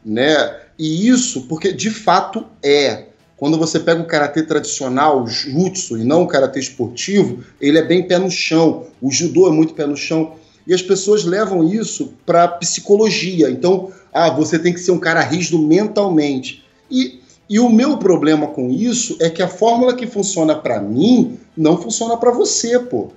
né? 0.06 0.62
E 0.78 1.08
isso, 1.08 1.48
porque 1.48 1.74
de 1.74 1.90
fato 1.90 2.46
é. 2.62 3.08
Quando 3.44 3.58
você 3.58 3.78
pega 3.78 4.02
o 4.02 4.06
karatê 4.06 4.42
tradicional, 4.42 5.22
o 5.22 5.28
jutsu, 5.28 5.98
e 5.98 6.04
não 6.06 6.24
o 6.24 6.28
karatê 6.28 6.62
esportivo, 6.62 7.44
ele 7.60 7.78
é 7.78 7.82
bem 7.82 8.08
pé 8.08 8.18
no 8.18 8.32
chão. 8.32 8.86
O 9.02 9.12
judô 9.12 9.50
é 9.50 9.52
muito 9.52 9.74
pé 9.74 9.86
no 9.86 9.98
chão 9.98 10.36
e 10.66 10.74
as 10.74 10.82
pessoas 10.82 11.26
levam 11.26 11.62
isso 11.62 12.14
para 12.26 12.48
psicologia. 12.48 13.50
Então, 13.50 13.92
ah, 14.14 14.30
você 14.30 14.58
tem 14.58 14.72
que 14.72 14.80
ser 14.80 14.92
um 14.92 14.98
cara 14.98 15.20
rígido 15.20 15.60
mentalmente. 15.60 16.64
E, 16.90 17.20
e 17.50 17.60
o 17.60 17.68
meu 17.68 17.98
problema 17.98 18.48
com 18.48 18.70
isso 18.70 19.18
é 19.20 19.30
que 19.30 19.44
a 19.44 19.48
fórmula 19.50 19.94
que 19.94 20.08
funciona 20.08 20.56
para 20.56 20.80
mim 20.80 21.38
não 21.58 21.78
funciona 21.78 22.16
para 22.16 22.32
você, 22.32 22.80
pô. 22.80 23.10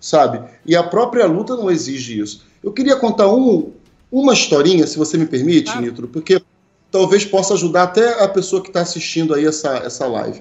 Sabe? 0.00 0.42
E 0.64 0.76
a 0.76 0.84
própria 0.84 1.26
luta 1.26 1.56
não 1.56 1.68
exige 1.68 2.20
isso. 2.20 2.44
Eu 2.62 2.70
queria 2.70 2.94
contar 2.94 3.34
um, 3.34 3.72
uma 4.12 4.32
historinha, 4.32 4.86
se 4.86 4.96
você 4.96 5.18
me 5.18 5.26
permite, 5.26 5.72
ah. 5.72 5.80
Nitro, 5.80 6.06
porque 6.06 6.40
talvez 6.92 7.24
possa 7.24 7.54
ajudar 7.54 7.84
até 7.84 8.22
a 8.22 8.28
pessoa 8.28 8.62
que 8.62 8.68
está 8.68 8.82
assistindo 8.82 9.34
aí 9.34 9.44
essa, 9.44 9.78
essa 9.78 10.06
live. 10.06 10.40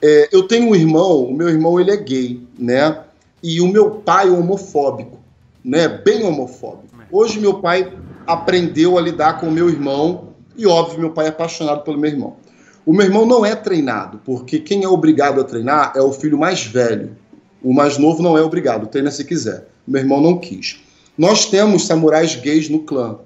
É, 0.00 0.28
eu 0.30 0.44
tenho 0.44 0.68
um 0.68 0.74
irmão, 0.76 1.24
o 1.24 1.34
meu 1.34 1.48
irmão 1.48 1.80
ele 1.80 1.90
é 1.90 1.96
gay, 1.96 2.40
né? 2.56 3.00
E 3.42 3.60
o 3.60 3.66
meu 3.66 3.90
pai 3.90 4.28
é 4.28 4.30
homofóbico 4.30 5.20
né, 5.64 5.88
bem 5.88 6.24
homofóbico. 6.24 6.88
É. 7.00 7.04
Hoje 7.10 7.38
meu 7.38 7.60
pai 7.60 7.92
aprendeu 8.26 8.98
a 8.98 9.00
lidar 9.00 9.38
com 9.40 9.48
o 9.48 9.52
meu 9.52 9.68
irmão 9.68 10.30
e 10.56 10.66
óbvio 10.66 11.00
meu 11.00 11.10
pai 11.10 11.26
é 11.26 11.28
apaixonado 11.28 11.82
pelo 11.82 11.98
meu 11.98 12.10
irmão. 12.10 12.36
O 12.84 12.92
meu 12.92 13.04
irmão 13.04 13.26
não 13.26 13.44
é 13.44 13.54
treinado, 13.54 14.20
porque 14.24 14.58
quem 14.58 14.84
é 14.84 14.88
obrigado 14.88 15.40
a 15.40 15.44
treinar 15.44 15.92
é 15.94 16.00
o 16.00 16.12
filho 16.12 16.38
mais 16.38 16.64
velho. 16.64 17.16
O 17.62 17.74
mais 17.74 17.98
novo 17.98 18.22
não 18.22 18.38
é 18.38 18.42
obrigado, 18.42 18.86
treina 18.86 19.10
se 19.10 19.24
quiser. 19.24 19.68
Meu 19.86 20.00
irmão 20.00 20.20
não 20.20 20.38
quis. 20.38 20.80
Nós 21.16 21.44
temos 21.46 21.86
samurais 21.86 22.34
gays 22.36 22.68
no 22.68 22.80
clã, 22.80 23.18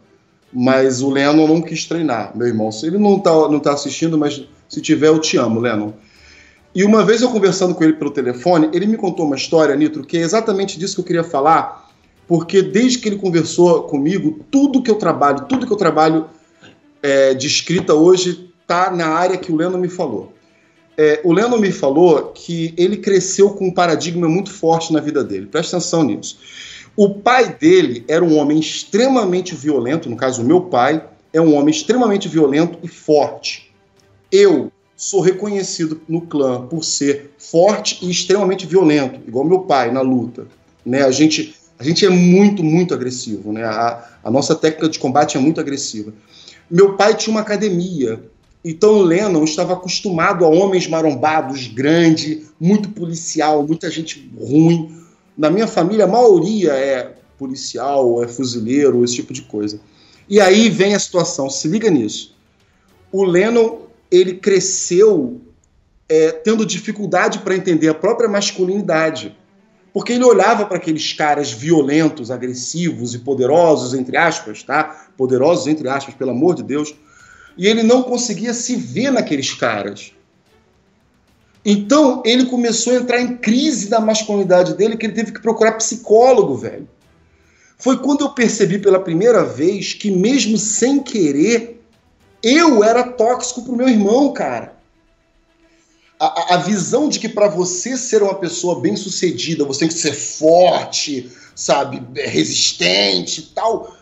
mas 0.55 1.03
o 1.03 1.11
Lennon 1.11 1.49
não 1.49 1.61
quis 1.61 1.85
treinar, 1.85 2.37
meu 2.37 2.47
irmão. 2.47 2.71
Ele 2.83 2.97
não 2.97 3.17
está 3.17 3.33
não 3.49 3.59
tá 3.59 3.73
assistindo, 3.73 4.17
mas 4.17 4.43
se 4.69 4.81
tiver, 4.81 5.09
eu 5.09 5.19
te 5.19 5.37
amo, 5.37 5.59
Lennon. 5.59 5.93
E 6.75 6.85
uma 6.85 7.05
vez 7.05 7.23
eu 7.23 7.31
conversando 7.31 7.75
com 7.75 7.83
ele 7.83 7.95
pelo 7.95 8.11
telefone, 8.11 8.69
ele 8.73 8.87
me 8.87 8.97
contou 8.97 9.27
uma 9.27 9.37
história, 9.37 9.75
Nitro, 9.75 10.05
que 10.05 10.17
é 10.17 10.21
exatamente 10.21 10.79
disso 10.79 10.95
que 10.95 11.01
eu 11.01 11.05
queria 11.05 11.25
falar, 11.25 11.91
porque 12.27 12.63
desde 12.63 12.99
que 12.99 13.09
ele 13.09 13.17
conversou 13.17 13.85
comigo, 13.85 14.45
tudo 14.51 14.83
que 14.83 14.91
eu 14.91 14.97
trabalho, 14.97 15.47
tudo 15.49 15.67
que 15.67 15.73
eu 15.73 15.77
trabalho 15.77 16.27
é, 17.03 17.35
de 17.35 17.47
escrita 17.47 17.95
hoje 17.95 18.51
está 18.63 18.91
na 18.91 19.09
área 19.09 19.37
que 19.37 19.53
o 19.53 19.57
Leno 19.57 19.79
me 19.79 19.89
falou. 19.89 20.33
É, 20.97 21.21
o 21.25 21.33
Leno 21.33 21.59
me 21.59 21.73
falou 21.73 22.33
que 22.35 22.73
ele 22.77 22.97
cresceu 22.97 23.51
com 23.51 23.67
um 23.67 23.75
paradigma 23.75 24.29
muito 24.29 24.53
forte 24.53 24.93
na 24.93 25.01
vida 25.01 25.23
dele. 25.23 25.47
Presta 25.47 25.77
atenção 25.77 26.05
nisso. 26.05 26.39
O 26.97 27.11
pai 27.11 27.55
dele 27.55 28.05
era 28.07 28.25
um 28.25 28.37
homem 28.37 28.59
extremamente 28.59 29.55
violento, 29.55 30.09
no 30.09 30.17
caso, 30.17 30.43
o 30.43 30.45
meu 30.45 30.63
pai 30.63 31.05
é 31.33 31.41
um 31.41 31.55
homem 31.55 31.75
extremamente 31.75 32.29
violento 32.29 32.79
e 32.83 32.89
forte. 32.89 33.73
Eu 34.31 34.71
sou 34.97 35.21
reconhecido 35.21 36.01
no 36.09 36.21
clã 36.21 36.67
por 36.67 36.85
ser 36.85 37.33
forte 37.37 37.99
e 38.03 38.11
extremamente 38.11 38.67
violento, 38.67 39.21
igual 39.27 39.45
meu 39.45 39.61
pai 39.61 39.91
na 39.91 40.01
luta. 40.01 40.47
Né? 40.87 41.03
A 41.03 41.11
gente 41.11 41.55
a 41.77 41.83
gente 41.83 42.07
é 42.07 42.09
muito, 42.09 42.63
muito 42.63 42.95
agressivo, 42.95 43.53
né? 43.53 43.65
A, 43.65 44.03
a 44.23 44.31
nossa 44.31 44.55
técnica 44.55 44.89
de 44.89 44.99
combate 44.99 45.37
é 45.37 45.41
muito 45.41 45.61
agressiva. 45.61 46.13
Meu 46.71 46.97
pai 46.97 47.17
tinha 47.17 47.33
uma 47.33 47.41
academia, 47.41 48.23
então 48.65 48.99
o 48.99 49.03
Lennon 49.03 49.45
estava 49.45 49.73
acostumado 49.73 50.45
a 50.45 50.49
homens 50.49 50.87
marombados, 50.87 51.67
grande, 51.67 52.45
muito 52.61 52.89
policial, 52.91 53.67
muita 53.67 53.91
gente 53.91 54.31
ruim. 54.39 54.94
Na 55.37 55.51
minha 55.51 55.67
família, 55.67 56.05
a 56.05 56.09
maioria 56.09 56.73
é 56.73 57.15
policial, 57.39 58.23
é 58.23 58.29
fuzileiro, 58.29 59.05
esse 59.05 59.17
tipo 59.17 59.33
de 59.33 59.43
coisa. 59.43 59.81
E 60.29 60.41
aí 60.41 60.69
vem 60.71 60.95
a 60.95 60.99
situação, 60.99 61.51
se 61.51 61.69
liga 61.69 61.91
nisso. 61.91 62.35
O 63.13 63.25
Lennon, 63.25 63.81
ele 64.11 64.35
cresceu 64.35 65.41
é, 66.09 66.31
tendo 66.31 66.65
dificuldade 66.65 67.41
para 67.41 67.57
entender 67.57 67.89
a 67.89 67.95
própria 67.95 68.29
masculinidade 68.29 69.37
porque 69.95 70.13
ele 70.13 70.25
olhava 70.25 70.67
para 70.67 70.77
aqueles 70.77 71.13
caras 71.13 71.53
violentos, 71.53 72.29
agressivos 72.29 73.15
e 73.15 73.21
poderosos, 73.21 73.95
entre 73.95 74.17
aspas, 74.17 74.65
tá? 74.65 75.07
Poderosos, 75.17 75.69
entre 75.69 75.89
aspas, 75.89 76.17
pelo 76.17 76.33
amor 76.33 76.57
de 76.57 76.65
Deus, 76.65 76.93
e 77.57 77.69
ele 77.69 77.85
não 77.85 78.03
conseguia 78.03 78.53
se 78.53 78.75
ver 78.75 79.13
naqueles 79.13 79.55
caras. 79.55 80.13
Então 81.65 82.23
ele 82.25 82.47
começou 82.47 82.93
a 82.93 82.97
entrar 82.97 83.21
em 83.21 83.37
crise 83.37 83.89
da 83.89 84.01
masculinidade 84.01 84.75
dele, 84.75 84.97
que 84.97 85.07
ele 85.07 85.15
teve 85.15 85.33
que 85.33 85.41
procurar 85.41 85.73
psicólogo, 85.73 86.57
velho. 86.57 86.89
Foi 87.79 87.99
quando 87.99 88.23
eu 88.23 88.31
percebi 88.31 88.79
pela 88.79 89.01
primeira 89.01 89.45
vez 89.45 89.95
que, 89.95 90.11
mesmo 90.11 90.59
sem 90.59 91.03
querer, 91.03 91.83
eu 92.43 92.85
era 92.85 93.03
tóxico 93.03 93.63
pro 93.63 93.77
meu 93.77 93.89
irmão, 93.89 94.33
cara 94.33 94.75
a, 96.19 96.55
a 96.55 96.57
visão 96.59 97.09
de 97.09 97.19
que 97.19 97.29
para 97.29 97.49
você 97.49 97.97
ser 97.97 98.23
uma 98.23 98.35
pessoa 98.35 98.81
bem 98.81 98.97
sucedida, 98.97 99.65
você 99.65 99.81
tem 99.81 99.89
que 99.89 99.95
ser 99.95 100.15
forte, 100.15 101.31
sabe, 101.55 102.03
resistente 102.15 103.41
e 103.41 103.45
tal, 103.55 103.95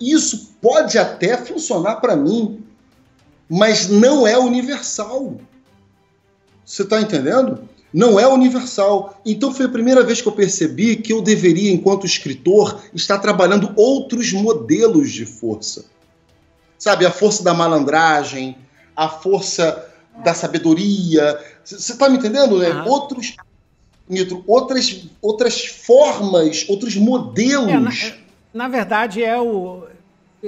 isso 0.00 0.54
pode 0.60 0.98
até 0.98 1.36
funcionar 1.36 1.96
para 1.96 2.16
mim, 2.16 2.64
mas 3.48 3.88
não 3.88 4.26
é 4.26 4.38
universal. 4.38 5.38
Você 6.70 6.82
está 6.82 7.00
entendendo? 7.00 7.68
Não 7.92 8.20
é 8.20 8.28
universal. 8.28 9.20
Então 9.26 9.52
foi 9.52 9.66
a 9.66 9.68
primeira 9.68 10.04
vez 10.04 10.22
que 10.22 10.28
eu 10.28 10.32
percebi 10.32 10.94
que 10.94 11.12
eu 11.12 11.20
deveria, 11.20 11.72
enquanto 11.72 12.06
escritor, 12.06 12.80
estar 12.94 13.18
trabalhando 13.18 13.72
outros 13.74 14.32
modelos 14.32 15.10
de 15.10 15.26
força. 15.26 15.86
Sabe, 16.78 17.04
a 17.04 17.10
força 17.10 17.42
da 17.42 17.52
malandragem, 17.52 18.56
a 18.94 19.08
força 19.08 19.84
da 20.22 20.32
sabedoria. 20.32 21.44
Você 21.64 21.90
está 21.90 22.08
me 22.08 22.18
entendendo, 22.18 22.56
né? 22.60 22.70
Uhum. 22.70 22.88
Outros, 22.88 23.34
outras, 24.46 25.06
outras 25.20 25.66
formas, 25.66 26.66
outros 26.68 26.94
modelos. 26.94 27.68
É, 27.68 27.80
na, 27.80 28.66
na 28.66 28.68
verdade, 28.68 29.24
é 29.24 29.36
o 29.36 29.89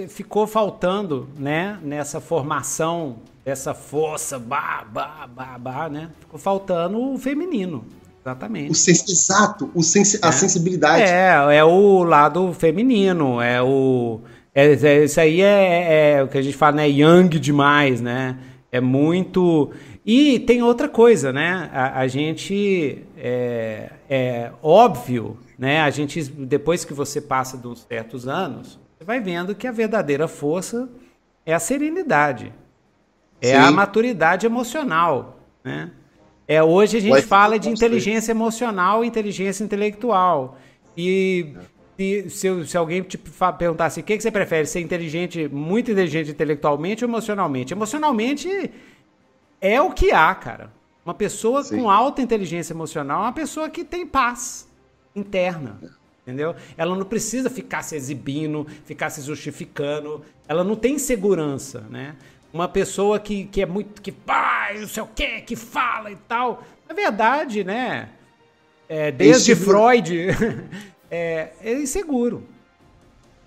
ficou 0.09 0.47
faltando, 0.47 1.29
né, 1.39 1.79
nessa 1.83 2.21
formação 2.21 3.19
essa 3.45 3.75
força, 3.75 4.39
bah, 4.39 4.87
bah, 4.91 5.29
bah, 5.35 5.59
bah, 5.59 5.89
né? 5.89 6.11
Ficou 6.21 6.39
faltando 6.39 7.13
o 7.13 7.19
feminino. 7.19 7.85
Exatamente. 8.25 8.71
O 8.71 8.75
sens 8.75 9.09
exato, 9.09 9.71
o 9.75 9.83
sens 9.83 10.15
é. 10.15 10.19
a 10.23 10.31
sensibilidade. 10.31 11.03
É, 11.03 11.57
é 11.57 11.65
o 11.65 12.05
lado 12.05 12.53
feminino, 12.53 13.41
é 13.41 13.61
o. 13.61 14.21
É, 14.55 14.73
é, 14.73 15.05
isso 15.05 15.21
aí 15.21 15.41
é, 15.41 16.15
é, 16.15 16.23
o 16.23 16.29
que 16.29 16.39
a 16.39 16.43
gente 16.43 16.57
fala, 16.57 16.77
né? 16.77 16.89
Yang 16.89 17.41
demais, 17.41 18.01
né? 18.01 18.39
É 18.71 18.81
muito. 18.81 19.73
E 20.07 20.39
tem 20.41 20.63
outra 20.63 20.89
coisa, 20.89 21.33
né? 21.33 21.69
A, 21.73 22.01
a 22.01 22.07
gente. 22.07 22.99
É, 23.17 23.91
é 24.09 24.53
óbvio, 24.63 25.37
né? 25.59 25.81
A 25.81 25.91
gente, 25.91 26.23
depois 26.23 26.85
que 26.85 26.95
você 26.95 27.21
passa 27.21 27.59
de 27.59 27.67
uns 27.67 27.85
certos 27.89 28.29
anos, 28.29 28.79
você 29.03 29.05
vai 29.05 29.21
vendo 29.21 29.55
que 29.55 29.67
a 29.67 29.73
verdadeira 29.73 30.29
força 30.29 30.89
é 31.45 31.53
a 31.53 31.59
serenidade. 31.59 32.53
É 33.41 33.49
Sim. 33.49 33.57
a 33.57 33.71
maturidade 33.73 34.47
emocional, 34.47 35.41
né? 35.65 35.91
É, 36.47 36.63
hoje 36.63 36.99
a 36.99 37.01
gente 37.01 37.23
fala 37.23 37.59
de 37.59 37.69
inteligência 37.69 38.31
emocional 38.31 39.05
e 39.05 39.09
inteligência 39.09 39.65
intelectual. 39.65 40.57
E 40.97 41.55
se, 41.97 42.31
se, 42.31 42.67
se 42.67 42.77
alguém 42.77 43.03
te 43.03 43.19
perguntasse 43.59 44.01
o 44.01 44.03
que, 44.05 44.17
que 44.17 44.23
você 44.23 44.31
prefere, 44.31 44.67
ser 44.67 44.81
inteligente, 44.81 45.49
muito 45.49 45.91
inteligente 45.91 46.31
intelectualmente 46.31 47.05
ou 47.05 47.11
emocionalmente? 47.11 47.73
Emocionalmente 47.73 48.71
é 49.61 49.81
o 49.81 49.91
que 49.91 50.13
há, 50.13 50.33
cara. 50.35 50.73
Uma 51.05 51.15
pessoa 51.15 51.65
Sim. 51.65 51.81
com 51.81 51.91
alta 51.91 52.23
inteligência 52.23 52.73
emocional 52.73 53.23
é 53.23 53.27
uma 53.27 53.33
pessoa 53.33 53.69
que 53.69 53.83
tem 53.85 54.07
paz 54.07 54.69
interna. 55.17 55.81
Entendeu? 56.23 56.55
Ela 56.77 56.95
não 56.95 57.05
precisa 57.05 57.51
ficar 57.51 57.83
se 57.83 57.97
exibindo, 57.97 58.67
ficar 58.85 59.11
se 59.11 59.23
justificando. 59.23 60.25
Ela 60.47 60.63
não 60.63 60.77
tem 60.77 60.99
segurança, 60.99 61.81
né? 61.91 62.15
uma 62.53 62.69
pessoa 62.69 63.19
que, 63.19 63.45
que 63.45 63.63
é 63.63 63.67
muito. 63.67 64.03
que 64.03 64.13
pai, 64.13 64.79
não 64.81 64.89
sei 64.89 65.03
o 65.03 65.07
que, 65.07 65.41
que 65.41 65.57
fala 65.57 66.11
e 66.11 66.17
tal. 66.17 66.63
Na 66.87 66.95
verdade, 66.95 67.65
né? 67.65 68.11
É, 68.89 69.11
desde 69.11 69.57
Freud, 69.57 70.29
é, 71.11 71.53
é, 71.63 71.73
inseguro. 71.73 72.47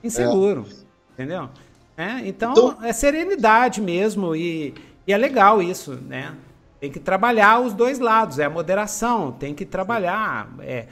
Inseguro. 0.03 0.65
É. 0.69 1.13
Entendeu? 1.13 1.49
É, 1.95 2.27
então, 2.27 2.51
então, 2.51 2.77
é 2.83 2.91
serenidade 2.91 3.79
mesmo. 3.79 4.35
E, 4.35 4.73
e 5.05 5.13
é 5.13 5.17
legal 5.17 5.61
isso, 5.61 5.93
né? 5.93 6.33
Tem 6.79 6.91
que 6.91 6.99
trabalhar 6.99 7.59
os 7.59 7.73
dois 7.73 7.99
lados, 7.99 8.37
é 8.37 8.45
a 8.45 8.49
moderação, 8.49 9.31
tem 9.31 9.53
que 9.53 9.65
trabalhar 9.65 10.53
é, 10.59 10.87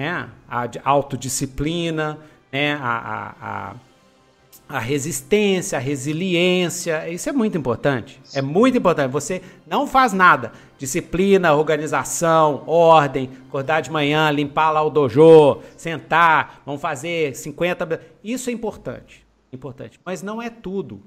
né? 0.00 0.30
a 0.48 0.66
autodisciplina, 0.82 2.18
né? 2.50 2.72
a, 2.74 2.78
a, 2.80 3.70
a 3.70 3.74
a 4.66 4.78
resistência, 4.78 5.76
a 5.76 5.80
resiliência, 5.80 7.08
isso 7.08 7.28
é 7.28 7.32
muito 7.32 7.58
importante. 7.58 8.22
É 8.32 8.40
muito 8.40 8.78
importante. 8.78 9.10
Você 9.10 9.42
não 9.66 9.84
faz 9.84 10.12
nada. 10.12 10.52
Disciplina, 10.78 11.52
organização, 11.52 12.62
ordem, 12.68 13.28
acordar 13.48 13.80
de 13.80 13.90
manhã, 13.90 14.30
limpar 14.30 14.70
lá 14.70 14.80
o 14.80 14.88
dojo, 14.88 15.60
sentar, 15.76 16.62
vamos 16.64 16.80
fazer 16.80 17.34
50. 17.34 18.00
Isso 18.22 18.48
é 18.48 18.52
importante. 18.52 19.26
Importante. 19.52 19.98
Mas 20.04 20.22
não 20.22 20.40
é 20.40 20.48
tudo. 20.48 21.02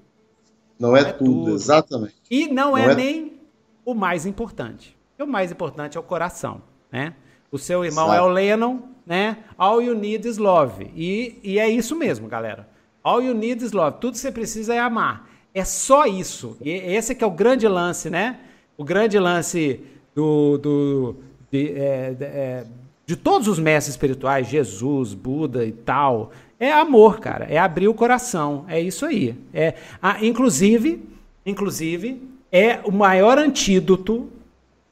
Não, 0.78 0.90
não 0.90 0.98
é, 0.98 1.02
é, 1.02 1.14
tudo, 1.14 1.46
tudo, 1.46 1.56
exatamente. 1.56 2.16
E 2.30 2.48
não, 2.48 2.72
não 2.72 2.78
é, 2.78 2.92
é, 2.92 2.96
nem 2.96 3.40
o 3.86 3.94
mais 3.94 4.26
importante. 4.26 4.98
O 5.18 5.26
mais 5.26 5.54
importante 5.54 5.96
é 5.96 6.00
o 6.02 6.04
coração, 6.04 6.62
né? 6.92 7.14
O 7.54 7.60
seu 7.60 7.86
irmão 7.86 8.06
Exato. 8.06 8.20
é 8.20 8.22
o 8.24 8.34
Lennon, 8.34 8.80
né? 9.06 9.38
All 9.56 9.80
you 9.80 9.94
need 9.94 10.28
is 10.28 10.40
love. 10.40 10.90
E, 10.96 11.40
e 11.44 11.60
é 11.60 11.70
isso 11.70 11.96
mesmo, 11.96 12.28
galera. 12.28 12.68
All 13.04 13.22
you 13.22 13.36
need 13.36 13.64
is 13.64 13.74
love. 13.74 13.98
Tudo 14.02 14.14
que 14.14 14.20
você 14.20 14.32
precisa 14.32 14.74
é 14.74 14.80
amar. 14.80 15.30
É 15.54 15.64
só 15.64 16.08
isso. 16.08 16.58
E 16.60 16.72
esse 16.72 17.12
é 17.12 17.16
que 17.16 17.24
é 17.24 17.28
o 17.28 17.30
grande 17.30 17.68
lance, 17.68 18.10
né? 18.10 18.40
O 18.76 18.84
grande 18.84 19.20
lance 19.20 19.82
do, 20.16 20.58
do 20.58 21.16
de, 21.52 21.74
é, 21.74 22.16
é, 22.20 22.66
de 23.06 23.16
todos 23.16 23.48
os 23.48 23.60
mestres 23.60 23.94
espirituais, 23.94 24.48
Jesus, 24.48 25.14
Buda 25.14 25.64
e 25.64 25.72
tal, 25.72 26.32
é 26.60 26.72
amor, 26.72 27.20
cara. 27.20 27.46
É 27.46 27.60
abrir 27.60 27.88
o 27.88 27.94
coração. 27.94 28.66
É 28.68 28.82
isso 28.82 29.06
aí. 29.06 29.36
É, 29.54 29.76
ah, 30.02 30.18
inclusive, 30.26 31.08
inclusive, 31.46 32.20
é 32.52 32.80
o 32.84 32.92
maior 32.92 33.38
antídoto, 33.38 34.28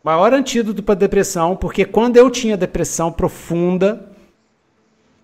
maior 0.03 0.33
antídoto 0.33 0.81
para 0.81 0.95
depressão, 0.95 1.55
porque 1.55 1.85
quando 1.85 2.17
eu 2.17 2.29
tinha 2.29 2.57
depressão 2.57 3.11
profunda, 3.11 4.11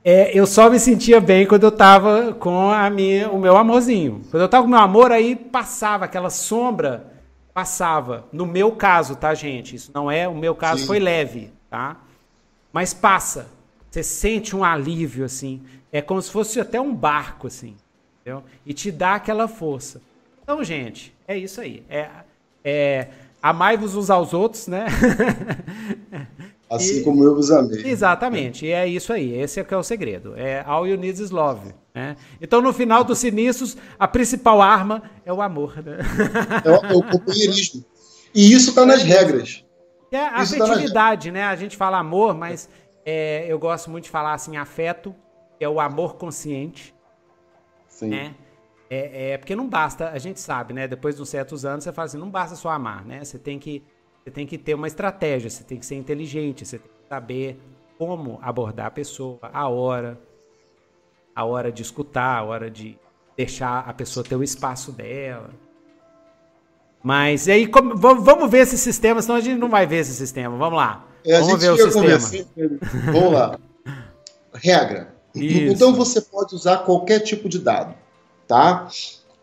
é, 0.03 0.31
eu 0.37 0.47
só 0.47 0.69
me 0.69 0.79
sentia 0.79 1.19
bem 1.19 1.45
quando 1.45 1.63
eu 1.63 1.71
tava 1.71 2.33
com 2.33 2.71
a 2.71 2.89
minha, 2.89 3.29
o 3.29 3.39
meu 3.39 3.57
amorzinho. 3.57 4.21
Quando 4.31 4.43
eu 4.43 4.47
tava 4.47 4.63
com 4.63 4.67
o 4.67 4.71
meu 4.71 4.79
amor, 4.79 5.11
aí 5.11 5.35
passava 5.35 6.05
aquela 6.05 6.29
sombra, 6.29 7.13
passava. 7.53 8.25
No 8.31 8.45
meu 8.45 8.71
caso, 8.71 9.15
tá, 9.15 9.33
gente? 9.33 9.75
Isso 9.75 9.91
não 9.93 10.09
é, 10.09 10.27
o 10.27 10.35
meu 10.35 10.55
caso 10.55 10.81
Sim. 10.81 10.87
foi 10.87 10.99
leve, 10.99 11.51
tá? 11.69 11.97
Mas 12.71 12.93
passa. 12.93 13.49
Você 13.89 14.03
sente 14.03 14.55
um 14.55 14.63
alívio, 14.63 15.25
assim. 15.25 15.61
É 15.91 16.01
como 16.01 16.21
se 16.21 16.31
fosse 16.31 16.59
até 16.59 16.79
um 16.79 16.93
barco, 16.93 17.47
assim. 17.47 17.75
Entendeu? 18.21 18.43
E 18.65 18.73
te 18.73 18.91
dá 18.91 19.15
aquela 19.15 19.47
força. 19.47 20.01
Então, 20.41 20.63
gente, 20.63 21.13
é 21.27 21.37
isso 21.37 21.59
aí. 21.59 21.83
É, 21.89 22.07
é 22.63 23.07
amai-vos 23.49 23.95
uns 23.95 24.09
aos 24.09 24.33
outros, 24.33 24.67
né? 24.67 24.85
Assim 26.69 26.99
e, 26.99 27.03
como 27.03 27.23
eu 27.23 27.33
vos 27.33 27.49
amei. 27.49 27.85
Exatamente, 27.85 28.65
e 28.65 28.71
é 28.71 28.85
isso 28.85 29.13
aí, 29.13 29.33
esse 29.39 29.59
é 29.59 29.63
que 29.63 29.73
é 29.73 29.77
o 29.77 29.83
segredo. 29.83 30.35
É 30.35 30.63
all 30.65 30.85
you 30.85 30.97
need 30.97 31.21
is 31.21 31.31
love. 31.31 31.73
Né? 31.95 32.17
Então, 32.41 32.61
no 32.61 32.73
final 32.73 33.05
dos 33.05 33.19
sinistros, 33.19 33.77
a 33.97 34.07
principal 34.07 34.61
arma 34.61 35.01
é 35.25 35.31
o 35.31 35.41
amor. 35.41 35.81
Né? 35.81 35.97
É, 36.65 36.69
o, 36.69 37.03
é 37.05 37.11
companheirismo. 37.11 37.85
E 38.35 38.51
isso 38.51 38.69
está 38.71 38.85
nas 38.85 39.01
regras. 39.01 39.63
É 40.11 40.19
a 40.19 40.43
isso 40.43 40.57
tá 40.57 40.65
afetividade, 40.65 41.29
tá 41.29 41.33
né? 41.33 41.43
A 41.43 41.55
gente 41.55 41.77
fala 41.77 41.97
amor, 41.97 42.35
mas 42.35 42.69
é, 43.05 43.45
eu 43.47 43.57
gosto 43.57 43.89
muito 43.89 44.05
de 44.05 44.09
falar 44.09 44.33
assim, 44.33 44.57
afeto, 44.57 45.15
que 45.57 45.63
é 45.63 45.69
o 45.69 45.79
amor 45.79 46.15
consciente. 46.15 46.93
Sim. 47.87 48.09
Né? 48.09 48.35
É, 48.89 49.31
é, 49.31 49.37
porque 49.37 49.55
não 49.55 49.67
basta, 49.67 50.09
a 50.09 50.17
gente 50.17 50.39
sabe, 50.39 50.73
né? 50.73 50.87
Depois 50.87 51.15
de 51.15 51.21
uns 51.21 51.29
certos 51.29 51.65
anos, 51.65 51.83
você 51.83 51.91
fala 51.91 52.05
assim, 52.05 52.17
não 52.17 52.29
basta 52.29 52.55
só 52.55 52.69
amar, 52.69 53.05
né? 53.05 53.23
Você 53.23 53.37
tem 53.37 53.59
que 53.59 53.83
você 54.23 54.31
tem 54.31 54.45
que 54.45 54.57
ter 54.57 54.73
uma 54.73 54.87
estratégia, 54.87 55.49
você 55.49 55.63
tem 55.63 55.79
que 55.79 55.85
ser 55.85 55.95
inteligente, 55.95 56.65
você 56.65 56.77
tem 56.79 56.89
que 56.89 57.07
saber 57.07 57.57
como 57.97 58.39
abordar 58.41 58.87
a 58.87 58.91
pessoa, 58.91 59.39
a 59.41 59.69
hora, 59.69 60.19
a 61.33 61.45
hora 61.45 61.71
de 61.71 61.81
escutar, 61.81 62.37
a 62.37 62.43
hora 62.43 62.69
de 62.69 62.99
deixar 63.37 63.87
a 63.87 63.93
pessoa 63.93 64.25
ter 64.25 64.35
o 64.35 64.43
espaço 64.43 64.91
dela. 64.91 65.49
Mas 67.01 67.47
aí, 67.47 67.67
como, 67.67 67.95
vamos 67.95 68.51
ver 68.51 68.59
esse 68.59 68.77
sistema, 68.77 69.21
senão 69.21 69.35
a 69.37 69.39
gente 69.39 69.57
não 69.57 69.69
vai 69.69 69.87
ver 69.87 69.99
esse 69.99 70.13
sistema. 70.13 70.57
Vamos 70.57 70.77
lá. 70.77 71.07
É, 71.25 71.39
vamos 71.39 71.61
ver 71.61 71.69
o 71.71 71.77
sistema. 71.77 72.79
Vamos 73.13 73.31
lá. 73.31 73.57
Regra. 74.53 75.15
Isso. 75.33 75.73
Então 75.73 75.93
você 75.93 76.19
pode 76.19 76.53
usar 76.53 76.79
qualquer 76.79 77.19
tipo 77.19 77.47
de 77.47 77.59
dado, 77.59 77.95
tá? 78.47 78.87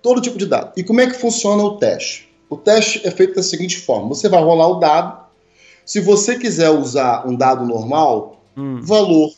Todo 0.03 0.21
tipo 0.21 0.39
de 0.39 0.47
dado. 0.47 0.73
E 0.77 0.83
como 0.83 1.01
é 1.01 1.07
que 1.07 1.19
funciona 1.19 1.63
o 1.63 1.77
teste? 1.77 2.29
O 2.49 2.57
teste 2.57 3.07
é 3.07 3.11
feito 3.11 3.35
da 3.35 3.43
seguinte 3.43 3.79
forma: 3.79 4.09
você 4.09 4.29
vai 4.29 4.43
rolar 4.43 4.69
o 4.69 4.75
dado. 4.81 5.25
Se 5.85 6.01
você 6.01 6.39
quiser 6.39 6.71
usar 6.71 7.27
um 7.27 7.35
dado 7.35 7.67
normal, 7.67 8.43
hum. 8.57 8.81
valor 8.83 9.33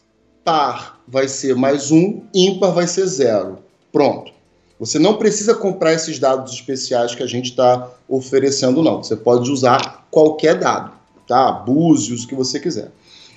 par 0.44 1.01
vai 1.09 1.28
ser 1.28 1.56
mais 1.56 1.90
um, 1.90 2.22
ímpar 2.32 2.72
vai 2.72 2.86
ser 2.86 3.06
zero. 3.06 3.59
Pronto. 3.93 4.32
Você 4.78 4.98
não 4.98 5.16
precisa 5.16 5.55
comprar 5.55 5.94
esses 5.94 6.18
dados 6.18 6.52
especiais 6.52 7.14
que 7.14 7.22
a 7.22 7.26
gente 7.26 7.51
está 7.51 7.90
oferecendo, 8.09 8.82
não. 8.82 9.02
Você 9.02 9.16
pode 9.16 9.51
usar 9.51 10.06
qualquer 10.10 10.59
dado, 10.59 10.93
tá? 11.26 11.51
Búzios, 11.51 12.24
o 12.24 12.28
que 12.28 12.34
você 12.34 12.60
quiser. 12.60 12.93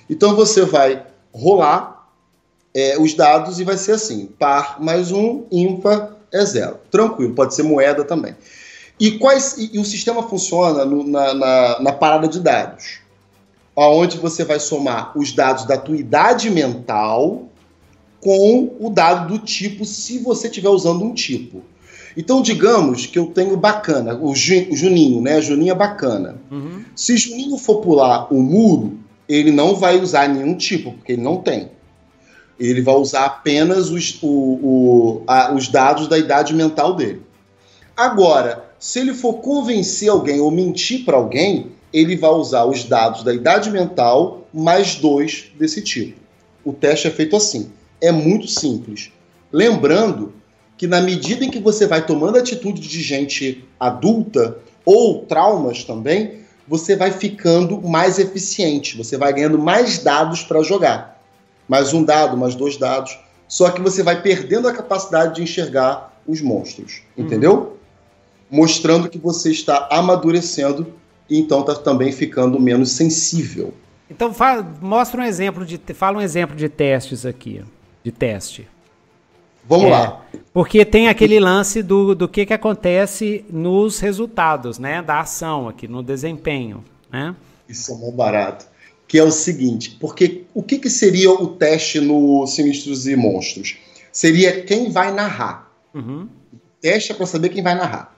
Então 0.09 0.35
você 0.35 0.65
vai 0.65 1.05
rolar 1.33 2.09
é, 2.73 2.99
os 2.99 3.13
dados 3.13 3.59
e 3.59 3.63
vai 3.63 3.77
ser 3.77 3.93
assim: 3.93 4.27
par 4.37 4.81
mais 4.81 5.11
um, 5.11 5.45
ímpar 5.51 6.18
é 6.31 6.45
zero. 6.45 6.77
Tranquilo, 6.91 7.33
pode 7.33 7.55
ser 7.55 7.63
moeda 7.63 8.03
também. 8.03 8.35
E, 8.99 9.11
quais, 9.11 9.57
e, 9.57 9.71
e 9.73 9.79
o 9.79 9.85
sistema 9.85 10.23
funciona 10.23 10.83
no, 10.83 11.07
na, 11.07 11.33
na, 11.33 11.79
na, 11.79 11.91
parada 11.93 12.27
de 12.27 12.39
dados, 12.39 12.99
onde 13.75 14.17
você 14.17 14.43
vai 14.43 14.59
somar 14.59 15.17
os 15.17 15.31
dados 15.31 15.65
da 15.65 15.77
tua 15.77 15.95
idade 15.95 16.49
mental 16.49 17.45
com 18.19 18.75
o 18.79 18.89
dado 18.89 19.37
do 19.37 19.39
tipo, 19.39 19.85
se 19.85 20.19
você 20.19 20.47
estiver 20.47 20.69
usando 20.69 21.03
um 21.03 21.13
tipo. 21.13 21.63
Então, 22.17 22.41
digamos 22.41 23.05
que 23.05 23.17
eu 23.17 23.27
tenho 23.27 23.55
bacana, 23.55 24.13
o, 24.15 24.35
Juninho, 24.35 25.21
né? 25.21 25.41
Juninho 25.41 25.71
é 25.71 25.75
bacana. 25.75 26.35
Uhum. 26.51 26.83
Se 26.93 27.15
Juninho 27.15 27.57
for 27.57 27.79
pular 27.79 28.27
o 28.33 28.41
muro, 28.41 28.97
ele 29.27 29.51
não 29.51 29.75
vai 29.75 29.97
usar 29.97 30.27
nenhum 30.27 30.55
tipo, 30.55 30.91
porque 30.91 31.13
ele 31.13 31.21
não 31.21 31.37
tem. 31.37 31.69
Ele 32.59 32.81
vai 32.81 32.95
usar 32.95 33.25
apenas 33.25 33.89
os, 33.89 34.19
o, 34.21 34.27
o, 34.27 35.23
a, 35.25 35.53
os 35.53 35.67
dados 35.67 36.07
da 36.07 36.17
idade 36.17 36.53
mental 36.53 36.95
dele. 36.95 37.21
Agora, 37.95 38.69
se 38.77 38.99
ele 38.99 39.13
for 39.13 39.35
convencer 39.35 40.09
alguém 40.09 40.39
ou 40.39 40.51
mentir 40.51 41.05
para 41.05 41.17
alguém, 41.17 41.71
ele 41.91 42.15
vai 42.15 42.31
usar 42.31 42.65
os 42.65 42.83
dados 42.83 43.23
da 43.23 43.33
idade 43.33 43.69
mental 43.71 44.47
mais 44.53 44.95
dois 44.95 45.51
desse 45.57 45.81
tipo. 45.81 46.19
O 46.63 46.73
teste 46.73 47.07
é 47.07 47.11
feito 47.11 47.35
assim. 47.35 47.71
É 48.01 48.11
muito 48.11 48.47
simples. 48.47 49.11
Lembrando 49.51 50.33
que 50.77 50.87
na 50.87 51.01
medida 51.01 51.43
em 51.43 51.49
que 51.49 51.59
você 51.59 51.85
vai 51.85 52.05
tomando 52.05 52.37
atitude 52.37 52.81
de 52.81 53.01
gente 53.01 53.65
adulta 53.79 54.57
ou 54.85 55.25
traumas 55.25 55.83
também, 55.83 56.39
você 56.67 56.95
vai 56.95 57.11
ficando 57.11 57.81
mais 57.81 58.19
eficiente, 58.19 58.95
você 58.95 59.17
vai 59.17 59.33
ganhando 59.33 59.57
mais 59.57 59.97
dados 59.97 60.43
para 60.43 60.63
jogar. 60.63 61.18
Mais 61.69 61.93
um 61.93 62.03
dado, 62.03 62.35
mais 62.35 62.55
dois 62.55 62.75
dados. 62.75 63.17
Só 63.47 63.69
que 63.69 63.81
você 63.81 64.03
vai 64.03 64.21
perdendo 64.21 64.67
a 64.67 64.73
capacidade 64.73 65.35
de 65.35 65.43
enxergar 65.43 66.19
os 66.27 66.41
monstros, 66.41 67.01
uhum. 67.15 67.25
entendeu? 67.25 67.77
Mostrando 68.51 69.07
que 69.07 69.17
você 69.17 69.51
está 69.51 69.87
amadurecendo 69.91 70.93
e 71.29 71.39
então 71.39 71.61
está 71.61 71.75
também 71.75 72.11
ficando 72.11 72.59
menos 72.59 72.91
sensível. 72.91 73.73
Então 74.09 74.33
fala, 74.33 74.67
mostra 74.81 75.21
um 75.21 75.23
exemplo 75.23 75.65
de 75.65 75.79
fala 75.93 76.17
um 76.17 76.21
exemplo 76.21 76.55
de 76.55 76.67
testes 76.67 77.25
aqui, 77.25 77.63
de 78.03 78.11
teste. 78.11 78.67
Vamos 79.65 79.85
é, 79.85 79.89
lá. 79.89 80.25
Porque 80.51 80.83
tem 80.83 81.07
aquele 81.07 81.39
lance 81.39 81.83
do, 81.83 82.15
do 82.15 82.27
que, 82.27 82.45
que 82.45 82.53
acontece 82.53 83.45
nos 83.49 83.99
resultados, 83.99 84.79
né? 84.79 85.01
Da 85.01 85.19
ação 85.19 85.67
aqui, 85.67 85.87
no 85.87 86.01
desempenho, 86.01 86.83
né? 87.11 87.35
Isso 87.67 87.91
é 87.91 87.95
muito 87.95 88.15
barato. 88.15 88.65
Que 89.09 89.17
é 89.17 89.23
o 89.23 89.31
seguinte, 89.31 89.97
porque 89.99 90.43
o 90.53 90.61
que, 90.61 90.77
que 90.77 90.89
seria 90.89 91.31
o 91.31 91.47
teste 91.47 91.99
no 91.99 92.45
Sinistros 92.45 93.07
e 93.07 93.15
Monstros? 93.15 93.75
Seria 94.11 94.61
quem 94.61 94.91
vai 94.91 95.11
narrar. 95.11 95.71
Uhum. 95.93 96.29
Teste 96.79 97.11
é 97.11 97.15
para 97.15 97.25
saber 97.25 97.49
quem 97.49 97.63
vai 97.63 97.73
narrar. 97.73 98.15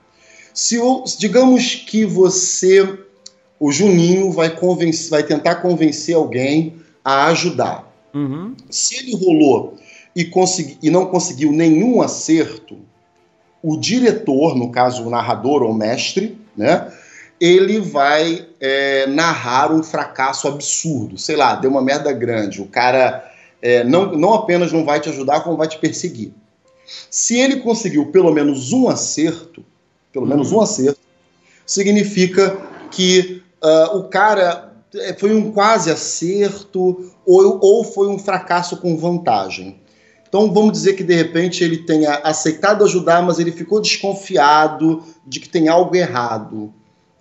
Se 0.52 0.78
o, 0.78 1.02
digamos 1.18 1.76
que 1.76 2.04
você, 2.04 2.98
o 3.58 3.72
Juninho, 3.72 4.30
vai, 4.30 4.54
convencer, 4.54 5.08
vai 5.08 5.22
tentar 5.22 5.56
convencer 5.56 6.14
alguém 6.14 6.74
a 7.02 7.28
ajudar. 7.28 7.90
Uhum. 8.14 8.54
Se 8.68 8.96
ele 8.96 9.16
rolou 9.16 9.78
e, 10.14 10.26
consegui, 10.26 10.76
e 10.82 10.90
não 10.90 11.06
conseguiu 11.06 11.52
nenhum 11.52 12.02
acerto, 12.02 12.76
o 13.62 13.78
diretor, 13.78 14.54
no 14.54 14.70
caso 14.70 15.06
o 15.06 15.10
narrador 15.10 15.62
ou 15.62 15.72
mestre, 15.72 16.36
né, 16.54 16.92
ele 17.42 17.80
vai 17.80 18.46
é, 18.60 19.04
narrar 19.08 19.72
um 19.72 19.82
fracasso 19.82 20.46
absurdo. 20.46 21.18
Sei 21.18 21.34
lá, 21.34 21.56
deu 21.56 21.72
uma 21.72 21.82
merda 21.82 22.12
grande. 22.12 22.62
O 22.62 22.68
cara 22.68 23.28
é, 23.60 23.82
não, 23.82 24.12
não 24.12 24.32
apenas 24.32 24.70
não 24.70 24.84
vai 24.84 25.00
te 25.00 25.08
ajudar, 25.08 25.40
como 25.40 25.56
vai 25.56 25.66
te 25.66 25.76
perseguir. 25.76 26.32
Se 27.10 27.40
ele 27.40 27.56
conseguiu 27.56 28.12
pelo 28.12 28.32
menos 28.32 28.72
um 28.72 28.88
acerto, 28.88 29.64
pelo 30.12 30.24
menos 30.24 30.52
uhum. 30.52 30.58
um 30.58 30.60
acerto, 30.60 31.00
significa 31.66 32.56
que 32.92 33.42
uh, 33.60 33.96
o 33.96 34.04
cara 34.04 34.72
é, 34.94 35.12
foi 35.12 35.34
um 35.34 35.50
quase 35.50 35.90
acerto 35.90 37.10
ou, 37.26 37.58
ou 37.60 37.82
foi 37.82 38.06
um 38.06 38.20
fracasso 38.20 38.76
com 38.76 38.96
vantagem. 38.96 39.80
Então 40.28 40.52
vamos 40.54 40.74
dizer 40.74 40.92
que 40.92 41.02
de 41.02 41.14
repente 41.14 41.64
ele 41.64 41.78
tenha 41.78 42.20
aceitado 42.22 42.84
ajudar, 42.84 43.20
mas 43.20 43.40
ele 43.40 43.50
ficou 43.50 43.80
desconfiado 43.80 45.02
de 45.26 45.40
que 45.40 45.48
tem 45.48 45.68
algo 45.68 45.96
errado. 45.96 46.72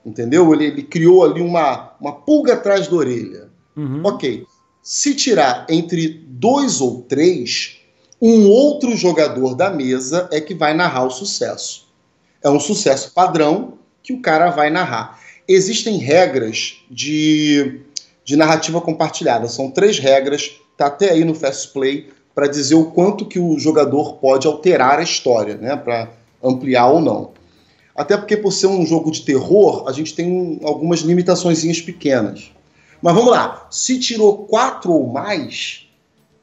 Entendeu? 0.06 0.54
Ele, 0.54 0.66
ele 0.66 0.84
criou 0.84 1.24
ali 1.24 1.42
uma, 1.42 1.94
uma 2.00 2.14
pulga 2.14 2.54
atrás 2.54 2.88
da 2.88 2.96
orelha. 2.96 3.50
Uhum. 3.76 4.02
Ok. 4.04 4.46
Se 4.82 5.14
tirar 5.14 5.68
entre 5.70 6.08
dois 6.28 6.82
ou 6.82 7.04
três, 7.04 7.78
um 8.22 8.48
outro 8.50 8.96
jogador 8.96 9.56
da 9.56 9.70
mesa 9.70 10.28
é 10.32 10.42
que 10.42 10.56
vai 10.56 10.74
narrar 10.74 11.06
o 11.06 11.12
sucesso. 11.12 11.88
É 12.44 12.50
um 12.50 12.60
sucesso 12.60 13.12
padrão 13.14 13.78
que 14.02 14.14
o 14.14 14.22
cara 14.22 14.50
vai 14.50 14.70
narrar. 14.70 15.20
Existem 15.48 15.98
regras 15.98 16.78
de, 16.90 17.82
de 18.24 18.36
narrativa 18.36 18.82
compartilhada. 18.82 19.48
São 19.48 19.70
três 19.70 20.00
regras, 20.00 20.52
tá 20.78 20.88
até 20.88 21.12
aí 21.12 21.24
no 21.24 21.36
Fast 21.36 21.74
Play 21.74 22.10
para 22.34 22.48
dizer 22.48 22.76
o 22.76 22.86
quanto 22.86 23.26
que 23.26 23.40
o 23.40 23.60
jogador 23.60 24.14
pode 24.14 24.48
alterar 24.48 25.00
a 25.00 25.04
história, 25.04 25.56
né, 25.58 25.76
para 25.76 26.10
ampliar 26.44 26.88
ou 26.88 27.02
não. 27.02 27.32
Até 28.02 28.18
porque 28.18 28.36
por 28.36 28.52
ser 28.52 28.66
um 28.66 28.84
jogo 28.84 29.12
de 29.12 29.22
terror, 29.22 29.88
a 29.88 29.92
gente 29.92 30.16
tem 30.16 30.60
algumas 30.64 31.02
limitações 31.02 31.80
pequenas. 31.82 32.52
Mas 33.00 33.14
vamos 33.14 33.30
lá, 33.30 33.68
se 33.70 34.00
tirou 34.00 34.40
quatro 34.46 34.92
ou 34.92 35.06
mais, 35.06 35.88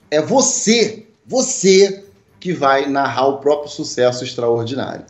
é 0.09 0.23
você, 0.23 1.09
você 1.27 2.05
que 2.39 2.53
vai 2.53 2.89
narrar 2.89 3.27
o 3.27 3.39
próprio 3.39 3.69
sucesso 3.69 4.23
extraordinário. 4.23 5.05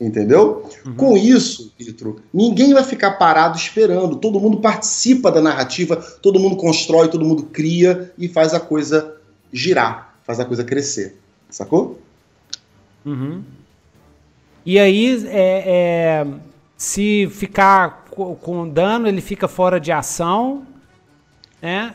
Entendeu? 0.00 0.70
Uhum. 0.86 0.94
Com 0.94 1.16
isso, 1.16 1.72
Pietro, 1.76 2.22
ninguém 2.32 2.72
vai 2.72 2.84
ficar 2.84 3.14
parado 3.14 3.58
esperando. 3.58 4.14
Todo 4.14 4.38
mundo 4.38 4.58
participa 4.58 5.32
da 5.32 5.40
narrativa, 5.40 5.96
todo 5.96 6.38
mundo 6.38 6.54
constrói, 6.54 7.08
todo 7.08 7.24
mundo 7.24 7.48
cria 7.52 8.12
e 8.16 8.28
faz 8.28 8.54
a 8.54 8.60
coisa 8.60 9.16
girar, 9.52 10.14
faz 10.22 10.38
a 10.38 10.44
coisa 10.44 10.62
crescer. 10.62 11.16
Sacou? 11.50 11.98
Uhum. 13.04 13.42
E 14.64 14.78
aí, 14.78 15.26
é, 15.28 15.64
é, 15.66 16.26
se 16.76 17.28
ficar 17.30 18.04
com 18.40 18.68
dano, 18.68 19.08
ele 19.08 19.20
fica 19.20 19.46
fora 19.46 19.78
de 19.78 19.92
ação, 19.92 20.66
né? 21.60 21.94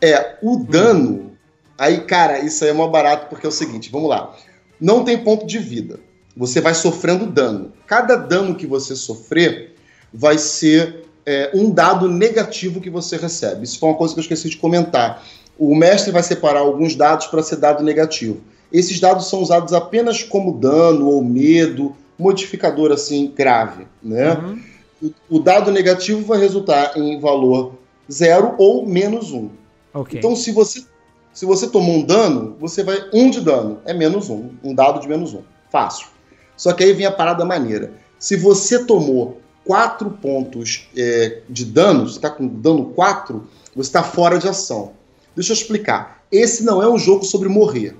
É, 0.00 0.36
o 0.42 0.56
dano. 0.56 1.32
Aí, 1.78 2.02
cara, 2.02 2.38
isso 2.40 2.64
aí 2.64 2.70
é 2.70 2.72
mó 2.72 2.88
barato 2.88 3.28
porque 3.28 3.46
é 3.46 3.48
o 3.48 3.52
seguinte: 3.52 3.90
vamos 3.90 4.08
lá. 4.08 4.34
Não 4.80 5.04
tem 5.04 5.22
ponto 5.22 5.46
de 5.46 5.58
vida. 5.58 6.00
Você 6.36 6.60
vai 6.60 6.74
sofrendo 6.74 7.26
dano. 7.26 7.72
Cada 7.86 8.16
dano 8.16 8.54
que 8.54 8.66
você 8.66 8.96
sofrer 8.96 9.74
vai 10.12 10.38
ser 10.38 11.04
é, 11.26 11.50
um 11.54 11.70
dado 11.70 12.08
negativo 12.08 12.80
que 12.80 12.88
você 12.88 13.16
recebe. 13.16 13.64
Isso 13.64 13.78
foi 13.78 13.90
uma 13.90 13.98
coisa 13.98 14.14
que 14.14 14.20
eu 14.20 14.22
esqueci 14.22 14.48
de 14.48 14.56
comentar 14.56 15.22
o 15.60 15.76
mestre 15.76 16.10
vai 16.10 16.22
separar 16.22 16.60
alguns 16.60 16.96
dados 16.96 17.26
para 17.26 17.42
ser 17.42 17.56
dado 17.56 17.84
negativo. 17.84 18.40
Esses 18.72 19.00
dados 19.00 19.28
são 19.28 19.42
usados 19.42 19.72
apenas 19.72 20.22
como 20.22 20.58
dano 20.58 21.08
ou 21.08 21.22
medo, 21.22 21.94
modificador 22.18 22.92
assim 22.92 23.32
grave, 23.34 23.86
né? 24.02 24.34
Uhum. 24.34 24.62
O, 25.02 25.36
o, 25.36 25.40
dado 25.40 25.70
negativo 25.70 26.22
vai 26.24 26.38
resultar 26.38 26.96
em 26.96 27.18
valor 27.18 27.74
zero 28.10 28.54
ou 28.58 28.86
menos 28.86 29.32
um. 29.32 29.48
Okay. 29.94 30.18
Então, 30.18 30.36
se 30.36 30.52
você 30.52 30.84
se 31.32 31.46
você 31.46 31.68
tomou 31.68 31.96
um 31.96 32.02
dano, 32.02 32.56
você 32.58 32.82
vai 32.82 33.08
um 33.12 33.30
de 33.30 33.40
dano 33.40 33.80
é 33.84 33.94
menos 33.94 34.28
um, 34.28 34.50
um 34.62 34.74
dado 34.74 35.00
de 35.00 35.08
menos 35.08 35.32
um, 35.32 35.42
fácil. 35.70 36.08
Só 36.56 36.72
que 36.72 36.84
aí 36.84 36.92
vem 36.92 37.06
a 37.06 37.12
parada 37.12 37.44
maneira. 37.44 37.92
Se 38.18 38.36
você 38.36 38.84
tomou 38.84 39.40
quatro 39.64 40.10
pontos 40.10 40.88
é, 40.96 41.40
de 41.48 41.64
dano, 41.64 42.06
você 42.06 42.16
está 42.16 42.28
com 42.28 42.46
dano 42.46 42.86
4, 42.86 43.46
você 43.74 43.88
está 43.88 44.02
fora 44.02 44.38
de 44.38 44.48
ação. 44.48 44.92
Deixa 45.34 45.52
eu 45.52 45.56
explicar. 45.56 46.22
Esse 46.30 46.64
não 46.64 46.82
é 46.82 46.88
um 46.88 46.98
jogo 46.98 47.24
sobre 47.24 47.48
morrer. 47.48 47.96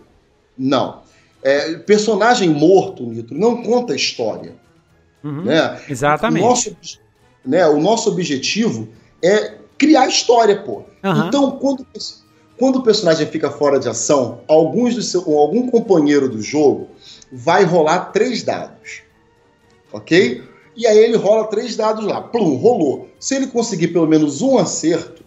Não. 0.56 1.02
É, 1.43 1.74
personagem 1.78 2.48
morto, 2.51 3.05
Nitro, 3.05 3.36
não 3.36 3.62
conta 3.62 3.94
história. 3.94 4.55
Uhum, 5.24 5.44
né? 5.44 5.81
Exatamente. 5.89 6.44
O 6.44 6.48
nosso, 6.48 6.77
né, 7.44 7.66
o 7.66 7.81
nosso 7.81 8.10
objetivo 8.10 8.89
é 9.22 9.55
criar 9.78 10.06
história, 10.06 10.62
pô. 10.62 10.82
Uhum. 11.02 11.28
Então, 11.28 11.51
quando, 11.52 11.86
quando 12.59 12.77
o 12.77 12.82
personagem 12.82 13.27
fica 13.27 13.51
fora 13.51 13.78
de 13.81 13.89
ação, 13.89 14.40
alguns 14.47 14.94
do 14.94 15.02
seu, 15.02 15.20
algum 15.39 15.68
companheiro 15.70 16.28
do 16.28 16.43
jogo 16.43 16.89
vai 17.32 17.64
rolar 17.64 18.12
três 18.12 18.43
dados. 18.43 19.02
Ok? 19.93 20.43
E 20.77 20.86
aí 20.86 20.98
ele 20.98 21.16
rola 21.16 21.47
três 21.47 21.77
dados 21.77 22.05
lá. 22.05 22.20
Plum, 22.20 22.56
rolou. 22.56 23.09
Se 23.18 23.35
ele 23.35 23.47
conseguir 23.47 23.89
pelo 23.89 24.06
menos 24.06 24.40
um 24.43 24.59
acerto, 24.59 25.22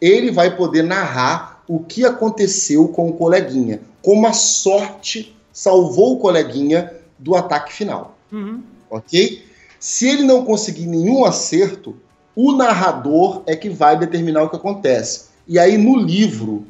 ele 0.00 0.30
vai 0.30 0.56
poder 0.56 0.82
narrar 0.82 1.62
o 1.68 1.78
que 1.78 2.04
aconteceu 2.04 2.88
com 2.88 3.08
o 3.08 3.12
coleguinha, 3.12 3.80
como 4.02 4.26
a 4.26 4.32
sorte 4.32 5.34
salvou 5.52 6.14
o 6.14 6.18
coleguinha 6.18 6.92
do 7.18 7.34
ataque 7.34 7.72
final. 7.72 8.16
Uhum. 8.30 8.62
Ok? 8.90 9.44
Se 9.78 10.08
ele 10.08 10.24
não 10.24 10.44
conseguir 10.44 10.86
nenhum 10.86 11.24
acerto, 11.24 11.96
o 12.34 12.52
narrador 12.52 13.42
é 13.46 13.54
que 13.56 13.68
vai 13.68 13.98
determinar 13.98 14.44
o 14.44 14.50
que 14.50 14.56
acontece. 14.56 15.26
E 15.46 15.58
aí 15.58 15.76
no 15.76 15.96
livro, 15.96 16.66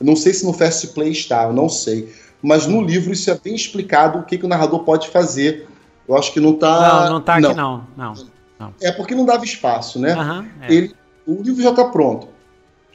não 0.00 0.16
sei 0.16 0.32
se 0.34 0.44
no 0.44 0.52
Fast 0.52 0.88
Play 0.88 1.10
está, 1.10 1.44
eu 1.44 1.52
não 1.52 1.68
sei, 1.68 2.12
mas 2.42 2.66
no 2.66 2.82
livro 2.82 3.12
isso 3.12 3.30
é 3.30 3.38
bem 3.38 3.54
explicado 3.54 4.18
o 4.18 4.22
que, 4.22 4.38
que 4.38 4.44
o 4.44 4.48
narrador 4.48 4.80
pode 4.80 5.08
fazer. 5.08 5.68
Eu 6.06 6.16
acho 6.16 6.32
que 6.32 6.40
não 6.40 6.52
está. 6.52 7.04
Não, 7.04 7.10
não 7.10 7.18
está 7.18 7.34
aqui 7.34 7.54
não. 7.54 7.86
não. 7.96 8.14
não. 8.58 8.74
É 8.80 8.92
porque 8.92 9.14
não 9.14 9.24
dava 9.24 9.44
espaço, 9.44 9.98
né? 9.98 10.14
Uhum, 10.14 10.48
é. 10.62 10.74
Ele, 10.74 10.94
o 11.26 11.42
livro 11.42 11.62
já 11.62 11.70
está 11.70 11.84
pronto 11.84 12.34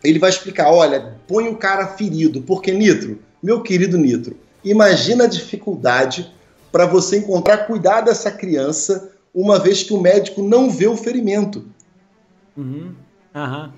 ele 0.03 0.19
vai 0.19 0.29
explicar: 0.29 0.71
olha, 0.71 1.15
põe 1.27 1.47
o 1.47 1.55
cara 1.55 1.87
ferido, 1.87 2.41
porque 2.41 2.71
Nitro, 2.71 3.19
meu 3.41 3.61
querido 3.61 3.97
Nitro, 3.97 4.37
imagina 4.63 5.25
a 5.25 5.27
dificuldade 5.27 6.33
para 6.71 6.85
você 6.85 7.17
encontrar, 7.17 7.65
cuidar 7.65 8.01
dessa 8.01 8.31
criança, 8.31 9.11
uma 9.33 9.59
vez 9.59 9.83
que 9.83 9.93
o 9.93 10.01
médico 10.01 10.41
não 10.41 10.69
vê 10.69 10.87
o 10.87 10.97
ferimento. 10.97 11.65
Uhum. 12.55 12.93
Uhum. 13.33 13.71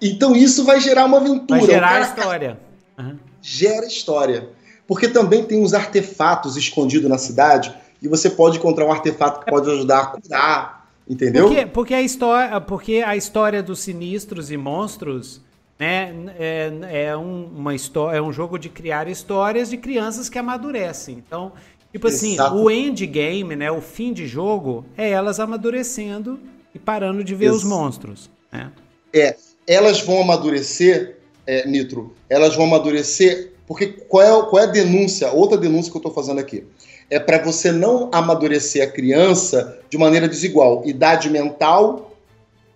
Então 0.00 0.34
isso 0.34 0.64
vai 0.64 0.80
gerar 0.80 1.06
uma 1.06 1.18
aventura. 1.18 1.60
Vai 1.60 1.68
gerar 1.68 2.00
história. 2.02 2.58
Uhum. 2.98 3.18
Gera 3.40 3.86
história. 3.86 4.48
Porque 4.86 5.08
também 5.08 5.44
tem 5.44 5.62
uns 5.62 5.74
artefatos 5.74 6.56
escondidos 6.56 7.10
na 7.10 7.18
cidade 7.18 7.74
e 8.00 8.08
você 8.08 8.30
pode 8.30 8.58
encontrar 8.58 8.86
um 8.86 8.92
artefato 8.92 9.40
que 9.40 9.50
pode 9.50 9.68
ajudar 9.70 10.00
a 10.00 10.06
curar, 10.06 10.90
entendeu? 11.08 11.48
Porque, 11.48 11.66
porque, 11.66 11.94
a, 11.94 12.02
história, 12.02 12.60
porque 12.60 13.02
a 13.04 13.16
história 13.16 13.62
dos 13.62 13.80
sinistros 13.80 14.50
e 14.50 14.56
monstros 14.56 15.40
né, 15.78 16.14
é, 16.38 16.72
é, 17.06 17.16
um, 17.16 17.44
uma 17.54 17.74
história, 17.74 18.18
é 18.18 18.22
um 18.22 18.32
jogo 18.32 18.58
de 18.58 18.68
criar 18.68 19.08
histórias 19.08 19.70
de 19.70 19.76
crianças 19.76 20.28
que 20.28 20.38
amadurecem. 20.38 21.22
Então, 21.26 21.52
tipo 21.92 22.08
assim, 22.08 22.34
Exato. 22.34 22.56
o 22.56 22.70
endgame, 22.70 23.54
né, 23.56 23.70
o 23.70 23.80
fim 23.80 24.12
de 24.12 24.26
jogo, 24.26 24.84
é 24.96 25.10
elas 25.10 25.38
amadurecendo 25.38 26.40
e 26.74 26.78
parando 26.78 27.22
de 27.22 27.34
ver 27.34 27.50
os 27.50 27.64
monstros. 27.64 28.30
Né? 28.50 28.72
É, 29.12 29.36
elas 29.66 30.00
vão 30.00 30.22
amadurecer, 30.22 31.18
é, 31.46 31.66
Nitro, 31.66 32.14
elas 32.28 32.56
vão 32.56 32.66
amadurecer, 32.66 33.52
porque 33.66 33.86
qual 33.86 34.22
é, 34.22 34.48
qual 34.48 34.62
é 34.62 34.66
a 34.66 34.70
denúncia, 34.70 35.30
outra 35.30 35.58
denúncia 35.58 35.90
que 35.90 35.96
eu 35.96 36.00
estou 36.00 36.14
fazendo 36.14 36.38
aqui? 36.38 36.64
É 37.08 37.20
para 37.20 37.38
você 37.42 37.70
não 37.70 38.10
amadurecer 38.12 38.82
a 38.82 38.90
criança 38.90 39.78
de 39.88 39.96
maneira 39.96 40.28
desigual, 40.28 40.82
idade 40.86 41.30
mental, 41.30 42.16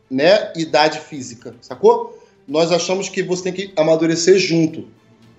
né, 0.09 0.53
idade 0.55 1.01
física, 1.01 1.55
sacou? 1.61 2.20
Nós 2.51 2.73
achamos 2.73 3.09
que 3.09 3.23
você 3.23 3.45
tem 3.45 3.53
que 3.53 3.73
amadurecer 3.77 4.37
junto. 4.37 4.89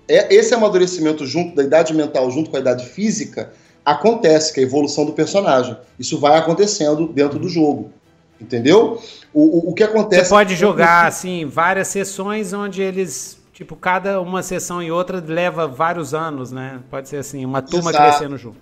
É, 0.08 0.34
esse 0.34 0.54
amadurecimento 0.54 1.26
junto 1.26 1.54
da 1.54 1.62
idade 1.62 1.92
mental, 1.92 2.30
junto 2.30 2.48
com 2.50 2.56
a 2.56 2.60
idade 2.60 2.86
física, 2.86 3.52
acontece, 3.84 4.50
que 4.50 4.60
é 4.60 4.62
a 4.62 4.66
evolução 4.66 5.04
do 5.04 5.12
personagem. 5.12 5.76
Isso 5.98 6.18
vai 6.18 6.38
acontecendo 6.38 7.06
dentro 7.06 7.38
do 7.38 7.50
jogo. 7.50 7.92
Entendeu? 8.40 8.98
O, 9.32 9.68
o, 9.68 9.70
o 9.70 9.74
que 9.74 9.82
acontece. 9.82 10.24
Você 10.24 10.30
pode 10.30 10.56
jogar, 10.56 11.06
assim, 11.06 11.44
várias 11.44 11.88
sessões 11.88 12.54
onde 12.54 12.80
eles. 12.80 13.38
Tipo, 13.52 13.76
cada 13.76 14.18
uma 14.18 14.42
sessão 14.42 14.82
e 14.82 14.90
outra 14.90 15.22
leva 15.24 15.68
vários 15.68 16.14
anos, 16.14 16.50
né? 16.50 16.80
Pode 16.90 17.10
ser 17.10 17.18
assim, 17.18 17.44
uma 17.44 17.60
turma 17.60 17.90
Exato. 17.90 18.08
crescendo 18.08 18.38
junto. 18.38 18.56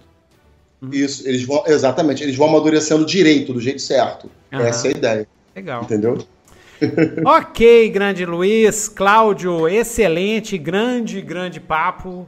Uhum. 0.82 0.90
Isso, 0.92 1.26
eles 1.26 1.44
vão. 1.44 1.62
Exatamente, 1.66 2.22
eles 2.22 2.36
vão 2.36 2.48
amadurecendo 2.48 3.06
direito, 3.06 3.52
do 3.52 3.60
jeito 3.60 3.80
certo. 3.80 4.28
Uhum. 4.52 4.60
Essa 4.60 4.88
é 4.88 4.90
a 4.90 4.96
ideia. 4.96 5.28
Legal. 5.54 5.84
Entendeu? 5.84 6.18
ok, 7.24 7.88
grande 7.90 8.24
Luiz. 8.24 8.88
Cláudio, 8.88 9.68
excelente, 9.68 10.56
grande, 10.56 11.20
grande 11.20 11.60
papo. 11.60 12.26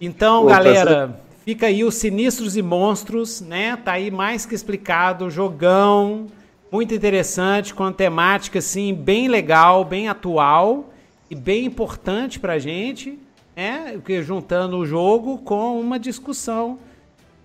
Então, 0.00 0.46
galera, 0.46 1.20
fica 1.44 1.66
aí 1.66 1.84
os 1.84 1.94
Sinistros 1.94 2.56
e 2.56 2.62
Monstros, 2.62 3.40
né? 3.40 3.76
Tá 3.76 3.92
aí 3.92 4.10
mais 4.10 4.46
que 4.46 4.54
explicado, 4.54 5.30
jogão 5.30 6.26
muito 6.70 6.94
interessante, 6.94 7.74
com 7.74 7.82
uma 7.82 7.92
temática 7.92 8.58
assim 8.58 8.94
bem 8.94 9.28
legal, 9.28 9.84
bem 9.84 10.08
atual 10.08 10.90
e 11.30 11.34
bem 11.34 11.66
importante 11.66 12.40
para 12.40 12.54
a 12.54 12.58
gente, 12.58 13.18
né? 13.54 14.00
Juntando 14.22 14.78
o 14.78 14.86
jogo 14.86 15.38
com 15.38 15.78
uma 15.78 15.98
discussão 15.98 16.78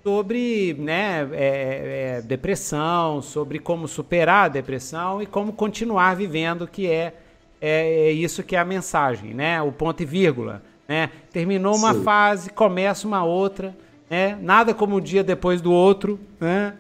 sobre 0.08 0.74
né, 0.80 1.28
é, 1.34 2.16
é, 2.20 2.22
depressão, 2.22 3.22
sobre 3.22 3.60
como 3.60 3.90
superar 3.90 4.46
a 4.46 4.48
depressão 4.48 5.22
e 5.22 5.26
como 5.26 5.52
continuar 5.52 6.16
vivendo, 6.16 6.66
que 6.66 6.90
é, 6.90 7.14
é, 7.60 8.08
é 8.08 8.12
isso 8.14 8.42
que 8.42 8.56
é 8.56 8.60
a 8.60 8.64
mensagem, 8.64 9.34
né? 9.34 9.62
O 9.62 9.70
ponto 9.70 10.02
e 10.02 10.06
vírgula. 10.06 10.62
Né? 10.88 11.10
Terminou 11.30 11.76
uma 11.76 11.94
Sim. 11.94 12.04
fase, 12.04 12.50
começa 12.52 13.06
uma 13.06 13.26
outra, 13.26 13.76
né? 14.10 14.38
Nada 14.42 14.74
como 14.74 14.96
um 14.96 15.02
dia 15.02 15.26
depois 15.26 15.60
do 15.60 15.74
outro, 15.74 16.18
né? 16.40 16.76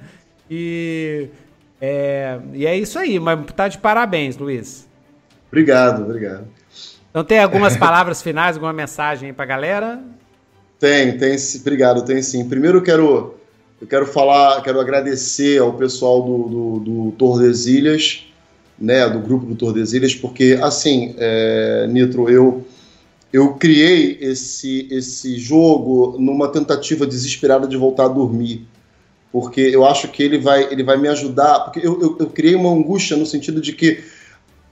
E 0.50 1.28
é, 1.82 2.40
e 2.54 2.66
é 2.66 2.78
isso 2.78 2.98
aí, 2.98 3.20
mas 3.20 3.46
tá 3.48 3.68
de 3.68 3.78
parabéns, 3.78 4.38
Luiz. 4.38 4.88
Obrigado, 5.50 6.04
obrigado. 6.04 6.48
Então 7.10 7.26
tem 7.26 7.40
algumas 7.40 7.76
palavras 7.76 8.22
finais, 8.22 8.56
alguma 8.56 8.72
mensagem 8.72 9.28
aí 9.28 9.34
pra 9.34 9.46
galera? 9.46 10.02
Tem, 10.80 11.18
tem, 11.18 11.36
obrigado, 11.60 12.06
tem 12.06 12.22
sim. 12.22 12.48
Primeiro 12.48 12.80
eu 12.80 12.82
quero, 12.82 13.36
eu 13.82 13.88
quero 13.88 14.06
falar, 14.06 14.62
quero 14.62 14.80
agradecer 14.80 15.60
ao 15.60 15.74
pessoal 15.74 16.22
do, 16.22 16.48
do, 16.48 16.80
do 16.80 17.12
Tordesilhas, 17.18 18.26
né, 18.78 19.10
do 19.10 19.20
grupo 19.20 19.46
do 19.46 19.56
Tordesilhas, 19.56 20.14
porque 20.14 20.60
assim, 20.62 21.16
é, 21.18 21.88
Nitro, 21.90 22.30
eu 22.30 22.66
eu 23.34 23.56
criei 23.56 24.18
esse, 24.22 24.88
esse 24.90 25.38
jogo 25.38 26.16
numa 26.18 26.48
tentativa 26.48 27.06
desesperada 27.06 27.68
de 27.68 27.76
voltar 27.76 28.06
a 28.06 28.08
dormir 28.08 28.66
porque 29.32 29.62
eu 29.62 29.86
acho 29.86 30.08
que 30.08 30.24
ele 30.24 30.40
vai, 30.40 30.72
ele 30.72 30.84
vai 30.84 30.98
me 30.98 31.08
ajudar, 31.08 31.60
porque 31.60 31.86
eu, 31.86 32.02
eu, 32.02 32.18
eu 32.20 32.28
criei 32.28 32.56
uma 32.56 32.72
angústia 32.72 33.18
no 33.18 33.26
sentido 33.26 33.62
de 33.62 33.74
que 33.74 34.04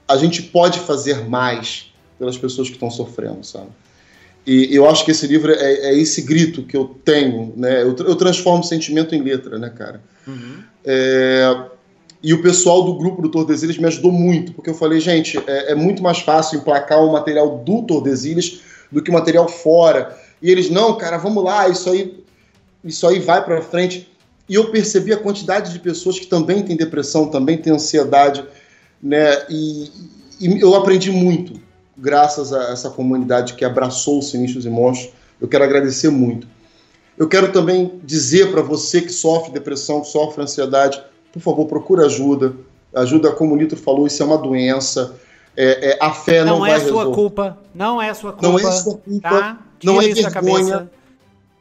a 0.08 0.16
gente 0.16 0.42
pode 0.42 0.80
fazer 0.80 1.28
mais 1.28 1.92
pelas 2.18 2.38
pessoas 2.38 2.68
que 2.68 2.74
estão 2.74 2.90
sofrendo, 2.90 3.44
sabe? 3.44 3.68
E 4.46 4.72
eu 4.74 4.88
acho 4.88 5.04
que 5.04 5.10
esse 5.10 5.26
livro 5.26 5.52
é, 5.52 5.72
é 5.88 5.98
esse 5.98 6.22
grito 6.22 6.62
que 6.62 6.76
eu 6.76 6.96
tenho, 7.04 7.52
né? 7.56 7.82
Eu, 7.82 7.96
eu 7.96 8.14
transformo 8.14 8.62
sentimento 8.62 9.12
em 9.12 9.20
letra, 9.20 9.58
né, 9.58 9.70
cara? 9.70 10.00
Uhum. 10.24 10.62
É, 10.84 11.64
e 12.22 12.32
o 12.32 12.40
pessoal 12.40 12.84
do 12.84 12.94
grupo 12.94 13.20
do 13.20 13.28
Tordesilhas 13.28 13.76
me 13.76 13.86
ajudou 13.86 14.12
muito, 14.12 14.52
porque 14.52 14.70
eu 14.70 14.74
falei, 14.74 15.00
gente, 15.00 15.36
é, 15.48 15.72
é 15.72 15.74
muito 15.74 16.00
mais 16.00 16.20
fácil 16.20 16.60
emplacar 16.60 17.04
o 17.04 17.12
material 17.12 17.58
do 17.58 17.82
Tordesilhas 17.82 18.60
do 18.90 19.02
que 19.02 19.10
o 19.10 19.12
material 19.12 19.48
fora. 19.48 20.16
E 20.40 20.48
eles, 20.48 20.70
não, 20.70 20.96
cara, 20.96 21.16
vamos 21.16 21.42
lá, 21.42 21.68
isso 21.68 21.90
aí, 21.90 22.24
isso 22.84 23.04
aí 23.04 23.18
vai 23.18 23.44
para 23.44 23.60
frente. 23.60 24.08
E 24.48 24.54
eu 24.54 24.70
percebi 24.70 25.12
a 25.12 25.16
quantidade 25.16 25.72
de 25.72 25.80
pessoas 25.80 26.20
que 26.20 26.26
também 26.26 26.62
têm 26.62 26.76
depressão, 26.76 27.28
também 27.28 27.58
têm 27.58 27.72
ansiedade, 27.72 28.44
né? 29.02 29.44
E, 29.50 29.90
e 30.40 30.60
eu 30.60 30.76
aprendi 30.76 31.10
muito 31.10 31.65
graças 31.96 32.52
a 32.52 32.72
essa 32.72 32.90
comunidade 32.90 33.54
que 33.54 33.64
abraçou 33.64 34.18
os 34.18 34.30
Sinistros 34.30 34.66
e 34.66 34.70
Monstros. 34.70 35.12
Eu 35.40 35.48
quero 35.48 35.64
agradecer 35.64 36.10
muito. 36.10 36.46
Eu 37.16 37.28
quero 37.28 37.50
também 37.52 37.98
dizer 38.04 38.50
para 38.50 38.60
você 38.60 39.00
que 39.00 39.12
sofre 39.12 39.52
depressão, 39.52 40.00
que 40.00 40.08
sofre 40.08 40.42
ansiedade, 40.42 41.02
por 41.32 41.40
favor, 41.40 41.66
procure 41.66 42.04
ajuda. 42.04 42.54
Ajuda, 42.94 43.32
como 43.32 43.54
o 43.54 43.56
Nitro 43.56 43.76
falou, 43.76 44.06
isso 44.06 44.22
é 44.22 44.26
uma 44.26 44.38
doença. 44.38 45.16
É, 45.56 45.92
é, 45.92 45.98
a 46.00 46.12
fé 46.12 46.44
não, 46.44 46.58
não 46.58 46.66
é 46.66 46.70
vai 46.70 46.80
sua 46.80 46.88
resolver. 46.88 47.14
culpa. 47.14 47.58
Não 47.74 48.02
é 48.02 48.12
sua 48.12 48.32
culpa. 48.32 48.48
Não 48.48 48.58
é 48.58 48.72
sua 48.72 48.98
culpa. 48.98 49.28
Tá? 49.28 49.58
Não 49.82 50.02
é 50.02 50.08
vergonha. 50.08 50.90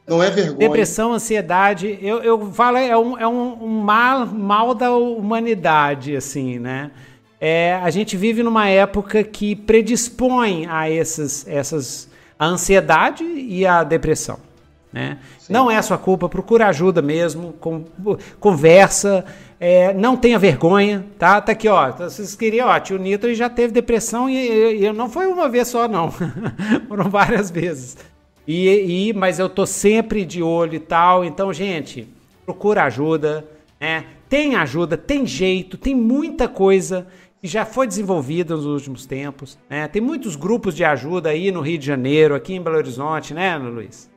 Não 0.07 0.21
é 0.21 0.29
vergonha. 0.29 0.57
Depressão, 0.57 1.13
ansiedade, 1.13 1.97
eu, 2.01 2.21
eu 2.21 2.51
falo, 2.51 2.77
é 2.77 2.95
um, 2.95 3.17
é 3.17 3.27
um, 3.27 3.63
um 3.63 3.81
mal, 3.81 4.25
mal 4.27 4.75
da 4.75 4.95
humanidade, 4.95 6.15
assim, 6.15 6.59
né? 6.59 6.91
É, 7.39 7.79
a 7.83 7.89
gente 7.89 8.15
vive 8.15 8.41
numa 8.41 8.67
época 8.67 9.23
que 9.23 9.55
predispõe 9.55 10.65
a 10.67 10.89
essas, 10.89 11.47
essas 11.47 12.09
a 12.37 12.45
ansiedade 12.45 13.23
e 13.23 13.65
a 13.65 13.83
depressão. 13.83 14.39
Né? 14.91 15.17
Não 15.49 15.69
é 15.69 15.81
sua 15.81 15.97
culpa, 15.97 16.29
procura 16.29 16.67
ajuda 16.67 17.01
mesmo, 17.01 17.53
com, 17.59 17.83
conversa, 18.39 19.25
é, 19.59 19.93
não 19.93 20.15
tenha 20.15 20.39
vergonha, 20.39 21.05
tá? 21.19 21.41
Tá 21.41 21.51
aqui, 21.51 21.67
ó. 21.67 21.91
Vocês 21.91 22.35
queriam, 22.35 22.69
ó, 22.69 22.79
tio 22.79 22.97
Nitro 22.97 23.33
já 23.33 23.49
teve 23.49 23.73
depressão 23.73 24.29
e, 24.29 24.35
e, 24.35 24.85
e 24.85 24.93
não 24.93 25.09
foi 25.09 25.27
uma 25.27 25.49
vez 25.49 25.67
só, 25.67 25.87
não. 25.87 26.11
Foram 26.87 27.09
várias 27.09 27.51
vezes. 27.51 27.97
E, 28.47 29.09
e, 29.09 29.13
mas 29.13 29.39
eu 29.39 29.49
tô 29.49 29.65
sempre 29.65 30.23
de 30.23 30.41
olho 30.41 30.75
e 30.75 30.79
tal. 30.79 31.25
Então, 31.25 31.51
gente, 31.51 32.07
procura 32.45 32.83
ajuda, 32.83 33.45
né? 33.79 34.05
Tem 34.29 34.55
ajuda, 34.55 34.97
tem 34.97 35.25
jeito, 35.25 35.77
tem 35.77 35.93
muita 35.93 36.47
coisa 36.47 37.05
que 37.45 37.51
já 37.51 37.63
foi 37.63 37.85
desenvolvida 37.85 38.55
nos 38.55 38.65
últimos 38.65 39.05
tempos, 39.05 39.55
né? 39.69 39.87
Tem 39.87 40.01
muitos 40.01 40.35
grupos 40.35 40.75
de 40.75 40.83
ajuda 40.83 41.29
aí 41.29 41.51
no 41.51 41.61
Rio 41.61 41.77
de 41.77 41.85
Janeiro, 41.85 42.33
aqui 42.33 42.55
em 42.55 42.61
Belo 42.61 42.75
Horizonte, 42.75 43.35
né, 43.35 43.55
Luiz? 43.55 44.09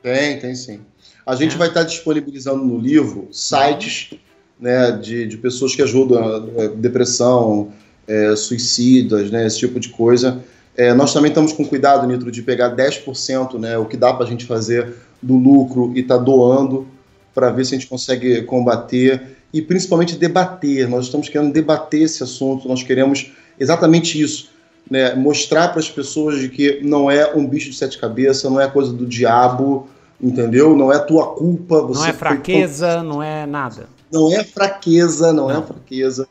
Tem, 0.00 0.38
tem 0.38 0.54
sim. 0.54 0.78
A 1.26 1.34
gente 1.34 1.56
é. 1.56 1.58
vai 1.58 1.66
estar 1.66 1.82
disponibilizando 1.82 2.64
no 2.64 2.78
livro 2.78 3.26
sites 3.32 4.14
né, 4.60 4.92
de, 4.92 5.26
de 5.26 5.36
pessoas 5.38 5.74
que 5.74 5.82
ajudam 5.82 6.22
a 6.24 6.68
depressão, 6.68 7.72
é, 8.06 8.36
suicidas, 8.36 9.28
né, 9.32 9.44
esse 9.44 9.58
tipo 9.58 9.80
de 9.80 9.88
coisa. 9.88 10.40
É, 10.76 10.94
nós 10.94 11.12
também 11.12 11.30
estamos 11.30 11.52
com 11.52 11.66
cuidado, 11.66 12.06
Nitro, 12.06 12.30
de 12.30 12.42
pegar 12.42 12.76
10%, 12.76 13.58
né, 13.58 13.76
o 13.76 13.86
que 13.86 13.96
dá 13.96 14.14
para 14.14 14.24
a 14.24 14.28
gente 14.28 14.46
fazer 14.46 14.94
do 15.20 15.36
lucro 15.36 15.92
e 15.96 16.02
tá 16.04 16.16
doando 16.16 16.86
para 17.34 17.50
ver 17.50 17.64
se 17.64 17.74
a 17.74 17.78
gente 17.78 17.88
consegue 17.88 18.42
combater 18.42 19.41
e 19.52 19.60
principalmente 19.60 20.16
debater. 20.16 20.88
Nós 20.88 21.06
estamos 21.06 21.28
querendo 21.28 21.52
debater 21.52 22.02
esse 22.02 22.22
assunto, 22.22 22.66
nós 22.66 22.82
queremos 22.82 23.32
exatamente 23.58 24.20
isso, 24.20 24.50
né, 24.90 25.14
mostrar 25.14 25.68
para 25.68 25.80
as 25.80 25.90
pessoas 25.90 26.40
de 26.40 26.48
que 26.48 26.80
não 26.82 27.10
é 27.10 27.34
um 27.34 27.46
bicho 27.46 27.70
de 27.70 27.76
sete 27.76 27.98
cabeças, 27.98 28.50
não 28.50 28.60
é 28.60 28.68
coisa 28.68 28.92
do 28.92 29.06
diabo, 29.06 29.88
entendeu? 30.20 30.76
Não 30.76 30.92
é 30.92 30.98
tua 30.98 31.34
culpa. 31.34 31.82
não 31.82 32.06
é 32.06 32.12
fraqueza, 32.12 32.98
foi... 32.98 33.02
não 33.06 33.22
é 33.22 33.46
nada. 33.46 33.88
Não 34.10 34.32
é 34.32 34.44
fraqueza, 34.44 35.32
não, 35.32 35.50
é 35.50 35.54
não. 35.54 35.62
é 35.62 35.66
fraqueza, 35.66 36.28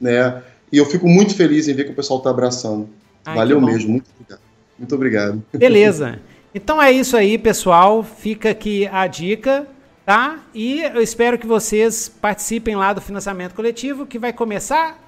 né? 0.00 0.42
E 0.70 0.78
eu 0.78 0.86
fico 0.86 1.08
muito 1.08 1.34
feliz 1.34 1.68
em 1.68 1.74
ver 1.74 1.84
que 1.84 1.92
o 1.92 1.94
pessoal 1.94 2.18
está 2.18 2.30
abraçando. 2.30 2.88
Ai, 3.24 3.36
Valeu 3.36 3.60
mesmo, 3.60 3.90
muito 3.90 4.06
obrigado. 4.14 4.40
Muito 4.78 4.94
obrigado. 4.94 5.42
Beleza. 5.52 6.18
Então 6.54 6.80
é 6.80 6.92
isso 6.92 7.16
aí, 7.16 7.38
pessoal. 7.38 8.02
Fica 8.02 8.50
aqui 8.50 8.86
a 8.86 9.06
dica, 9.06 9.66
tá? 10.06 10.38
E 10.54 10.82
eu 10.82 11.02
espero 11.02 11.36
que 11.36 11.46
vocês 11.46 12.08
participem 12.08 12.76
lá 12.76 12.92
do 12.92 13.00
financiamento 13.00 13.54
coletivo, 13.54 14.06
que 14.06 14.20
vai 14.20 14.32
começar 14.32 15.02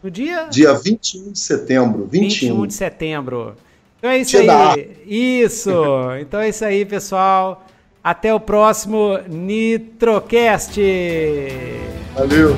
no 0.00 0.08
dia... 0.10 0.44
Dia 0.44 0.72
21 0.72 1.32
de 1.32 1.38
setembro. 1.40 2.08
21, 2.10 2.48
21 2.48 2.66
de 2.68 2.74
setembro. 2.74 3.56
Então 3.98 4.10
é 4.10 4.18
isso 4.18 4.36
aí. 4.38 4.96
Isso. 5.04 5.70
Então 6.20 6.40
é 6.40 6.48
isso 6.48 6.64
aí, 6.64 6.84
pessoal. 6.84 7.66
Até 8.02 8.32
o 8.32 8.38
próximo 8.38 9.18
Nitrocast. 9.28 10.78
Valeu. 12.14 12.54